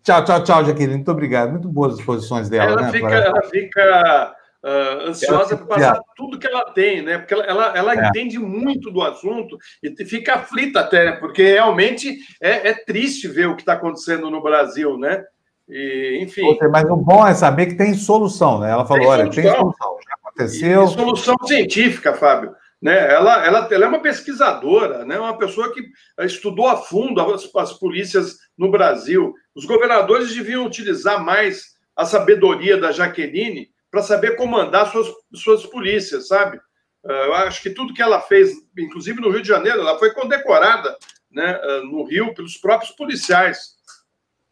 Tchau, 0.03 0.25
tchau, 0.25 0.43
tchau, 0.43 0.65
Jaqueline. 0.65 0.95
Muito 0.95 1.11
obrigado. 1.11 1.51
Muito 1.51 1.69
boas 1.69 1.93
as 1.93 2.01
posições 2.03 2.49
dela. 2.49 2.71
Ela 2.71 2.81
né, 2.81 2.91
fica, 2.91 3.07
ela 3.07 3.41
fica 3.43 4.35
uh, 4.63 5.09
ansiosa 5.09 5.57
para 5.57 5.65
passar 5.65 5.99
tudo 6.15 6.39
que 6.39 6.47
ela 6.47 6.71
tem, 6.71 7.01
né? 7.01 7.17
Porque 7.17 7.33
ela, 7.33 7.43
ela, 7.45 7.77
ela 7.77 7.93
é. 7.93 8.07
entende 8.07 8.39
muito 8.39 8.91
do 8.91 9.01
assunto 9.01 9.57
e 9.81 10.05
fica 10.05 10.35
aflita 10.35 10.81
até, 10.81 11.13
porque 11.13 11.43
realmente 11.43 12.19
é, 12.41 12.69
é 12.69 12.73
triste 12.73 13.27
ver 13.27 13.47
o 13.47 13.55
que 13.55 13.61
está 13.61 13.73
acontecendo 13.73 14.29
no 14.29 14.41
Brasil, 14.41 14.97
né? 14.97 15.23
E, 15.67 16.19
enfim. 16.21 16.57
Mas 16.69 16.89
o 16.89 16.95
bom 16.95 17.25
é 17.25 17.33
saber 17.33 17.67
que 17.67 17.75
tem 17.75 17.93
solução, 17.93 18.59
né? 18.59 18.71
Ela 18.71 18.85
falou: 18.85 19.03
tem 19.03 19.09
olha, 19.09 19.29
tem 19.29 19.43
solução, 19.43 19.97
já 20.07 20.15
aconteceu. 20.21 20.81
E, 20.81 20.85
e 20.85 20.89
solução 20.89 21.35
científica, 21.45 22.13
Fábio. 22.13 22.53
Né? 22.81 23.13
Ela, 23.13 23.45
ela, 23.45 23.67
ela 23.71 23.85
é 23.85 23.87
uma 23.87 24.01
pesquisadora, 24.01 25.05
né? 25.05 25.19
uma 25.19 25.37
pessoa 25.37 25.71
que 25.71 25.83
estudou 26.25 26.67
a 26.67 26.77
fundo 26.77 27.21
as, 27.21 27.47
as 27.55 27.73
polícias 27.73 28.37
no 28.57 28.71
Brasil. 28.71 29.35
Os 29.53 29.65
governadores 29.65 30.33
deviam 30.33 30.65
utilizar 30.65 31.23
mais 31.23 31.75
a 31.95 32.05
sabedoria 32.05 32.77
da 32.77 32.91
Jaqueline 32.91 33.69
para 33.91 34.01
saber 34.01 34.37
comandar 34.37 34.89
suas, 34.89 35.07
suas 35.35 35.65
polícias, 35.65 36.29
sabe? 36.29 36.59
Ah, 37.05 37.25
eu 37.25 37.33
acho 37.33 37.61
que 37.61 37.69
tudo 37.69 37.93
que 37.93 38.01
ela 38.01 38.21
fez, 38.21 38.51
inclusive 38.77 39.19
no 39.19 39.29
Rio 39.29 39.41
de 39.41 39.47
Janeiro, 39.47 39.81
ela 39.81 39.99
foi 39.99 40.13
condecorada 40.13 40.95
né, 41.29 41.59
ah, 41.61 41.81
no 41.83 42.05
Rio 42.05 42.33
pelos 42.33 42.55
próprios 42.57 42.91
policiais. 42.91 43.75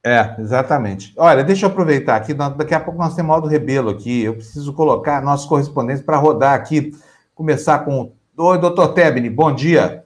É, 0.06 0.36
exatamente. 0.40 1.14
Olha, 1.18 1.44
deixa 1.44 1.66
eu 1.66 1.70
aproveitar 1.70 2.16
aqui, 2.16 2.34
daqui 2.34 2.74
a 2.74 2.80
pouco 2.80 3.00
nós 3.00 3.16
temos 3.16 3.34
Aldo 3.34 3.48
Rebelo 3.48 3.90
aqui, 3.90 4.24
eu 4.24 4.36
preciso 4.36 4.74
colocar 4.74 5.22
nossos 5.22 5.48
correspondentes 5.48 6.04
para 6.04 6.18
rodar 6.18 6.54
aqui, 6.54 6.92
começar 7.34 7.80
com... 7.80 8.14
Oi, 8.38 8.58
doutor 8.58 8.94
Tebni, 8.94 9.30
bom 9.30 9.54
dia. 9.54 10.04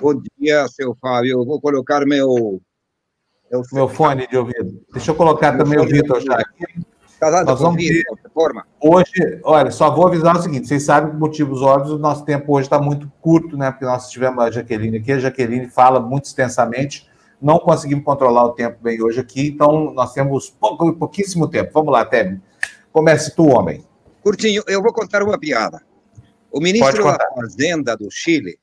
Bom 0.00 0.22
dia, 0.38 0.68
seu 0.68 0.96
Fábio, 1.00 1.40
eu 1.40 1.44
vou 1.44 1.60
colocar 1.60 2.04
meu... 2.06 2.60
Meu, 3.50 3.62
meu 3.72 3.88
fone 3.88 4.26
de 4.26 4.36
ouvido. 4.36 4.84
Deixa 4.92 5.10
eu 5.10 5.14
colocar 5.14 5.52
meu 5.52 5.64
também 5.64 5.80
o 5.80 5.86
Vitor 5.86 6.20
já 6.20 6.34
aqui. 6.34 6.86
Casado 7.18 7.46
Nós 7.46 7.60
vamos 7.60 7.82
ter, 7.82 8.04
Hoje, 8.80 9.40
olha, 9.42 9.70
só 9.70 9.90
vou 9.90 10.06
avisar 10.06 10.36
o 10.36 10.42
seguinte: 10.42 10.68
vocês 10.68 10.84
sabem, 10.84 11.10
por 11.10 11.18
motivos 11.18 11.60
óbvios, 11.62 11.92
o 11.92 11.98
nosso 11.98 12.24
tempo 12.24 12.56
hoje 12.56 12.66
está 12.66 12.80
muito 12.80 13.10
curto, 13.20 13.56
né? 13.56 13.70
Porque 13.70 13.84
nós 13.84 14.08
tivemos 14.08 14.42
a 14.42 14.50
Jaqueline 14.50 14.98
aqui, 14.98 15.12
a 15.12 15.18
Jaqueline 15.18 15.68
fala 15.68 16.00
muito 16.00 16.26
extensamente, 16.26 17.08
não 17.40 17.58
conseguimos 17.58 18.04
controlar 18.04 18.44
o 18.44 18.52
tempo 18.52 18.78
bem 18.80 19.02
hoje 19.02 19.20
aqui, 19.20 19.48
então 19.48 19.92
nós 19.92 20.12
temos 20.12 20.50
pouco, 20.50 20.92
pouquíssimo 20.94 21.48
tempo. 21.48 21.70
Vamos 21.74 21.92
lá, 21.92 22.04
Tebe. 22.04 22.40
Comece 22.92 23.34
tu, 23.34 23.46
homem. 23.48 23.84
Curtinho, 24.22 24.62
eu 24.66 24.82
vou 24.82 24.92
contar 24.92 25.22
uma 25.22 25.38
piada. 25.38 25.82
O 26.50 26.60
ministro 26.60 27.04
da 27.04 27.18
Fazenda 27.34 27.96
do 27.96 28.10
Chile 28.10 28.58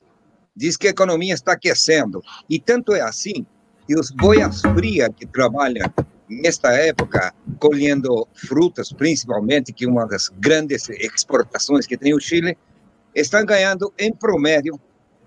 diz 0.56 0.78
que 0.78 0.88
a 0.88 0.92
economia 0.92 1.34
está 1.34 1.52
aquecendo, 1.52 2.22
e 2.50 2.60
tanto 2.60 2.94
é 2.94 3.02
assim 3.02 3.46
que 3.86 4.00
os 4.00 4.10
boias 4.10 4.62
frias 4.62 5.10
que 5.16 5.26
trabalham 5.26 5.88
nesta 6.30 6.72
época, 6.74 7.34
colhendo 7.60 8.28
frutas, 8.34 8.92
principalmente, 8.92 9.72
que 9.74 9.86
uma 9.86 10.08
das 10.08 10.30
grandes 10.30 10.90
exportações 10.90 11.86
que 11.88 11.98
tem 11.98 12.14
o 12.14 12.20
Chile, 12.20 12.58
estão 13.14 13.46
ganhando, 13.46 13.94
em 13.98 14.14
promédio, 14.14 14.76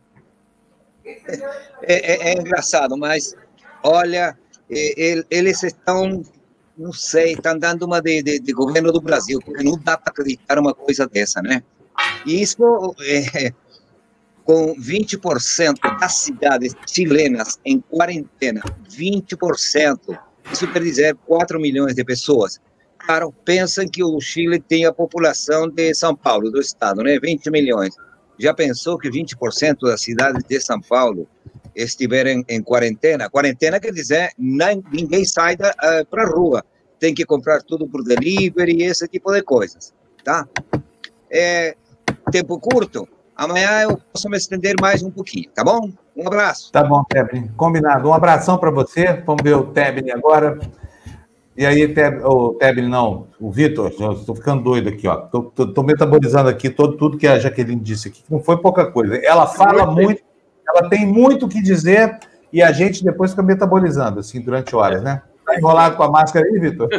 É, 1.05 1.45
é, 1.83 2.31
é 2.31 2.33
engraçado, 2.35 2.97
mas 2.97 3.35
olha, 3.83 4.39
eles 4.69 5.63
estão, 5.63 6.23
não 6.81 6.95
sei, 6.95 7.33
estão 7.33 7.59
dando 7.59 7.85
uma 7.85 8.01
de, 8.01 8.23
de, 8.23 8.41
de, 8.41 8.53
governo 8.55 8.91
do 8.91 9.03
Brasil, 9.03 9.39
porque 9.45 9.63
não 9.63 9.79
dá 9.79 9.99
para 9.99 10.11
acreditar 10.11 10.59
uma 10.59 10.73
coisa 10.73 11.07
dessa, 11.07 11.43
né? 11.43 11.63
E 12.25 12.41
isso, 12.41 12.95
é, 13.03 13.53
com 14.45 14.75
20% 14.77 16.01
das 16.01 16.17
cidades 16.17 16.75
chilenas 16.89 17.61
em 17.67 17.81
quarentena, 17.81 18.63
20%, 18.89 20.19
isso 20.51 20.73
quer 20.73 20.83
dizer 20.83 21.17
4 21.27 21.61
milhões 21.61 21.95
de 21.95 22.03
pessoas. 22.03 22.59
Claro, 22.99 23.31
pensam 23.45 23.87
que 23.87 24.03
o 24.03 24.19
Chile 24.19 24.59
tem 24.59 24.87
a 24.87 24.93
população 24.93 25.69
de 25.69 25.95
São 25.95 26.17
Paulo, 26.17 26.51
do 26.51 26.61
estado, 26.61 27.03
né? 27.03 27.19
20 27.21 27.51
milhões. 27.51 27.95
Já 28.39 28.55
pensou 28.55 28.97
que 28.97 29.11
20% 29.11 29.81
das 29.83 30.01
cidades 30.01 30.43
de 30.45 30.59
São 30.61 30.81
Paulo 30.81 31.29
estiverem 31.75 32.45
em 32.49 32.63
quarentena? 32.63 33.31
Quarentena 33.31 33.81
quer 33.81 33.93
dizer 33.93 34.31
ninguém 34.39 35.25
sai 35.25 35.55
uh, 35.55 35.73
eh, 35.83 36.05
para 36.05 36.25
a 36.25 36.27
rua. 36.27 36.65
Tem 36.99 37.15
que 37.15 37.25
comprar 37.25 37.63
tudo 37.63 37.89
por 37.89 38.05
delivery 38.05 38.77
e 38.77 38.83
esse 38.85 39.09
tipo 39.09 39.33
de 39.33 39.43
coisas, 39.43 39.95
tá? 40.23 40.47
É, 41.31 41.75
tempo 42.31 42.59
curto. 42.59 43.09
Amanhã 43.35 43.83
eu 43.83 43.99
posso 44.13 44.29
me 44.29 44.37
estender 44.37 44.75
mais 44.81 45.03
um 45.03 45.11
pouquinho, 45.11 45.49
tá 45.55 45.65
bom? 45.65 45.91
Um 46.15 46.27
abraço. 46.27 46.71
Tá 46.73 46.85
bom, 46.85 47.03
Tebni. 47.05 47.51
Combinado. 47.57 48.09
Um 48.09 48.13
abração 48.13 48.59
para 48.59 48.71
você. 48.71 49.23
Vamos 49.25 49.43
ver 49.43 49.55
o 49.55 49.69
Tebni 49.69 50.11
agora. 50.11 50.59
E 51.57 51.67
aí, 51.67 51.89
Teb, 51.89 52.23
o 52.25 52.55
Tebni, 52.55 52.89
não, 52.89 53.27
o 53.39 53.51
Vitor, 53.51 53.91
estou 53.91 54.35
ficando 54.35 54.63
doido 54.63 54.89
aqui, 54.89 55.07
ó. 55.07 55.27
Estou 55.59 55.85
metabolizando 55.85 56.49
aqui 56.49 56.71
todo, 56.71 56.97
tudo 56.97 57.19
que 57.19 57.27
a 57.27 57.39
Jaqueline 57.39 57.81
disse 57.81 58.09
aqui, 58.09 58.23
que 58.23 58.33
não 58.33 58.41
foi 58.41 58.57
pouca 58.57 58.91
coisa. 58.91 59.17
Ela 59.17 59.47
fala 59.47 59.85
muito, 59.85 60.23
ela 60.75 60.89
tem 60.89 61.07
muito 61.07 61.47
o 61.47 61.49
que 61.49 61.63
dizer 61.63 62.19
e 62.53 62.63
a 62.63 62.73
gente 62.73 63.05
depois 63.05 63.31
fica 63.31 63.43
metabolizando, 63.43 64.21
assim, 64.21 64.41
durante 64.41 64.75
horas, 64.75 65.03
né? 65.03 65.23
Está 65.39 65.57
enrolado 65.57 65.97
com 65.97 66.03
a 66.03 66.11
máscara 66.11 66.47
aí, 66.47 66.59
Vitor? 66.59 66.89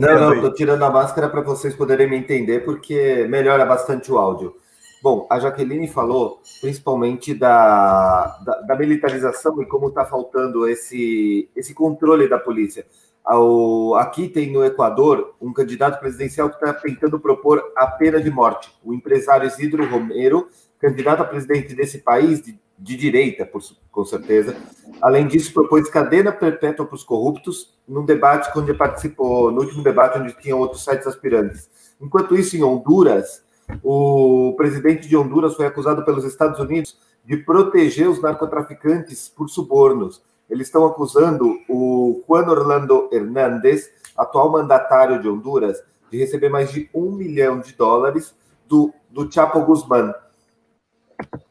Não, 0.00 0.18
não, 0.18 0.34
estou 0.34 0.54
tirando 0.54 0.82
a 0.84 0.90
máscara 0.90 1.28
para 1.28 1.42
vocês 1.42 1.74
poderem 1.74 2.08
me 2.08 2.16
entender, 2.16 2.64
porque 2.64 3.26
melhora 3.28 3.66
bastante 3.66 4.10
o 4.10 4.16
áudio. 4.16 4.54
Bom, 5.02 5.26
a 5.28 5.38
Jaqueline 5.38 5.86
falou 5.86 6.40
principalmente 6.62 7.34
da, 7.34 8.38
da, 8.42 8.60
da 8.62 8.74
militarização 8.74 9.60
e 9.60 9.66
como 9.66 9.88
está 9.88 10.06
faltando 10.06 10.66
esse, 10.66 11.50
esse 11.54 11.74
controle 11.74 12.26
da 12.26 12.38
polícia. 12.38 12.86
Ao, 13.24 13.94
aqui 13.96 14.28
tem 14.28 14.50
no 14.50 14.64
Equador 14.64 15.34
um 15.40 15.52
candidato 15.52 16.00
presidencial 16.00 16.48
que 16.48 16.54
está 16.54 16.72
tentando 16.72 17.20
propor 17.20 17.62
a 17.76 17.86
pena 17.86 18.18
de 18.18 18.30
morte. 18.30 18.72
O 18.82 18.94
empresário 18.94 19.46
Isidro 19.46 19.86
Romero, 19.90 20.48
candidato 20.78 21.20
a 21.20 21.26
presidente 21.26 21.74
desse 21.74 21.98
país, 21.98 22.40
de, 22.40 22.58
de 22.78 22.96
direita, 22.96 23.46
por, 23.46 23.62
com 23.90 24.04
certeza. 24.04 24.56
Além 25.00 25.26
disso, 25.26 25.52
propôs 25.52 25.88
cadena 25.88 26.32
perpétua 26.32 26.86
para 26.86 26.96
os 26.96 27.04
corruptos 27.04 27.74
num 27.86 28.04
debate 28.04 28.50
onde 28.58 28.74
participou, 28.74 29.50
no 29.50 29.60
último 29.60 29.82
debate 29.82 30.18
onde 30.18 30.32
tinham 30.40 30.58
outros 30.58 30.84
sete 30.84 31.06
aspirantes. 31.08 31.70
Enquanto 32.00 32.36
isso, 32.36 32.56
em 32.56 32.62
Honduras, 32.62 33.42
o 33.82 34.54
presidente 34.56 35.08
de 35.08 35.16
Honduras 35.16 35.54
foi 35.54 35.66
acusado 35.66 36.04
pelos 36.04 36.24
Estados 36.24 36.58
Unidos 36.58 36.98
de 37.24 37.36
proteger 37.36 38.08
os 38.08 38.20
narcotraficantes 38.20 39.28
por 39.28 39.48
subornos. 39.48 40.22
Eles 40.50 40.66
estão 40.66 40.84
acusando 40.84 41.58
o 41.68 42.22
Juan 42.26 42.46
Orlando 42.48 43.08
Hernández, 43.12 43.90
atual 44.16 44.50
mandatário 44.50 45.20
de 45.22 45.28
Honduras, 45.28 45.82
de 46.10 46.18
receber 46.18 46.48
mais 46.48 46.70
de 46.70 46.90
um 46.92 47.12
milhão 47.12 47.60
de 47.60 47.72
dólares 47.72 48.34
do, 48.68 48.92
do 49.08 49.30
Chapo 49.30 49.60
Guzmán. 49.60 50.12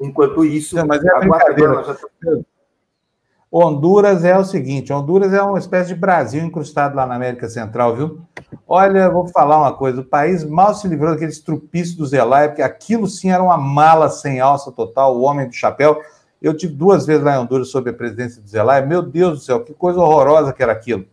Enquanto 0.01 0.43
isso, 0.43 0.75
Não, 0.75 0.87
mas 0.87 1.03
é 1.03 1.09
a 1.09 1.19
Guatemala 1.19 1.83
já 1.83 1.93
está. 1.93 2.07
Honduras 3.51 4.23
é 4.23 4.37
o 4.37 4.45
seguinte: 4.45 4.93
Honduras 4.93 5.33
é 5.33 5.41
uma 5.41 5.59
espécie 5.59 5.89
de 5.89 5.99
Brasil 5.99 6.41
incrustado 6.41 6.95
lá 6.95 7.05
na 7.05 7.15
América 7.15 7.49
Central, 7.49 7.95
viu? 7.95 8.21
Olha, 8.65 9.09
vou 9.09 9.27
falar 9.27 9.59
uma 9.59 9.73
coisa: 9.73 9.99
o 9.99 10.05
país 10.05 10.43
mal 10.43 10.73
se 10.73 10.87
livrou 10.87 11.11
daquele 11.11 11.31
estrupício 11.31 11.97
do 11.97 12.05
Zelaya, 12.05 12.47
porque 12.47 12.61
aquilo 12.61 13.07
sim 13.07 13.29
era 13.29 13.43
uma 13.43 13.57
mala 13.57 14.09
sem 14.09 14.39
alça 14.39 14.71
total, 14.71 15.17
o 15.17 15.23
homem 15.23 15.47
do 15.47 15.53
chapéu. 15.53 16.01
Eu 16.41 16.55
tive 16.55 16.73
duas 16.73 17.05
vezes 17.05 17.23
lá 17.23 17.35
em 17.35 17.39
Honduras 17.39 17.67
sob 17.67 17.89
a 17.89 17.93
presidência 17.93 18.41
do 18.41 18.47
Zelaya. 18.47 18.85
Meu 18.85 19.01
Deus 19.01 19.39
do 19.39 19.43
céu, 19.43 19.63
que 19.63 19.73
coisa 19.73 19.99
horrorosa 19.99 20.53
que 20.53 20.63
era 20.63 20.71
aquilo. 20.71 21.05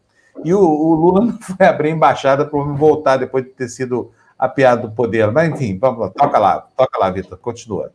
E 0.45 0.55
o, 0.55 0.61
o 0.61 0.95
Lula 0.95 1.20
não 1.26 1.39
foi 1.39 1.66
abrir 1.66 1.91
embaixada 1.91 2.47
para 2.47 2.59
voltar 2.62 3.16
depois 3.16 3.45
de 3.45 3.51
ter 3.51 3.68
sido 3.68 4.12
apiado 4.39 4.89
do 4.89 4.95
poder. 4.95 5.30
Mas, 5.32 5.51
enfim, 5.51 5.76
vamos 5.76 6.01
lá, 6.01 6.11
toca 6.11 6.39
lá, 6.39 6.66
toca 6.76 6.99
lá, 6.99 7.11
Vitor, 7.11 7.36
continua. 7.36 7.93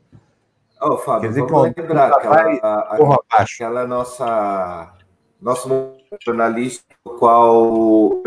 Oh, 0.85 0.97
Fábio, 0.97 1.21
Quer 1.21 1.27
dizer, 1.29 1.45
vamos 1.45 1.73
lembrar 1.77 2.11
aquela, 2.11 2.35
vai, 2.35 2.59
a, 2.61 2.67
a, 2.67 3.41
aquela 3.41 3.87
nossa 3.87 4.93
nosso 5.41 5.93
jornalista, 6.21 6.83
qual 7.03 8.21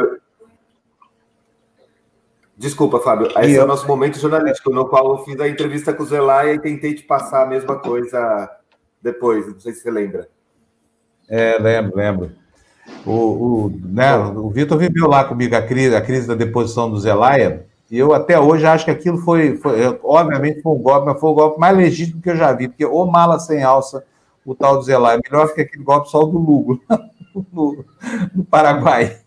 Desculpa, 2.56 2.98
Fábio. 3.00 3.28
Esse 3.38 3.52
eu... 3.52 3.60
é 3.60 3.64
o 3.64 3.68
nosso 3.68 3.86
momento 3.86 4.18
jornalístico, 4.18 4.70
no 4.70 4.88
qual 4.88 5.10
eu 5.10 5.24
fiz 5.24 5.38
a 5.38 5.48
entrevista 5.48 5.92
com 5.92 6.02
o 6.02 6.06
Zelaya 6.06 6.54
e 6.54 6.58
tentei 6.58 6.94
te 6.94 7.02
passar 7.02 7.42
a 7.42 7.46
mesma 7.46 7.78
coisa 7.78 8.50
depois, 9.02 9.46
não 9.46 9.60
sei 9.60 9.72
se 9.74 9.82
você 9.82 9.90
lembra. 9.90 10.28
É, 11.28 11.58
lembro, 11.58 11.96
lembro. 11.96 12.32
O, 13.04 13.12
o, 13.12 13.80
né, 13.84 14.16
o 14.16 14.48
Vitor 14.48 14.78
viveu 14.78 15.06
lá 15.06 15.24
comigo 15.24 15.54
a 15.54 15.62
crise, 15.62 15.94
a 15.94 16.00
crise 16.00 16.26
da 16.26 16.34
deposição 16.34 16.90
do 16.90 16.98
Zelaya, 16.98 17.66
e 17.90 17.98
eu 17.98 18.12
até 18.12 18.38
hoje 18.38 18.66
acho 18.66 18.84
que 18.84 18.90
aquilo 18.90 19.18
foi, 19.18 19.56
foi 19.56 19.98
obviamente 20.02 20.60
foi 20.60 20.72
um 20.72 20.78
golpe, 20.78 21.06
mas 21.06 21.20
foi 21.20 21.30
o 21.30 21.34
golpe 21.34 21.60
mais 21.60 21.76
legítimo 21.76 22.20
que 22.20 22.30
eu 22.30 22.36
já 22.36 22.52
vi, 22.52 22.68
porque 22.68 22.84
o 22.84 23.06
mala 23.06 23.38
sem 23.38 23.62
alça, 23.62 24.04
o 24.44 24.54
tal 24.54 24.76
do 24.76 24.82
Zelaya, 24.82 25.20
melhor 25.22 25.52
que 25.54 25.60
aquele 25.60 25.84
golpe 25.84 26.10
só 26.10 26.24
do 26.24 26.38
Lugo, 26.38 26.80
no, 27.52 27.84
no 28.34 28.44
Paraguai. 28.44 29.18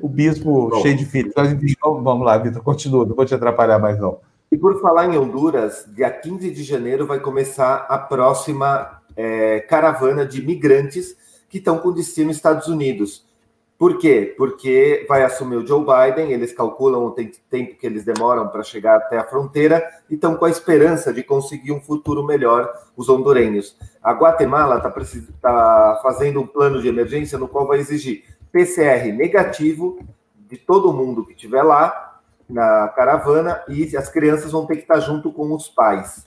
O 0.00 0.08
bispo 0.08 0.70
Bom, 0.70 0.80
cheio 0.80 0.96
de 0.96 1.04
filhos. 1.04 1.34
Vamos 1.82 2.24
lá, 2.24 2.38
Vitor, 2.38 2.62
continua, 2.62 3.04
não 3.04 3.14
vou 3.14 3.26
te 3.26 3.34
atrapalhar 3.34 3.78
mais 3.78 3.98
não. 3.98 4.18
E 4.50 4.56
por 4.56 4.80
falar 4.80 5.06
em 5.06 5.18
Honduras, 5.18 5.84
dia 5.94 6.10
15 6.10 6.50
de 6.50 6.62
janeiro 6.64 7.06
vai 7.06 7.20
começar 7.20 7.86
a 7.88 7.98
próxima 7.98 9.00
é, 9.16 9.60
caravana 9.60 10.24
de 10.24 10.42
migrantes 10.42 11.14
que 11.48 11.58
estão 11.58 11.78
com 11.78 11.92
destino 11.92 12.28
nos 12.28 12.36
Estados 12.36 12.66
Unidos. 12.66 13.24
Por 13.80 13.96
quê? 13.96 14.34
Porque 14.36 15.06
vai 15.08 15.22
assumir 15.22 15.56
o 15.56 15.66
Joe 15.66 15.80
Biden, 15.80 16.32
eles 16.32 16.52
calculam 16.52 17.02
o 17.02 17.12
tempo 17.12 17.78
que 17.78 17.86
eles 17.86 18.04
demoram 18.04 18.46
para 18.46 18.62
chegar 18.62 18.96
até 18.98 19.16
a 19.16 19.24
fronteira 19.24 19.82
e 20.10 20.16
estão 20.16 20.36
com 20.36 20.44
a 20.44 20.50
esperança 20.50 21.14
de 21.14 21.22
conseguir 21.22 21.72
um 21.72 21.80
futuro 21.80 22.22
melhor, 22.22 22.70
os 22.94 23.08
hondurenhos. 23.08 23.78
A 24.02 24.12
Guatemala 24.12 24.76
está 24.76 24.92
tá 25.40 25.98
fazendo 26.02 26.42
um 26.42 26.46
plano 26.46 26.82
de 26.82 26.88
emergência 26.88 27.38
no 27.38 27.48
qual 27.48 27.66
vai 27.66 27.78
exigir 27.78 28.24
PCR 28.52 29.10
negativo 29.14 29.98
de 30.36 30.58
todo 30.58 30.92
mundo 30.92 31.24
que 31.24 31.32
estiver 31.32 31.62
lá 31.62 32.20
na 32.46 32.86
caravana 32.88 33.62
e 33.66 33.96
as 33.96 34.10
crianças 34.10 34.52
vão 34.52 34.66
ter 34.66 34.76
que 34.76 34.82
estar 34.82 35.00
junto 35.00 35.32
com 35.32 35.54
os 35.54 35.70
pais. 35.70 36.26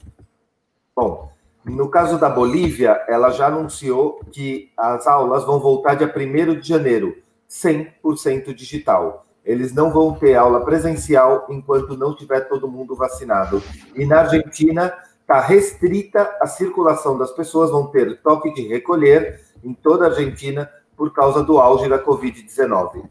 Bom, 0.96 1.30
no 1.64 1.88
caso 1.88 2.18
da 2.18 2.28
Bolívia, 2.28 3.00
ela 3.06 3.30
já 3.30 3.46
anunciou 3.46 4.18
que 4.32 4.72
as 4.76 5.06
aulas 5.06 5.44
vão 5.44 5.60
voltar 5.60 5.94
dia 5.94 6.12
1 6.12 6.58
de 6.58 6.68
janeiro, 6.68 7.22
100% 7.62 8.52
digital. 8.52 9.26
Eles 9.44 9.72
não 9.72 9.92
vão 9.92 10.14
ter 10.14 10.34
aula 10.34 10.64
presencial 10.64 11.46
enquanto 11.50 11.96
não 11.96 12.16
tiver 12.16 12.48
todo 12.48 12.66
mundo 12.66 12.96
vacinado. 12.96 13.62
E 13.94 14.04
na 14.06 14.20
Argentina, 14.20 14.92
está 15.20 15.40
restrita 15.40 16.36
a 16.40 16.46
circulação 16.46 17.16
das 17.16 17.30
pessoas, 17.30 17.70
vão 17.70 17.86
ter 17.86 18.20
toque 18.20 18.52
de 18.52 18.66
recolher 18.66 19.40
em 19.62 19.72
toda 19.72 20.04
a 20.04 20.08
Argentina 20.08 20.70
por 20.96 21.12
causa 21.12 21.42
do 21.42 21.58
auge 21.58 21.88
da 21.88 21.98
Covid-19. 21.98 23.08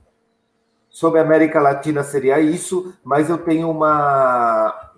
Sobre 0.90 1.20
a 1.20 1.24
América 1.24 1.60
Latina 1.60 2.04
seria 2.04 2.40
isso, 2.40 2.94
mas 3.04 3.30
eu 3.30 3.40
tenho 3.40 3.70
uma, 3.70 4.92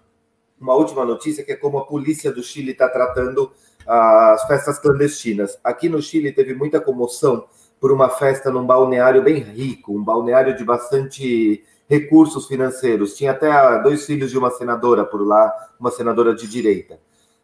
uma 0.60 0.74
última 0.74 1.06
notícia, 1.06 1.44
que 1.44 1.54
é 1.54 1.56
como 1.56 1.78
a 1.78 1.86
polícia 1.86 2.32
do 2.34 2.44
Chile 2.44 2.72
está 2.72 2.90
tratando 2.90 3.52
as 3.88 4.46
festas 4.46 4.78
clandestinas. 4.78 5.58
Aqui 5.64 5.88
no 5.88 6.02
Chile 6.02 6.34
teve 6.34 6.54
muita 6.54 6.82
comoção 6.82 7.46
por 7.80 7.92
uma 7.92 8.10
festa 8.10 8.50
num 8.50 8.66
balneário 8.66 9.24
bem 9.24 9.40
rico, 9.40 9.96
um 9.96 10.04
balneário 10.04 10.56
de 10.56 10.64
bastante 10.64 11.64
recursos 11.88 12.48
financeiros. 12.48 13.16
Tinha 13.16 13.32
até 13.32 13.82
dois 13.82 14.06
filhos 14.06 14.32
de 14.32 14.38
uma 14.38 14.52
senadora 14.52 15.06
por 15.06 15.26
lá, 15.26 15.52
uma 15.80 15.92
senadora 15.92 16.34
de 16.34 16.48
direita. 16.48 17.00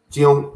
Tinham 0.10 0.54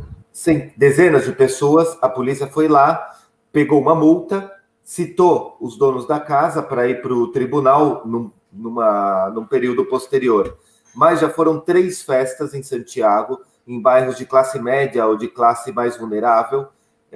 dezenas 0.75 1.25
de 1.25 1.31
pessoas, 1.31 1.97
a 2.01 2.09
polícia 2.09 2.47
foi 2.47 2.67
lá, 2.67 3.11
pegou 3.51 3.79
uma 3.79 3.95
multa, 3.95 4.51
citou 4.83 5.57
os 5.61 5.77
donos 5.77 6.07
da 6.07 6.19
casa 6.19 6.61
para 6.61 6.87
ir 6.87 7.01
para 7.01 7.13
o 7.13 7.31
tribunal 7.31 8.03
num, 8.05 8.31
numa, 8.51 9.29
num 9.29 9.45
período 9.45 9.85
posterior. 9.85 10.57
Mas 10.93 11.19
já 11.19 11.29
foram 11.29 11.59
três 11.59 12.01
festas 12.01 12.53
em 12.53 12.63
Santiago, 12.63 13.39
em 13.67 13.81
bairros 13.81 14.17
de 14.17 14.25
classe 14.25 14.59
média 14.59 15.05
ou 15.05 15.17
de 15.17 15.27
classe 15.27 15.71
mais 15.71 15.97
vulnerável, 15.97 16.67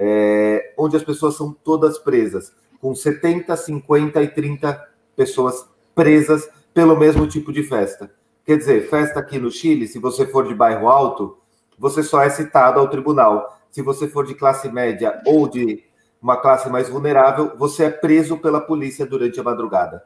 é, 0.02 0.72
onde 0.78 0.96
as 0.96 1.04
pessoas 1.04 1.36
são 1.36 1.52
todas 1.52 1.98
presas, 1.98 2.54
com 2.80 2.94
70, 2.94 3.54
50 3.54 4.22
e 4.22 4.28
30 4.28 4.88
pessoas 5.14 5.66
presas 5.94 6.48
pelo 6.72 6.96
mesmo 6.96 7.26
tipo 7.26 7.52
de 7.52 7.62
festa. 7.62 8.10
Quer 8.46 8.56
dizer, 8.56 8.88
festa 8.88 9.20
aqui 9.20 9.38
no 9.38 9.50
Chile, 9.50 9.86
se 9.86 9.98
você 9.98 10.26
for 10.26 10.48
de 10.48 10.54
bairro 10.54 10.88
alto, 10.88 11.36
você 11.78 12.02
só 12.02 12.22
é 12.22 12.30
citado 12.30 12.80
ao 12.80 12.88
tribunal. 12.88 13.60
Se 13.70 13.82
você 13.82 14.08
for 14.08 14.26
de 14.26 14.34
classe 14.34 14.70
média 14.72 15.20
ou 15.26 15.46
de 15.46 15.84
uma 16.20 16.38
classe 16.38 16.70
mais 16.70 16.88
vulnerável, 16.88 17.52
você 17.58 17.84
é 17.84 17.90
preso 17.90 18.38
pela 18.38 18.60
polícia 18.60 19.04
durante 19.04 19.38
a 19.38 19.42
madrugada. 19.42 20.02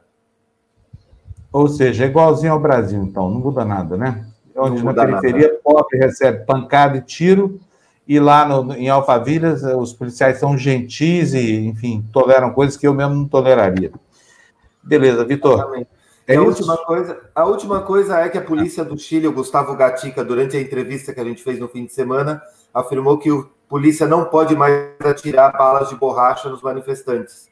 Ou 1.53 1.69
seja, 1.69 2.03
é 2.03 2.07
igualzinho 2.07 2.51
ao 2.51 2.59
Brasil, 2.59 3.01
então, 3.01 3.29
não 3.29 3.39
muda 3.39 3.63
nada, 3.63 3.95
né? 3.95 4.25
Onde 4.57 4.83
na 4.83 4.93
periferia, 4.93 5.47
nada. 5.47 5.59
pobre 5.63 5.97
recebe 5.97 6.45
pancada 6.45 6.97
e 6.97 7.01
tiro, 7.01 7.59
e 8.07 8.19
lá 8.19 8.45
no, 8.45 8.73
em 8.73 8.89
Alphaville, 8.89 9.47
os 9.77 9.93
policiais 9.93 10.37
são 10.37 10.57
gentis 10.57 11.33
e, 11.33 11.65
enfim, 11.65 12.05
toleram 12.13 12.51
coisas 12.51 12.77
que 12.77 12.87
eu 12.87 12.93
mesmo 12.93 13.15
não 13.15 13.27
toleraria. 13.27 13.91
Beleza, 14.83 15.25
Vitor. 15.25 15.85
É 16.27 16.35
a, 16.35 16.41
última 16.41 16.77
coisa, 16.77 17.21
a 17.35 17.45
última 17.45 17.81
coisa 17.81 18.19
é 18.19 18.29
que 18.29 18.37
a 18.37 18.41
polícia 18.41 18.83
do 18.83 18.97
Chile, 18.97 19.27
o 19.27 19.33
Gustavo 19.33 19.75
Gatica, 19.75 20.23
durante 20.23 20.57
a 20.57 20.61
entrevista 20.61 21.13
que 21.13 21.19
a 21.19 21.23
gente 21.23 21.43
fez 21.43 21.59
no 21.59 21.67
fim 21.67 21.85
de 21.85 21.93
semana, 21.93 22.41
afirmou 22.73 23.17
que 23.17 23.31
o 23.31 23.49
polícia 23.67 24.07
não 24.07 24.25
pode 24.25 24.55
mais 24.55 24.95
atirar 24.99 25.51
balas 25.51 25.89
de 25.89 25.95
borracha 25.95 26.49
nos 26.49 26.61
manifestantes. 26.61 27.49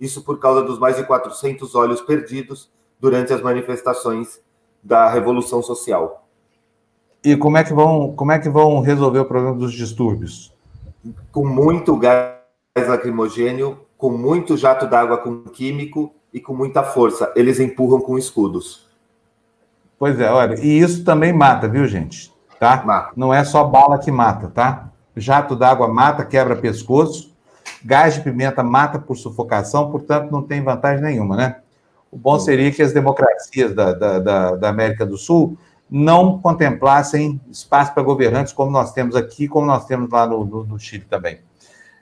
Isso 0.00 0.22
por 0.22 0.38
causa 0.38 0.62
dos 0.62 0.78
mais 0.78 0.96
de 0.96 1.04
400 1.04 1.74
olhos 1.74 2.00
perdidos 2.00 2.70
durante 3.00 3.32
as 3.32 3.40
manifestações 3.40 4.40
da 4.82 5.08
Revolução 5.08 5.62
Social. 5.62 6.23
E 7.24 7.36
como 7.36 7.56
é 7.56 7.64
que 7.64 7.72
vão, 7.72 8.12
como 8.14 8.32
é 8.32 8.38
que 8.38 8.50
vão 8.50 8.80
resolver 8.80 9.20
o 9.20 9.24
problema 9.24 9.56
dos 9.56 9.72
distúrbios? 9.72 10.52
Com 11.32 11.46
muito 11.46 11.96
gás 11.96 12.34
lacrimogênio, 12.76 13.78
com 13.96 14.10
muito 14.10 14.58
jato 14.58 14.86
d'água 14.86 15.16
com 15.16 15.44
químico 15.44 16.14
e 16.32 16.38
com 16.38 16.52
muita 16.52 16.82
força. 16.82 17.32
Eles 17.34 17.58
empurram 17.58 17.98
com 17.98 18.18
escudos. 18.18 18.86
Pois 19.98 20.20
é, 20.20 20.30
olha, 20.30 20.60
e 20.60 20.78
isso 20.78 21.02
também 21.02 21.32
mata, 21.32 21.66
viu, 21.66 21.86
gente? 21.86 22.30
Tá? 22.60 22.82
Mata. 22.84 23.12
Não 23.16 23.32
é 23.32 23.42
só 23.42 23.64
bala 23.64 23.98
que 23.98 24.10
mata, 24.10 24.48
tá? 24.48 24.90
Jato 25.16 25.56
d'água 25.56 25.88
mata, 25.88 26.26
quebra 26.26 26.56
pescoço. 26.56 27.32
Gás 27.82 28.14
de 28.14 28.20
pimenta 28.20 28.62
mata 28.62 28.98
por 28.98 29.16
sufocação, 29.16 29.90
portanto, 29.90 30.30
não 30.30 30.42
tem 30.42 30.62
vantagem 30.62 31.02
nenhuma, 31.02 31.36
né? 31.36 31.56
O 32.10 32.18
bom 32.18 32.38
seria 32.38 32.70
que 32.70 32.82
as 32.82 32.92
democracias 32.92 33.74
da, 33.74 33.92
da, 33.92 34.18
da, 34.18 34.56
da 34.56 34.68
América 34.68 35.06
do 35.06 35.16
Sul 35.16 35.56
não 35.90 36.38
contemplassem 36.40 37.40
espaço 37.50 37.92
para 37.94 38.02
governantes 38.02 38.52
como 38.52 38.70
nós 38.70 38.92
temos 38.92 39.14
aqui, 39.14 39.46
como 39.46 39.66
nós 39.66 39.84
temos 39.86 40.10
lá 40.10 40.26
no, 40.26 40.44
no, 40.44 40.64
no 40.64 40.78
Chile 40.78 41.04
também. 41.08 41.40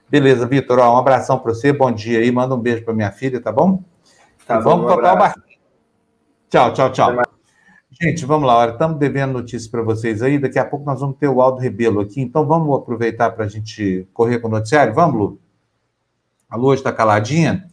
Beleza, 0.09 0.47
Vitor, 0.47 0.79
um 0.79 0.97
abração 0.97 1.39
para 1.39 1.55
você, 1.55 1.73
bom 1.73 1.91
dia 1.91 2.19
aí, 2.19 2.31
manda 2.31 2.55
um 2.55 2.61
beijo 2.61 2.85
para 2.85 2.95
minha 2.95 3.11
filha, 3.11 3.41
tá 3.41 3.51
bom? 3.51 3.83
Tá 4.47 4.59
vamos 4.59 4.87
tocar 4.87 5.15
o 5.15 5.19
barquinho. 5.19 5.59
Tchau, 6.51 6.73
tchau, 6.75 6.93
tchau. 6.93 7.23
Gente, 7.91 8.27
vamos 8.27 8.47
lá, 8.47 8.59
olha, 8.59 8.73
estamos 8.73 8.99
devendo 8.99 9.33
notícias 9.33 9.67
para 9.67 9.83
vocês 9.83 10.23
aí. 10.23 10.39
Daqui 10.39 10.59
a 10.59 10.65
pouco 10.65 10.85
nós 10.85 11.01
vamos 11.01 11.17
ter 11.17 11.29
o 11.29 11.41
Aldo 11.41 11.61
Rebelo 11.61 12.01
aqui, 12.01 12.21
então 12.21 12.47
vamos 12.47 12.77
aproveitar 12.77 13.31
para 13.31 13.45
a 13.45 13.49
gente 13.49 14.07
correr 14.13 14.39
com 14.39 14.49
o 14.49 14.51
noticiário? 14.51 14.95
Vamos, 14.95 15.17
Lu? 15.17 15.41
A 16.51 16.57
Lu 16.57 16.75
está 16.75 16.93
caladinha? 16.93 17.67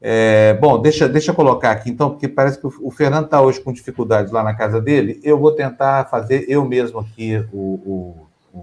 É, 0.00 0.54
bom, 0.54 0.80
deixa, 0.80 1.08
deixa 1.08 1.32
eu 1.32 1.34
colocar 1.34 1.72
aqui, 1.72 1.90
então, 1.90 2.10
porque 2.10 2.28
parece 2.28 2.60
que 2.60 2.66
o, 2.66 2.90
Fernando 2.90 3.24
está 3.24 3.40
hoje 3.40 3.60
com 3.60 3.72
dificuldades 3.72 4.30
lá 4.30 4.42
na 4.42 4.54
casa 4.54 4.80
dele. 4.80 5.20
Eu 5.24 5.38
vou 5.38 5.52
tentar 5.52 6.08
fazer 6.08 6.44
eu 6.48 6.64
mesmo 6.64 7.00
aqui 7.00 7.44
o, 7.52 8.24
o, 8.52 8.62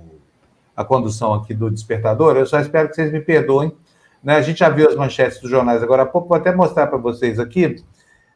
a 0.76 0.84
condução 0.84 1.34
aqui 1.34 1.54
do 1.54 1.70
despertador. 1.70 2.38
Eu 2.38 2.46
só 2.46 2.60
espero 2.60 2.90
que 2.90 2.96
vocês 2.96 3.12
me 3.12 3.20
perdoem. 3.20 3.76
Né? 4.24 4.36
A 4.36 4.42
gente 4.42 4.60
já 4.60 4.70
viu 4.70 4.88
as 4.88 4.96
manchetes 4.96 5.40
dos 5.40 5.50
jornais 5.50 5.84
agora 5.84 6.04
há 6.04 6.06
pouco, 6.06 6.30
vou 6.30 6.38
até 6.38 6.54
mostrar 6.54 6.88
para 6.88 6.98
vocês 6.98 7.40
aqui. 7.40 7.84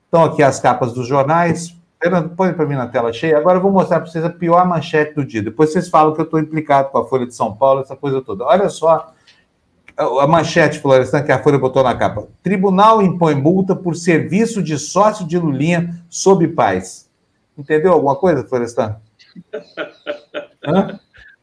Estão 0.05 0.23
aqui 0.23 0.43
as 0.43 0.59
capas 0.59 0.93
dos 0.93 1.07
jornais. 1.07 1.75
Fernando, 2.01 2.29
põe 2.35 2.53
para 2.53 2.65
mim 2.65 2.75
na 2.75 2.87
tela 2.87 3.11
cheia. 3.11 3.37
Agora 3.37 3.57
eu 3.57 3.61
vou 3.61 3.71
mostrar 3.71 3.99
para 3.99 4.09
vocês 4.09 4.23
a 4.23 4.29
pior 4.29 4.65
manchete 4.67 5.15
do 5.15 5.25
dia. 5.25 5.41
Depois 5.41 5.71
vocês 5.71 5.89
falam 5.89 6.13
que 6.13 6.21
eu 6.21 6.25
estou 6.25 6.39
implicado 6.39 6.89
com 6.89 6.97
a 6.97 7.05
Folha 7.05 7.25
de 7.25 7.35
São 7.35 7.55
Paulo, 7.55 7.81
essa 7.81 7.95
coisa 7.95 8.21
toda. 8.21 8.45
Olha 8.45 8.69
só 8.69 9.13
a 9.99 10.25
manchete, 10.25 10.79
Florestan, 10.79 11.23
que 11.23 11.31
a 11.31 11.43
Folha 11.43 11.59
botou 11.59 11.83
na 11.83 11.93
capa. 11.93 12.27
Tribunal 12.41 13.01
impõe 13.01 13.35
multa 13.35 13.75
por 13.75 13.95
serviço 13.95 14.63
de 14.63 14.79
sócio 14.79 15.27
de 15.27 15.37
Lulinha 15.37 15.93
sob 16.09 16.47
paz. 16.47 17.09
Entendeu 17.57 17.91
alguma 17.91 18.15
coisa, 18.15 18.47
Florestan? 18.47 18.95
Hã? 20.65 20.99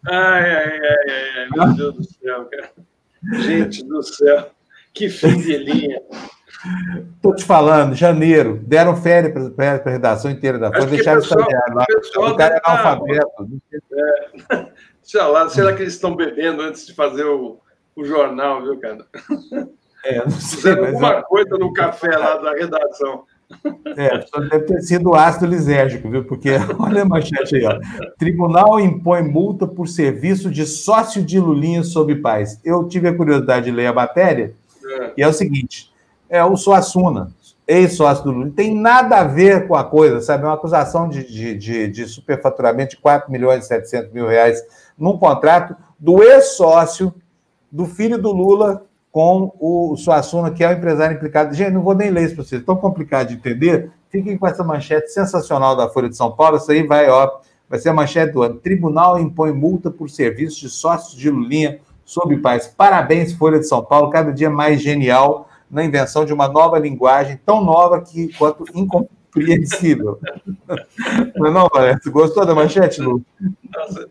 Ai, 0.08 0.56
ai, 0.56 0.80
ai, 0.80 1.10
ai, 1.38 1.48
meu 1.50 1.74
Deus 1.74 1.94
do 1.94 2.04
céu, 2.04 2.44
cara. 2.46 2.70
Gente 3.42 3.84
do 3.84 4.02
céu, 4.02 4.50
que 4.94 5.08
fim 5.08 5.36
de 5.38 5.56
linha. 5.58 6.00
Estou 7.16 7.34
te 7.34 7.44
falando, 7.44 7.94
janeiro, 7.94 8.60
deram 8.66 8.96
férias 8.96 9.32
para 9.54 9.82
a 9.84 9.90
redação 9.90 10.30
inteira 10.30 10.58
da 10.58 10.72
Folha, 10.72 10.86
deixaram 10.86 11.20
estagiário 11.20 11.74
lá. 11.74 11.84
O 12.16 12.36
cara 12.36 12.54
é 12.54 12.60
analfabeto. 12.64 13.48
É. 13.92 14.66
Sei 15.02 15.22
lá, 15.22 15.48
será 15.48 15.72
que 15.72 15.82
eles 15.82 15.94
estão 15.94 16.16
bebendo 16.16 16.62
antes 16.62 16.86
de 16.86 16.92
fazer 16.92 17.24
o, 17.24 17.60
o 17.96 18.04
jornal, 18.04 18.62
viu, 18.62 18.78
cara? 18.78 19.06
É, 20.04 20.18
não 20.18 20.30
sei. 20.30 20.72
alguma 20.72 21.14
é... 21.14 21.22
coisa 21.22 21.56
no 21.58 21.72
café 21.72 22.16
lá 22.16 22.36
da 22.36 22.52
redação. 22.52 23.24
É, 23.96 24.22
só 24.22 24.40
deve 24.40 24.64
ter 24.64 24.82
sido 24.82 25.14
ácido 25.14 25.46
lisérgico, 25.46 26.10
viu? 26.10 26.24
Porque 26.24 26.50
olha 26.78 27.02
a 27.02 27.04
manchete 27.04 27.56
aí, 27.56 27.64
ó. 27.64 27.78
Tribunal 28.18 28.78
impõe 28.80 29.22
multa 29.22 29.66
por 29.66 29.88
serviço 29.88 30.50
de 30.50 30.66
sócio 30.66 31.24
de 31.24 31.38
Lulinha 31.38 31.82
sob 31.82 32.14
paz. 32.16 32.60
Eu 32.64 32.86
tive 32.88 33.08
a 33.08 33.16
curiosidade 33.16 33.66
de 33.66 33.70
ler 33.70 33.86
a 33.86 33.92
matéria, 33.92 34.52
é. 34.84 35.12
e 35.16 35.22
é 35.22 35.28
o 35.28 35.32
seguinte: 35.32 35.92
é 36.28 36.44
o 36.44 36.56
Suassuna, 36.56 37.30
ex-sócio 37.66 38.24
do 38.24 38.32
Lulinha, 38.32 38.52
tem 38.54 38.74
nada 38.74 39.20
a 39.20 39.24
ver 39.24 39.68
com 39.68 39.76
a 39.76 39.84
coisa, 39.84 40.20
sabe? 40.20 40.42
É 40.42 40.46
uma 40.46 40.54
acusação 40.54 41.08
de, 41.08 41.24
de, 41.24 41.54
de, 41.56 41.88
de 41.88 42.04
superfaturamento 42.06 42.96
de 42.96 43.00
4 43.00 43.30
milhões 43.30 43.64
e 43.64 43.68
700 43.68 44.12
mil 44.12 44.26
reais 44.26 44.60
num 44.98 45.16
contrato 45.16 45.76
do 45.98 46.22
ex-sócio 46.22 47.14
do 47.76 47.84
filho 47.84 48.16
do 48.16 48.32
Lula 48.32 48.86
com 49.12 49.52
o 49.60 49.96
Suassuna, 49.96 50.50
que 50.50 50.64
é 50.64 50.68
o 50.68 50.72
empresário 50.72 51.14
implicado. 51.14 51.54
Gente, 51.54 51.72
não 51.72 51.82
vou 51.82 51.94
nem 51.94 52.10
ler 52.10 52.24
isso 52.24 52.34
para 52.34 52.44
vocês, 52.44 52.64
tão 52.64 52.74
complicado 52.76 53.28
de 53.28 53.34
entender. 53.34 53.90
Fiquem 54.08 54.38
com 54.38 54.46
essa 54.46 54.64
manchete 54.64 55.12
sensacional 55.12 55.76
da 55.76 55.88
Folha 55.88 56.08
de 56.08 56.16
São 56.16 56.32
Paulo. 56.32 56.56
Isso 56.56 56.72
aí 56.72 56.82
vai, 56.82 57.08
ó, 57.10 57.30
vai 57.68 57.78
ser 57.78 57.90
a 57.90 57.92
manchete 57.92 58.32
do 58.32 58.42
ano. 58.42 58.54
Tribunal 58.56 59.18
impõe 59.18 59.52
multa 59.52 59.90
por 59.90 60.08
serviço 60.08 60.60
de 60.60 60.70
sócios 60.70 61.14
de 61.18 61.28
Lulinha 61.28 61.78
sob 62.02 62.34
paz. 62.38 62.66
Parabéns, 62.66 63.34
Folha 63.34 63.58
de 63.58 63.68
São 63.68 63.84
Paulo, 63.84 64.08
cada 64.08 64.32
dia 64.32 64.48
mais 64.48 64.80
genial 64.80 65.48
na 65.70 65.84
invenção 65.84 66.24
de 66.24 66.32
uma 66.32 66.48
nova 66.48 66.78
linguagem, 66.78 67.38
tão 67.44 67.62
nova 67.62 68.00
que 68.00 68.32
quanto 68.38 68.64
incompreensível. 68.74 70.18
Não, 71.36 71.46
é 71.46 71.50
não, 71.50 71.68
Valério? 71.72 72.00
Gostou 72.10 72.46
da 72.46 72.54
manchete, 72.54 73.02
Lu? 73.02 73.22
Nossa. 73.70 74.08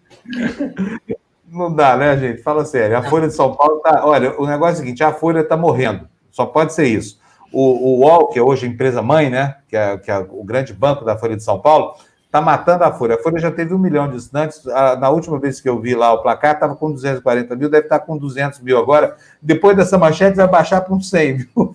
Não 1.56 1.74
dá, 1.74 1.96
né, 1.96 2.18
gente? 2.18 2.44
Fala 2.44 2.66
sério. 2.66 2.98
A 2.98 3.04
Folha 3.04 3.30
de 3.30 3.34
São 3.34 3.56
Paulo 3.56 3.80
tá. 3.80 4.06
Olha, 4.06 4.38
o 4.38 4.46
negócio 4.46 4.74
é 4.74 4.74
o 4.74 4.78
seguinte: 4.80 5.02
a 5.04 5.14
Folha 5.14 5.40
está 5.40 5.56
morrendo. 5.56 6.06
Só 6.30 6.46
pode 6.46 6.74
ser 6.74 6.86
isso. 6.86 7.18
O, 7.54 7.62
o 7.62 8.00
UOL, 8.02 8.28
que 8.28 8.38
é 8.38 8.42
hoje 8.42 8.66
a 8.66 8.70
empresa 8.70 9.02
mãe, 9.02 9.30
né? 9.30 9.56
Que 9.70 9.78
é, 9.78 9.98
que 9.98 10.12
é 10.12 10.18
o 10.18 10.44
grande 10.44 10.74
banco 10.74 11.06
da 11.06 11.18
Folha 11.18 11.38
de 11.38 11.44
São 11.44 11.62
Paulo, 11.62 11.94
está 12.26 12.42
matando 12.42 12.84
a 12.84 12.92
Folha. 12.92 13.16
A 13.16 13.24
Folha 13.24 13.40
já 13.40 13.50
teve 13.50 13.74
um 13.74 13.78
milhão 13.78 14.10
de 14.10 14.18
assinantes. 14.18 14.66
na 15.00 15.10
última 15.10 15.40
vez 15.40 15.62
que 15.62 15.70
eu 15.70 15.80
vi 15.80 15.96
lá 15.96 16.12
o 16.12 16.22
placar, 16.22 16.56
estava 16.56 16.76
com 16.76 16.92
240 16.92 17.56
mil, 17.56 17.70
deve 17.70 17.86
estar 17.86 18.00
tá 18.00 18.06
com 18.06 18.18
200 18.18 18.60
mil 18.60 18.78
agora. 18.78 19.16
Depois 19.42 19.78
dessa 19.78 19.98
manchete, 19.98 20.36
vai 20.36 20.50
baixar 20.50 20.82
para 20.82 20.94
uns 20.94 21.10
100, 21.10 21.38
viu? 21.38 21.48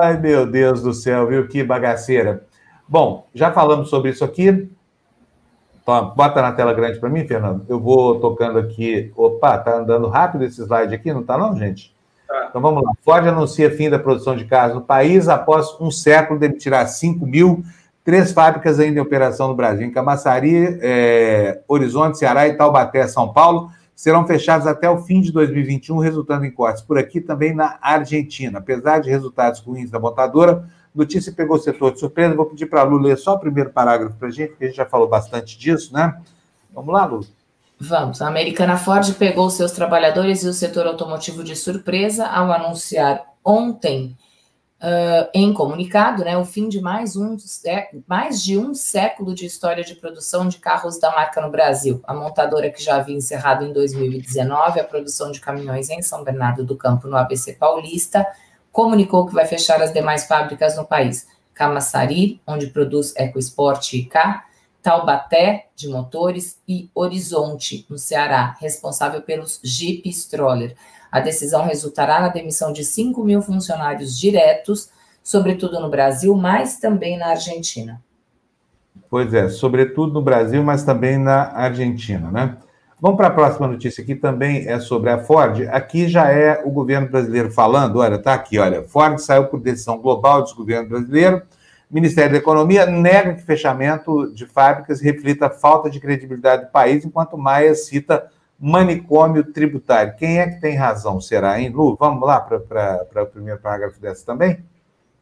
Ai, 0.00 0.18
meu 0.18 0.46
Deus 0.46 0.82
do 0.82 0.94
céu, 0.94 1.26
viu? 1.26 1.46
Que 1.46 1.62
bagaceira. 1.62 2.46
Bom, 2.88 3.28
já 3.34 3.52
falamos 3.52 3.90
sobre 3.90 4.10
isso 4.10 4.24
aqui. 4.24 4.70
Bota 6.14 6.42
na 6.42 6.52
tela 6.52 6.72
grande 6.72 6.98
para 6.98 7.08
mim, 7.08 7.26
Fernando. 7.26 7.64
Eu 7.68 7.80
vou 7.80 8.20
tocando 8.20 8.58
aqui. 8.58 9.12
Opa, 9.16 9.58
tá 9.58 9.78
andando 9.78 10.08
rápido 10.08 10.44
esse 10.44 10.62
slide 10.62 10.94
aqui, 10.94 11.12
não 11.12 11.22
tá 11.22 11.36
não, 11.36 11.56
gente? 11.56 11.94
Tá. 12.26 12.46
Então 12.48 12.60
vamos 12.60 12.82
lá. 12.82 12.92
Ford 13.02 13.26
anuncia 13.26 13.70
fim 13.70 13.90
da 13.90 13.98
produção 13.98 14.36
de 14.36 14.44
carros 14.44 14.74
no 14.74 14.82
país 14.82 15.28
após 15.28 15.76
um 15.80 15.90
século 15.90 16.38
demitirá 16.38 16.86
5 16.86 17.26
mil, 17.26 17.64
três 18.04 18.32
fábricas 18.32 18.78
ainda 18.78 18.98
em 18.98 19.02
operação 19.02 19.48
no 19.48 19.54
Brasil. 19.54 19.86
Em 19.86 19.90
Camaçari, 19.90 20.78
é, 20.80 21.60
Horizonte, 21.66 22.18
Ceará 22.18 22.46
e 22.46 22.54
Taubaté, 22.54 23.06
São 23.08 23.32
Paulo, 23.32 23.70
serão 23.94 24.26
fechados 24.26 24.66
até 24.66 24.88
o 24.88 24.98
fim 24.98 25.20
de 25.20 25.30
2021, 25.30 25.98
resultando 25.98 26.46
em 26.46 26.50
cortes 26.50 26.82
por 26.82 26.96
aqui 26.96 27.20
também 27.20 27.54
na 27.54 27.78
Argentina. 27.82 28.58
Apesar 28.58 28.98
de 29.00 29.10
resultados 29.10 29.60
ruins 29.60 29.90
da 29.90 30.00
montadora, 30.00 30.64
Notícia 30.94 31.32
pegou 31.32 31.56
o 31.56 31.60
setor 31.60 31.92
de 31.92 32.00
surpresa. 32.00 32.34
Vou 32.34 32.46
pedir 32.46 32.66
para 32.66 32.80
a 32.80 32.84
Lu 32.84 32.98
ler 32.98 33.16
só 33.16 33.34
o 33.34 33.38
primeiro 33.38 33.70
parágrafo 33.70 34.16
para 34.16 34.28
a 34.28 34.30
gente, 34.30 34.50
porque 34.50 34.64
a 34.64 34.66
gente 34.68 34.76
já 34.76 34.86
falou 34.86 35.08
bastante 35.08 35.58
disso, 35.58 35.92
né? 35.92 36.20
Vamos 36.72 36.92
lá, 36.92 37.04
Lu. 37.04 37.26
Vamos. 37.78 38.20
A 38.20 38.28
americana 38.28 38.76
Ford 38.76 39.14
pegou 39.14 39.48
seus 39.48 39.72
trabalhadores 39.72 40.42
e 40.42 40.48
o 40.48 40.52
setor 40.52 40.86
automotivo 40.86 41.42
de 41.42 41.56
surpresa 41.56 42.26
ao 42.26 42.52
anunciar 42.52 43.24
ontem 43.44 44.16
Uh, 44.82 45.28
em 45.34 45.52
comunicado, 45.52 46.24
né, 46.24 46.38
o 46.38 46.44
fim 46.46 46.66
de 46.66 46.80
mais, 46.80 47.14
um, 47.14 47.36
mais 48.06 48.42
de 48.42 48.56
um 48.56 48.72
século 48.72 49.34
de 49.34 49.44
história 49.44 49.84
de 49.84 49.94
produção 49.94 50.48
de 50.48 50.56
carros 50.56 50.98
da 50.98 51.10
marca 51.10 51.38
no 51.42 51.50
Brasil. 51.50 52.00
A 52.02 52.14
montadora 52.14 52.70
que 52.70 52.82
já 52.82 52.96
havia 52.96 53.14
encerrado 53.14 53.62
em 53.62 53.74
2019 53.74 54.80
a 54.80 54.84
produção 54.84 55.30
de 55.30 55.38
caminhões 55.38 55.90
em 55.90 56.00
São 56.00 56.24
Bernardo 56.24 56.64
do 56.64 56.78
Campo, 56.78 57.08
no 57.08 57.18
ABC 57.18 57.52
Paulista, 57.52 58.26
comunicou 58.72 59.26
que 59.26 59.34
vai 59.34 59.46
fechar 59.46 59.80
as 59.82 59.92
demais 59.92 60.26
fábricas 60.26 60.76
no 60.76 60.84
país. 60.84 61.26
Camaçari, 61.54 62.40
onde 62.46 62.68
produz 62.68 63.14
EcoSport 63.16 63.92
e 63.92 64.04
K, 64.04 64.44
Taubaté, 64.82 65.66
de 65.76 65.88
motores, 65.88 66.58
e 66.66 66.88
Horizonte, 66.94 67.84
no 67.90 67.98
Ceará, 67.98 68.56
responsável 68.60 69.20
pelos 69.20 69.60
Jeep 69.62 70.08
Stroller. 70.08 70.74
A 71.12 71.20
decisão 71.20 71.64
resultará 71.64 72.20
na 72.20 72.28
demissão 72.28 72.72
de 72.72 72.84
5 72.84 73.22
mil 73.22 73.42
funcionários 73.42 74.18
diretos, 74.18 74.90
sobretudo 75.22 75.78
no 75.80 75.90
Brasil, 75.90 76.34
mas 76.34 76.78
também 76.78 77.18
na 77.18 77.28
Argentina. 77.28 78.02
Pois 79.10 79.34
é, 79.34 79.48
sobretudo 79.48 80.12
no 80.12 80.22
Brasil, 80.22 80.62
mas 80.62 80.84
também 80.84 81.18
na 81.18 81.50
Argentina, 81.52 82.30
né? 82.30 82.56
Vamos 83.02 83.16
para 83.16 83.28
a 83.28 83.30
próxima 83.30 83.66
notícia 83.66 84.02
aqui, 84.02 84.14
também 84.14 84.68
é 84.68 84.78
sobre 84.78 85.08
a 85.08 85.18
Ford. 85.18 85.66
Aqui 85.70 86.06
já 86.06 86.30
é 86.30 86.62
o 86.62 86.70
governo 86.70 87.08
brasileiro 87.08 87.50
falando, 87.50 88.00
olha, 88.00 88.18
tá 88.18 88.34
aqui, 88.34 88.58
olha, 88.58 88.82
Ford 88.82 89.18
saiu 89.18 89.46
por 89.46 89.58
decisão 89.58 89.98
global 89.98 90.44
do 90.44 90.54
governo 90.54 90.90
brasileiro, 90.90 91.40
Ministério 91.90 92.32
da 92.32 92.38
Economia 92.38 92.84
nega 92.84 93.34
que 93.34 93.42
fechamento 93.42 94.30
de 94.34 94.44
fábricas 94.44 95.00
reflita 95.00 95.46
a 95.46 95.50
falta 95.50 95.88
de 95.88 95.98
credibilidade 95.98 96.66
do 96.66 96.70
país, 96.70 97.02
enquanto 97.02 97.38
Maia 97.38 97.74
cita 97.74 98.28
manicômio 98.58 99.44
tributário. 99.44 100.14
Quem 100.16 100.38
é 100.38 100.46
que 100.46 100.60
tem 100.60 100.76
razão, 100.76 101.20
será, 101.22 101.58
hein, 101.58 101.70
Lu? 101.70 101.96
Vamos 101.98 102.24
lá 102.24 102.38
para 102.38 103.22
o 103.22 103.26
primeiro 103.26 103.58
parágrafo 103.60 103.98
dessa 103.98 104.26
também? 104.26 104.62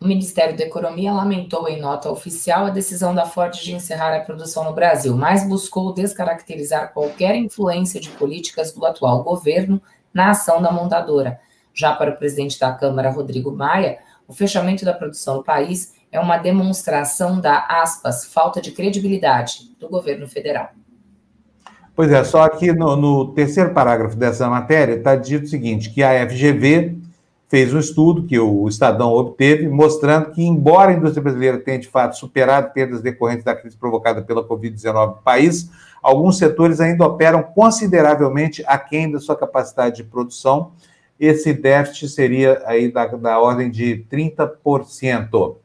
O 0.01 0.07
Ministério 0.07 0.57
da 0.57 0.63
Economia 0.63 1.13
lamentou 1.13 1.69
em 1.69 1.81
nota 1.81 2.09
oficial 2.09 2.67
a 2.67 2.71
decisão 2.71 3.13
da 3.13 3.27
Ford 3.27 3.53
de 3.53 3.75
encerrar 3.75 4.15
a 4.15 4.21
produção 4.21 4.63
no 4.63 4.73
Brasil, 4.73 5.17
mas 5.17 5.49
buscou 5.49 5.93
descaracterizar 5.93 6.93
qualquer 6.93 7.35
influência 7.35 8.01
de 8.01 8.09
políticas 8.11 8.73
do 8.73 8.87
atual 8.87 9.25
governo 9.25 9.83
na 10.15 10.31
ação 10.31 10.63
da 10.63 10.71
montadora. 10.71 11.41
Já 11.75 11.95
para 11.97 12.13
o 12.13 12.17
presidente 12.17 12.61
da 12.61 12.73
Câmara, 12.73 13.11
Rodrigo 13.11 13.51
Maia, 13.51 13.99
o 14.29 14.33
fechamento 14.33 14.85
da 14.85 14.93
produção 14.93 15.39
no 15.39 15.45
país 15.45 15.95
é 16.13 16.21
uma 16.21 16.37
demonstração 16.37 17.41
da, 17.41 17.67
aspas, 17.69 18.25
falta 18.25 18.61
de 18.61 18.71
credibilidade 18.71 19.75
do 19.81 19.89
governo 19.89 20.29
federal. 20.29 20.71
Pois 21.97 22.13
é, 22.13 22.23
só 22.23 22.49
que 22.49 22.73
no, 22.73 22.95
no 22.95 23.35
terceiro 23.35 23.75
parágrafo 23.75 24.15
dessa 24.15 24.49
matéria 24.49 24.95
está 24.95 25.17
dito 25.17 25.47
o 25.47 25.49
seguinte, 25.49 25.91
que 25.91 26.05
a 26.05 26.29
FGV 26.29 26.98
fez 27.49 27.73
um 27.73 27.79
estudo 27.79 28.25
que 28.25 28.39
o 28.39 28.69
Estadão 28.69 29.13
obteve, 29.13 29.69
mostrando 29.69 30.31
que, 30.31 30.45
embora 30.45 30.91
a 30.91 30.95
indústria 30.95 31.23
brasileira 31.23 31.59
tenha, 31.59 31.79
de 31.79 31.89
fato, 31.89 32.17
superado 32.17 32.73
perdas 32.73 33.01
decorrentes 33.01 33.45
da 33.45 33.57
crise 33.57 33.77
provocada 33.77 34.21
pela 34.21 34.47
Covid-19 34.47 35.17
no 35.17 35.23
país, 35.23 35.71
alguns 36.03 36.37
setores 36.37 36.79
ainda 36.79 37.07
operam 37.07 37.43
consideravelmente 37.43 38.63
aquém 38.67 39.11
da 39.11 39.19
sua 39.19 39.35
capacidade 39.35 39.97
de 39.97 40.05
produção. 40.05 40.73
Esse 41.19 41.55
déficit 41.55 42.09
seria 42.11 42.63
aí 42.67 42.93
da, 42.93 43.07
da 43.07 43.41
ordem 43.41 43.71
de 43.71 44.05
30%. 44.13 45.57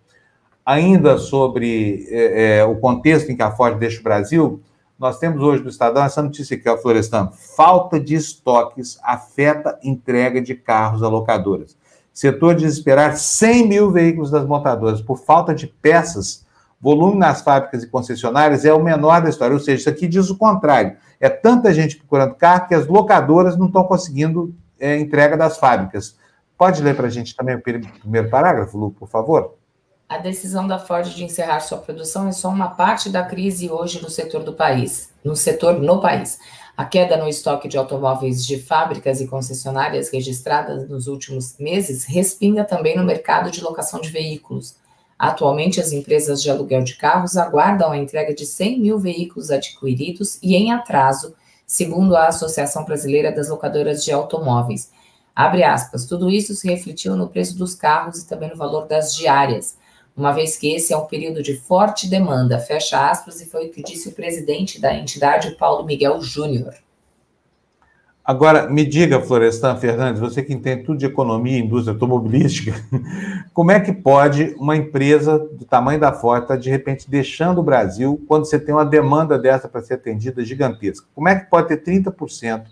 Ainda 0.66 1.18
sobre 1.18 2.08
é, 2.10 2.60
é, 2.60 2.64
o 2.64 2.78
contexto 2.78 3.30
em 3.30 3.36
que 3.36 3.44
a 3.44 3.52
Ford 3.52 3.78
deixa 3.78 4.00
o 4.00 4.04
Brasil, 4.04 4.62
nós 5.04 5.20
temos 5.20 5.44
hoje 5.44 5.62
no 5.62 5.70
Estadão 5.70 6.02
essa 6.02 6.22
notícia 6.22 6.56
aqui, 6.56 6.70
ó, 6.70 6.78
Florestan. 6.78 7.30
Falta 7.58 8.00
de 8.00 8.16
estoques 8.16 8.98
afeta 9.04 9.78
entrega 9.84 10.42
de 10.42 10.56
carros 10.56 11.04
a 11.04 11.10
locadoras. 11.10 11.76
Setor 12.14 12.56
desesperar 12.56 13.18
100 13.18 13.68
mil 13.68 13.92
veículos 13.92 14.32
das 14.32 14.46
montadoras 14.46 15.02
por 15.02 15.18
falta 15.18 15.54
de 15.54 15.68
peças. 15.68 16.46
Volume 16.80 17.18
nas 17.18 17.42
fábricas 17.42 17.84
e 17.84 17.88
concessionárias 17.88 18.64
é 18.64 18.74
o 18.74 18.82
menor 18.82 19.22
da 19.22 19.30
história. 19.30 19.54
Ou 19.54 19.60
seja, 19.60 19.82
isso 19.82 19.90
aqui 19.90 20.08
diz 20.08 20.30
o 20.30 20.38
contrário. 20.38 20.96
É 21.20 21.28
tanta 21.28 21.74
gente 21.74 21.98
procurando 21.98 22.36
carro 22.36 22.70
que 22.70 22.74
as 22.74 22.88
locadoras 22.88 23.58
não 23.58 23.68
estão 23.68 23.84
conseguindo 23.84 24.56
é, 24.80 24.98
entrega 24.98 25.36
das 25.36 25.58
fábricas. 25.58 26.18
Pode 26.58 26.82
ler 26.82 26.96
para 26.96 27.08
a 27.08 27.10
gente 27.10 27.36
também 27.36 27.56
o 27.56 27.62
primeiro 27.62 28.30
parágrafo, 28.30 28.78
Lu, 28.78 28.92
por 28.92 29.10
favor? 29.10 29.56
A 30.14 30.20
decisão 30.20 30.68
da 30.68 30.78
Ford 30.78 31.10
de 31.10 31.24
encerrar 31.24 31.60
sua 31.60 31.80
produção 31.80 32.28
é 32.28 32.32
só 32.32 32.48
uma 32.50 32.70
parte 32.70 33.10
da 33.10 33.24
crise 33.24 33.72
hoje 33.72 34.00
no 34.00 34.12
setor 34.12 34.44
do 34.44 34.54
país, 34.54 35.10
no 35.24 35.36
setor 35.36 35.82
no 35.82 36.00
país. 36.00 36.38
A 36.78 36.86
queda 36.86 37.18
no 37.18 37.28
estoque 37.28 37.68
de 37.68 37.80
automóveis 37.80 38.46
de 38.46 38.60
fábricas 38.60 39.20
e 39.20 39.28
concessionárias 39.28 40.12
registradas 40.12 40.88
nos 40.88 41.08
últimos 41.08 41.58
meses 41.58 42.06
respinga 42.06 42.64
também 42.64 42.96
no 42.96 43.04
mercado 43.04 43.50
de 43.50 43.64
locação 43.64 44.00
de 44.00 44.10
veículos. 44.10 44.76
Atualmente, 45.18 45.82
as 45.82 45.92
empresas 45.92 46.44
de 46.44 46.52
aluguel 46.52 46.84
de 46.84 46.96
carros 46.96 47.36
aguardam 47.36 47.92
a 47.92 47.98
entrega 47.98 48.36
de 48.36 48.46
100 48.46 48.80
mil 48.80 49.00
veículos 49.00 49.50
adquiridos 49.50 50.38
e 50.44 50.56
em 50.56 50.72
atraso, 50.72 51.34
segundo 51.66 52.16
a 52.16 52.28
Associação 52.28 52.86
Brasileira 52.86 53.32
das 53.32 53.50
Locadoras 53.50 54.06
de 54.06 54.12
Automóveis. 54.12 54.92
Aspas, 55.36 56.06
tudo 56.06 56.30
isso 56.30 56.54
se 56.54 56.68
refletiu 56.68 57.16
no 57.16 57.30
preço 57.30 57.58
dos 57.58 57.74
carros 57.74 58.20
e 58.20 58.28
também 58.28 58.52
no 58.52 58.56
valor 58.56 58.86
das 58.86 59.16
diárias 59.16 59.82
uma 60.16 60.32
vez 60.32 60.58
que 60.58 60.74
esse 60.74 60.94
é 60.94 60.98
um 60.98 61.06
período 61.06 61.42
de 61.42 61.56
forte 61.56 62.08
demanda, 62.08 62.60
fecha 62.60 63.10
aspas, 63.10 63.42
e 63.42 63.46
foi 63.46 63.68
o 63.68 63.72
que 63.72 63.82
disse 63.82 64.10
o 64.10 64.14
presidente 64.14 64.80
da 64.80 64.94
entidade, 64.94 65.56
Paulo 65.58 65.86
Miguel 65.86 66.22
Júnior. 66.22 66.74
Agora, 68.26 68.70
me 68.70 68.86
diga, 68.86 69.20
Florestan 69.20 69.76
Fernandes, 69.76 70.22
você 70.22 70.42
que 70.42 70.54
entende 70.54 70.84
tudo 70.84 70.98
de 70.98 71.06
economia 71.06 71.58
e 71.58 71.62
indústria 71.62 71.94
automobilística, 71.94 72.74
como 73.54 73.70
é 73.70 73.82
que 73.82 73.92
pode 73.92 74.56
uma 74.58 74.78
empresa 74.78 75.38
do 75.38 75.66
tamanho 75.66 76.00
da 76.00 76.14
Ford 76.14 76.44
estar, 76.44 76.56
de 76.56 76.70
repente, 76.70 77.10
deixando 77.10 77.60
o 77.60 77.64
Brasil 77.64 78.24
quando 78.26 78.46
você 78.46 78.58
tem 78.58 78.74
uma 78.74 78.86
demanda 78.86 79.38
dessa 79.38 79.68
para 79.68 79.82
ser 79.82 79.96
atendida 79.96 80.46
gigantesca? 80.46 81.06
Como 81.14 81.28
é 81.28 81.38
que 81.38 81.50
pode 81.50 81.68
ter 81.68 81.84
30% 81.84 82.64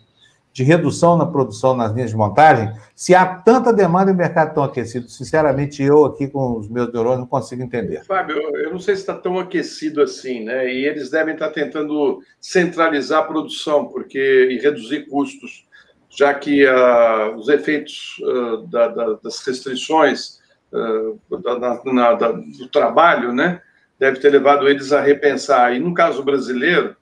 de 0.53 0.63
redução 0.63 1.17
na 1.17 1.25
produção 1.25 1.75
nas 1.75 1.93
linhas 1.93 2.09
de 2.09 2.17
montagem, 2.17 2.71
se 2.95 3.15
há 3.15 3.25
tanta 3.25 3.71
demanda 3.71 4.11
e 4.11 4.13
o 4.13 4.17
mercado 4.17 4.53
tão 4.53 4.63
aquecido? 4.63 5.07
Sinceramente, 5.09 5.81
eu 5.81 6.05
aqui 6.05 6.27
com 6.27 6.57
os 6.57 6.67
meus 6.67 6.91
neurônios 6.91 7.21
não 7.21 7.27
consigo 7.27 7.63
entender. 7.63 8.03
Fábio, 8.03 8.37
eu 8.57 8.71
não 8.71 8.79
sei 8.79 8.95
se 8.95 9.01
está 9.01 9.13
tão 9.13 9.39
aquecido 9.39 10.01
assim, 10.01 10.43
né? 10.43 10.71
E 10.71 10.85
eles 10.85 11.09
devem 11.09 11.33
estar 11.33 11.49
tentando 11.49 12.21
centralizar 12.39 13.21
a 13.21 13.27
produção 13.27 13.85
porque 13.85 14.49
e 14.51 14.57
reduzir 14.59 15.07
custos, 15.07 15.65
já 16.09 16.33
que 16.33 16.65
uh, 16.65 17.35
os 17.37 17.47
efeitos 17.47 18.17
uh, 18.21 18.67
da, 18.67 18.89
da, 18.89 19.13
das 19.23 19.39
restrições 19.45 20.39
uh, 20.73 21.37
da, 21.39 21.79
na, 21.85 22.31
do 22.31 22.67
trabalho, 22.67 23.31
né? 23.31 23.61
Deve 23.97 24.19
ter 24.19 24.31
levado 24.31 24.67
eles 24.67 24.91
a 24.91 24.99
repensar. 24.99 25.73
E 25.73 25.79
no 25.79 25.93
caso 25.93 26.23
brasileiro, 26.23 26.95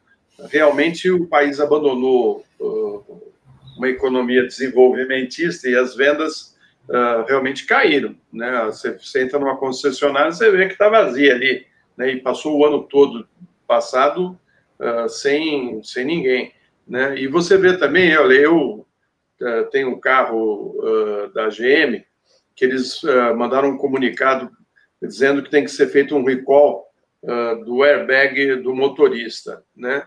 realmente 0.51 1.09
o 1.09 1.25
país 1.25 1.59
abandonou 1.59 2.43
uma 3.79 3.87
economia 3.87 4.45
desenvolvimentista 4.45 5.69
e 5.69 5.75
as 5.75 5.95
vendas 5.95 6.57
uh, 6.89 7.25
realmente 7.25 7.65
caíram. 7.65 8.13
Né? 8.31 8.65
Você, 8.65 8.91
você, 8.91 9.23
entra 9.23 9.39
numa 9.39 9.57
concessionária, 9.57 10.33
você 10.33 10.51
vê 10.51 10.67
que 10.67 10.73
está 10.73 10.89
vazia 10.89 11.33
ali, 11.33 11.65
né? 11.95 12.11
e 12.11 12.21
passou 12.21 12.57
o 12.57 12.65
ano 12.65 12.83
todo 12.83 13.25
passado 13.65 14.37
uh, 14.79 15.07
sem, 15.07 15.81
sem 15.81 16.03
ninguém. 16.03 16.51
Né? 16.85 17.17
E 17.17 17.27
você 17.27 17.57
vê 17.57 17.77
também, 17.77 18.15
olha, 18.17 18.33
eu 18.33 18.85
uh, 19.41 19.69
tenho 19.71 19.91
um 19.91 19.99
carro 19.99 20.77
da 21.33 21.47
GM, 21.47 22.03
que 22.55 22.65
eles 22.65 23.01
mandaram 23.37 23.69
um 23.69 23.77
comunicado 23.77 24.51
dizendo 25.01 25.41
que 25.41 25.49
tem 25.49 25.63
que 25.63 25.71
ser 25.71 25.87
feito 25.87 26.15
um 26.15 26.25
recall 26.25 26.85
do 27.65 27.83
airbag 27.83 28.57
do 28.57 28.75
motorista, 28.75 29.63
né? 29.75 30.05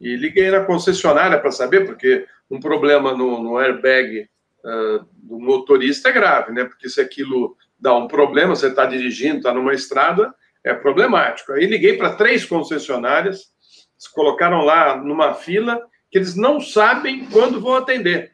E 0.00 0.16
liguei 0.16 0.50
na 0.50 0.64
concessionária 0.64 1.38
para 1.38 1.50
saber, 1.50 1.84
porque 1.84 2.26
um 2.50 2.58
problema 2.58 3.12
no, 3.14 3.42
no 3.42 3.58
airbag 3.58 4.28
uh, 4.64 5.06
do 5.12 5.38
motorista 5.38 6.08
é 6.08 6.12
grave, 6.12 6.52
né? 6.52 6.64
Porque 6.64 6.88
se 6.88 7.00
aquilo 7.00 7.56
dá 7.78 7.94
um 7.94 8.08
problema, 8.08 8.56
você 8.56 8.68
está 8.68 8.86
dirigindo, 8.86 9.38
está 9.38 9.52
numa 9.52 9.74
estrada, 9.74 10.34
é 10.64 10.74
problemático. 10.74 11.52
Aí 11.52 11.66
liguei 11.66 11.96
para 11.96 12.16
três 12.16 12.44
concessionárias, 12.44 13.52
se 13.96 14.12
colocaram 14.12 14.62
lá 14.62 14.96
numa 14.96 15.34
fila 15.34 15.80
que 16.10 16.18
eles 16.18 16.34
não 16.34 16.60
sabem 16.60 17.26
quando 17.26 17.60
vão 17.60 17.74
atender, 17.74 18.32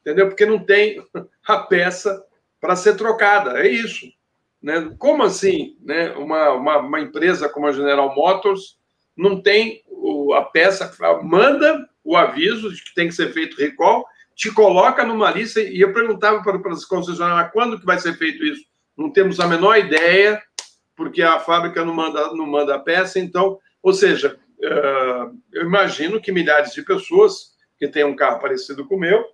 entendeu? 0.00 0.28
Porque 0.28 0.44
não 0.44 0.58
tem 0.58 1.02
a 1.46 1.58
peça 1.58 2.22
para 2.60 2.76
ser 2.76 2.96
trocada, 2.96 3.60
é 3.60 3.68
isso. 3.68 4.06
Né? 4.62 4.92
Como 4.98 5.22
assim, 5.22 5.76
né? 5.82 6.10
Uma, 6.12 6.50
uma, 6.50 6.78
uma 6.78 7.00
empresa 7.00 7.48
como 7.48 7.66
a 7.66 7.72
General 7.72 8.14
Motors 8.14 8.75
não 9.16 9.40
tem 9.40 9.82
a 10.36 10.42
peça, 10.42 10.92
manda 11.22 11.88
o 12.04 12.16
aviso 12.16 12.72
de 12.72 12.82
que 12.82 12.94
tem 12.94 13.08
que 13.08 13.14
ser 13.14 13.32
feito 13.32 13.56
recall, 13.56 14.06
te 14.34 14.52
coloca 14.52 15.04
numa 15.04 15.30
lista 15.30 15.60
e 15.60 15.80
eu 15.80 15.92
perguntava 15.92 16.42
para, 16.42 16.58
para 16.58 16.72
as 16.72 16.84
concessionárias 16.84 17.52
quando 17.52 17.80
que 17.80 17.86
vai 17.86 17.98
ser 17.98 18.16
feito 18.16 18.44
isso. 18.44 18.64
Não 18.96 19.10
temos 19.10 19.40
a 19.40 19.46
menor 19.46 19.76
ideia, 19.78 20.40
porque 20.94 21.22
a 21.22 21.40
fábrica 21.40 21.84
não 21.84 21.94
manda, 21.94 22.32
não 22.32 22.46
manda 22.46 22.74
a 22.74 22.78
peça, 22.78 23.18
então, 23.18 23.58
ou 23.82 23.92
seja, 23.92 24.38
uh, 24.58 25.36
eu 25.52 25.62
imagino 25.62 26.20
que 26.20 26.32
milhares 26.32 26.72
de 26.72 26.82
pessoas 26.82 27.56
que 27.78 27.88
têm 27.88 28.04
um 28.04 28.16
carro 28.16 28.40
parecido 28.40 28.86
com 28.86 28.96
o 28.96 29.00
meu 29.00 29.24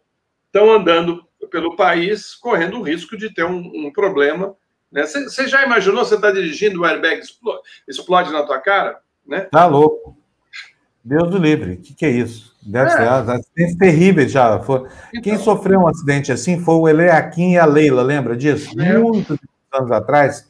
estão 0.47 0.73
andando 0.73 1.25
pelo 1.51 1.77
país 1.77 2.35
correndo 2.35 2.79
o 2.79 2.83
risco 2.83 3.17
de 3.17 3.33
ter 3.33 3.45
um, 3.45 3.87
um 3.87 3.93
problema 3.93 4.57
Né? 4.91 5.07
Você 5.07 5.49
já 5.49 5.65
imaginou, 5.65 6.05
você 6.05 6.17
está 6.17 6.31
dirigindo, 6.31 6.81
o 6.81 6.85
airbag 6.85 7.21
explode, 7.21 7.63
explode 7.89 8.33
na 8.33 8.45
tua 8.45 8.61
cara? 8.61 9.01
Né? 9.27 9.40
Tá 9.51 9.66
louco. 9.66 10.16
Deus 11.05 11.31
do 11.31 11.39
livre, 11.39 11.74
o 11.74 11.78
que, 11.78 11.94
que 11.94 12.07
é 12.07 12.11
isso? 12.11 12.53
Deve 12.62 12.90
é. 12.90 12.97
ser 12.97 13.09
acidentes 13.09 13.77
terríveis 13.77 14.31
já. 14.31 14.61
Foi. 14.61 14.86
Então, 15.09 15.23
Quem 15.23 15.36
sofreu 15.36 15.81
um 15.81 15.89
acidente 15.89 16.31
assim 16.31 16.61
foi 16.61 16.77
o 16.77 16.89
Eleaquim 16.89 17.53
e 17.53 17.59
a 17.59 17.65
Leila, 17.65 18.03
lembra 18.03 18.36
disso? 18.36 18.81
É. 18.81 18.97
Muitos 18.97 19.36
anos 19.73 19.90
atrás. 19.90 20.47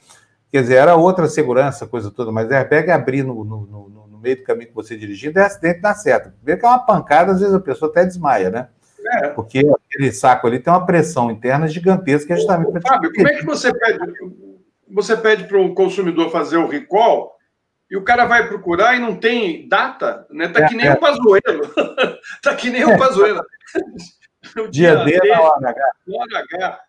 Quer 0.51 0.61
dizer, 0.61 0.74
era 0.74 0.94
outra 0.94 1.27
segurança, 1.27 1.86
coisa 1.86 2.11
toda, 2.11 2.31
mas 2.31 2.51
é 2.51 2.93
abrir 2.93 3.24
no, 3.24 3.43
no, 3.43 3.61
no, 3.66 3.89
no, 3.89 4.19
meio 4.19 4.36
do 4.36 4.44
caminho 4.44 4.69
que 4.69 4.74
você 4.74 4.94
dirigindo 4.94 5.39
é 5.39 5.44
acidente 5.44 5.81
na 5.81 5.94
seta. 5.94 6.35
Primeiro 6.36 6.61
que 6.61 6.66
é 6.66 6.69
uma 6.69 6.85
pancada, 6.85 7.32
às 7.32 7.40
vezes 7.40 7.55
a 7.55 7.61
pessoa 7.61 7.90
até 7.90 8.05
desmaia, 8.05 8.51
né? 8.51 8.69
É. 9.05 9.28
Porque 9.28 9.61
aquele 9.61 10.12
saco 10.12 10.47
ali 10.47 10.59
tem 10.59 10.70
uma 10.70 10.85
pressão 10.85 11.31
interna 11.31 11.66
gigantesca 11.66 12.36
justamente 12.36 12.70
para. 12.70 12.82
Fábio, 12.82 13.11
como 13.15 13.28
é 13.28 13.35
que 13.35 13.44
você 13.47 13.73
pede, 13.73 13.99
você 14.90 15.16
pede 15.16 15.44
para 15.44 15.59
um 15.59 15.74
consumidor 15.74 16.31
fazer 16.31 16.59
o 16.59 16.69
recall 16.69 17.32
e 17.93 17.97
o 17.97 18.02
cara 18.02 18.24
vai 18.24 18.48
procurar 18.48 18.97
e 18.97 18.98
não 18.98 19.14
tem 19.14 19.69
data, 19.69 20.27
né? 20.31 20.48
Tá 20.48 20.64
é, 20.64 20.69
que 20.69 20.74
nem 20.74 20.86
é. 20.86 20.94
o 20.94 20.98
Pazuelo. 20.98 21.74
tá 22.43 22.55
que 22.55 22.70
nem 22.70 22.86
o 22.86 22.97
Pazuelo. 22.97 23.44
dia, 24.70 24.97
dia 24.97 25.20
D 25.20 25.28
na 25.28 25.43
hora 25.43 25.69
H. 25.69 25.82
Hora 26.10 26.44
H. 26.55 26.81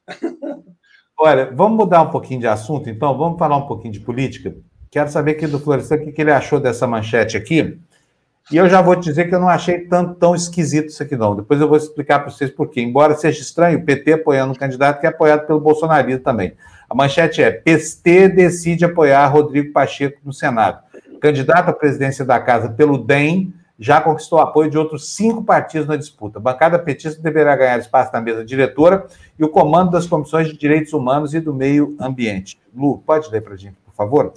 Olha, 1.20 1.52
vamos 1.54 1.78
mudar 1.78 2.04
um 2.04 2.10
pouquinho 2.10 2.40
de 2.40 2.48
assunto, 2.48 2.90
então, 2.90 3.18
vamos 3.18 3.38
falar 3.38 3.58
um 3.58 3.68
pouquinho 3.68 3.94
de 3.94 4.00
política. 4.00 4.56
Quero 4.90 5.10
saber 5.10 5.32
aqui 5.32 5.46
do 5.46 5.60
Florestan 5.60 5.96
o 5.96 6.14
que, 6.14 6.22
ele 6.22 6.32
achou 6.32 6.58
dessa 6.58 6.88
manchete 6.88 7.36
aqui. 7.36 7.78
E 8.50 8.56
eu 8.56 8.70
já 8.70 8.82
vou 8.82 8.96
te 8.96 9.04
dizer 9.04 9.28
que 9.28 9.36
eu 9.36 9.42
não 9.42 9.50
achei 9.50 9.82
tão, 9.82 10.14
tão 10.14 10.34
esquisito 10.34 10.88
isso 10.88 11.04
aqui, 11.04 11.18
não. 11.18 11.36
Depois 11.36 11.60
eu 11.60 11.68
vou 11.68 11.76
explicar 11.76 12.20
para 12.20 12.32
vocês 12.32 12.50
por 12.50 12.70
quê. 12.70 12.80
Embora 12.80 13.14
seja 13.16 13.42
estranho, 13.42 13.80
o 13.80 13.84
PT 13.84 14.14
apoiando 14.14 14.54
um 14.54 14.56
candidato 14.56 15.02
que 15.02 15.06
é 15.06 15.10
apoiado 15.10 15.46
pelo 15.48 15.60
bolsonarismo 15.60 16.24
também. 16.24 16.54
A 16.90 16.96
manchete 16.96 17.42
é: 17.42 17.52
PT 17.52 18.30
decide 18.30 18.86
apoiar 18.86 19.28
Rodrigo 19.28 19.74
Pacheco 19.74 20.20
no 20.24 20.32
Senado. 20.32 20.82
Candidato 21.24 21.70
à 21.70 21.74
presidência 21.74 22.26
da 22.26 22.38
casa 22.38 22.68
pelo 22.68 22.98
DEM 22.98 23.54
já 23.80 24.02
conquistou 24.02 24.40
apoio 24.40 24.70
de 24.70 24.78
outros 24.78 25.16
cinco 25.16 25.42
partidos 25.42 25.88
na 25.88 25.96
disputa. 25.96 26.38
A 26.38 26.42
bancada 26.42 26.78
petista 26.78 27.22
deverá 27.22 27.56
ganhar 27.56 27.80
espaço 27.80 28.12
na 28.12 28.20
mesa 28.20 28.44
diretora 28.44 29.08
e 29.40 29.42
o 29.46 29.48
comando 29.48 29.92
das 29.92 30.06
comissões 30.06 30.50
de 30.50 30.58
direitos 30.58 30.92
humanos 30.92 31.34
e 31.34 31.40
do 31.40 31.54
meio 31.54 31.96
ambiente. 31.98 32.60
Lu, 32.76 32.98
pode 32.98 33.32
ler 33.32 33.40
para 33.40 33.54
a 33.54 33.58
gente, 33.58 33.78
por 33.86 33.94
favor? 33.96 34.34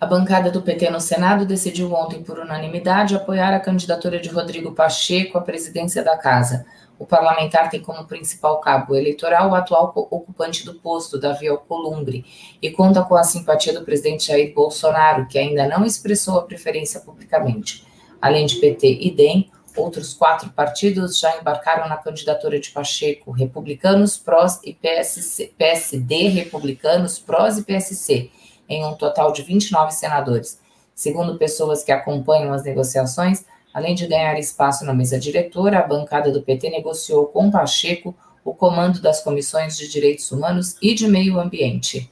A 0.00 0.06
bancada 0.06 0.48
do 0.48 0.62
PT 0.62 0.90
no 0.90 1.00
Senado 1.00 1.44
decidiu 1.44 1.92
ontem, 1.92 2.22
por 2.22 2.38
unanimidade, 2.38 3.16
apoiar 3.16 3.52
a 3.52 3.58
candidatura 3.58 4.20
de 4.20 4.28
Rodrigo 4.28 4.70
Pacheco 4.70 5.36
à 5.36 5.40
presidência 5.40 6.04
da 6.04 6.16
Casa. 6.16 6.64
O 6.98 7.06
parlamentar 7.06 7.68
tem 7.68 7.80
como 7.80 8.06
principal 8.06 8.60
cabo 8.60 8.94
eleitoral 8.94 9.50
o 9.50 9.54
atual 9.54 9.92
ocupante 10.10 10.64
do 10.64 10.74
posto, 10.74 11.18
Davi 11.18 11.48
Alcolumbre, 11.48 12.24
e 12.60 12.70
conta 12.70 13.02
com 13.02 13.16
a 13.16 13.24
simpatia 13.24 13.72
do 13.72 13.84
presidente 13.84 14.28
Jair 14.28 14.54
Bolsonaro, 14.54 15.26
que 15.26 15.38
ainda 15.38 15.66
não 15.66 15.84
expressou 15.84 16.38
a 16.38 16.42
preferência 16.42 17.00
publicamente. 17.00 17.84
Além 18.20 18.46
de 18.46 18.56
PT 18.56 18.98
e 19.00 19.10
DEM, 19.10 19.50
outros 19.76 20.14
quatro 20.14 20.50
partidos 20.50 21.18
já 21.18 21.36
embarcaram 21.38 21.88
na 21.88 21.96
candidatura 21.96 22.60
de 22.60 22.70
Pacheco, 22.70 23.30
republicanos, 23.30 24.16
PROS 24.16 24.60
e 24.62 24.72
PSC, 24.72 25.52
PSD, 25.58 26.28
republicanos, 26.28 27.18
PROS 27.18 27.58
e 27.58 27.64
PSC, 27.64 28.30
em 28.68 28.84
um 28.84 28.94
total 28.94 29.32
de 29.32 29.42
29 29.42 29.92
senadores. 29.92 30.60
Segundo 30.94 31.38
pessoas 31.38 31.82
que 31.82 31.90
acompanham 31.90 32.52
as 32.52 32.64
negociações, 32.64 33.44
além 33.72 33.94
de 33.94 34.06
ganhar 34.06 34.38
espaço 34.38 34.84
na 34.84 34.94
mesa 34.94 35.18
diretora, 35.18 35.78
a 35.78 35.86
bancada 35.86 36.30
do 36.30 36.42
PT 36.42 36.70
negociou 36.70 37.26
com 37.26 37.50
Pacheco 37.50 38.14
o 38.44 38.54
comando 38.54 39.00
das 39.00 39.22
comissões 39.22 39.76
de 39.76 39.88
direitos 39.88 40.30
humanos 40.32 40.76
e 40.82 40.94
de 40.94 41.06
meio 41.06 41.38
ambiente. 41.38 42.10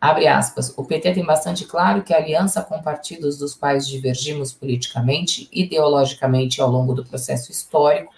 Abre 0.00 0.26
aspas, 0.26 0.72
o 0.76 0.84
PT 0.84 1.12
tem 1.12 1.24
bastante 1.24 1.66
claro 1.66 2.02
que 2.02 2.14
a 2.14 2.16
aliança 2.16 2.62
com 2.62 2.82
partidos 2.82 3.36
dos 3.38 3.54
quais 3.54 3.86
divergimos 3.86 4.52
politicamente, 4.52 5.48
ideologicamente 5.52 6.60
ao 6.60 6.70
longo 6.70 6.94
do 6.94 7.04
processo 7.04 7.50
histórico, 7.50 8.12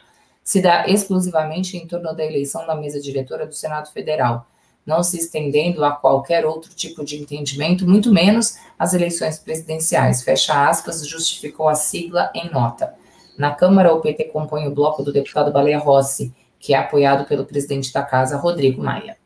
se 0.44 0.60
dá 0.60 0.86
exclusivamente 0.88 1.76
em 1.76 1.86
torno 1.86 2.14
da 2.14 2.24
eleição 2.24 2.66
da 2.66 2.74
mesa 2.74 3.00
diretora 3.00 3.46
do 3.46 3.54
Senado 3.54 3.90
Federal, 3.90 4.46
não 4.86 5.02
se 5.02 5.18
estendendo 5.18 5.84
a 5.84 5.92
qualquer 5.92 6.44
outro 6.44 6.74
tipo 6.74 7.04
de 7.04 7.16
entendimento, 7.16 7.88
muito 7.88 8.12
menos 8.12 8.56
as 8.78 8.94
eleições 8.94 9.38
presidenciais. 9.38 10.22
Fecha 10.22 10.68
aspas, 10.68 11.06
justificou 11.06 11.68
a 11.68 11.74
sigla 11.74 12.30
em 12.34 12.50
nota. 12.50 12.94
Na 13.38 13.54
Câmara, 13.54 13.94
o 13.94 14.00
PT 14.00 14.24
compõe 14.24 14.66
o 14.66 14.74
bloco 14.74 15.02
do 15.02 15.12
deputado 15.12 15.52
Baleia 15.52 15.78
Rossi, 15.78 16.34
que 16.58 16.74
é 16.74 16.78
apoiado 16.78 17.24
pelo 17.26 17.44
presidente 17.44 17.92
da 17.92 18.02
Casa, 18.02 18.36
Rodrigo 18.36 18.82
Maia. 18.82 19.16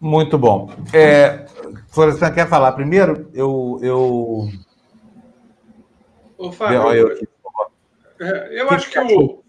Muito 0.00 0.36
bom. 0.36 0.70
É, 0.92 1.46
Florestan 1.88 2.32
quer 2.32 2.48
falar 2.48 2.72
primeiro? 2.72 3.30
Eu. 3.32 3.78
eu... 3.82 4.50
Ô, 6.36 6.52
Fábio, 6.52 6.92
eu, 6.92 7.08
eu, 7.08 7.26
é, 8.20 8.60
eu 8.60 8.70
acho 8.70 8.90
que 8.90 8.98
o. 8.98 9.42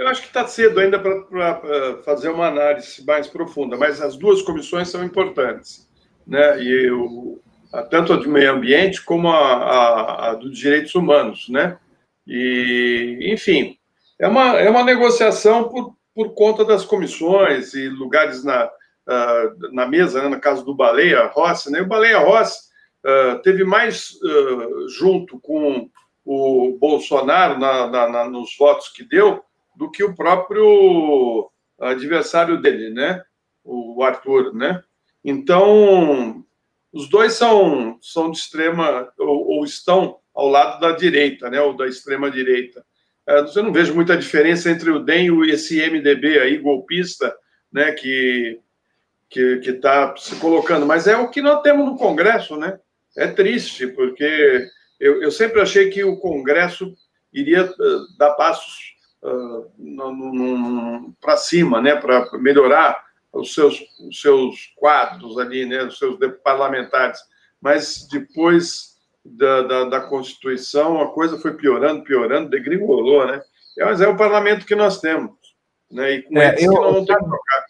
Eu 0.00 0.08
acho 0.08 0.22
que 0.22 0.28
está 0.28 0.46
cedo 0.46 0.80
ainda 0.80 0.98
para 0.98 2.00
fazer 2.06 2.30
uma 2.30 2.46
análise 2.46 3.04
mais 3.04 3.26
profunda, 3.26 3.76
mas 3.76 4.00
as 4.00 4.16
duas 4.16 4.40
comissões 4.40 4.88
são 4.88 5.04
importantes, 5.04 5.86
né? 6.26 6.58
E 6.58 6.90
o, 6.90 7.38
tanto 7.90 8.14
a 8.14 8.16
do 8.16 8.26
meio 8.26 8.50
ambiente 8.50 9.04
como 9.04 9.28
a, 9.28 9.36
a, 9.36 10.30
a 10.30 10.34
dos 10.36 10.56
direitos 10.56 10.94
humanos, 10.94 11.50
né? 11.50 11.76
E, 12.26 13.28
enfim, 13.30 13.76
é 14.18 14.26
uma, 14.26 14.58
é 14.58 14.70
uma 14.70 14.82
negociação 14.82 15.68
por, 15.68 15.94
por 16.14 16.32
conta 16.32 16.64
das 16.64 16.82
comissões 16.82 17.74
e 17.74 17.86
lugares 17.90 18.42
na, 18.42 18.64
uh, 18.64 19.74
na 19.74 19.86
mesa, 19.86 20.22
né, 20.22 20.30
no 20.30 20.40
caso 20.40 20.64
do 20.64 20.74
Baleia 20.74 21.26
Rossi, 21.26 21.70
né? 21.70 21.82
O 21.82 21.86
Baleia 21.86 22.20
Rossi 22.20 22.70
uh, 23.04 23.38
teve 23.42 23.64
mais 23.64 24.12
uh, 24.22 24.88
junto 24.88 25.38
com 25.40 25.90
o 26.24 26.78
Bolsonaro 26.80 27.58
na, 27.58 27.86
na, 27.86 28.08
na, 28.08 28.24
nos 28.30 28.56
votos 28.58 28.88
que 28.88 29.04
deu 29.04 29.44
do 29.80 29.90
que 29.90 30.04
o 30.04 30.14
próprio 30.14 31.50
adversário 31.80 32.60
dele, 32.60 32.90
né? 32.90 33.22
O 33.64 34.02
Arthur, 34.02 34.54
né? 34.54 34.84
Então, 35.24 36.44
os 36.92 37.08
dois 37.08 37.32
são, 37.32 37.98
são 38.02 38.30
de 38.30 38.36
extrema, 38.36 39.10
ou, 39.18 39.56
ou 39.56 39.64
estão 39.64 40.18
ao 40.34 40.48
lado 40.48 40.78
da 40.80 40.92
direita, 40.92 41.48
né? 41.48 41.62
Ou 41.62 41.74
da 41.74 41.86
extrema 41.88 42.30
direita. 42.30 42.84
É, 43.26 43.40
eu 43.40 43.62
não 43.62 43.72
vejo 43.72 43.94
muita 43.94 44.18
diferença 44.18 44.70
entre 44.70 44.90
o 44.90 44.98
DEM 44.98 45.46
e 45.46 45.50
esse 45.50 45.80
MDB 45.80 46.40
aí, 46.40 46.58
golpista, 46.58 47.34
né? 47.72 47.90
Que 47.92 48.60
que 49.30 49.60
está 49.64 50.12
se 50.16 50.34
colocando, 50.40 50.84
mas 50.84 51.06
é 51.06 51.16
o 51.16 51.30
que 51.30 51.40
nós 51.40 51.62
temos 51.62 51.86
no 51.86 51.96
Congresso, 51.96 52.56
né? 52.56 52.80
É 53.16 53.28
triste, 53.28 53.86
porque 53.86 54.66
eu, 54.98 55.22
eu 55.22 55.30
sempre 55.30 55.60
achei 55.60 55.88
que 55.88 56.02
o 56.02 56.16
Congresso 56.16 56.92
iria 57.32 57.64
uh, 57.64 58.18
dar 58.18 58.32
passos 58.32 58.90
uh, 59.22 61.14
para 61.20 61.36
cima, 61.36 61.80
né? 61.80 61.96
Para 61.96 62.30
melhorar 62.38 63.02
os 63.32 63.54
seus, 63.54 63.80
os 64.06 64.20
seus 64.20 64.72
quadros 64.76 65.38
ali, 65.38 65.66
né? 65.66 65.84
Os 65.84 65.98
seus 65.98 66.18
parlamentares. 66.42 67.20
Mas 67.60 68.06
depois 68.10 68.96
da, 69.24 69.62
da, 69.62 69.84
da 69.84 70.00
Constituição, 70.00 71.00
a 71.00 71.12
coisa 71.12 71.38
foi 71.38 71.54
piorando, 71.54 72.02
piorando, 72.02 72.50
degringolou, 72.50 73.26
né? 73.26 73.42
Mas 73.78 74.00
é 74.00 74.08
o 74.08 74.16
parlamento 74.16 74.66
que 74.66 74.74
nós 74.74 75.00
temos, 75.00 75.32
né? 75.90 76.12
E 76.12 76.22
com 76.22 76.38
é, 76.38 76.54
eu, 76.58 76.70
que 76.70 76.80
não 76.80 77.04
que 77.04 77.06
trocar. 77.06 77.64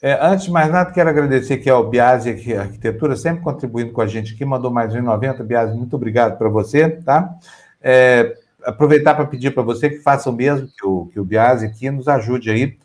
É, 0.00 0.16
antes 0.22 0.44
de 0.44 0.52
mais 0.52 0.70
nada, 0.70 0.92
quero 0.92 1.10
agradecer 1.10 1.54
aqui 1.54 1.68
ao 1.68 1.88
Biase 1.88 2.30
aqui, 2.30 2.54
Arquitetura, 2.54 3.16
sempre 3.16 3.42
contribuindo 3.42 3.92
com 3.92 4.00
a 4.00 4.06
gente 4.06 4.34
aqui, 4.34 4.44
mandou 4.44 4.70
mais 4.70 4.94
um 4.94 5.02
90. 5.02 5.42
Biase, 5.42 5.76
muito 5.76 5.96
obrigado 5.96 6.38
para 6.38 6.48
você, 6.48 6.88
tá? 6.88 7.34
É, 7.80 8.36
aproveitar 8.68 9.14
para 9.14 9.24
pedir 9.24 9.52
para 9.52 9.62
você 9.62 9.88
que 9.88 9.98
faça 9.98 10.28
o 10.28 10.32
mesmo 10.32 10.68
que 10.68 10.86
o, 10.86 11.06
que 11.06 11.18
o 11.18 11.24
Biase 11.24 11.64
aqui, 11.64 11.90
nos 11.90 12.06
ajude 12.06 12.50
aí. 12.50 12.78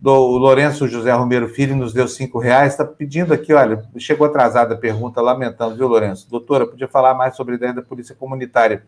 Do, 0.00 0.12
o 0.12 0.38
Lourenço 0.38 0.88
José 0.88 1.12
Romero 1.12 1.48
Filho 1.48 1.76
nos 1.76 1.92
deu 1.92 2.08
cinco 2.08 2.38
reais, 2.38 2.72
está 2.72 2.84
pedindo 2.84 3.34
aqui, 3.34 3.52
olha, 3.52 3.84
chegou 3.98 4.26
atrasada 4.26 4.74
a 4.74 4.78
pergunta, 4.78 5.20
lamentando, 5.20 5.76
viu, 5.76 5.88
Lourenço? 5.88 6.30
Doutora, 6.30 6.66
podia 6.66 6.88
falar 6.88 7.14
mais 7.14 7.36
sobre 7.36 7.54
a 7.54 7.56
ideia 7.56 7.74
da 7.74 7.82
polícia 7.82 8.14
comunitária. 8.14 8.84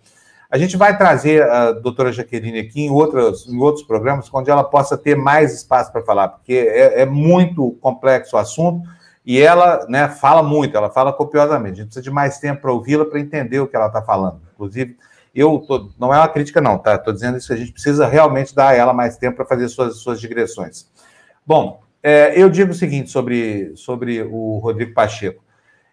A 0.51 0.57
gente 0.57 0.77
vai 0.77 0.97
trazer 0.97 1.43
a 1.43 1.73
doutora 1.73 2.11
Jaqueline 2.11 2.59
aqui 2.59 2.83
em, 2.83 2.91
outros 2.91 3.47
em 3.47 3.59
outros 3.59 3.85
programas, 3.85 4.29
onde 4.33 4.51
ela 4.51 4.65
possa 4.65 4.97
ter 4.97 5.17
mais 5.17 5.55
espaço 5.55 5.93
para 5.93 6.03
falar, 6.03 6.29
porque 6.29 6.53
é, 6.53 7.03
é, 7.03 7.07
muito 7.07 7.73
complexo 7.81 8.35
o 8.35 8.39
assunto 8.39 8.89
e 9.27 9.41
ela 9.41 9.87
né, 9.89 10.09
fala 10.09 10.43
muito, 10.43 10.77
ela 10.77 10.91
fala 10.91 11.13
copiosamente. 11.13 11.75
A 11.75 11.77
gente 11.77 11.87
precisa 11.87 12.03
de 12.03 12.11
mais 12.11 12.39
tempo 12.39 12.63
para 12.63 12.73
ouvi-la, 12.73 13.05
para 13.05 13.21
entender 13.21 13.61
o 13.61 13.67
que 13.67 13.77
ela 13.77 13.87
está 13.87 14.01
falando. 14.01 14.41
Inclusive, 14.55 14.97
eu 15.35 15.59
tô, 15.67 15.91
não 15.99 16.13
é 16.13 16.19
uma 16.19 16.29
crítica, 16.29 16.61
não, 16.61 16.79
tá? 16.79 16.95
Estou 16.95 17.13
dizendo 17.13 17.39
isso 17.39 17.49
que 17.49 17.55
a 17.55 17.57
gente 17.57 17.73
precisa 17.73 18.07
realmente 18.07 18.55
dar 18.55 18.69
a 18.69 18.75
ela 18.75 18.93
mais 18.93 19.17
tempo 19.17 19.37
para 19.37 19.47
fazer 19.47 19.69
suas, 19.69 19.99
suas 19.99 20.21
digressões. 20.21 20.91
Bom, 21.47 21.83
é, 22.03 22.41
eu 22.41 22.49
digo 22.49 22.73
o 22.73 22.75
seguinte 22.75 23.11
sobre, 23.11 23.73
sobre 23.77 24.23
o 24.23 24.59
Rodrigo 24.59 24.95
Pacheco 24.95 25.43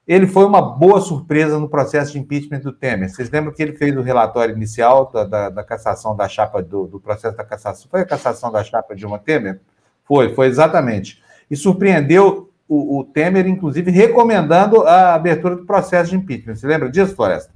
ele 0.07 0.25
foi 0.25 0.45
uma 0.45 0.61
boa 0.61 1.01
surpresa 1.01 1.59
no 1.59 1.67
processo 1.67 2.13
de 2.13 2.19
impeachment 2.19 2.61
do 2.61 2.71
Temer. 2.71 3.09
Vocês 3.09 3.29
lembram 3.29 3.53
que 3.53 3.61
ele 3.61 3.73
fez 3.73 3.95
o 3.97 4.01
relatório 4.01 4.55
inicial 4.55 5.11
da, 5.11 5.25
da, 5.25 5.49
da 5.49 5.63
cassação 5.65 6.15
da 6.15 6.29
chapa, 6.29 6.63
do, 6.63 6.87
do, 6.87 6.99
processo 6.99 7.35
da 7.35 7.43
cassação? 7.43 7.89
Foi 7.91 7.99
a 7.99 8.05
cassação 8.05 8.49
da 8.49 8.63
chapa 8.63 8.95
de 8.95 9.01
Dilma 9.01 9.19
Temer? 9.19 9.59
Foi, 10.05 10.33
foi 10.33 10.47
exatamente. 10.47 11.21
E 11.51 11.57
surpreendeu 11.57 12.49
o, 12.69 12.99
o, 12.99 13.03
Temer, 13.03 13.47
inclusive, 13.47 13.91
recomendando 13.91 14.81
a 14.83 15.13
abertura 15.13 15.57
do 15.57 15.65
processo 15.65 16.11
de 16.11 16.15
impeachment. 16.15 16.55
Você 16.55 16.67
lembra 16.67 16.89
disso, 16.89 17.13
Floresta? 17.13 17.53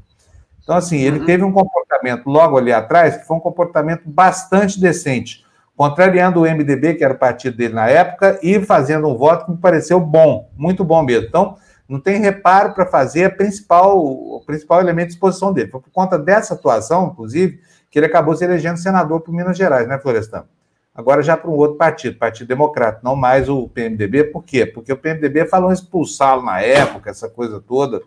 Então, 0.64 0.76
assim, 0.76 0.98
ele 0.98 1.20
uhum. 1.20 1.26
teve 1.26 1.44
um 1.44 1.52
comportamento 1.52 2.28
logo 2.28 2.58
ali 2.58 2.72
atrás 2.72 3.18
que 3.18 3.26
foi 3.26 3.38
um 3.38 3.42
comportamento 3.42 4.04
bastante 4.06 4.80
decente, 4.80 5.46
contrariando 5.76 6.42
o 6.42 6.44
MDB, 6.44 6.96
que 6.96 7.04
era 7.04 7.14
o 7.14 7.18
partido 7.18 7.58
dele 7.58 7.74
na 7.74 7.88
época, 7.88 8.40
e 8.44 8.60
fazendo 8.62 9.08
um 9.08 9.18
voto 9.18 9.46
que 9.46 9.52
me 9.52 9.58
pareceu 9.58 10.00
bom, 10.00 10.50
muito 10.56 10.84
bom 10.84 11.04
mesmo. 11.04 11.28
Então, 11.28 11.58
não 11.90 12.00
tem 12.00 12.20
reparo 12.20 12.74
para 12.74 12.86
fazer 12.86 13.26
a 13.26 13.30
principal, 13.30 13.98
o 13.98 14.42
principal 14.46 14.80
elemento 14.80 15.08
de 15.08 15.14
exposição 15.14 15.52
dele. 15.52 15.70
Foi 15.70 15.82
por 15.82 15.92
conta 15.92 16.18
dessa 16.18 16.54
atuação, 16.54 17.10
inclusive, 17.12 17.60
que 17.90 18.00
ele 18.00 18.06
acabou 18.06 18.34
se 18.34 18.46
elegendo 18.46 18.78
senador 18.78 19.20
por 19.20 19.34
Minas 19.34 19.58
Gerais, 19.58 19.88
né, 19.88 20.00
Florestan? 20.00 20.46
Agora 20.94 21.22
já 21.22 21.36
para 21.36 21.50
um 21.50 21.56
outro 21.56 21.78
partido, 21.78 22.18
Partido 22.18 22.48
Democrata, 22.48 23.00
não 23.04 23.16
mais 23.16 23.50
o 23.50 23.68
PMDB. 23.70 24.26
Por 24.26 24.44
quê? 24.44 24.66
Porque 24.66 24.92
o 24.92 24.98
PMDB 24.98 25.46
falou 25.46 25.70
em 25.70 25.74
expulsá-lo 25.74 26.44
na 26.44 26.62
época, 26.62 27.10
essa 27.10 27.30
coisa 27.30 27.62
toda. 27.62 28.02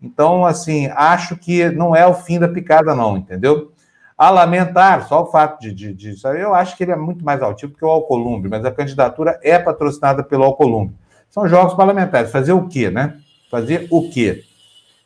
Então, 0.00 0.44
assim, 0.44 0.88
acho 0.94 1.36
que 1.36 1.70
não 1.70 1.94
é 1.94 2.06
o 2.06 2.14
fim 2.14 2.38
da 2.38 2.48
picada, 2.48 2.94
não, 2.94 3.16
entendeu? 3.16 3.72
A 4.16 4.30
lamentar, 4.30 5.06
só 5.08 5.22
o 5.22 5.26
fato 5.26 5.60
de, 5.60 5.72
de, 5.72 5.92
de 5.92 6.16
eu 6.38 6.54
acho 6.54 6.76
que 6.76 6.84
ele 6.84 6.92
é 6.92 6.96
muito 6.96 7.24
mais 7.24 7.42
altivo 7.42 7.74
que 7.74 7.84
o 7.84 7.88
Alcolumbre, 7.88 8.48
mas 8.48 8.64
a 8.64 8.70
candidatura 8.70 9.38
é 9.42 9.58
patrocinada 9.58 10.22
pelo 10.22 10.44
Alcolumbre. 10.44 10.94
São 11.28 11.46
jogos 11.48 11.74
parlamentares. 11.74 12.30
Fazer 12.30 12.52
o 12.52 12.66
quê, 12.66 12.90
né? 12.90 13.18
Fazer 13.50 13.86
o 13.90 14.08
quê? 14.08 14.44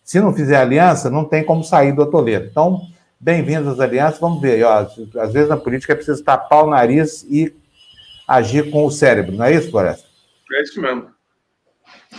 Se 0.05 0.21
não 0.21 0.33
fizer 0.33 0.57
aliança, 0.57 1.11
não 1.11 1.25
tem 1.25 1.45
como 1.45 1.65
sair 1.65 1.93
do 1.93 2.03
atoleiro. 2.03 2.47
Então, 2.49 2.83
bem-vindos 3.19 3.69
às 3.69 3.81
alianças. 3.81 4.21
Vamos 4.21 4.41
ver, 4.41 4.62
ó, 4.65 4.87
às 5.21 5.33
vezes 5.33 5.49
na 5.49 5.57
política 5.57 5.93
é 5.93 5.97
preciso 5.97 6.23
tapar 6.23 6.65
o 6.65 6.71
nariz 6.71 7.25
e 7.25 7.53
agir 8.27 8.71
com 8.71 8.85
o 8.85 8.91
cérebro, 8.93 9.33
não 9.33 9.45
é 9.45 9.53
isso, 9.53 9.73
Floresta? 9.73 10.07
É 10.53 10.62
isso 10.62 10.81
mesmo. 10.81 11.09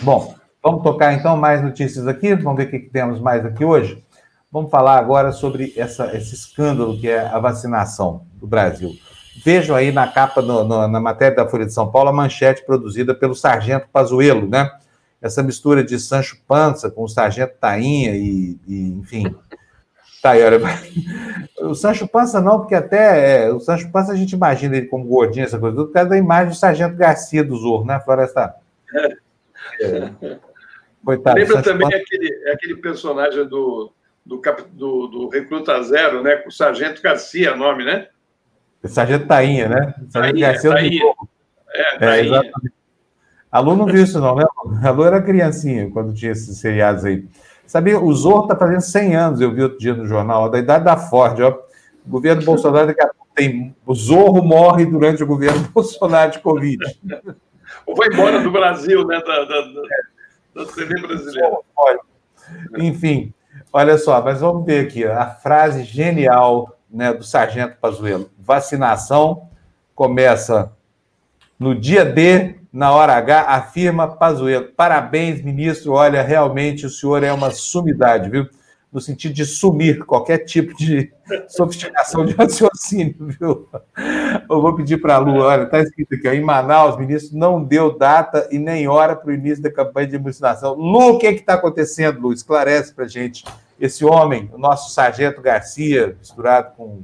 Bom, 0.02 0.36
vamos 0.62 0.84
tocar 0.84 1.14
então 1.14 1.36
mais 1.38 1.62
notícias 1.62 2.08
aqui, 2.08 2.36
vamos 2.36 2.58
ver 2.58 2.68
o 2.68 2.72
que 2.72 2.80
temos 2.80 3.20
mais 3.20 3.46
aqui 3.46 3.66
hoje. 3.66 4.04
Vamos 4.52 4.70
falar 4.70 4.98
agora 4.98 5.32
sobre 5.32 5.74
essa, 5.78 6.16
esse 6.16 6.36
escândalo 6.36 7.00
que 7.00 7.08
é 7.08 7.20
a 7.20 7.40
vacinação 7.40 8.26
do 8.34 8.46
Brasil. 8.46 8.92
Vejam 9.46 9.76
aí 9.76 9.92
na 9.92 10.08
capa, 10.08 10.42
no, 10.42 10.64
no, 10.66 10.88
na 10.88 11.00
matéria 11.00 11.38
da 11.38 11.48
Folha 11.48 11.66
de 11.66 11.74
São 11.74 11.90
Paulo, 11.90 12.10
a 12.10 12.14
manchete 12.14 12.66
produzida 12.66 13.16
pelo 13.16 13.34
Sargento 13.34 13.88
Pazuello, 13.92 14.48
né? 14.48 14.70
Essa 15.22 15.42
mistura 15.42 15.84
de 15.84 15.98
Sancho 16.00 16.38
Panza 16.46 16.92
com 16.92 17.04
o 17.04 17.08
Sargento 17.08 17.54
Tainha 17.60 18.12
e, 18.16 18.60
e 18.68 18.90
enfim, 19.00 19.34
Tá 20.22 20.32
aí, 20.32 20.44
olha. 20.44 20.60
O 21.62 21.74
Sancho 21.74 22.08
Pança 22.08 22.40
não, 22.40 22.60
porque 22.60 22.76
até 22.76 23.46
é, 23.46 23.52
o 23.52 23.60
Sancho 23.60 23.92
Pança 23.92 24.12
a 24.12 24.16
gente 24.16 24.34
imagina 24.34 24.78
ele 24.78 24.86
como 24.86 25.06
gordinho, 25.06 25.46
essa 25.46 25.58
coisa, 25.58 25.76
por 25.76 25.92
causa 25.92 26.10
da 26.10 26.18
imagem 26.18 26.50
do 26.50 26.56
Sargento 26.56 26.96
Garcia 26.96 27.44
do 27.44 27.56
Zorro, 27.56 27.86
né, 27.86 28.00
Floresta? 28.00 28.56
É. 29.82 30.12
É. 31.02 31.06
Coitado, 31.06 31.40
Lembra 31.40 31.62
também 31.62 31.88
aquele, 31.88 32.50
aquele 32.52 32.76
personagem 32.78 33.46
do, 33.48 33.92
do, 34.26 34.42
do, 34.74 35.08
do 35.08 35.30
Recruta 35.30 35.82
Zero, 35.84 36.22
né? 36.22 36.38
Com 36.38 36.50
o 36.50 36.52
Sargento 36.52 37.02
Garcia, 37.02 37.56
nome, 37.56 37.84
né? 37.84 38.08
Sargento 38.86 39.28
Tainha, 39.28 39.68
né? 39.68 39.94
Sargento 40.10 40.34
Tainha, 40.34 40.52
Garcia 40.52 40.72
Tainha. 40.72 41.00
Zorro. 41.02 41.30
É, 41.74 41.98
Tainha. 41.98 42.38
É, 42.38 42.52
a 43.52 43.60
Lu 43.60 43.76
não 43.76 43.86
viu 43.86 44.02
isso, 44.04 44.20
não, 44.20 44.36
né? 44.36 44.46
A 44.84 44.90
Lu 44.92 45.04
era 45.04 45.22
criancinha 45.22 45.90
quando 45.92 46.14
tinha 46.14 46.32
esses 46.32 46.58
seriados 46.58 47.04
aí. 47.04 47.26
Sabia, 47.66 48.00
o 48.00 48.14
Zorro 48.14 48.44
está 48.44 48.56
fazendo 48.56 48.82
100 48.82 49.16
anos, 49.16 49.42
eu 49.42 49.54
vi 49.54 49.62
outro 49.62 49.78
dia 49.78 49.94
no 49.94 50.06
jornal, 50.06 50.50
da 50.50 50.60
idade 50.60 50.86
da 50.86 50.98
Ford, 50.98 51.40
ó. 51.42 51.60
O 52.06 52.10
governo 52.10 52.44
Bolsonaro 52.44 52.88
daqui 52.88 53.02
a 53.02 53.08
pouco 53.08 53.28
tem. 53.36 53.76
O 53.86 53.94
Zorro 53.94 54.44
morre 54.44 54.86
durante 54.86 55.24
o 55.24 55.28
governo 55.28 55.68
Bolsonaro 55.74 56.32
de 56.32 56.40
Covid. 56.40 56.84
Ou 57.86 57.96
vai 57.96 58.08
embora 58.08 58.42
do 58.42 58.52
Brasil, 58.52 59.06
né? 59.06 59.22
Da, 59.26 59.46
da, 59.46 59.62
da, 59.62 59.82
da 60.54 60.66
TV 60.66 61.00
brasileira. 61.02 61.58
Enfim, 62.78 63.34
olha 63.72 63.98
só, 63.98 64.22
mas 64.22 64.42
vamos 64.42 64.66
ver 64.66 64.86
aqui 64.86 65.06
a 65.06 65.28
frase 65.28 65.84
genial 65.84 66.78
né, 66.90 67.14
do 67.14 67.24
Sargento 67.24 67.78
Pazuello. 67.80 68.30
Vacinação 68.38 69.50
começa 69.96 70.72
no 71.58 71.76
dia 71.76 72.04
D 72.04 72.56
na 72.72 72.92
hora 72.92 73.14
H, 73.16 73.42
afirma 73.42 74.08
Pazuello. 74.08 74.72
Parabéns, 74.76 75.42
ministro. 75.42 75.94
Olha, 75.94 76.22
realmente 76.22 76.86
o 76.86 76.90
senhor 76.90 77.24
é 77.24 77.32
uma 77.32 77.52
sumidade, 77.52 78.30
viu? 78.30 78.48
No 78.92 79.00
sentido 79.00 79.34
de 79.34 79.46
sumir 79.46 80.04
qualquer 80.06 80.40
tipo 80.40 80.76
de 80.76 81.14
sofisticação 81.48 82.26
de 82.26 82.34
raciocínio, 82.34 83.16
viu? 83.20 83.70
Eu 84.50 84.62
vou 84.62 84.76
pedir 84.76 84.98
para 84.98 85.16
a 85.16 85.18
Lu, 85.18 85.40
olha, 85.40 85.64
está 85.64 85.80
escrito 85.80 86.16
aqui, 86.16 86.28
ó, 86.28 86.32
em 86.34 86.42
Manaus, 86.42 86.96
o 86.96 87.00
ministro 87.00 87.38
não 87.38 87.64
deu 87.64 87.98
data 87.98 88.50
e 88.52 88.60
nem 88.60 88.90
hora 88.90 89.16
para 89.16 89.30
o 89.30 89.34
início 89.34 89.64
da 89.64 89.72
campanha 89.72 90.08
de 90.08 90.16
imunização. 90.18 90.74
Lu, 90.74 91.14
o 91.14 91.18
que 91.18 91.26
é 91.26 91.32
está 91.32 91.54
acontecendo, 91.54 92.20
Lu? 92.20 92.34
Esclarece 92.34 92.94
para 92.94 93.08
gente. 93.08 93.46
Esse 93.80 94.06
homem, 94.06 94.50
o 94.54 94.58
nosso 94.58 94.94
sargento 94.94 95.42
Garcia, 95.42 96.16
misturado 96.20 96.76
com 96.76 97.02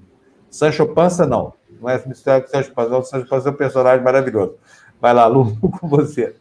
Sancho 0.50 0.86
Pança, 0.88 1.26
não. 1.26 1.54
Não 1.82 1.90
é 1.90 2.04
misturado 2.06 2.44
com 2.44 2.50
Sancho 2.50 2.74
Pança, 2.74 2.90
não. 2.90 3.04
Sancho 3.04 3.28
Pança 3.28 3.50
é 3.50 3.52
um 3.52 3.56
personagem 3.56 4.04
maravilhoso. 4.04 4.56
Vai 5.00 5.14
lá, 5.14 5.26
Lu, 5.26 5.56
com 5.80 5.88
você. 5.88 6.36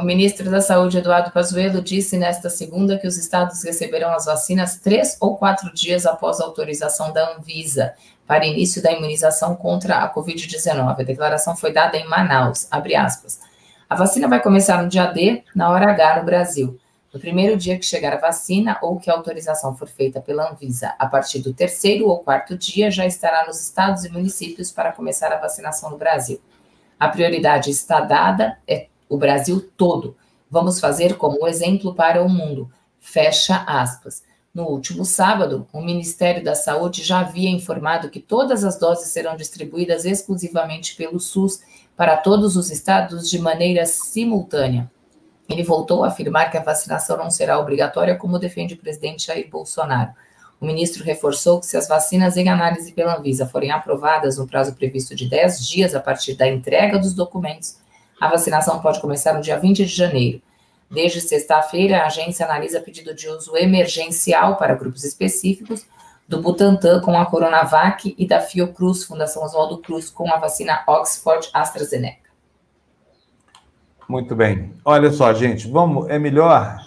O 0.00 0.02
ministro 0.02 0.50
da 0.50 0.62
Saúde, 0.62 0.96
Eduardo 0.96 1.30
Pazuello, 1.30 1.82
disse 1.82 2.16
nesta 2.16 2.48
segunda 2.48 2.96
que 2.96 3.06
os 3.06 3.18
estados 3.18 3.62
receberão 3.62 4.14
as 4.14 4.24
vacinas 4.24 4.78
três 4.78 5.18
ou 5.20 5.36
quatro 5.36 5.70
dias 5.74 6.06
após 6.06 6.40
a 6.40 6.44
autorização 6.44 7.12
da 7.12 7.36
Anvisa 7.36 7.92
para 8.26 8.46
início 8.46 8.82
da 8.82 8.90
imunização 8.92 9.54
contra 9.54 9.98
a 9.98 10.10
Covid-19. 10.10 11.00
A 11.00 11.02
declaração 11.02 11.54
foi 11.54 11.70
dada 11.70 11.98
em 11.98 12.08
Manaus, 12.08 12.66
A 12.70 13.94
vacina 13.94 14.26
vai 14.26 14.42
começar 14.42 14.82
no 14.82 14.88
dia 14.88 15.04
D, 15.04 15.44
na 15.54 15.68
hora 15.68 15.90
H, 15.90 16.20
no 16.20 16.24
Brasil. 16.24 16.80
No 17.12 17.20
primeiro 17.20 17.54
dia 17.54 17.78
que 17.78 17.84
chegar 17.84 18.14
a 18.14 18.20
vacina 18.20 18.78
ou 18.80 18.98
que 18.98 19.10
a 19.10 19.12
autorização 19.12 19.76
for 19.76 19.86
feita 19.86 20.18
pela 20.18 20.50
Anvisa, 20.50 20.94
a 20.98 21.04
partir 21.04 21.40
do 21.40 21.52
terceiro 21.52 22.08
ou 22.08 22.20
quarto 22.20 22.56
dia, 22.56 22.90
já 22.90 23.04
estará 23.04 23.46
nos 23.46 23.60
estados 23.60 24.06
e 24.06 24.08
municípios 24.10 24.72
para 24.72 24.92
começar 24.92 25.30
a 25.30 25.36
vacinação 25.36 25.90
no 25.90 25.98
Brasil. 25.98 26.40
A 26.98 27.06
prioridade 27.06 27.68
está 27.68 28.00
dada, 28.00 28.56
é 28.66 28.86
o 29.10 29.18
Brasil 29.18 29.68
todo. 29.76 30.16
Vamos 30.48 30.80
fazer 30.80 31.16
como 31.16 31.46
exemplo 31.46 31.94
para 31.94 32.22
o 32.22 32.28
mundo. 32.28 32.70
Fecha 33.00 33.64
aspas. 33.66 34.22
No 34.54 34.64
último 34.64 35.04
sábado, 35.04 35.66
o 35.72 35.80
Ministério 35.80 36.42
da 36.42 36.54
Saúde 36.54 37.02
já 37.02 37.20
havia 37.20 37.50
informado 37.50 38.08
que 38.08 38.18
todas 38.18 38.64
as 38.64 38.78
doses 38.78 39.08
serão 39.08 39.36
distribuídas 39.36 40.04
exclusivamente 40.04 40.96
pelo 40.96 41.20
SUS 41.20 41.60
para 41.96 42.16
todos 42.16 42.56
os 42.56 42.70
estados 42.70 43.28
de 43.28 43.38
maneira 43.38 43.84
simultânea. 43.84 44.90
Ele 45.48 45.62
voltou 45.62 46.04
a 46.04 46.08
afirmar 46.08 46.50
que 46.50 46.56
a 46.56 46.62
vacinação 46.62 47.16
não 47.16 47.30
será 47.30 47.58
obrigatória, 47.58 48.16
como 48.16 48.38
defende 48.38 48.74
o 48.74 48.78
presidente 48.78 49.26
Jair 49.26 49.48
Bolsonaro. 49.50 50.12
O 50.60 50.66
ministro 50.66 51.02
reforçou 51.02 51.58
que 51.58 51.66
se 51.66 51.76
as 51.76 51.88
vacinas 51.88 52.36
em 52.36 52.48
análise 52.48 52.92
pela 52.92 53.16
Anvisa 53.16 53.46
forem 53.46 53.70
aprovadas 53.70 54.36
no 54.36 54.46
prazo 54.46 54.74
previsto 54.74 55.14
de 55.14 55.28
10 55.28 55.66
dias 55.66 55.94
a 55.94 56.00
partir 56.00 56.34
da 56.34 56.46
entrega 56.46 56.98
dos 56.98 57.14
documentos, 57.14 57.78
a 58.20 58.28
vacinação 58.28 58.78
pode 58.80 59.00
começar 59.00 59.32
no 59.32 59.40
dia 59.40 59.58
20 59.58 59.78
de 59.78 59.86
janeiro. 59.86 60.42
Desde 60.90 61.20
sexta-feira, 61.20 62.02
a 62.02 62.06
agência 62.06 62.44
analisa 62.44 62.80
pedido 62.80 63.14
de 63.14 63.28
uso 63.28 63.56
emergencial 63.56 64.56
para 64.56 64.74
grupos 64.74 65.04
específicos 65.04 65.86
do 66.28 66.42
Butantan 66.42 67.00
com 67.00 67.18
a 67.18 67.26
Coronavac 67.26 68.14
e 68.16 68.26
da 68.26 68.40
Fiocruz, 68.40 69.04
Fundação 69.04 69.42
Oswaldo 69.42 69.78
Cruz, 69.78 70.10
com 70.10 70.32
a 70.32 70.36
vacina 70.36 70.84
Oxford 70.86 71.48
AstraZeneca. 71.54 72.30
Muito 74.08 74.36
bem. 74.36 74.72
Olha 74.84 75.10
só, 75.10 75.32
gente, 75.32 75.68
vamos, 75.68 76.08
é 76.08 76.18
melhor 76.18 76.78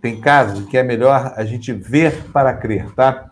tem 0.00 0.20
casos 0.20 0.68
que 0.68 0.78
é 0.78 0.82
melhor 0.82 1.32
a 1.36 1.44
gente 1.44 1.72
ver 1.72 2.30
para 2.32 2.54
crer, 2.54 2.92
tá? 2.94 3.30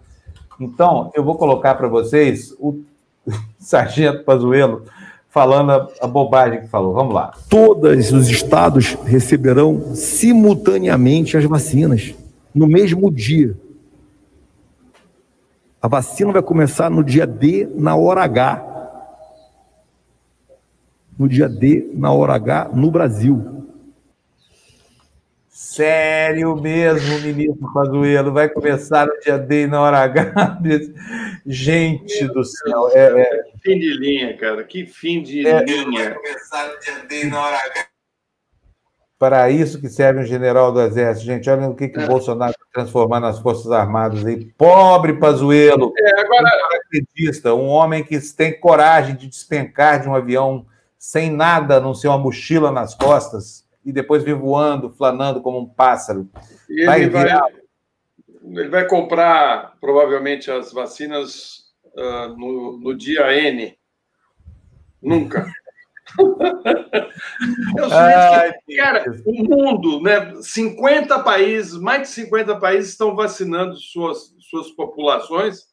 Então, 0.59 1.11
eu 1.15 1.23
vou 1.23 1.37
colocar 1.37 1.75
para 1.75 1.89
vocês 1.89 2.53
o 2.59 2.83
Sargento 3.59 4.25
Pazuello 4.25 4.85
falando 5.31 5.71
a, 5.71 5.89
a, 6.01 6.07
bobagem 6.07 6.63
que 6.63 6.69
falou. 6.69 6.95
Vamos 6.95 7.15
lá. 7.15 7.33
Todos 7.49 8.13
os 8.13 8.29
estados 8.29 8.97
receberão 9.05 9.95
simultaneamente 9.95 11.37
as 11.37 11.45
vacinas, 11.45 12.15
no 12.55 12.67
mesmo 12.67 13.11
dia. 13.11 13.57
A 15.81 15.89
vacina 15.89 16.33
vai 16.33 16.43
começar 16.43 16.91
no 16.91 17.05
dia 17.05 17.27
D, 17.27 17.69
na 17.75 17.95
hora 17.95 18.23
H. 18.23 18.75
No 21.19 21.29
dia 21.29 21.49
D, 21.49 21.91
na 21.95 22.11
hora 22.13 22.35
H, 22.35 22.71
no 22.75 22.91
Brasil. 22.91 23.66
Sério 25.57 26.55
mesmo, 26.55 27.19
ministro 27.21 27.73
Pazuello, 27.73 28.31
vai 28.31 28.47
começar 28.47 29.07
no 29.07 29.19
dia 29.21 29.39
D 29.39 29.67
na 29.67 29.81
hora 29.81 30.01
H. 30.01 30.61
Gente 31.47 32.25
Meu 32.25 32.35
do 32.35 32.45
céu. 32.45 32.91
É, 32.93 33.23
é... 33.23 33.43
Que 33.45 33.59
fim 33.63 33.79
de 33.79 33.95
linha, 33.95 34.37
cara. 34.37 34.63
Que 34.65 34.85
fim 34.85 35.23
de 35.23 35.47
é, 35.49 35.65
linha. 35.65 36.11
Vai 36.11 36.15
começar 36.15 36.69
no 36.69 36.79
dia 36.79 37.07
D 37.09 37.25
na 37.25 37.41
hora 37.41 37.57
H. 37.57 37.87
Para 39.19 39.51
isso 39.51 39.81
que 39.81 39.89
serve 39.89 40.21
um 40.21 40.27
general 40.27 40.71
do 40.73 40.83
Exército. 40.83 41.25
Gente, 41.25 41.49
olha 41.49 41.71
o 41.71 41.75
que, 41.75 41.89
que 41.89 42.01
o 42.01 42.03
é. 42.03 42.07
Bolsonaro 42.07 42.51
está 42.53 42.67
transformando 42.75 43.27
as 43.27 43.39
Forças 43.39 43.73
Armadas 43.73 44.27
aí. 44.27 44.45
Pobre 44.59 45.15
Pazuello. 45.15 45.91
É, 45.99 46.21
agora... 46.21 46.51
Um 47.55 47.63
um 47.63 47.69
homem 47.69 48.05
que 48.05 48.21
tem 48.35 48.61
coragem 48.61 49.17
de 49.17 49.27
despencar 49.27 50.03
de 50.03 50.09
um 50.09 50.15
avião 50.15 50.67
sem 50.99 51.31
nada, 51.31 51.77
a 51.77 51.81
não 51.81 51.95
ser 51.95 52.09
uma 52.09 52.19
mochila 52.19 52.71
nas 52.71 52.95
costas 52.95 53.66
e 53.87 53.93
depois 53.93 54.25
vir 54.25 54.35
voando, 54.35 54.91
flanando 54.91 55.41
como 55.41 55.61
um 55.61 55.67
pássaro. 55.67 56.29
Ele 56.69 56.87
vai, 56.87 57.09
vai, 57.09 57.53
ele 58.43 58.69
vai 58.69 58.87
comprar 58.89 59.77
provavelmente 59.81 60.51
as 60.51 60.73
vacinas 60.73 61.67
uh, 61.97 62.37
no, 62.37 62.79
no 62.79 62.97
dia 62.97 63.33
N. 63.33 63.79
Nunca. 65.01 65.47
Eu 67.79 67.93
Ai, 67.93 68.53
cara, 68.77 69.05
o 69.25 69.45
mundo, 69.45 70.01
né? 70.01 70.35
50 70.41 71.21
países, 71.21 71.79
mais 71.79 72.03
de 72.03 72.09
50 72.09 72.59
países 72.59 72.91
estão 72.91 73.15
vacinando 73.15 73.77
suas, 73.77 74.35
suas 74.41 74.71
populações 74.71 75.65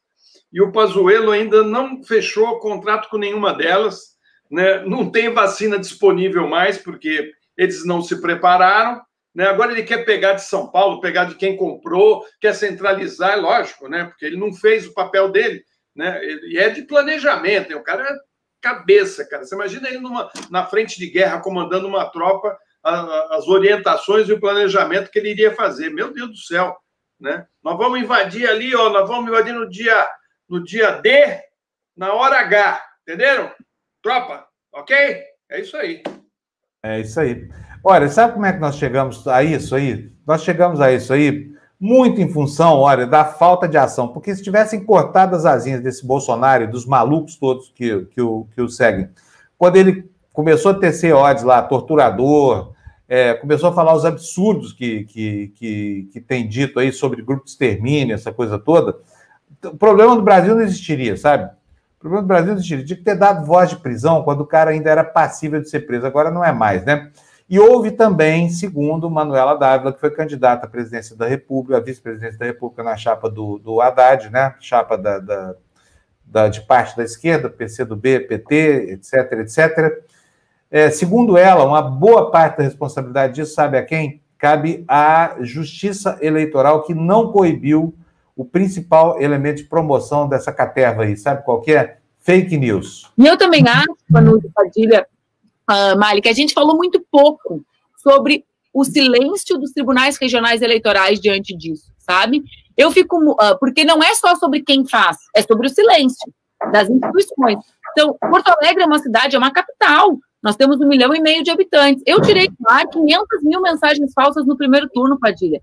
e 0.52 0.62
o 0.62 0.70
Pazuello 0.70 1.30
ainda 1.30 1.64
não 1.64 2.02
fechou 2.04 2.58
contrato 2.60 3.08
com 3.08 3.18
nenhuma 3.18 3.52
delas, 3.52 4.14
né? 4.50 4.84
Não 4.84 5.10
tem 5.10 5.32
vacina 5.32 5.78
disponível 5.78 6.48
mais 6.48 6.78
porque 6.78 7.32
eles 7.56 7.84
não 7.84 8.02
se 8.02 8.20
prepararam, 8.20 9.02
né? 9.34 9.46
Agora 9.46 9.72
ele 9.72 9.82
quer 9.82 10.04
pegar 10.04 10.34
de 10.34 10.44
São 10.44 10.70
Paulo, 10.70 11.00
pegar 11.00 11.24
de 11.24 11.34
quem 11.34 11.56
comprou, 11.56 12.24
quer 12.40 12.54
centralizar, 12.54 13.32
é 13.32 13.36
lógico, 13.36 13.88
né? 13.88 14.04
Porque 14.04 14.24
ele 14.24 14.36
não 14.36 14.52
fez 14.52 14.86
o 14.86 14.94
papel 14.94 15.30
dele, 15.30 15.64
né? 15.94 16.22
E 16.24 16.58
é 16.58 16.70
de 16.70 16.82
planejamento, 16.82 17.76
o 17.76 17.82
cara 17.82 18.04
é 18.04 18.16
cabeça, 18.60 19.26
cara. 19.28 19.44
Você 19.44 19.54
imagina 19.54 19.88
ele 19.88 19.98
numa, 19.98 20.30
na 20.50 20.64
frente 20.64 20.98
de 20.98 21.10
guerra, 21.10 21.40
comandando 21.40 21.86
uma 21.86 22.08
tropa, 22.10 22.56
a, 22.82 23.00
a, 23.00 23.36
as 23.36 23.46
orientações 23.48 24.28
e 24.28 24.32
o 24.32 24.40
planejamento 24.40 25.10
que 25.10 25.18
ele 25.18 25.30
iria 25.30 25.54
fazer. 25.54 25.90
Meu 25.90 26.12
Deus 26.12 26.30
do 26.30 26.36
céu, 26.36 26.76
né? 27.20 27.46
Nós 27.62 27.76
vamos 27.76 27.98
invadir 27.98 28.48
ali, 28.48 28.74
ó, 28.74 28.88
nós 28.90 29.08
vamos 29.08 29.28
invadir 29.28 29.52
no 29.52 29.68
dia, 29.68 30.08
no 30.48 30.62
dia 30.62 30.92
D, 30.92 31.42
na 31.96 32.12
hora 32.12 32.38
H, 32.40 32.82
entenderam? 33.02 33.52
Tropa, 34.02 34.46
ok? 34.72 35.22
É 35.50 35.60
isso 35.60 35.76
aí. 35.76 36.02
É 36.84 37.00
isso 37.00 37.18
aí. 37.18 37.48
Olha, 37.82 38.10
sabe 38.10 38.34
como 38.34 38.44
é 38.44 38.52
que 38.52 38.60
nós 38.60 38.76
chegamos 38.76 39.26
a 39.26 39.42
isso 39.42 39.74
aí? 39.74 40.12
Nós 40.26 40.42
chegamos 40.42 40.82
a 40.82 40.92
isso 40.92 41.14
aí 41.14 41.50
muito 41.80 42.20
em 42.20 42.28
função, 42.28 42.76
olha, 42.76 43.06
da 43.06 43.24
falta 43.24 43.66
de 43.66 43.78
ação. 43.78 44.08
Porque 44.08 44.34
se 44.36 44.42
tivessem 44.42 44.84
cortado 44.84 45.34
as 45.34 45.46
asinhas 45.46 45.82
desse 45.82 46.06
Bolsonaro 46.06 46.64
e 46.64 46.66
dos 46.66 46.84
malucos 46.84 47.36
todos 47.36 47.72
que, 47.74 48.04
que, 48.10 48.20
o, 48.20 48.46
que 48.54 48.60
o 48.60 48.68
seguem, 48.68 49.08
quando 49.56 49.76
ele 49.76 50.10
começou 50.30 50.72
a 50.72 50.74
tecer 50.74 51.14
ódios 51.14 51.44
lá, 51.44 51.62
torturador, 51.62 52.74
é, 53.08 53.32
começou 53.32 53.70
a 53.70 53.72
falar 53.72 53.94
os 53.94 54.04
absurdos 54.04 54.74
que, 54.74 55.04
que, 55.04 55.52
que, 55.56 56.08
que 56.12 56.20
tem 56.20 56.46
dito 56.46 56.78
aí 56.78 56.92
sobre 56.92 57.22
grupo 57.22 57.44
de 57.44 57.50
extermínio, 57.50 58.14
essa 58.14 58.30
coisa 58.30 58.58
toda, 58.58 58.94
o 59.64 59.76
problema 59.76 60.14
do 60.14 60.22
Brasil 60.22 60.54
não 60.54 60.62
existiria, 60.62 61.16
sabe? 61.16 61.50
Problema 62.04 62.22
do 62.22 62.28
Brasil 62.28 62.52
existiria. 62.52 62.84
Tinha 62.84 62.98
que 62.98 63.02
ter 63.02 63.14
dado 63.14 63.46
voz 63.46 63.70
de 63.70 63.76
prisão 63.76 64.22
quando 64.24 64.42
o 64.42 64.46
cara 64.46 64.72
ainda 64.72 64.90
era 64.90 65.02
passível 65.02 65.58
de 65.58 65.70
ser 65.70 65.86
preso, 65.86 66.06
agora 66.06 66.30
não 66.30 66.44
é 66.44 66.52
mais, 66.52 66.84
né? 66.84 67.10
E 67.48 67.58
houve 67.58 67.92
também, 67.92 68.50
segundo 68.50 69.10
Manuela 69.10 69.54
Dávila, 69.54 69.90
que 69.90 70.00
foi 70.00 70.10
candidata 70.10 70.66
à 70.66 70.68
presidência 70.68 71.16
da 71.16 71.26
República, 71.26 71.78
à 71.78 71.80
vice-presidência 71.80 72.38
da 72.38 72.44
República 72.44 72.82
na 72.82 72.94
chapa 72.94 73.30
do, 73.30 73.58
do 73.58 73.80
Haddad, 73.80 74.28
né? 74.28 74.54
Chapa 74.60 74.98
da, 74.98 75.18
da, 75.18 75.54
da, 76.26 76.48
de 76.48 76.60
parte 76.66 76.94
da 76.94 77.04
esquerda, 77.04 77.48
PCdoB, 77.48 78.20
PT, 78.20 78.54
etc, 78.90 79.32
etc. 79.40 80.04
É, 80.70 80.90
segundo 80.90 81.38
ela, 81.38 81.64
uma 81.64 81.80
boa 81.80 82.30
parte 82.30 82.58
da 82.58 82.64
responsabilidade 82.64 83.32
disso, 83.32 83.54
sabe 83.54 83.78
a 83.78 83.82
quem? 83.82 84.20
Cabe 84.36 84.84
à 84.86 85.36
Justiça 85.40 86.18
Eleitoral, 86.20 86.82
que 86.82 86.92
não 86.92 87.32
coibiu 87.32 87.94
o 88.36 88.44
principal 88.44 89.20
elemento 89.20 89.58
de 89.58 89.64
promoção 89.64 90.28
dessa 90.28 90.52
caterva 90.52 91.02
aí. 91.02 91.16
Sabe 91.16 91.44
qual 91.44 91.60
que 91.60 91.72
é? 91.72 91.98
Fake 92.20 92.56
news. 92.56 93.10
E 93.18 93.26
eu 93.26 93.36
também 93.36 93.62
acho, 93.68 93.96
Manu 94.08 94.40
Padilha, 94.54 95.06
uh, 95.70 95.98
Mali, 95.98 96.22
que 96.22 96.28
a 96.28 96.32
gente 96.32 96.54
falou 96.54 96.76
muito 96.76 97.04
pouco 97.10 97.64
sobre 97.98 98.44
o 98.72 98.82
silêncio 98.84 99.58
dos 99.58 99.72
tribunais 99.72 100.16
regionais 100.16 100.62
eleitorais 100.62 101.20
diante 101.20 101.56
disso, 101.56 101.92
sabe? 101.98 102.42
Eu 102.76 102.90
fico. 102.90 103.16
Uh, 103.32 103.58
porque 103.60 103.84
não 103.84 104.02
é 104.02 104.14
só 104.14 104.34
sobre 104.36 104.62
quem 104.62 104.86
faz, 104.86 105.16
é 105.34 105.42
sobre 105.42 105.66
o 105.66 105.70
silêncio 105.70 106.32
das 106.72 106.88
instituições. 106.88 107.58
Então, 107.92 108.16
Porto 108.18 108.48
Alegre 108.48 108.82
é 108.82 108.86
uma 108.86 108.98
cidade, 108.98 109.36
é 109.36 109.38
uma 109.38 109.52
capital. 109.52 110.18
Nós 110.42 110.56
temos 110.56 110.80
um 110.80 110.88
milhão 110.88 111.14
e 111.14 111.20
meio 111.20 111.42
de 111.42 111.50
habitantes. 111.50 112.02
Eu 112.06 112.20
tirei 112.20 112.48
lá 112.60 112.86
500 112.86 113.42
mil 113.42 113.60
mensagens 113.62 114.12
falsas 114.12 114.44
no 114.44 114.56
primeiro 114.56 114.88
turno, 114.92 115.18
Padilha. 115.18 115.62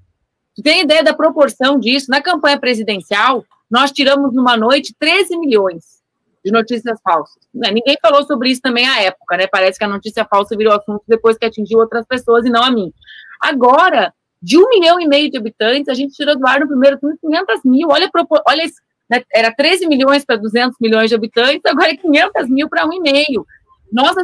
Tu 0.55 0.61
tem 0.61 0.81
ideia 0.81 1.03
da 1.03 1.13
proporção 1.13 1.79
disso? 1.79 2.07
Na 2.09 2.21
campanha 2.21 2.59
presidencial, 2.59 3.45
nós 3.69 3.91
tiramos 3.91 4.33
numa 4.33 4.57
noite 4.57 4.93
13 4.99 5.37
milhões 5.37 6.01
de 6.43 6.51
notícias 6.51 6.99
falsas. 7.03 7.41
Né? 7.53 7.71
Ninguém 7.71 7.97
falou 8.01 8.23
sobre 8.25 8.49
isso 8.49 8.61
também 8.61 8.87
à 8.87 9.01
época, 9.01 9.37
né? 9.37 9.47
Parece 9.47 9.77
que 9.77 9.85
a 9.85 9.87
notícia 9.87 10.25
falsa 10.25 10.57
virou 10.57 10.73
assunto 10.73 11.03
depois 11.07 11.37
que 11.37 11.45
atingiu 11.45 11.79
outras 11.79 12.05
pessoas 12.05 12.45
e 12.45 12.49
não 12.49 12.63
a 12.63 12.71
mim. 12.71 12.91
Agora, 13.39 14.13
de 14.41 14.57
um 14.57 14.67
milhão 14.69 14.99
e 14.99 15.07
meio 15.07 15.29
de 15.29 15.37
habitantes, 15.37 15.87
a 15.87 15.93
gente 15.93 16.15
tirou 16.15 16.37
do 16.37 16.45
ar 16.45 16.59
no 16.59 16.67
primeiro 16.67 16.99
turno 16.99 17.17
500 17.21 17.63
mil. 17.63 17.89
Olha, 17.89 18.09
olha 18.47 18.65
né? 19.09 19.23
era 19.33 19.53
13 19.53 19.87
milhões 19.87 20.25
para 20.25 20.35
200 20.35 20.77
milhões 20.81 21.09
de 21.09 21.15
habitantes, 21.15 21.61
agora 21.65 21.91
é 21.91 21.97
500 21.97 22.49
mil 22.49 22.67
para 22.67 22.87
um 22.87 22.93
e 22.93 22.99
meio. 22.99 23.45
Nossa, 23.91 24.21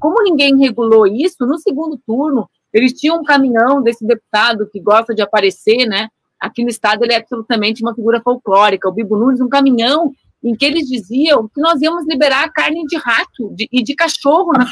como 0.00 0.22
ninguém 0.22 0.56
regulou 0.58 1.06
isso, 1.06 1.46
no 1.46 1.58
segundo 1.58 1.98
turno, 2.06 2.48
eles 2.78 2.92
tinham 2.92 3.20
um 3.20 3.24
caminhão 3.24 3.82
desse 3.82 4.06
deputado 4.06 4.68
que 4.70 4.80
gosta 4.80 5.14
de 5.14 5.22
aparecer, 5.22 5.86
né? 5.86 6.08
Aqui 6.40 6.62
no 6.62 6.70
estado 6.70 7.04
ele 7.04 7.12
é 7.12 7.16
absolutamente 7.16 7.82
uma 7.82 7.94
figura 7.94 8.20
folclórica. 8.20 8.88
O 8.88 8.92
Bibo 8.92 9.16
Nunes, 9.16 9.40
um 9.40 9.48
caminhão 9.48 10.12
em 10.42 10.54
que 10.54 10.64
eles 10.64 10.88
diziam 10.88 11.48
que 11.48 11.60
nós 11.60 11.82
íamos 11.82 12.06
liberar 12.06 12.50
carne 12.52 12.84
de 12.86 12.96
rato 12.96 13.52
de, 13.54 13.68
e 13.72 13.82
de 13.82 13.94
cachorro 13.94 14.52
na 14.52 14.66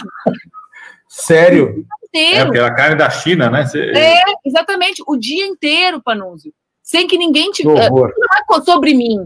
Sério? 1.08 1.84
É, 2.14 2.38
era 2.38 2.74
carne 2.74 2.96
da 2.96 3.10
China, 3.10 3.50
né? 3.50 3.66
Você... 3.66 3.80
É, 3.80 4.22
exatamente, 4.44 5.02
o 5.06 5.16
dia 5.16 5.44
inteiro, 5.44 6.00
Panúzio. 6.02 6.52
Sem 6.82 7.06
que 7.06 7.18
ninguém 7.18 7.50
tivesse. 7.50 7.90
Não 7.90 8.06
é 8.06 8.60
sobre 8.62 8.94
mim, 8.94 9.24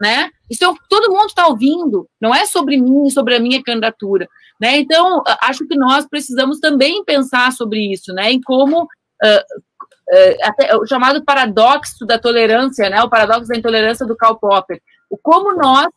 né? 0.00 0.30
É, 0.50 0.56
todo 0.88 1.12
mundo 1.12 1.26
está 1.26 1.46
ouvindo, 1.46 2.08
não 2.20 2.34
é 2.34 2.46
sobre 2.46 2.76
mim, 2.76 3.10
sobre 3.10 3.34
a 3.34 3.40
minha 3.40 3.62
candidatura, 3.62 4.28
né? 4.60 4.78
Então, 4.78 5.22
acho 5.42 5.66
que 5.66 5.76
nós 5.76 6.06
precisamos 6.08 6.60
também 6.60 7.04
pensar 7.04 7.52
sobre 7.52 7.92
isso, 7.92 8.12
né? 8.12 8.30
Em 8.32 8.40
como 8.40 8.82
uh, 8.82 8.86
uh, 8.86 10.36
até, 10.42 10.76
o 10.76 10.86
chamado 10.86 11.24
paradoxo 11.24 12.06
da 12.06 12.18
tolerância, 12.18 12.88
né? 12.88 13.02
O 13.02 13.10
paradoxo 13.10 13.48
da 13.48 13.56
intolerância 13.56 14.06
do 14.06 14.16
Karl 14.16 14.36
Popper 14.36 14.80
como 15.22 15.54
nós, 15.54 15.88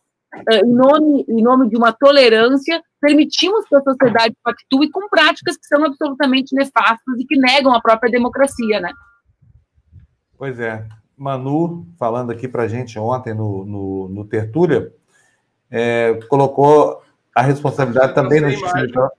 eh, 0.52 0.60
em 0.60 0.74
nome, 0.74 1.26
em 1.28 1.42
nome 1.42 1.70
de 1.70 1.78
uma 1.78 1.92
tolerância, 1.92 2.82
permitimos 3.02 3.66
que 3.68 3.76
a 3.76 3.82
sociedade 3.82 4.36
pactue 4.44 4.92
com 4.92 5.08
práticas 5.10 5.58
que 5.58 5.66
são 5.66 5.84
absolutamente 5.84 6.56
nefastas 6.56 7.20
e 7.20 7.26
que 7.26 7.38
negam 7.40 7.74
a 7.74 7.82
própria 7.82 8.12
democracia, 8.12 8.80
né? 8.80 8.92
Pois 10.38 10.60
é. 10.60 10.86
Manu, 11.20 11.86
falando 12.00 12.32
aqui 12.32 12.48
para 12.48 12.64
a 12.64 12.68
gente 12.68 12.98
ontem 12.98 13.34
no, 13.34 13.66
no, 13.66 14.10
no 14.10 14.26
Tertúlia, 14.26 14.94
é, 15.70 16.18
colocou 16.30 17.04
a 17.36 17.42
responsabilidade 17.42 18.16
também 18.16 18.40
no 18.40 18.50
Justiça 18.50 18.78
Eleitoral. 18.78 19.12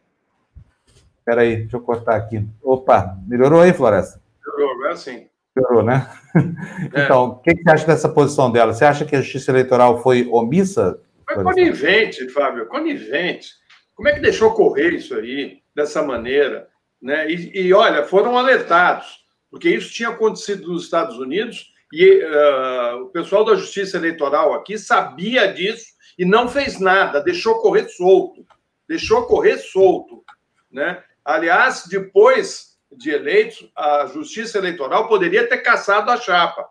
Espera 1.18 1.42
aí, 1.42 1.56
deixa 1.58 1.76
eu 1.76 1.82
cortar 1.82 2.16
aqui. 2.16 2.44
Opa, 2.62 3.18
melhorou 3.26 3.60
aí, 3.60 3.74
Floresta? 3.74 4.20
Melhorou, 4.44 4.74
agora 4.76 4.96
sim. 4.96 5.28
Piorou, 5.54 5.82
né? 5.82 6.10
É. 6.94 7.04
Então, 7.04 7.24
o 7.24 7.36
que, 7.36 7.54
você 7.54 7.70
acha 7.70 7.86
dessa 7.86 8.08
posição 8.08 8.50
dela? 8.50 8.72
Você 8.72 8.84
acha 8.84 9.04
que 9.04 9.14
a 9.14 9.20
justiça 9.20 9.50
eleitoral 9.50 10.00
foi 10.00 10.26
omissa? 10.30 11.00
Foi 11.26 11.42
conivente, 11.42 12.28
Fábio, 12.28 12.66
conivente. 12.66 13.50
Como 13.94 14.08
é 14.08 14.12
que 14.14 14.20
deixou 14.20 14.54
correr 14.54 14.94
isso 14.94 15.14
aí, 15.14 15.58
dessa 15.74 16.02
maneira? 16.02 16.68
Né? 17.02 17.30
E, 17.30 17.66
e 17.66 17.72
olha, 17.72 18.04
foram 18.04 18.38
alertados, 18.38 19.24
porque 19.50 19.68
isso 19.68 19.92
tinha 19.92 20.08
acontecido 20.08 20.68
nos 20.68 20.84
Estados 20.84 21.18
Unidos 21.18 21.72
e 21.92 22.24
uh, 22.24 23.02
o 23.02 23.06
pessoal 23.08 23.44
da 23.44 23.54
justiça 23.54 23.96
eleitoral 23.96 24.54
aqui 24.54 24.78
sabia 24.78 25.52
disso 25.52 25.86
e 26.18 26.24
não 26.24 26.48
fez 26.48 26.78
nada, 26.78 27.20
deixou 27.20 27.60
correr 27.60 27.88
solto. 27.88 28.46
Deixou 28.86 29.26
correr 29.26 29.58
solto. 29.58 30.22
Né? 30.70 31.02
Aliás, 31.24 31.84
depois 31.88 32.78
de 32.92 33.10
eleitos, 33.10 33.70
a 33.76 34.06
Justiça 34.06 34.58
Eleitoral 34.58 35.08
poderia 35.08 35.48
ter 35.48 35.58
caçado 35.58 36.10
a 36.10 36.16
chapa. 36.16 36.68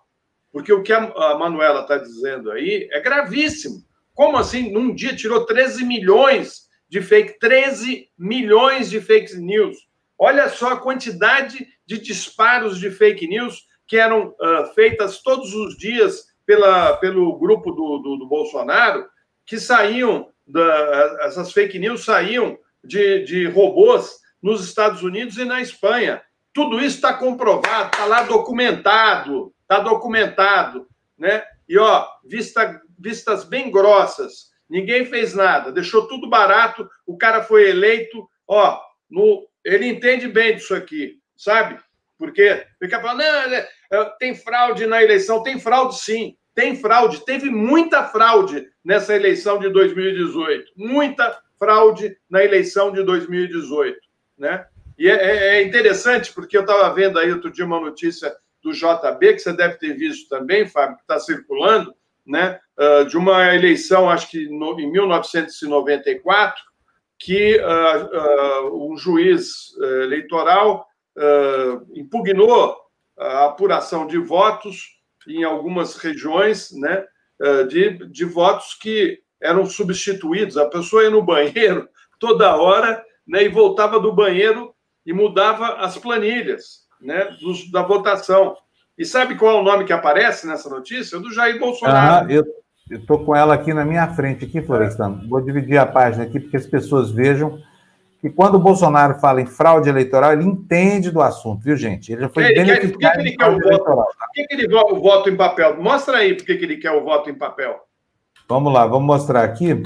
Porque 0.52 0.74
o 0.74 0.84
que 0.84 0.92
a 0.92 1.38
Manuela 1.38 1.82
está 1.82 1.98
dizendo 1.98 2.52
aí 2.52 2.90
é 2.92 3.00
gravíssimo. 3.00 3.84
Como 4.14 4.38
assim, 4.38 4.72
num 4.72 4.94
dia 4.94 5.16
tirou 5.16 5.46
13 5.46 5.86
milhões 5.86 6.68
de 6.90 7.02
fake, 7.02 7.40
13 7.40 8.10
milhões 8.18 8.90
de 8.90 9.00
fake 9.00 9.38
news. 9.38 9.78
Olha 10.18 10.50
só 10.50 10.74
a 10.74 10.80
quantidade 10.80 11.68
de 11.86 11.98
disparos 12.00 12.80
de 12.80 12.92
fake 12.92 13.28
news 13.28 13.69
que 13.90 13.98
eram 13.98 14.28
uh, 14.28 14.74
feitas 14.76 15.22
todos 15.24 15.54
os 15.56 15.76
dias 15.76 16.28
pela, 16.46 16.96
pelo 16.98 17.36
grupo 17.40 17.72
do, 17.72 17.98
do, 17.98 18.18
do 18.18 18.28
Bolsonaro, 18.28 19.10
que 19.48 19.60
saíam, 19.60 20.30
da, 20.46 21.18
essas 21.22 21.52
fake 21.52 21.80
news 21.80 22.06
saíam 22.06 22.56
de, 22.84 23.24
de 23.24 23.48
robôs 23.48 24.20
nos 24.40 24.64
Estados 24.64 25.02
Unidos 25.02 25.38
e 25.38 25.44
na 25.44 25.60
Espanha. 25.60 26.22
Tudo 26.54 26.78
isso 26.78 26.98
está 26.98 27.16
comprovado, 27.16 27.90
está 27.92 28.06
lá 28.06 28.22
documentado, 28.22 29.52
está 29.64 29.80
documentado, 29.80 30.88
né? 31.18 31.44
E 31.68 31.76
ó, 31.78 32.08
vista, 32.24 32.80
vistas 32.98 33.44
bem 33.44 33.72
grossas, 33.72 34.52
ninguém 34.70 35.04
fez 35.04 35.34
nada, 35.34 35.72
deixou 35.72 36.08
tudo 36.08 36.30
barato, 36.30 36.88
o 37.08 37.18
cara 37.18 37.42
foi 37.42 37.70
eleito, 37.70 38.30
ó, 38.48 38.80
no 39.10 39.48
Ele 39.66 39.88
entende 39.88 40.28
bem 40.28 40.56
disso 40.56 40.76
aqui, 40.76 41.20
sabe? 41.36 41.80
Porque 42.20 42.66
fica 42.78 43.02
falando, 43.02 43.20
não, 43.20 43.54
é, 43.56 43.68
tem 44.20 44.36
fraude 44.36 44.86
na 44.86 45.02
eleição. 45.02 45.42
Tem 45.44 45.60
fraude, 45.60 46.00
sim. 46.00 46.36
Tem 46.54 46.76
fraude. 46.76 47.26
Teve 47.26 47.50
muita 47.50 48.04
fraude 48.04 48.68
nessa 48.84 49.16
eleição 49.16 49.60
de 49.60 49.70
2018. 49.70 50.72
Muita 50.76 51.40
fraude 51.58 52.18
na 52.30 52.44
eleição 52.44 52.92
de 52.92 53.04
2018. 53.04 54.00
Né? 54.38 54.66
E 54.98 55.10
é, 55.10 55.14
é, 55.14 55.58
é 55.58 55.64
interessante, 55.64 56.34
porque 56.34 56.58
eu 56.58 56.62
estava 56.62 56.94
vendo 56.94 57.18
aí 57.18 57.32
outro 57.32 57.50
dia 57.50 57.66
uma 57.66 57.80
notícia 57.80 58.36
do 58.62 58.74
JB, 58.74 59.34
que 59.34 59.40
você 59.40 59.54
deve 59.54 59.76
ter 59.76 59.94
visto 59.94 60.28
também, 60.28 60.68
Fábio, 60.68 60.98
que 60.98 61.04
está 61.04 61.20
circulando, 61.20 61.94
né, 62.26 62.60
uh, 62.78 63.06
de 63.06 63.18
uma 63.18 63.56
eleição, 63.56 64.10
acho 64.10 64.30
que 64.30 64.48
no, 64.50 64.80
em 64.80 64.92
1994, 64.92 66.62
que 67.18 67.58
uh, 67.60 68.68
uh, 68.68 68.92
um 68.92 68.98
juiz 68.98 69.76
eleitoral 70.04 70.88
impugnou 71.94 72.78
a 73.20 73.46
apuração 73.46 74.08
de 74.08 74.18
votos 74.18 74.98
em 75.28 75.44
algumas 75.44 75.98
regiões, 75.98 76.72
né, 76.72 77.06
de, 77.68 78.08
de 78.08 78.26
votos 78.26 78.74
que 78.74 79.20
eram 79.42 79.66
substituídos. 79.66 80.58
A 80.58 80.66
pessoa 80.66 81.04
ia 81.04 81.10
no 81.10 81.22
banheiro 81.22 81.88
toda 82.20 82.56
hora 82.56 83.04
né, 83.28 83.44
e 83.44 83.50
voltava 83.50 84.00
do 84.00 84.14
banheiro 84.14 84.74
e 85.06 85.14
mudava 85.14 85.76
as 85.76 85.98
planilhas 85.98 86.88
né, 87.02 87.26
dos, 87.40 87.70
da 87.72 87.82
votação. 87.82 88.56
E 88.98 89.06
sabe 89.06 89.36
qual 89.36 89.58
é 89.58 89.62
o 89.62 89.64
nome 89.64 89.86
que 89.86 89.94
aparece 89.94 90.46
nessa 90.46 90.70
notícia? 90.70 91.20
Do 91.20 91.32
Jair 91.32 91.58
Bolsonaro. 91.58 92.28
Ah, 92.28 92.32
eu 92.32 92.44
estou 92.92 93.24
com 93.24 93.36
ela 93.36 93.54
aqui 93.54 93.74
na 93.74 93.86
minha 93.86 94.08
frente, 94.14 94.44
aqui, 94.44 94.62
Florestano. 94.62 95.28
Vou 95.30 95.42
dividir 95.42 95.78
a 95.78 95.86
página 95.86 96.26
aqui, 96.26 96.40
porque 96.40 96.58
as 96.58 96.66
pessoas 96.66 97.10
vejam 97.10 97.62
que 98.20 98.30
quando 98.30 98.56
o 98.56 98.60
Bolsonaro 98.60 99.20
fala 99.20 99.42
em 99.42 99.46
fraude 99.46 99.88
eleitoral, 99.88 100.34
ele 100.34 100.44
entende 100.44 101.10
do 101.10 101.22
assunto, 101.22 101.64
viu, 101.64 101.78
gente? 101.78 102.12
Ele 102.12 102.22
já 102.22 102.30
foi 102.30 102.46
ele 102.46 102.56
beneficiado. 102.56 102.92
Por 102.92 103.00
que, 103.00 103.12
que 103.12 103.20
ele 103.22 103.38
quer 103.38 103.48
o 103.48 103.60
voto? 103.60 103.84
Por 103.84 104.32
que, 104.34 104.44
que 104.44 104.54
ele 104.54 104.68
quer 104.68 104.82
o 104.82 105.02
voto 105.02 105.30
em 105.30 105.36
papel? 105.38 105.82
Mostra 105.82 106.18
aí 106.18 106.34
por 106.36 106.46
que, 106.46 106.56
que 106.58 106.66
ele 106.66 106.78
quer 106.78 106.92
o 106.92 107.04
voto 107.04 107.30
em 107.30 107.34
papel. 107.34 107.80
Vamos 108.48 108.74
lá, 108.74 108.86
vamos 108.86 109.08
mostrar 109.08 109.44
aqui. 109.44 109.82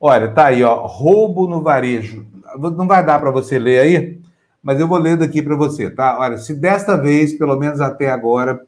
Olha, 0.00 0.28
tá 0.28 0.46
aí, 0.46 0.64
ó, 0.64 0.86
roubo 0.86 1.46
no 1.46 1.62
varejo. 1.62 2.26
Não 2.58 2.88
vai 2.88 3.04
dar 3.04 3.20
para 3.20 3.30
você 3.30 3.58
ler 3.58 3.80
aí, 3.80 4.20
mas 4.62 4.80
eu 4.80 4.88
vou 4.88 4.98
lendo 4.98 5.22
aqui 5.22 5.40
para 5.40 5.54
você, 5.54 5.90
tá? 5.90 6.18
Olha, 6.18 6.38
se 6.38 6.54
desta 6.54 6.96
vez, 6.96 7.34
pelo 7.34 7.56
menos 7.56 7.80
até 7.80 8.10
agora, 8.10 8.60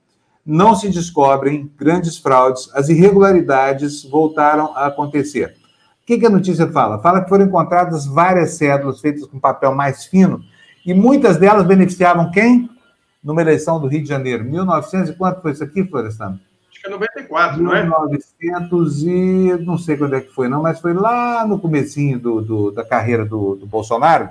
não 0.45 0.77
se 0.77 0.89
descobrem 0.89 1.71
grandes 1.77 2.19
fraudes, 2.19 2.71
as 2.73 2.89
irregularidades 2.89 4.05
voltaram 4.05 4.73
a 4.77 4.87
acontecer. 4.87 5.57
O 6.07 6.09
que, 6.15 6.19
que 6.19 6.27
a 6.27 6.31
notícia 6.31 6.69
fala? 6.69 7.01
Fala 7.01 7.21
que 7.21 7.29
foram 7.29 7.47
encontradas 7.47 8.07
várias 8.07 8.51
cédulas 8.51 9.01
feitas 9.01 9.27
com 9.27 9.41
papel 9.41 9.75
mais 9.75 10.05
fino 10.05 10.41
e 10.87 10.95
muitas 10.95 11.37
delas 11.37 11.67
beneficiavam 11.67 12.31
quem? 12.31 12.71
Numa 13.25 13.41
eleição 13.41 13.81
do 13.81 13.89
Rio 13.89 14.05
de 14.05 14.09
Janeiro, 14.09 14.45
1900 14.45 15.11
e 15.11 15.17
quanto 15.17 15.43
foi 15.43 15.51
isso 15.51 15.65
aqui, 15.65 15.83
Florestano? 15.83 16.39
Acho 16.71 16.81
que 16.81 16.87
é 16.87 16.91
94, 16.91 17.59
1900 17.61 17.61
não 17.61 17.75
é? 17.75 17.83
1900 17.83 19.03
e 19.03 19.65
não 19.65 19.77
sei 19.77 19.97
quando 19.97 20.15
é 20.15 20.21
que 20.21 20.33
foi 20.33 20.49
não, 20.49 20.63
mas 20.63 20.79
foi 20.79 20.95
lá 20.95 21.45
no 21.45 21.59
comecinho 21.59 22.21
do, 22.21 22.41
do 22.41 22.71
da 22.71 22.85
carreira 22.85 23.25
do, 23.25 23.57
do 23.57 23.67
Bolsonaro. 23.67 24.31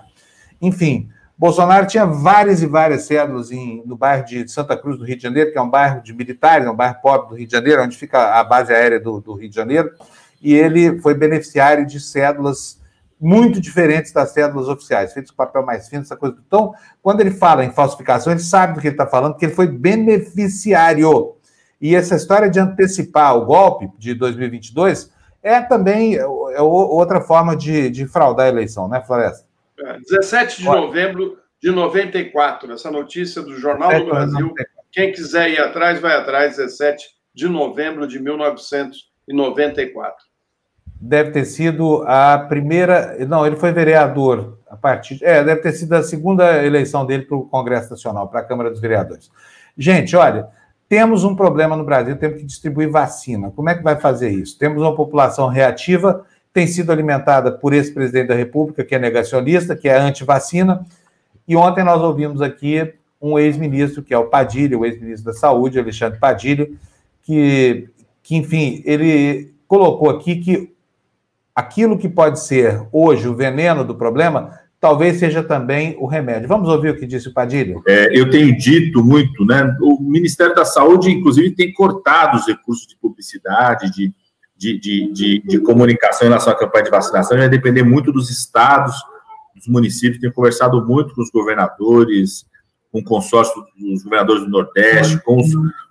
Enfim, 0.62 1.10
Bolsonaro 1.38 1.88
tinha 1.88 2.06
várias 2.06 2.62
e 2.62 2.68
várias 2.68 3.04
cédulas 3.04 3.52
em, 3.52 3.84
no 3.86 3.98
bairro 3.98 4.26
de 4.26 4.50
Santa 4.50 4.78
Cruz, 4.78 4.98
do 4.98 5.04
Rio 5.04 5.18
de 5.18 5.24
Janeiro, 5.24 5.52
que 5.52 5.58
é 5.58 5.62
um 5.62 5.70
bairro 5.70 6.02
de 6.02 6.14
militares, 6.14 6.66
é 6.66 6.72
um 6.72 6.76
bairro 6.76 7.02
pobre 7.02 7.28
do 7.28 7.36
Rio 7.36 7.48
de 7.48 7.52
Janeiro, 7.52 7.84
onde 7.84 7.98
fica 7.98 8.40
a 8.40 8.44
base 8.46 8.74
aérea 8.74 8.98
do, 8.98 9.20
do 9.20 9.34
Rio 9.34 9.50
de 9.50 9.56
Janeiro, 9.56 9.92
e 10.46 10.54
ele 10.54 11.02
foi 11.02 11.16
beneficiário 11.16 11.88
de 11.88 12.00
cédulas 12.00 12.80
muito 13.20 13.60
diferentes 13.60 14.12
das 14.12 14.30
cédulas 14.30 14.68
oficiais, 14.68 15.12
feitas 15.12 15.32
com 15.32 15.38
papel 15.38 15.66
mais 15.66 15.90
fino, 15.90 16.04
essa 16.04 16.16
coisa. 16.16 16.38
Então, 16.46 16.72
quando 17.02 17.22
ele 17.22 17.32
fala 17.32 17.66
em 17.66 17.72
falsificação, 17.72 18.32
ele 18.32 18.42
sabe 18.42 18.76
do 18.76 18.80
que 18.80 18.88
ele 18.88 18.94
está 18.94 19.08
falando, 19.08 19.32
porque 19.32 19.46
ele 19.46 19.56
foi 19.56 19.66
beneficiário. 19.66 21.36
E 21.82 21.96
essa 21.96 22.16
história 22.16 22.48
de 22.48 22.60
antecipar 22.60 23.36
o 23.36 23.46
golpe 23.46 23.90
de 23.98 24.14
2022 24.14 25.12
é 25.42 25.62
também 25.62 26.16
é 26.16 26.62
outra 26.62 27.22
forma 27.22 27.56
de, 27.56 27.90
de 27.90 28.06
fraudar 28.06 28.46
a 28.46 28.50
eleição, 28.50 28.88
né, 28.88 29.02
Floresta? 29.02 29.48
17 30.08 30.60
de 30.60 30.66
novembro 30.66 31.40
de 31.60 31.72
94, 31.72 32.72
essa 32.72 32.92
notícia 32.92 33.42
do 33.42 33.58
Jornal 33.58 34.00
do 34.00 34.06
Brasil. 34.06 34.54
Quem 34.92 35.12
quiser 35.12 35.50
ir 35.50 35.60
atrás, 35.60 36.00
vai 36.00 36.16
atrás, 36.16 36.58
17 36.58 37.04
de 37.34 37.48
novembro 37.48 38.08
de 38.08 38.20
1994. 38.20 40.35
Deve 41.00 41.32
ter 41.32 41.46
sido 41.46 42.04
a 42.08 42.38
primeira. 42.38 43.18
Não, 43.28 43.46
ele 43.46 43.56
foi 43.56 43.72
vereador 43.72 44.60
a 44.70 44.78
partir. 44.78 45.20
É, 45.22 45.44
deve 45.44 45.62
ter 45.62 45.74
sido 45.74 45.94
a 45.94 46.04
segunda 46.04 46.64
eleição 46.66 47.06
dele 47.06 47.24
para 47.24 47.38
o 47.38 47.46
Congresso 47.46 47.92
Nacional, 47.92 48.28
para 48.28 48.40
a 48.40 48.44
Câmara 48.44 48.70
dos 48.72 48.80
Vereadores. 48.80 49.30
Gente, 49.78 50.16
olha, 50.16 50.48
temos 50.88 51.24
um 51.24 51.36
problema 51.36 51.76
no 51.76 51.84
Brasil, 51.84 52.16
temos 52.18 52.38
que 52.38 52.46
distribuir 52.46 52.90
vacina. 52.90 53.52
Como 53.52 53.70
é 53.70 53.76
que 53.76 53.84
vai 53.84 54.00
fazer 54.00 54.30
isso? 54.30 54.58
Temos 54.58 54.82
uma 54.82 54.96
população 54.96 55.48
reativa 55.48 56.26
tem 56.56 56.68
sido 56.68 56.90
alimentada 56.90 57.52
por 57.52 57.74
esse 57.74 57.94
presidente 57.94 58.28
da 58.28 58.34
República, 58.34 58.82
que 58.82 58.96
é 58.96 58.98
negacionista, 58.98 59.76
que 59.76 59.90
é 59.90 59.98
anti-vacina. 59.98 60.86
E 61.46 61.54
ontem 61.54 61.84
nós 61.84 62.02
ouvimos 62.02 62.42
aqui 62.42 62.94
um 63.22 63.38
ex-ministro, 63.38 64.02
que 64.02 64.14
é 64.14 64.18
o 64.18 64.30
Padilha, 64.30 64.80
o 64.80 64.86
ex-ministro 64.86 65.26
da 65.26 65.38
Saúde, 65.38 65.78
Alexandre 65.78 66.18
Padilha, 66.18 66.70
que, 67.24 67.90
que, 68.24 68.38
enfim, 68.38 68.82
ele 68.86 69.54
colocou 69.68 70.10
aqui 70.10 70.38
que 70.38 70.74
aquilo 71.56 71.98
que 71.98 72.10
pode 72.10 72.40
ser 72.42 72.86
hoje 72.92 73.28
o 73.28 73.36
veneno 73.36 73.84
do 73.84 73.96
problema, 73.96 74.60
talvez 74.80 75.18
seja 75.18 75.42
também 75.42 75.96
o 75.98 76.06
remédio. 76.06 76.48
Vamos 76.48 76.68
ouvir 76.68 76.90
o 76.90 76.98
que 76.98 77.08
disse 77.08 77.30
o 77.30 77.34
Padilha? 77.34 77.78
É, 77.88 78.10
eu 78.12 78.30
tenho 78.30 78.56
dito 78.58 79.04
muito, 79.04 79.46
né? 79.46 79.76
O 79.82 80.00
Ministério 80.02 80.54
da 80.54 80.66
Saúde, 80.66 81.10
inclusive, 81.10 81.52
tem 81.52 81.74
cortado 81.74 82.38
os 82.38 82.46
recursos 82.46 82.86
de 82.86 82.98
publicidade, 82.98 83.90
de 83.92 84.14
de, 84.58 84.80
de, 84.80 85.12
de, 85.12 85.42
de, 85.42 85.60
comunicação 85.60 86.26
em 86.26 86.30
relação 86.30 86.54
à 86.54 86.56
campanha 86.56 86.86
de 86.86 86.90
vacinação 86.90 87.38
vai 87.38 87.50
depender 87.50 87.84
muito 87.84 88.12
dos 88.12 88.30
estados, 88.30 88.96
dos 89.54 89.68
municípios. 89.68 90.20
Tenho 90.20 90.34
conversado 90.34 90.84
muito 90.86 91.14
com 91.14 91.22
os 91.22 91.30
governadores, 91.30 92.46
com 92.92 93.00
o 93.00 93.04
consórcio 93.04 93.54
dos 93.78 94.04
governadores 94.04 94.44
do 94.44 94.50
Nordeste, 94.50 95.22
com 95.24 95.40
os 95.40 95.50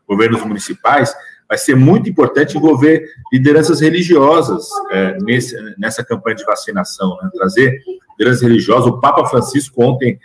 governos 0.09 0.43
municipais. 0.45 1.15
Vai 1.55 1.59
ser 1.59 1.76
muito 1.76 2.10
importante 2.10 2.56
envolver 2.56 3.09
lideranças 3.32 3.81
religiosas 3.81 4.68
é, 4.90 5.16
nesse, 5.22 5.56
nessa 5.78 6.02
campanha 6.05 6.35
de 6.35 6.44
vacinação, 6.44 7.16
né? 7.22 7.31
trazer 7.32 7.81
lideranças 8.18 8.43
religiosas. 8.43 8.86
O 8.86 9.01
Papa 9.01 9.24
Francisco 9.26 9.82
ontem 9.82 10.18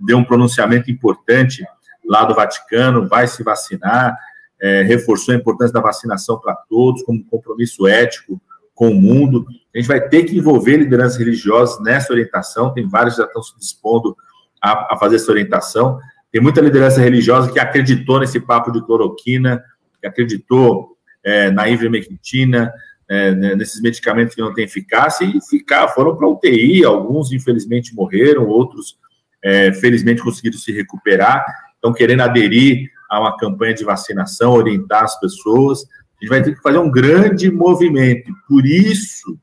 deu 0.00 0.18
um 0.18 0.24
pronunciamento 0.24 0.90
importante 0.90 1.64
lá 2.04 2.24
do 2.24 2.34
Vaticano, 2.34 3.08
vai 3.08 3.28
se 3.28 3.44
vacinar 3.44 4.16
é, 4.62 4.82
reforçou 4.82 5.34
a 5.34 5.36
importância 5.36 5.72
da 5.72 5.80
vacinação 5.80 6.38
para 6.38 6.54
todos, 6.54 7.02
como 7.02 7.24
compromisso 7.24 7.86
ético 7.88 8.40
com 8.74 8.90
o 8.90 8.94
mundo. 8.94 9.44
A 9.74 9.78
gente 9.78 9.88
vai 9.88 10.00
ter 10.00 10.22
que 10.22 10.38
envolver 10.38 10.76
lideranças 10.76 11.18
religiosas 11.18 11.82
nessa 11.82 12.12
orientação, 12.12 12.72
tem 12.72 12.88
vários 12.88 13.16
que 13.16 13.22
já 13.22 13.26
estão 13.26 13.42
se 13.42 13.58
dispondo 13.58 14.16
a, 14.62 14.94
a 14.94 14.96
fazer 14.96 15.16
essa 15.16 15.32
orientação. 15.32 15.98
Tem 16.30 16.40
muita 16.40 16.60
liderança 16.60 17.00
religiosa 17.00 17.50
que 17.50 17.58
acreditou 17.58 18.20
nesse 18.20 18.38
papo 18.38 18.70
de 18.70 18.80
cloroquina, 18.86 19.62
que 20.02 20.06
acreditou 20.08 20.96
é, 21.24 21.50
na 21.50 21.68
ivermectina, 21.68 22.70
é, 23.08 23.34
né, 23.34 23.54
nesses 23.54 23.80
medicamentos 23.80 24.34
que 24.34 24.40
não 24.42 24.52
têm 24.52 24.64
eficácia 24.64 25.24
e 25.24 25.40
ficar, 25.48 25.88
foram 25.88 26.16
para 26.16 26.28
UTI, 26.28 26.84
alguns 26.84 27.32
infelizmente 27.32 27.94
morreram, 27.94 28.46
outros 28.46 28.98
é, 29.42 29.72
felizmente 29.72 30.22
conseguiram 30.22 30.58
se 30.58 30.72
recuperar, 30.72 31.44
estão 31.74 31.92
querendo 31.92 32.20
aderir 32.20 32.90
a 33.08 33.20
uma 33.20 33.36
campanha 33.36 33.74
de 33.74 33.84
vacinação, 33.84 34.52
orientar 34.52 35.04
as 35.04 35.18
pessoas. 35.20 35.82
A 35.82 36.24
gente 36.24 36.30
vai 36.30 36.42
ter 36.42 36.54
que 36.54 36.62
fazer 36.62 36.78
um 36.78 36.90
grande 36.90 37.50
movimento. 37.50 38.32
Por 38.48 38.64
isso 38.64 39.38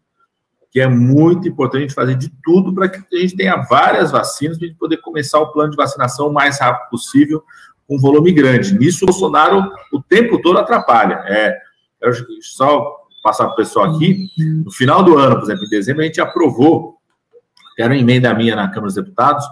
que 0.72 0.80
é 0.80 0.88
muito 0.88 1.48
importante 1.48 1.78
a 1.78 1.82
gente 1.82 1.96
fazer 1.96 2.16
de 2.16 2.32
tudo 2.44 2.74
para 2.74 2.88
que 2.88 3.00
a 3.16 3.20
gente 3.20 3.36
tenha 3.36 3.58
várias 3.58 4.12
vacinas, 4.12 4.58
para 4.58 4.66
a 4.66 4.70
gente 4.70 4.80
poder 4.80 4.98
começar 4.98 5.40
o 5.40 5.52
plano 5.52 5.72
de 5.72 5.78
vacinação 5.78 6.28
o 6.28 6.34
mais 6.34 6.60
rápido 6.60 6.90
possível, 6.90 7.44
um 7.90 7.98
volume 7.98 8.32
grande. 8.32 8.78
Nisso, 8.78 9.04
o 9.04 9.08
Bolsonaro 9.08 9.72
o 9.92 10.02
tempo 10.02 10.42
todo 10.42 10.60
atrapalha. 10.60 11.24
É, 11.28 11.58
só 12.42 12.96
passar 13.24 13.46
para 13.46 13.54
o 13.54 13.58
pessoal 13.58 13.94
aqui, 13.94 14.30
no 14.38 14.72
final 14.72 15.04
do 15.04 15.18
ano, 15.18 15.36
por 15.36 15.44
exemplo, 15.44 15.66
em 15.66 15.70
dezembro, 15.70 16.02
a 16.02 16.06
gente 16.06 16.22
aprovou, 16.22 16.96
era 17.78 17.94
uma 17.94 18.00
emenda 18.00 18.34
minha 18.34 18.56
na 18.56 18.68
Câmara 18.68 18.88
dos 18.88 18.96
Deputados, 18.96 19.46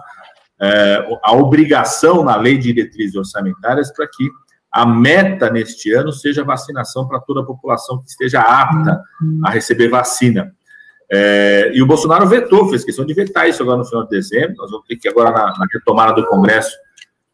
é, 0.60 1.18
a 1.22 1.32
obrigação 1.32 2.24
na 2.24 2.36
lei 2.36 2.56
de 2.56 2.72
diretrizes 2.72 3.14
orçamentárias 3.14 3.92
para 3.92 4.06
que 4.06 4.28
a 4.72 4.84
meta 4.84 5.50
neste 5.50 5.92
ano 5.92 6.12
seja 6.12 6.44
vacinação 6.44 7.06
para 7.06 7.20
toda 7.20 7.40
a 7.40 7.44
população 7.44 7.98
que 8.02 8.10
esteja 8.10 8.40
apta 8.40 9.02
a 9.44 9.50
receber 9.50 9.88
vacina. 9.88 10.52
É, 11.10 11.70
e 11.72 11.82
o 11.82 11.86
Bolsonaro 11.86 12.26
vetou, 12.26 12.68
fez 12.68 12.84
questão 12.84 13.04
de 13.04 13.14
vetar 13.14 13.48
isso 13.48 13.62
agora 13.62 13.78
no 13.78 13.84
final 13.84 14.04
de 14.04 14.10
dezembro. 14.10 14.56
Nós 14.58 14.70
vamos 14.70 14.86
ter 14.86 14.96
que, 14.96 15.08
agora, 15.08 15.30
na, 15.30 15.46
na 15.58 15.66
retomada 15.72 16.12
do 16.12 16.26
Congresso, 16.26 16.76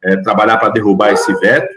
é, 0.05 0.17
trabalhar 0.19 0.59
para 0.59 0.69
derrubar 0.69 1.13
esse 1.13 1.33
veto. 1.41 1.75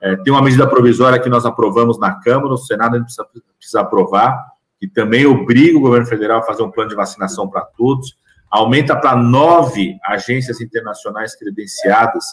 É, 0.00 0.16
tem 0.16 0.32
uma 0.32 0.42
medida 0.42 0.66
provisória 0.66 1.18
que 1.18 1.28
nós 1.28 1.44
aprovamos 1.46 1.98
na 1.98 2.20
Câmara, 2.20 2.54
o 2.54 2.58
Senado 2.58 2.94
ainda 2.94 3.04
precisa, 3.04 3.26
precisa 3.58 3.80
aprovar, 3.80 4.38
que 4.78 4.86
também 4.86 5.26
obriga 5.26 5.76
o 5.76 5.80
governo 5.80 6.06
federal 6.06 6.40
a 6.40 6.42
fazer 6.42 6.62
um 6.62 6.70
plano 6.70 6.90
de 6.90 6.96
vacinação 6.96 7.48
para 7.48 7.62
todos 7.62 8.16
aumenta 8.50 8.96
para 8.96 9.16
nove 9.16 9.98
agências 10.04 10.60
internacionais 10.60 11.36
credenciadas. 11.36 12.24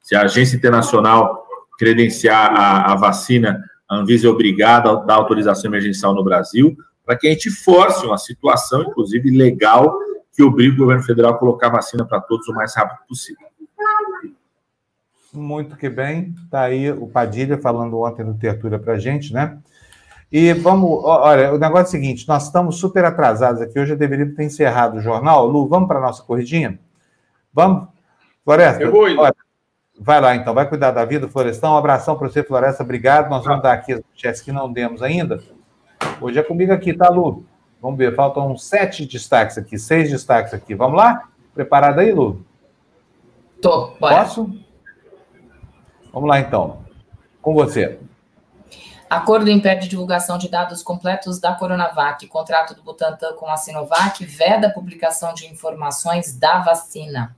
Se 0.00 0.14
a 0.14 0.22
agência 0.22 0.56
internacional 0.56 1.46
credenciar 1.78 2.52
a, 2.52 2.92
a 2.92 2.94
vacina, 2.96 3.62
a 3.88 3.96
Anvisa 3.96 4.26
é 4.26 4.30
obrigada 4.30 4.90
a 4.90 4.94
dar 4.96 5.14
autorização 5.14 5.70
emergencial 5.70 6.14
no 6.14 6.24
Brasil, 6.24 6.76
para 7.04 7.16
que 7.16 7.26
a 7.26 7.30
gente 7.30 7.50
force 7.50 8.04
uma 8.06 8.18
situação, 8.18 8.82
inclusive 8.82 9.30
legal, 9.30 9.98
que 10.34 10.42
obrigue 10.42 10.76
o 10.76 10.78
governo 10.78 11.02
federal 11.02 11.32
a 11.32 11.38
colocar 11.38 11.68
vacina 11.68 12.06
para 12.06 12.20
todos 12.20 12.46
o 12.48 12.54
mais 12.54 12.74
rápido 12.74 13.06
possível. 13.08 13.46
Muito 15.32 15.76
que 15.76 15.88
bem. 15.88 16.34
Está 16.44 16.62
aí 16.62 16.90
o 16.90 17.06
Padilha 17.06 17.56
falando 17.58 18.00
ontem 18.00 18.24
no 18.24 18.34
Tertúlia 18.34 18.78
para 18.78 18.94
a 18.94 18.98
gente, 18.98 19.32
né? 19.32 19.58
E 20.30 20.52
vamos, 20.52 21.04
olha, 21.04 21.52
o 21.52 21.58
negócio 21.58 21.84
é 21.84 21.88
o 21.88 22.02
seguinte: 22.02 22.28
nós 22.28 22.44
estamos 22.44 22.78
super 22.78 23.04
atrasados 23.04 23.60
aqui. 23.60 23.78
Hoje 23.78 23.92
eu 23.92 23.98
deveria 23.98 24.34
ter 24.34 24.44
encerrado 24.44 24.96
o 24.96 25.00
jornal. 25.00 25.46
Lu, 25.46 25.68
vamos 25.68 25.88
para 25.88 25.98
a 25.98 26.02
nossa 26.02 26.22
corridinha? 26.22 26.78
Vamos? 27.52 27.88
Floresta? 28.44 28.82
Eu 28.82 28.90
vou 28.90 29.08
indo. 29.08 29.20
Olha, 29.20 29.34
vai 29.98 30.20
lá 30.20 30.34
então, 30.34 30.54
vai 30.54 30.68
cuidar 30.68 30.90
da 30.90 31.04
vida, 31.04 31.28
Florestão. 31.28 31.74
Um 31.74 31.76
abração 31.76 32.16
para 32.16 32.28
você, 32.28 32.42
Floresta. 32.42 32.82
Obrigado. 32.82 33.30
Nós 33.30 33.44
vamos 33.44 33.62
dar 33.62 33.72
aqui 33.72 33.92
as 33.92 34.00
manchetes 34.10 34.42
que 34.42 34.52
não 34.52 34.72
demos 34.72 35.02
ainda. 35.02 35.42
Hoje 36.20 36.38
é 36.38 36.42
comigo 36.42 36.72
aqui, 36.72 36.92
tá, 36.92 37.08
Lu? 37.08 37.44
Vamos 37.80 37.98
ver, 37.98 38.14
faltam 38.14 38.56
sete 38.56 39.04
destaques 39.04 39.58
aqui, 39.58 39.78
seis 39.78 40.10
destaques 40.10 40.54
aqui. 40.54 40.74
Vamos 40.74 40.96
lá? 40.96 41.28
Preparado 41.52 41.98
aí, 41.98 42.12
Lu? 42.12 42.44
Tô, 43.60 43.88
bora. 44.00 44.24
Posso? 44.24 44.50
Vamos 46.12 46.28
lá 46.28 46.38
então. 46.40 46.78
Com 47.40 47.54
você. 47.54 47.98
Acordo 49.12 49.50
impede 49.50 49.88
divulgação 49.88 50.38
de 50.38 50.48
dados 50.48 50.82
completos 50.82 51.38
da 51.38 51.54
Coronavac. 51.54 52.26
Contrato 52.28 52.74
do 52.74 52.82
Butantan 52.82 53.34
com 53.34 53.46
a 53.46 53.58
Sinovac 53.58 54.24
veda 54.24 54.68
a 54.68 54.70
publicação 54.70 55.34
de 55.34 55.46
informações 55.46 56.34
da 56.34 56.60
vacina. 56.60 57.36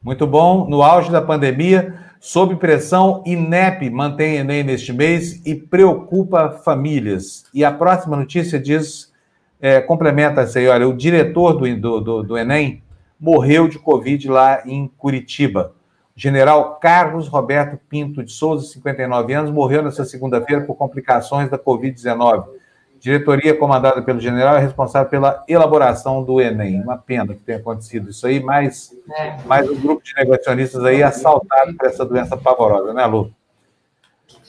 Muito 0.00 0.26
bom. 0.28 0.64
No 0.68 0.82
auge 0.82 1.10
da 1.10 1.20
pandemia, 1.20 1.98
sob 2.20 2.54
pressão, 2.54 3.22
INEP 3.26 3.90
mantém 3.90 4.36
Enem 4.36 4.62
neste 4.62 4.92
mês 4.92 5.44
e 5.44 5.56
preocupa 5.56 6.50
famílias. 6.64 7.44
E 7.52 7.64
a 7.64 7.72
próxima 7.72 8.16
notícia 8.16 8.60
diz, 8.60 9.12
é, 9.60 9.80
complementa 9.80 10.42
essa 10.42 10.60
aí, 10.60 10.68
olha, 10.68 10.88
o 10.88 10.96
diretor 10.96 11.54
do, 11.54 12.00
do, 12.00 12.22
do 12.22 12.38
Enem 12.38 12.80
morreu 13.18 13.66
de 13.66 13.78
Covid 13.78 14.28
lá 14.28 14.62
em 14.64 14.86
Curitiba. 14.86 15.74
General 16.18 16.74
Carlos 16.80 17.28
Roberto 17.28 17.78
Pinto 17.88 18.24
de 18.24 18.32
Souza, 18.32 18.66
59 18.72 19.32
anos, 19.34 19.52
morreu 19.52 19.84
nesta 19.84 20.04
segunda-feira 20.04 20.64
por 20.64 20.74
complicações 20.74 21.48
da 21.48 21.56
Covid-19. 21.56 22.44
Diretoria 22.98 23.56
comandada 23.56 24.02
pelo 24.02 24.18
general 24.18 24.56
é 24.56 24.58
responsável 24.58 25.08
pela 25.08 25.44
elaboração 25.46 26.24
do 26.24 26.40
Enem. 26.40 26.82
Uma 26.82 26.98
pena 26.98 27.34
que 27.34 27.40
tenha 27.42 27.58
acontecido 27.58 28.10
isso 28.10 28.26
aí, 28.26 28.40
mas 28.40 28.92
é. 29.16 29.36
mais 29.46 29.70
um 29.70 29.80
grupo 29.80 30.02
de 30.02 30.12
negacionistas 30.16 30.84
aí 30.84 31.04
assaltado 31.04 31.72
por 31.76 31.86
essa 31.86 32.04
doença 32.04 32.36
pavorosa, 32.36 32.92
né, 32.92 33.06
Lu? 33.06 33.32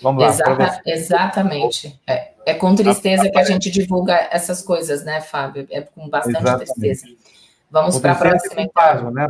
Vamos 0.02 0.24
lá. 0.24 0.30
Exata, 0.30 0.82
exatamente. 0.88 2.02
É, 2.08 2.32
é, 2.48 2.54
com 2.56 2.74
tristeza 2.74 3.30
que 3.30 3.38
a 3.38 3.44
gente 3.44 3.70
divulga 3.70 4.28
essas 4.32 4.64
coisas, 4.64 5.06
né, 5.06 5.22
Fábio? 5.22 5.68
É 5.70 5.82
com 5.82 6.10
bastante 6.10 6.40
exatamente. 6.40 6.74
tristeza. 6.74 7.06
Vamos 7.70 8.00
para 8.00 8.14
a 8.14 8.16
próxima. 8.16 8.62
Então. 8.64 9.12
Né? 9.12 9.30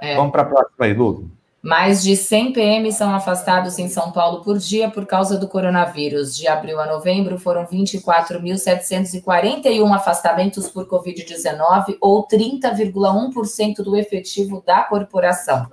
É. 0.00 0.16
Vamos 0.16 0.32
para 0.32 0.42
a 0.42 0.46
próxima 0.46 0.86
aí, 0.86 0.94
Lu. 0.94 1.36
Mais 1.60 2.04
de 2.04 2.16
100 2.16 2.52
PM 2.52 2.92
são 2.92 3.12
afastados 3.12 3.80
em 3.80 3.88
São 3.88 4.12
Paulo 4.12 4.44
por 4.44 4.58
dia 4.58 4.88
por 4.88 5.04
causa 5.06 5.36
do 5.36 5.48
coronavírus. 5.48 6.36
De 6.36 6.46
abril 6.46 6.80
a 6.80 6.86
novembro, 6.86 7.36
foram 7.36 7.66
24.741 7.66 9.92
afastamentos 9.92 10.68
por 10.68 10.86
Covid-19, 10.86 11.96
ou 12.00 12.24
30,1% 12.28 13.82
do 13.82 13.96
efetivo 13.96 14.62
da 14.64 14.84
corporação. 14.84 15.66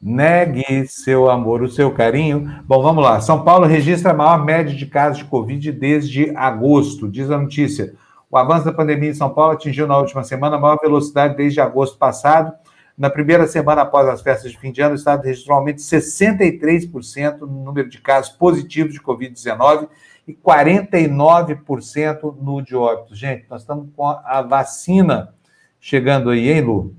Negue 0.00 0.86
seu 0.88 1.30
amor, 1.30 1.60
o 1.62 1.68
seu 1.68 1.92
carinho. 1.92 2.62
Bom, 2.64 2.82
vamos 2.82 3.04
lá. 3.04 3.20
São 3.20 3.44
Paulo 3.44 3.66
registra 3.66 4.12
a 4.12 4.14
maior 4.14 4.42
média 4.42 4.74
de 4.74 4.86
casos 4.86 5.18
de 5.18 5.26
Covid 5.26 5.70
desde 5.70 6.34
agosto, 6.34 7.10
diz 7.10 7.30
a 7.30 7.36
notícia. 7.36 7.92
O 8.30 8.38
avanço 8.38 8.64
da 8.64 8.72
pandemia 8.72 9.10
em 9.10 9.14
São 9.14 9.28
Paulo 9.28 9.52
atingiu 9.52 9.86
na 9.86 9.98
última 9.98 10.24
semana 10.24 10.56
a 10.56 10.60
maior 10.60 10.78
velocidade 10.80 11.36
desde 11.36 11.60
agosto 11.60 11.98
passado 11.98 12.54
na 13.02 13.10
primeira 13.10 13.48
semana 13.48 13.82
após 13.82 14.08
as 14.08 14.22
festas 14.22 14.52
de 14.52 14.58
fim 14.60 14.70
de 14.70 14.80
ano, 14.80 14.92
o 14.92 14.94
Estado 14.94 15.24
registrou 15.24 15.56
um 15.56 15.58
aumento 15.58 15.78
de 15.78 15.82
63% 15.82 17.40
no 17.40 17.64
número 17.64 17.88
de 17.88 18.00
casos 18.00 18.30
positivos 18.30 18.92
de 18.92 19.00
Covid-19 19.00 19.88
e 20.28 20.32
49% 20.32 22.36
no 22.40 22.62
de 22.62 22.76
óbitos. 22.76 23.18
Gente, 23.18 23.44
nós 23.50 23.62
estamos 23.62 23.88
com 23.96 24.06
a 24.06 24.40
vacina 24.42 25.34
chegando 25.80 26.30
aí, 26.30 26.48
hein, 26.48 26.60
Lu? 26.60 26.94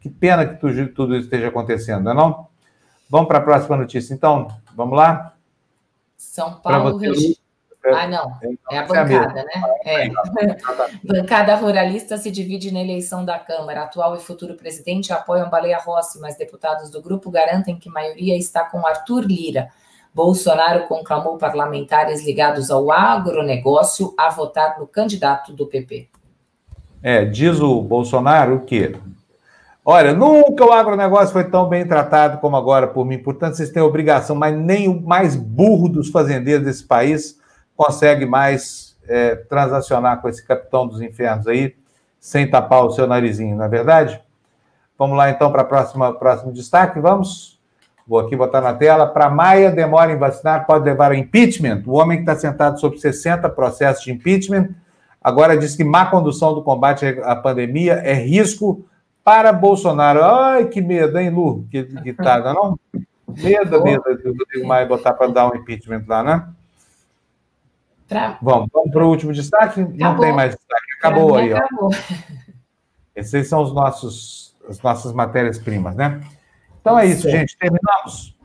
Que 0.00 0.08
pena 0.08 0.46
que 0.46 0.60
tudo, 0.60 0.86
tudo 0.90 1.16
isso 1.16 1.24
esteja 1.24 1.48
acontecendo, 1.48 2.04
não 2.04 2.12
é 2.12 2.14
não? 2.14 2.46
Vamos 3.08 3.26
para 3.26 3.38
a 3.38 3.42
próxima 3.42 3.76
notícia, 3.76 4.14
então? 4.14 4.46
Vamos 4.76 4.96
lá? 4.96 5.34
São 6.16 6.60
Paulo 6.60 6.96
registrou 6.96 7.39
ah, 7.84 8.06
não. 8.06 8.32
É 8.70 8.78
a 8.78 8.82
bancada, 8.84 9.42
né? 9.42 9.62
É. 9.84 10.08
bancada 11.02 11.54
ruralista 11.54 12.18
se 12.18 12.30
divide 12.30 12.72
na 12.72 12.80
eleição 12.80 13.24
da 13.24 13.38
Câmara. 13.38 13.84
Atual 13.84 14.16
e 14.16 14.20
futuro 14.20 14.54
presidente 14.54 15.12
apoiam 15.12 15.48
Baleia 15.48 15.78
Rossi, 15.78 16.20
mas 16.20 16.36
deputados 16.36 16.90
do 16.90 17.00
grupo 17.00 17.30
garantem 17.30 17.78
que 17.78 17.88
maioria 17.88 18.36
está 18.36 18.64
com 18.64 18.86
Arthur 18.86 19.24
Lira. 19.24 19.68
Bolsonaro 20.14 20.86
conclamou 20.88 21.38
parlamentares 21.38 22.24
ligados 22.24 22.70
ao 22.70 22.90
agronegócio 22.90 24.12
a 24.18 24.28
votar 24.28 24.78
no 24.78 24.86
candidato 24.86 25.52
do 25.52 25.66
PP. 25.66 26.08
É, 27.02 27.24
diz 27.24 27.60
o 27.60 27.80
Bolsonaro 27.80 28.60
que 28.60 28.94
Olha, 29.82 30.12
nunca 30.12 30.64
o 30.64 30.72
agronegócio 30.72 31.32
foi 31.32 31.44
tão 31.44 31.66
bem 31.66 31.86
tratado 31.86 32.38
como 32.38 32.56
agora 32.56 32.86
por 32.86 33.06
mim. 33.06 33.18
Portanto, 33.18 33.54
vocês 33.54 33.70
têm 33.70 33.82
obrigação, 33.82 34.36
mas 34.36 34.54
nem 34.54 34.88
o 34.88 35.00
mais 35.00 35.34
burro 35.34 35.88
dos 35.88 36.10
fazendeiros 36.10 36.66
desse 36.66 36.84
país 36.84 37.39
consegue 37.80 38.26
mais 38.26 38.94
é, 39.08 39.34
transacionar 39.34 40.20
com 40.20 40.28
esse 40.28 40.46
capitão 40.46 40.86
dos 40.86 41.00
infernos 41.00 41.46
aí, 41.46 41.74
sem 42.18 42.46
tapar 42.46 42.84
o 42.84 42.90
seu 42.90 43.06
narizinho, 43.06 43.56
não 43.56 43.64
é 43.64 43.68
verdade? 43.68 44.20
Vamos 44.98 45.16
lá 45.16 45.30
então 45.30 45.50
para 45.50 45.62
o 45.62 46.14
próximo 46.14 46.52
destaque, 46.52 47.00
vamos? 47.00 47.58
Vou 48.06 48.18
aqui 48.18 48.36
botar 48.36 48.60
na 48.60 48.74
tela. 48.74 49.06
Para 49.06 49.30
Maia, 49.30 49.70
demora 49.70 50.12
em 50.12 50.18
vacinar, 50.18 50.66
pode 50.66 50.84
levar 50.84 51.12
a 51.12 51.16
impeachment. 51.16 51.82
O 51.86 51.92
homem 51.92 52.18
que 52.18 52.30
está 52.30 52.36
sentado 52.36 52.78
sobre 52.78 52.98
60 52.98 53.48
processos 53.48 54.04
de 54.04 54.12
impeachment, 54.12 54.74
agora 55.22 55.56
diz 55.56 55.74
que 55.74 55.82
má 55.82 56.04
condução 56.04 56.52
do 56.52 56.62
combate 56.62 57.06
à 57.22 57.34
pandemia 57.34 57.94
é 57.94 58.12
risco 58.12 58.84
para 59.24 59.54
Bolsonaro. 59.54 60.22
Ai, 60.22 60.66
que 60.66 60.82
medo, 60.82 61.18
hein, 61.18 61.30
Lu? 61.30 61.64
Que, 61.70 61.84
que 61.84 62.12
tá, 62.12 62.52
não? 62.52 62.78
Medo, 63.26 63.82
medo 63.82 64.02
do 64.12 64.66
Maia 64.66 64.84
botar 64.84 65.14
para 65.14 65.28
dar 65.28 65.50
um 65.50 65.56
impeachment 65.56 66.04
lá, 66.06 66.22
né? 66.22 66.46
Pra... 68.10 68.36
Vamos, 68.42 68.68
vamos 68.72 68.90
para 68.90 69.06
o 69.06 69.08
último 69.08 69.32
destaque? 69.32 69.82
Acabou. 69.82 69.98
Não 69.98 70.18
tem 70.18 70.32
mais 70.32 70.56
destaque, 70.56 70.86
acabou 70.98 71.36
aí. 71.36 71.52
Acabou. 71.52 71.90
Esses 73.14 73.48
são 73.48 73.62
os 73.62 73.72
nossos, 73.72 74.56
as 74.68 74.82
nossas 74.82 75.12
matérias-primas, 75.12 75.94
né? 75.94 76.20
Então 76.80 76.98
é 76.98 77.06
isso, 77.06 77.30
gente. 77.30 77.56
Terminamos. 77.56 78.36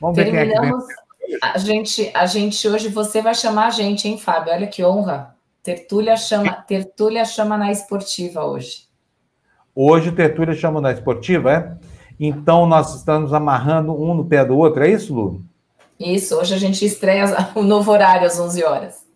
Vamos 0.00 0.14
Terminamos. 0.14 0.46
ver 0.46 0.60
quem 0.60 0.70
é 0.70 1.26
que 1.26 1.32
vem. 1.32 1.38
A 1.42 1.58
gente, 1.58 2.10
a 2.14 2.26
gente 2.26 2.68
hoje, 2.68 2.88
você 2.88 3.20
vai 3.20 3.34
chamar 3.34 3.66
a 3.66 3.70
gente, 3.70 4.06
hein, 4.06 4.16
Fábio? 4.16 4.52
Olha 4.52 4.68
que 4.68 4.84
honra. 4.84 5.34
Tertúlia 5.64 6.16
chama, 6.16 6.52
Tertúlia 6.52 7.24
chama 7.24 7.58
na 7.58 7.72
esportiva 7.72 8.44
hoje. 8.44 8.86
Hoje 9.74 10.12
Tertúlia 10.12 10.54
chama 10.54 10.80
na 10.80 10.92
esportiva, 10.92 11.52
é? 11.52 11.76
Então 12.20 12.66
nós 12.66 12.94
estamos 12.94 13.34
amarrando 13.34 13.92
um 13.92 14.14
no 14.14 14.24
pé 14.24 14.44
do 14.44 14.56
outro, 14.56 14.84
é 14.84 14.90
isso, 14.90 15.12
Lu? 15.12 15.42
Isso, 15.98 16.36
hoje 16.36 16.54
a 16.54 16.58
gente 16.58 16.84
estreia 16.84 17.24
o 17.56 17.62
novo 17.62 17.90
horário 17.90 18.26
às 18.26 18.38
11 18.38 18.62
horas. 18.62 19.07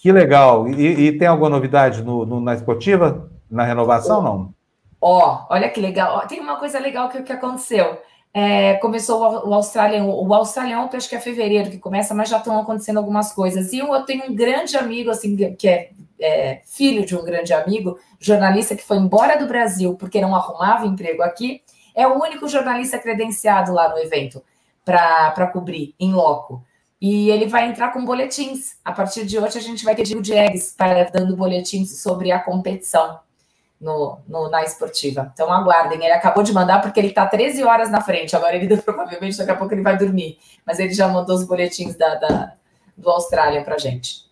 Que 0.00 0.10
legal. 0.10 0.66
E, 0.66 1.08
e 1.08 1.18
tem 1.18 1.28
alguma 1.28 1.50
novidade 1.50 2.02
no, 2.02 2.24
no, 2.24 2.40
na 2.40 2.54
esportiva? 2.54 3.30
Na 3.50 3.64
renovação, 3.64 4.22
não? 4.22 4.54
Ó, 4.98 5.46
olha 5.50 5.68
que 5.68 5.78
legal. 5.78 6.26
tem 6.26 6.40
uma 6.40 6.56
coisa 6.56 6.80
legal 6.80 7.10
que, 7.10 7.22
que 7.22 7.32
aconteceu. 7.32 7.98
É, 8.32 8.74
começou 8.74 9.20
o, 9.20 9.50
o 9.50 9.54
Australian, 9.54 10.04
o 10.04 10.32
Australian 10.32 10.80
Open, 10.80 10.96
acho 10.96 11.08
que 11.08 11.16
é 11.16 11.20
fevereiro 11.20 11.70
que 11.70 11.76
começa, 11.76 12.14
mas 12.14 12.30
já 12.30 12.38
estão 12.38 12.58
acontecendo 12.58 12.96
algumas 12.96 13.30
coisas. 13.34 13.74
E 13.74 13.78
eu, 13.80 13.92
eu 13.92 14.02
tenho 14.06 14.24
um 14.30 14.34
grande 14.34 14.74
amigo, 14.74 15.10
assim, 15.10 15.36
que 15.54 15.68
é, 15.68 15.90
é, 16.18 16.62
filho 16.64 17.04
de 17.04 17.14
um 17.14 17.22
grande 17.22 17.52
amigo, 17.52 17.98
jornalista 18.18 18.74
que 18.74 18.82
foi 18.82 18.96
embora 18.96 19.38
do 19.38 19.46
Brasil 19.46 19.96
porque 19.96 20.18
não 20.18 20.34
arrumava 20.34 20.86
emprego 20.86 21.22
aqui, 21.22 21.60
é 21.94 22.06
o 22.06 22.18
único 22.22 22.48
jornalista 22.48 22.98
credenciado 22.98 23.70
lá 23.74 23.90
no 23.90 23.98
evento 23.98 24.42
para 24.82 25.46
cobrir 25.52 25.94
em 26.00 26.14
loco. 26.14 26.64
E 27.00 27.30
ele 27.30 27.46
vai 27.46 27.68
entrar 27.68 27.92
com 27.92 28.04
boletins. 28.04 28.76
A 28.84 28.92
partir 28.92 29.24
de 29.24 29.38
hoje, 29.38 29.58
a 29.58 29.62
gente 29.62 29.84
vai 29.84 29.94
ter 29.94 30.02
Diego 30.02 30.20
Diegues 30.20 30.74
para, 30.76 31.04
dando 31.04 31.34
boletins 31.34 32.00
sobre 32.02 32.30
a 32.30 32.38
competição 32.38 33.18
no, 33.80 34.18
no, 34.28 34.50
na 34.50 34.62
esportiva. 34.62 35.30
Então, 35.32 35.50
aguardem. 35.50 36.04
Ele 36.04 36.12
acabou 36.12 36.42
de 36.42 36.52
mandar 36.52 36.82
porque 36.82 37.00
ele 37.00 37.08
está 37.08 37.26
13 37.26 37.64
horas 37.64 37.90
na 37.90 38.02
frente. 38.02 38.36
Agora, 38.36 38.54
ele 38.54 38.76
provavelmente, 38.82 39.38
daqui 39.38 39.50
a 39.50 39.56
pouco, 39.56 39.72
ele 39.72 39.82
vai 39.82 39.96
dormir. 39.96 40.38
Mas 40.66 40.78
ele 40.78 40.92
já 40.92 41.08
mandou 41.08 41.36
os 41.36 41.44
boletins 41.44 41.96
da, 41.96 42.16
da 42.16 42.52
do 43.00 43.10
Austrália 43.10 43.64
para 43.64 43.78
gente. 43.78 44.26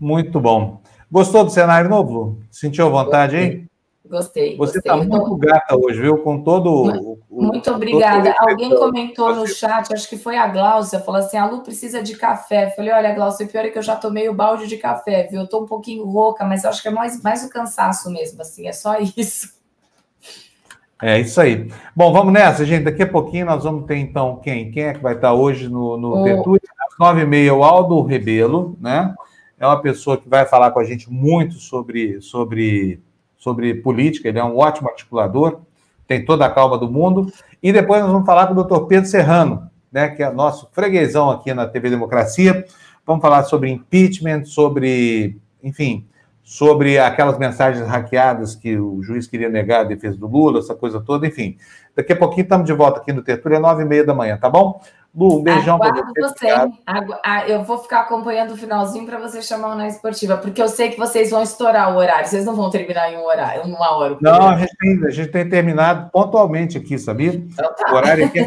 Muito 0.00 0.40
bom. 0.40 0.80
Gostou 1.10 1.44
do 1.44 1.50
cenário 1.50 1.88
novo? 1.88 2.40
Sentiu 2.50 2.90
vontade 2.90 3.36
aí? 3.36 3.64
Gostei. 4.06 4.54
Você 4.58 4.78
está 4.78 4.98
muito 4.98 5.34
gata 5.36 5.74
hoje, 5.74 5.98
viu? 5.98 6.18
Com 6.18 6.42
todo 6.42 7.18
o. 7.30 7.42
Muito 7.42 7.70
obrigada. 7.70 8.34
Todo 8.34 8.50
Alguém 8.50 8.68
comentou 8.74 9.34
no 9.34 9.46
chat, 9.46 9.94
acho 9.94 10.06
que 10.06 10.18
foi 10.18 10.36
a 10.36 10.46
Glaucia, 10.46 11.00
falou 11.00 11.20
assim: 11.20 11.38
a 11.38 11.46
Lu 11.46 11.62
precisa 11.62 12.02
de 12.02 12.14
café. 12.14 12.70
falei: 12.70 12.92
olha, 12.92 13.14
Glaucia, 13.14 13.46
o 13.46 13.48
pior 13.48 13.64
é 13.64 13.70
que 13.70 13.78
eu 13.78 13.82
já 13.82 13.96
tomei 13.96 14.28
o 14.28 14.34
balde 14.34 14.66
de 14.66 14.76
café, 14.76 15.26
viu? 15.30 15.40
Eu 15.40 15.46
tô 15.48 15.62
um 15.62 15.66
pouquinho 15.66 16.04
rouca, 16.04 16.44
mas 16.44 16.66
acho 16.66 16.82
que 16.82 16.88
é 16.88 16.90
mais, 16.90 17.22
mais 17.22 17.44
o 17.44 17.48
cansaço 17.48 18.10
mesmo, 18.10 18.42
assim, 18.42 18.68
é 18.68 18.72
só 18.72 18.98
isso. 19.16 19.54
É 21.02 21.20
isso 21.20 21.40
aí. 21.40 21.70
Bom, 21.96 22.12
vamos 22.12 22.32
nessa, 22.32 22.64
gente. 22.64 22.84
Daqui 22.84 23.02
a 23.02 23.08
pouquinho 23.08 23.46
nós 23.46 23.64
vamos 23.64 23.86
ter, 23.86 23.96
então, 23.96 24.36
quem? 24.36 24.70
Quem 24.70 24.84
é 24.84 24.92
que 24.92 25.02
vai 25.02 25.14
estar 25.14 25.32
hoje 25.32 25.66
no, 25.68 25.96
no 25.96 26.20
o... 26.20 26.24
Tertúlio? 26.24 26.60
Às 26.78 26.98
nove 26.98 27.22
e 27.22 27.26
meia, 27.26 27.54
o 27.54 27.64
Aldo 27.64 28.02
Rebelo, 28.02 28.76
né? 28.78 29.14
É 29.58 29.66
uma 29.66 29.80
pessoa 29.80 30.18
que 30.18 30.28
vai 30.28 30.44
falar 30.44 30.72
com 30.72 30.78
a 30.78 30.84
gente 30.84 31.10
muito 31.10 31.54
sobre, 31.54 32.20
sobre 32.20 33.00
sobre 33.44 33.74
política, 33.74 34.26
ele 34.26 34.38
é 34.38 34.44
um 34.44 34.56
ótimo 34.56 34.88
articulador, 34.88 35.60
tem 36.08 36.24
toda 36.24 36.46
a 36.46 36.50
calma 36.50 36.78
do 36.78 36.90
mundo. 36.90 37.30
E 37.62 37.70
depois 37.70 38.00
nós 38.00 38.10
vamos 38.10 38.24
falar 38.24 38.46
com 38.46 38.52
o 38.52 38.56
doutor 38.56 38.86
Pedro 38.86 39.06
Serrano, 39.06 39.70
né, 39.92 40.08
que 40.08 40.22
é 40.22 40.30
nosso 40.32 40.70
freguesão 40.72 41.30
aqui 41.30 41.52
na 41.52 41.66
TV 41.66 41.90
Democracia. 41.90 42.64
Vamos 43.06 43.20
falar 43.20 43.44
sobre 43.44 43.70
impeachment, 43.70 44.46
sobre, 44.46 45.36
enfim, 45.62 46.06
sobre 46.42 46.98
aquelas 46.98 47.38
mensagens 47.38 47.86
hackeadas 47.86 48.54
que 48.54 48.78
o 48.78 49.02
juiz 49.02 49.26
queria 49.26 49.50
negar 49.50 49.82
a 49.82 49.84
defesa 49.84 50.16
do 50.16 50.26
Lula, 50.26 50.60
essa 50.60 50.74
coisa 50.74 50.98
toda, 50.98 51.26
enfim. 51.26 51.58
Daqui 51.94 52.14
a 52.14 52.16
pouquinho 52.16 52.44
estamos 52.44 52.66
de 52.66 52.72
volta 52.72 53.00
aqui 53.00 53.12
no 53.12 53.22
Tertúlia, 53.22 53.60
nove 53.60 53.82
e 53.82 53.86
meia 53.86 54.04
da 54.04 54.14
manhã, 54.14 54.38
tá 54.38 54.48
bom? 54.48 54.80
Lu, 55.16 55.38
um 55.38 55.42
beijão 55.44 55.78
para 55.78 55.92
você. 55.92 56.20
você. 56.20 56.48
Eu 57.46 57.62
vou 57.62 57.78
ficar 57.78 58.00
acompanhando 58.00 58.50
o 58.50 58.56
finalzinho 58.56 59.06
para 59.06 59.16
você 59.18 59.40
chamar 59.40 59.76
na 59.76 59.86
esportiva, 59.86 60.36
porque 60.36 60.60
eu 60.60 60.66
sei 60.66 60.90
que 60.90 60.98
vocês 60.98 61.30
vão 61.30 61.40
estourar 61.40 61.94
o 61.94 61.98
horário. 61.98 62.26
Vocês 62.26 62.44
não 62.44 62.56
vão 62.56 62.68
terminar 62.68 63.12
em 63.12 63.16
um 63.16 63.24
horário, 63.24 63.62
em 63.64 63.72
uma 63.72 63.96
hora. 63.96 64.16
Não, 64.20 64.48
a 64.48 64.58
gente, 64.58 64.76
tem, 64.76 65.04
a 65.06 65.10
gente 65.10 65.28
tem 65.28 65.48
terminado 65.48 66.10
pontualmente 66.10 66.76
aqui, 66.76 66.98
sabia? 66.98 67.32
Então, 67.34 67.72
tá. 67.74 67.92
O 67.92 67.94
horário 67.94 68.26
aqui 68.26 68.40
é, 68.40 68.46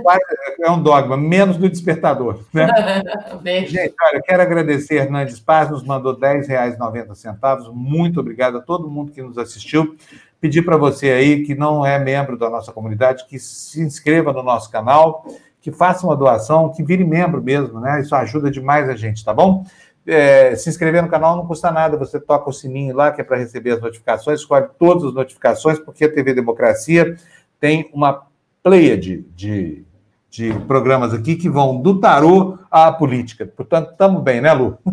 é 0.62 0.70
um 0.70 0.84
dogma, 0.84 1.16
menos 1.16 1.56
do 1.56 1.70
despertador. 1.70 2.42
Né? 2.54 2.68
Beijo. 3.42 3.72
Gente, 3.72 3.96
olha, 4.04 4.22
quero 4.22 4.42
agradecer 4.42 4.96
Hernandes 4.96 5.40
Paz, 5.40 5.70
nos 5.70 5.86
mandou 5.86 6.14
R$ 6.14 6.20
10,90. 6.20 7.72
Muito 7.74 8.20
obrigado 8.20 8.58
a 8.58 8.62
todo 8.62 8.90
mundo 8.90 9.14
que 9.14 9.22
nos 9.22 9.38
assistiu. 9.38 9.96
Pedir 10.42 10.64
para 10.64 10.76
você 10.76 11.10
aí 11.12 11.44
que 11.44 11.56
não 11.56 11.86
é 11.86 11.98
membro 11.98 12.38
da 12.38 12.50
nossa 12.50 12.74
comunidade 12.74 13.26
que 13.26 13.40
se 13.40 13.82
inscreva 13.82 14.34
no 14.34 14.44
nosso 14.44 14.70
canal 14.70 15.26
que 15.68 15.72
faça 15.74 16.08
uma 16.08 16.16
doação, 16.16 16.72
que 16.72 16.82
vire 16.82 17.04
membro 17.04 17.44
mesmo, 17.44 17.82
né? 17.82 18.00
Isso 18.00 18.16
ajuda 18.16 18.50
demais 18.50 18.88
a 18.88 18.96
gente, 18.96 19.26
tá 19.26 19.34
bom? 19.34 19.66
É, 20.06 20.56
se 20.56 20.70
inscrever 20.70 21.04
no 21.04 21.10
canal 21.10 21.36
não 21.36 21.46
custa 21.46 21.70
nada, 21.70 21.98
você 21.98 22.22
toca 22.22 22.50
o 22.50 22.54
sininho 22.54 22.96
lá, 22.96 23.12
que 23.12 23.20
é 23.20 23.24
para 23.26 23.36
receber 23.36 23.72
as 23.72 23.82
notificações, 23.82 24.40
escolhe 24.40 24.66
todas 24.80 25.04
as 25.04 25.14
notificações, 25.14 25.78
porque 25.78 26.06
a 26.06 26.14
TV 26.14 26.34
Democracia 26.34 27.18
tem 27.60 27.90
uma 27.94 28.28
pleiade 28.64 29.26
de, 29.36 29.84
de 30.30 30.54
programas 30.70 31.14
aqui 31.14 31.36
que 31.36 31.50
vão 31.50 31.82
do 31.82 32.00
tarô 32.00 32.58
à 32.72 32.90
política. 32.90 33.46
Portanto, 33.46 33.92
estamos 33.92 34.24
bem, 34.24 34.40
né, 34.40 34.54
Lu? 34.54 34.78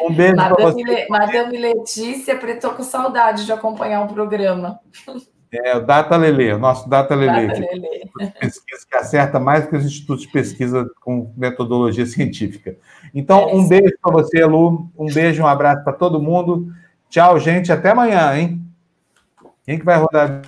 um 0.00 0.14
beijo 0.14 0.36
para 0.36 0.54
você. 0.62 1.08
Madame 1.10 1.58
Letícia, 1.58 2.38
estou 2.40 2.70
com 2.70 2.84
saudade 2.84 3.44
de 3.44 3.50
acompanhar 3.50 4.04
o 4.04 4.14
programa. 4.14 4.78
É, 5.52 5.76
o 5.76 5.80
Data 5.80 6.16
Lele, 6.16 6.54
o 6.54 6.58
nosso 6.58 6.88
Data 6.88 7.14
Lele, 7.14 7.48
Data 7.48 7.60
Lele. 7.60 8.10
Que, 8.18 8.26
pesquisa 8.40 8.86
que 8.88 8.96
acerta 8.96 9.38
mais 9.38 9.66
que 9.66 9.76
os 9.76 9.84
institutos 9.84 10.22
de 10.22 10.32
pesquisa 10.32 10.90
com 11.00 11.30
metodologia 11.36 12.06
científica. 12.06 12.76
Então, 13.14 13.50
é 13.50 13.54
um 13.54 13.68
beijo 13.68 13.92
para 14.00 14.12
você, 14.12 14.44
Lu, 14.46 14.90
um 14.98 15.12
beijo, 15.12 15.42
um 15.42 15.46
abraço 15.46 15.84
para 15.84 15.92
todo 15.92 16.22
mundo. 16.22 16.72
Tchau, 17.10 17.38
gente, 17.38 17.70
até 17.70 17.90
amanhã, 17.90 18.34
hein? 18.34 18.62
Quem 19.66 19.78
que 19.78 19.84
vai 19.84 19.98
rodar? 19.98 20.40